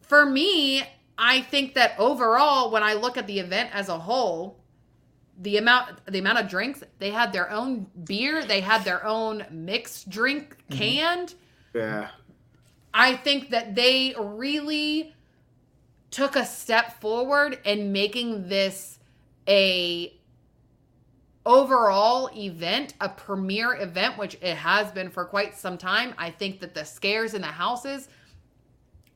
for 0.00 0.26
me, 0.26 0.82
I 1.22 1.42
think 1.42 1.74
that 1.74 1.92
overall, 1.98 2.70
when 2.70 2.82
I 2.82 2.94
look 2.94 3.18
at 3.18 3.26
the 3.26 3.38
event 3.38 3.70
as 3.74 3.90
a 3.90 3.98
whole, 3.98 4.58
the 5.38 5.58
amount 5.58 6.04
the 6.06 6.18
amount 6.18 6.38
of 6.38 6.48
drinks 6.48 6.82
they 6.98 7.10
had 7.10 7.30
their 7.32 7.50
own 7.50 7.86
beer, 8.04 8.42
they 8.44 8.62
had 8.62 8.84
their 8.84 9.04
own 9.06 9.44
mixed 9.50 10.08
drink 10.08 10.56
mm-hmm. 10.70 10.78
canned. 10.78 11.34
yeah. 11.74 12.08
I 12.92 13.16
think 13.16 13.50
that 13.50 13.74
they 13.74 14.14
really 14.18 15.14
took 16.10 16.36
a 16.36 16.44
step 16.44 17.00
forward 17.00 17.58
in 17.64 17.92
making 17.92 18.48
this 18.48 18.98
a 19.46 20.12
overall 21.46 22.30
event, 22.34 22.94
a 23.00 23.08
premier 23.08 23.74
event, 23.74 24.18
which 24.18 24.36
it 24.40 24.56
has 24.56 24.90
been 24.90 25.10
for 25.10 25.24
quite 25.24 25.54
some 25.54 25.78
time. 25.78 26.14
I 26.18 26.30
think 26.30 26.60
that 26.60 26.74
the 26.74 26.84
scares 26.84 27.34
in 27.34 27.42
the 27.42 27.46
houses, 27.46 28.08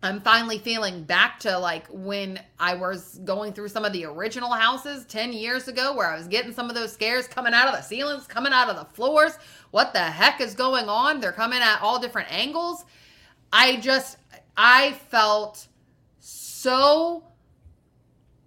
I'm 0.04 0.20
finally 0.20 0.58
feeling 0.58 1.04
back 1.04 1.40
to 1.40 1.58
like 1.58 1.86
when 1.88 2.38
I 2.60 2.74
was 2.74 3.18
going 3.24 3.54
through 3.54 3.68
some 3.68 3.86
of 3.86 3.94
the 3.94 4.04
original 4.04 4.52
houses 4.52 5.06
10 5.06 5.32
years 5.32 5.66
ago, 5.66 5.96
where 5.96 6.06
I 6.06 6.18
was 6.18 6.28
getting 6.28 6.52
some 6.52 6.68
of 6.68 6.74
those 6.74 6.92
scares 6.92 7.26
coming 7.26 7.54
out 7.54 7.68
of 7.68 7.74
the 7.74 7.80
ceilings, 7.80 8.26
coming 8.26 8.52
out 8.52 8.68
of 8.68 8.76
the 8.76 8.84
floors. 8.84 9.38
What 9.70 9.94
the 9.94 10.00
heck 10.00 10.42
is 10.42 10.54
going 10.54 10.90
on? 10.90 11.20
They're 11.20 11.32
coming 11.32 11.60
at 11.60 11.80
all 11.80 11.98
different 11.98 12.30
angles. 12.30 12.84
I 13.50 13.76
just, 13.76 14.18
I 14.58 14.92
felt 15.08 15.66
so 16.20 17.24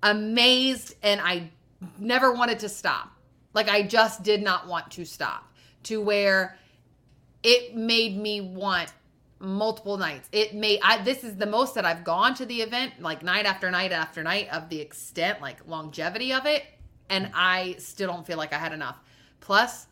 amazed 0.04 0.94
and 1.02 1.20
I 1.20 1.50
never 1.98 2.34
wanted 2.34 2.60
to 2.60 2.70
stop. 2.70 3.10
Like 3.56 3.68
I 3.68 3.82
just 3.82 4.22
did 4.22 4.44
not 4.44 4.68
want 4.68 4.92
to 4.92 5.06
stop 5.06 5.52
to 5.84 6.02
where 6.02 6.56
it 7.42 7.76
made 7.76 8.16
me 8.16 8.42
want 8.42 8.94
multiple 9.40 9.98
nights. 9.98 10.28
It 10.32 10.54
may 10.56 10.80
I 10.84 11.02
this 11.04 11.24
is 11.24 11.36
the 11.36 11.46
most 11.46 11.76
that 11.76 11.86
I've 11.86 12.04
gone 12.04 12.34
to 12.36 12.46
the 12.46 12.62
event 12.62 12.94
like 13.02 13.24
night 13.24 13.46
after 13.46 13.70
night 13.72 13.92
after 13.92 14.24
night 14.24 14.50
of 14.52 14.70
the 14.70 14.80
extent 14.80 15.42
like 15.42 15.68
longevity 15.68 16.34
of 16.34 16.46
it 16.46 16.64
and 17.10 17.32
I 17.34 17.76
still 17.80 18.08
don't 18.12 18.26
feel 18.26 18.38
like 18.38 18.54
I 18.54 18.58
had 18.58 18.74
enough. 18.74 19.00
Plus 19.40 19.88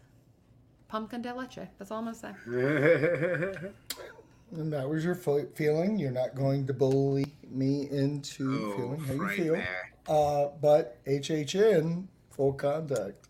pumpkin 0.87 1.21
de 1.21 1.33
leche. 1.33 1.59
That's 1.77 1.91
all 1.91 1.99
I'm 1.99 2.05
going 2.05 2.15
to 2.15 3.53
say. 3.61 3.69
And 4.51 4.71
that 4.71 4.87
was 4.87 5.03
your 5.03 5.15
fe- 5.15 5.47
feeling. 5.55 5.97
You're 5.97 6.11
not 6.11 6.35
going 6.35 6.67
to 6.67 6.73
bully 6.73 7.25
me 7.49 7.89
into 7.91 8.45
Oh, 8.47 8.77
feeling 8.77 8.99
how 8.99 9.13
you 9.13 9.29
feel. 9.29 9.53
there. 9.55 9.91
Uh, 10.07 10.49
but 10.61 11.03
HHN, 11.05 12.05
full 12.31 12.53
contact. 12.53 13.24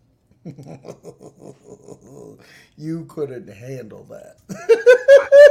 you 2.76 3.04
couldn't 3.06 3.48
handle 3.48 4.04
that. 4.04 4.36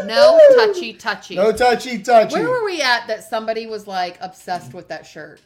No 0.05 0.39
touchy 0.55 0.93
touchy. 0.93 1.35
no 1.35 1.51
touchy 1.51 1.99
touchy. 1.99 2.35
Where 2.35 2.49
were 2.49 2.65
we 2.65 2.81
at 2.81 3.07
that 3.07 3.23
somebody 3.23 3.65
was 3.65 3.87
like 3.87 4.17
obsessed 4.21 4.73
with 4.73 4.89
that 4.89 5.05
shirt? 5.05 5.41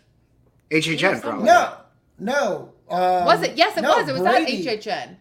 HHN 0.71 1.21
probably. 1.21 1.45
No, 1.45 1.76
no. 2.17 2.73
Um, 2.89 3.26
Was 3.26 3.43
it? 3.43 3.57
Yes, 3.57 3.77
it 3.77 3.81
no, 3.81 3.97
was. 3.97 4.09
It 4.09 4.13
was 4.13 4.21
Brady- 4.21 4.67
at 4.67 4.81
HHN. 4.81 5.15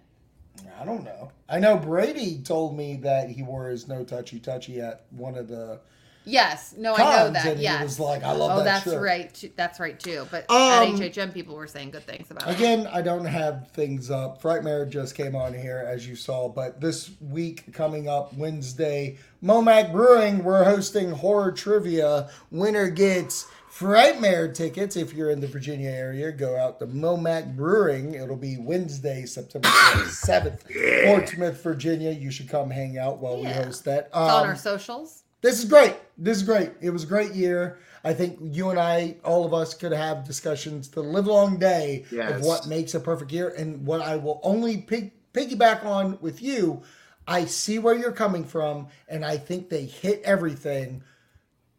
I 0.81 0.85
don't 0.85 1.05
know. 1.05 1.31
I 1.49 1.59
know 1.59 1.77
Brady 1.77 2.41
told 2.43 2.77
me 2.77 2.97
that 2.97 3.31
he 3.31 3.43
wore 3.43 3.69
his 3.69 3.87
no 3.87 4.03
touchy 4.03 4.41
touchy 4.41 4.81
at 4.81 5.05
one 5.11 5.37
of 5.37 5.49
the. 5.49 5.81
Yes. 6.25 6.75
No, 6.77 6.95
I 6.95 6.99
know 6.99 7.31
that. 7.33 7.47
and 7.47 7.61
yes. 7.61 7.83
was 7.83 7.99
like, 8.01 8.23
"I 8.23 8.33
love 8.33 8.51
oh, 8.53 8.57
that 8.59 8.65
that's 8.65 8.85
shirt." 8.85 9.03
right. 9.03 9.33
too- 9.33 9.51
That's 9.57 9.81
right 9.81 9.99
too. 9.99 10.27
But 10.31 10.45
Um, 10.51 10.57
at 10.57 10.89
HHN, 11.01 11.33
people 11.33 11.55
were 11.57 11.67
saying 11.67 11.91
good 11.93 12.05
things 12.05 12.31
about 12.31 12.49
it. 12.49 12.55
Again, 12.57 12.87
I 12.93 13.01
don't 13.01 13.25
have 13.25 13.69
things 13.71 14.11
up. 14.11 14.43
Frightmare 14.43 14.89
just 14.89 15.15
came 15.15 15.35
on 15.35 15.55
here, 15.55 15.85
as 15.89 16.07
you 16.07 16.17
saw. 16.17 16.49
But 16.49 16.81
this 16.81 17.11
week, 17.21 17.73
coming 17.73 18.09
up 18.09 18.35
Wednesday, 18.35 19.17
Momac 19.43 19.91
Brewing, 19.93 20.45
we're 20.45 20.65
hosting 20.65 21.11
horror 21.13 21.51
trivia. 21.53 22.29
Winner 22.51 22.91
gets 22.91 23.47
Frightmare 23.71 24.53
tickets. 24.53 24.97
If 24.97 25.15
you're 25.15 25.31
in 25.31 25.41
the 25.41 25.47
Virginia 25.47 25.91
area, 25.91 26.33
go 26.33 26.57
out 26.57 26.79
to 26.81 26.87
Momac 26.87 27.55
Brewing. 27.57 28.15
It'll 28.15 28.37
be 28.37 28.57
Wednesday, 28.59 29.25
September 29.25 29.69
27th, 29.93 31.05
Portsmouth, 31.07 31.63
Virginia. 31.63 32.11
You 32.11 32.31
should 32.31 32.49
come 32.49 32.71
hang 32.71 32.99
out 32.99 33.19
while 33.19 33.39
we 33.41 33.47
host 33.47 33.85
that. 33.85 34.07
It's 34.07 34.15
on 34.17 34.43
Um, 34.45 34.49
our 34.51 34.57
socials. 34.57 35.23
This 35.41 35.59
is 35.59 35.65
great. 35.65 35.97
This 36.17 36.39
is 36.39 36.43
great. 36.43 36.73
It 36.81 36.91
was 36.91 37.05
a 37.05 37.07
great 37.07 37.35
year. 37.35 37.79
I 38.05 38.13
think 38.13 38.39
you 38.41 38.71
and 38.71 38.79
I, 38.79 39.17
all 39.25 39.45
of 39.45 39.53
us, 39.53 39.75
could 39.75 39.93
have 39.93 40.25
discussions 40.25 40.89
the 40.89 41.03
live 41.03 41.27
long 41.27 41.59
day 41.59 42.05
of 42.13 42.43
what 42.43 42.67
makes 42.67 42.95
a 42.95 43.01
perfect 43.01 43.33
year. 43.33 43.51
And 43.51 43.85
what 43.85 44.01
I 44.01 44.17
will 44.17 44.41
only 44.43 44.79
pig, 44.79 45.13
piggyback 45.33 45.85
on 45.85 46.19
with 46.21 46.41
you, 46.41 46.83
I 47.27 47.45
see 47.45 47.79
where 47.79 47.95
you're 47.95 48.13
coming 48.13 48.45
from, 48.45 48.89
and 49.09 49.25
I 49.25 49.37
think 49.37 49.69
they 49.69 49.85
hit 49.85 50.23
everything. 50.25 51.03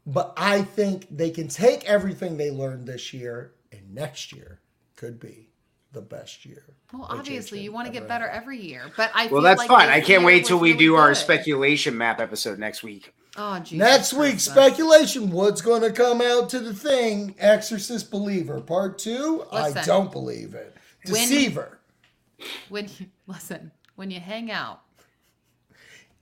But 0.05 0.33
I 0.37 0.61
think 0.61 1.07
they 1.09 1.29
can 1.29 1.47
take 1.47 1.85
everything 1.85 2.37
they 2.37 2.51
learned 2.51 2.87
this 2.87 3.13
year, 3.13 3.53
and 3.71 3.93
next 3.93 4.31
year 4.33 4.59
could 4.95 5.19
be 5.19 5.49
the 5.91 6.01
best 6.01 6.45
year. 6.45 6.63
Well, 6.93 7.07
obviously, 7.09 7.59
you 7.61 7.71
want 7.71 7.87
to 7.87 7.93
get 7.93 8.07
better 8.07 8.27
had. 8.27 8.41
every 8.41 8.59
year. 8.59 8.83
But 8.95 9.11
I 9.13 9.23
Well, 9.23 9.29
feel 9.29 9.41
that's 9.41 9.59
like 9.59 9.69
fine. 9.69 9.89
I 9.89 10.01
can't 10.01 10.23
wait 10.23 10.39
was 10.39 10.47
till 10.47 10.59
we 10.59 10.71
really 10.73 10.85
do 10.85 10.95
our 10.95 11.15
speculation 11.15 11.97
map 11.97 12.19
episode 12.19 12.59
next 12.59 12.83
week. 12.83 13.13
Oh, 13.41 13.57
Jesus 13.59 13.77
Next 13.77 14.13
week's 14.13 14.47
Christmas. 14.47 14.65
speculation. 14.75 15.31
What's 15.31 15.61
going 15.61 15.81
to 15.81 15.91
come 15.93 16.21
out 16.21 16.49
to 16.49 16.59
the 16.59 16.73
thing? 16.73 17.35
Exorcist 17.39 18.11
Believer 18.11 18.59
Part 18.59 18.99
Two. 18.99 19.45
I 19.51 19.71
don't 19.71 20.11
believe 20.11 20.53
it. 20.55 20.75
When- 21.05 21.13
Deceiver. 21.15 21.79
When 22.67 22.89
you 22.99 23.05
listen, 23.27 23.71
when 23.95 24.11
you 24.11 24.19
hang 24.19 24.51
out, 24.51 24.81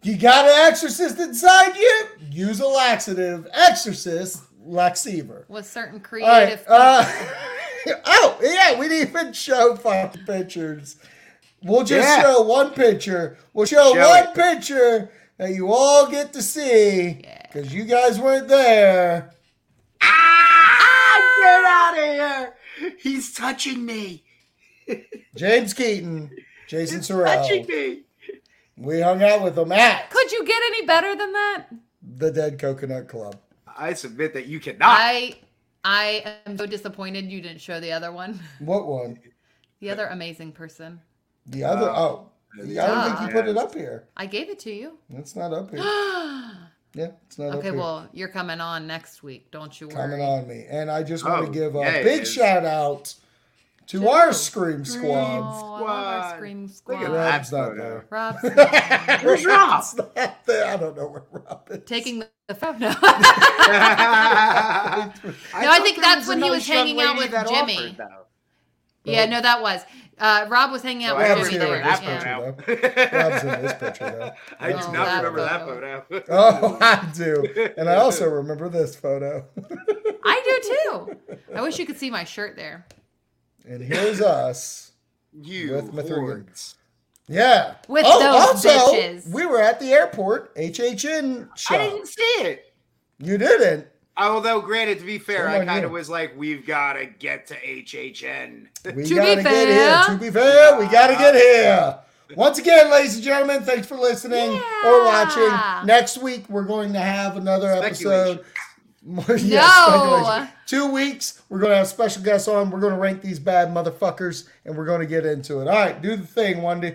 You 0.03 0.15
got 0.17 0.45
an 0.45 0.67
exorcist 0.71 1.19
inside 1.19 1.75
you? 1.75 2.05
Use 2.29 2.59
a 2.59 2.67
laxative. 2.67 3.47
Exorcist 3.53 4.43
Laxever. 4.67 5.47
with 5.49 5.65
certain 5.65 5.95
All 5.95 6.19
right. 6.21 6.47
creative 6.59 6.65
Uh, 6.67 7.03
oh 8.05 8.37
yeah, 8.43 8.77
we 8.79 8.87
didn't 8.89 9.09
even 9.09 9.33
show 9.33 9.75
fucking 9.75 10.25
pictures. 10.25 10.97
We'll 11.63 11.83
just 11.83 12.07
Yeah. 12.07 12.21
show 12.21 12.41
one 12.43 12.71
picture. 12.71 13.37
We'll 13.53 13.65
show, 13.65 13.93
Show 13.93 14.07
one 14.09 14.23
it. 14.27 14.33
picture 14.35 15.09
that 15.37 15.51
you 15.53 15.71
all 15.71 16.09
get 16.09 16.33
to 16.33 16.41
see 16.41 17.21
Yeah. 17.23 17.41
because 17.43 17.73
you 17.73 17.83
guys 17.85 18.19
weren't 18.19 18.47
there. 18.47 19.31
Ah, 20.01 21.19
get 21.41 21.65
out 21.65 21.97
of 21.97 22.13
here! 22.83 22.93
He's 22.99 23.33
touching 23.33 23.85
me. 23.85 24.23
James 25.35 25.73
Keaton, 25.73 26.31
Jason 26.67 26.97
He's 26.99 27.07
touching 27.07 27.65
me. 27.67 28.01
We 28.77 29.01
hung 29.01 29.23
out 29.23 29.43
with 29.43 29.55
them 29.55 29.71
at 29.71 30.09
Could 30.11 30.31
you 30.31 30.45
get 30.45 30.61
any 30.67 30.85
better 30.85 31.15
than 31.15 31.31
that? 31.33 31.65
the 32.01 32.31
Dead 32.31 32.57
Coconut 32.59 33.07
Club. 33.07 33.35
I 33.77 33.93
submit 33.93 34.33
that 34.33 34.45
you 34.45 34.59
cannot. 34.59 34.81
I 34.83 35.35
I 35.83 36.37
am 36.45 36.57
so 36.57 36.65
disappointed 36.65 37.25
you 37.31 37.41
didn't 37.41 37.61
show 37.61 37.79
the 37.79 37.91
other 37.91 38.11
one. 38.11 38.39
What 38.59 38.87
one? 38.87 39.19
The 39.79 39.89
other 39.91 40.07
amazing 40.07 40.51
person. 40.53 41.01
The 41.45 41.63
other? 41.63 41.89
Oh, 41.89 42.29
I 42.59 42.63
don't 42.87 43.17
think 43.17 43.21
you 43.21 43.33
put 43.41 43.47
it 43.47 43.57
up 43.57 43.73
here. 43.73 44.07
I 44.17 44.25
gave 44.25 44.49
it 44.49 44.59
to 44.59 44.71
you. 44.71 44.97
It's 45.09 45.35
not 45.35 45.53
up 45.53 45.71
here. 45.71 45.83
Yeah, 46.93 47.09
it's 47.27 47.37
not 47.37 47.49
up 47.49 47.55
Okay, 47.55 47.67
here. 47.69 47.77
well, 47.77 48.07
you're 48.11 48.29
coming 48.29 48.59
on 48.59 48.87
next 48.87 49.21
week. 49.21 49.51
Don't 49.51 49.79
you 49.79 49.87
Coming 49.87 50.21
on 50.21 50.47
me, 50.47 50.65
and 50.67 50.89
I 50.89 51.03
just 51.03 51.23
want 51.25 51.43
Oh, 51.43 51.45
to 51.45 51.51
give 51.51 51.75
a 51.75 51.79
yeah, 51.79 52.01
big 52.01 52.25
shout 52.25 52.65
out 52.65 53.13
to 53.87 53.99
To 53.99 54.07
our 54.09 54.27
who? 54.27 54.33
Scream 54.33 54.79
Oh, 54.81 54.83
Squad. 54.83 55.13
I 55.13 55.37
love 55.39 56.07
our 56.07 56.23
Squad. 56.23 56.35
Scream 56.37 56.61
Look 56.63 56.75
Squad. 56.75 57.03
at 57.03 57.11
Rob's 57.11 57.49
that 57.51 57.57
not 57.67 57.77
there. 57.77 58.05
Rob's 58.09 58.41
Where's 59.23 59.45
Rob? 59.45 59.69
Rob's 59.69 59.95
not 59.97 60.45
there. 60.45 60.65
I 60.73 60.77
don't 60.77 60.97
know 60.97 61.07
where 61.07 61.23
Rob 61.31 61.67
is. 61.69 61.81
taking 61.85 62.23
the 62.47 62.55
phone. 62.55 62.79
No. 62.79 62.87
no, 62.89 62.95
I 65.53 65.79
think 65.83 65.99
that's 66.01 66.27
when 66.27 66.41
he 66.41 66.49
was 66.49 66.65
hanging 66.67 66.99
out 67.01 67.17
with 67.17 67.31
Jimmy. 67.47 67.95
yeah, 69.03 69.25
no, 69.25 69.39
that 69.41 69.61
was. 69.61 69.81
Uh, 70.19 70.45
Rob 70.49 70.71
was 70.71 70.81
hanging 70.81 71.05
out 71.05 71.15
Oh, 71.15 71.19
I 71.19 71.29
Rob's 71.29 71.41
with 71.41 71.49
here 71.51 71.59
Jimmy 71.61 71.75
in 71.77 71.81
there. 71.83 71.91
this 71.91 72.01
Yeah. 72.01 72.51
picture. 72.51 73.17
Rob's 73.17 73.43
in 73.43 73.61
this 73.61 73.73
picture, 73.79 74.09
though. 74.11 74.31
I 74.59 74.71
do 74.71 74.77
Oh, 74.81 74.91
not 74.91 75.05
that 75.05 75.17
remember 75.23 75.41
that 75.41 75.65
photo. 75.65 76.05
photo. 76.09 76.25
Oh, 76.29 76.77
I 76.81 77.11
do. 77.15 77.71
And 77.77 77.87
I 77.89 77.95
also 77.97 78.27
remember 78.27 78.67
this 78.69 78.95
photo. 78.95 79.45
I 80.23 80.41
do 80.43 80.69
too. 80.69 81.37
I 81.55 81.61
wish 81.61 81.77
you 81.77 81.85
could 81.85 81.97
see 81.99 82.09
my 82.09 82.23
shirt 82.23 82.55
there. 82.55 82.85
And 83.67 83.81
here's 83.81 84.21
us. 84.21 84.91
you 85.33 85.73
With 85.75 85.93
Mithrigan. 85.93 86.21
hordes. 86.23 86.75
With 87.27 87.37
Yeah. 87.37 87.75
With 87.87 88.03
those 88.05 88.23
also, 88.23 88.69
bitches. 88.69 89.29
we 89.29 89.45
were 89.45 89.61
at 89.61 89.79
the 89.79 89.91
airport, 89.93 90.55
HHN 90.55 91.49
show. 91.55 91.75
I 91.75 91.89
didn't 91.89 92.07
see 92.07 92.21
it. 92.39 92.73
You 93.19 93.37
didn't. 93.37 93.87
Although, 94.17 94.61
granted, 94.61 94.99
to 94.99 95.05
be 95.05 95.17
fair, 95.19 95.47
I 95.47 95.63
kind 95.63 95.85
of 95.85 95.91
was 95.91 96.09
like, 96.09 96.33
we've 96.37 96.65
got 96.65 96.93
to 96.93 97.05
get 97.05 97.47
to 97.47 97.55
HHN. 97.55 98.67
We 98.95 99.03
To 99.03 99.09
be 99.09 99.15
gotta 99.15 99.35
get 99.35 99.43
fair. 99.43 100.03
here. 100.05 100.15
To 100.15 100.19
be 100.19 100.31
fair, 100.31 100.79
we 100.79 100.85
gotta 100.87 101.13
get 101.13 101.35
here. 101.35 101.99
Once 102.35 102.57
again, 102.59 102.91
ladies 102.91 103.15
and 103.15 103.23
gentlemen, 103.23 103.61
thanks 103.63 103.87
for 103.87 103.95
listening 103.95 104.59
or 104.83 105.05
watching. 105.05 105.87
Next 105.87 106.17
week, 106.17 106.49
we're 106.49 106.65
going 106.65 106.91
to 106.93 106.99
have 106.99 107.37
another 107.37 107.71
episode. 107.71 108.39
Speculation. 108.39 108.53
Yeah, 109.39 109.61
No. 109.61 110.47
Two 110.65 110.91
weeks, 110.91 111.41
we're 111.47 111.59
going 111.59 111.69
to 111.71 111.77
have 111.77 111.87
special 111.87 112.21
guests 112.21 112.49
on. 112.49 112.69
We're 112.69 112.81
going 112.81 112.91
to 112.91 112.99
rank 112.99 113.21
these 113.21 113.39
bad 113.39 113.69
motherfuckers, 113.69 114.49
and 114.65 114.75
we're 114.75 114.83
going 114.85 114.99
to 114.99 115.05
get 115.05 115.25
into 115.25 115.61
it. 115.61 115.69
All 115.69 115.75
right, 115.75 116.01
do 116.01 116.17
the 116.17 116.27
thing, 116.27 116.61
Wendy. 116.61 116.87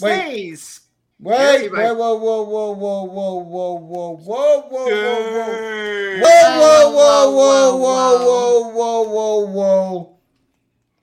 Wait, 0.00 0.14
Stays. 0.16 0.80
Wait, 1.22 1.36
Hey, 1.38 1.62
wait, 1.68 1.72
mate. 1.72 1.96
whoa, 1.96 2.14
whoa, 2.16 2.42
whoa, 2.42 2.72
whoa, 2.72 3.04
whoa, 3.04 3.04
whoa, 3.04 3.38
whoa, 3.44 3.74
whoa, 3.78 4.16
whoa, 4.16 4.60
whoa, 4.68 4.90
whoa. 5.30 6.20
Whoa, 6.20 6.60
whoa, 6.60 6.90
whoa, 6.92 7.76
whoa, 7.78 8.18
whoa, 8.18 8.68
whoa, 8.72 9.02
whoa, 9.08 9.46
whoa. 9.46 10.16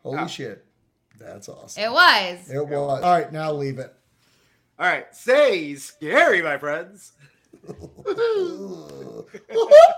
Holy 0.04 0.18
Oh. 0.20 0.28
shit. 0.28 0.66
That's 1.20 1.50
awesome. 1.50 1.84
It 1.84 1.92
was. 1.92 2.50
It 2.50 2.68
was. 2.68 3.04
All 3.04 3.12
right, 3.12 3.32
now 3.32 3.52
leave 3.52 3.78
it. 3.80 3.94
All 4.80 4.86
right, 4.88 5.14
stay 5.14 5.76
scary, 5.76 6.42
my 6.42 6.58
friends. 6.58 7.12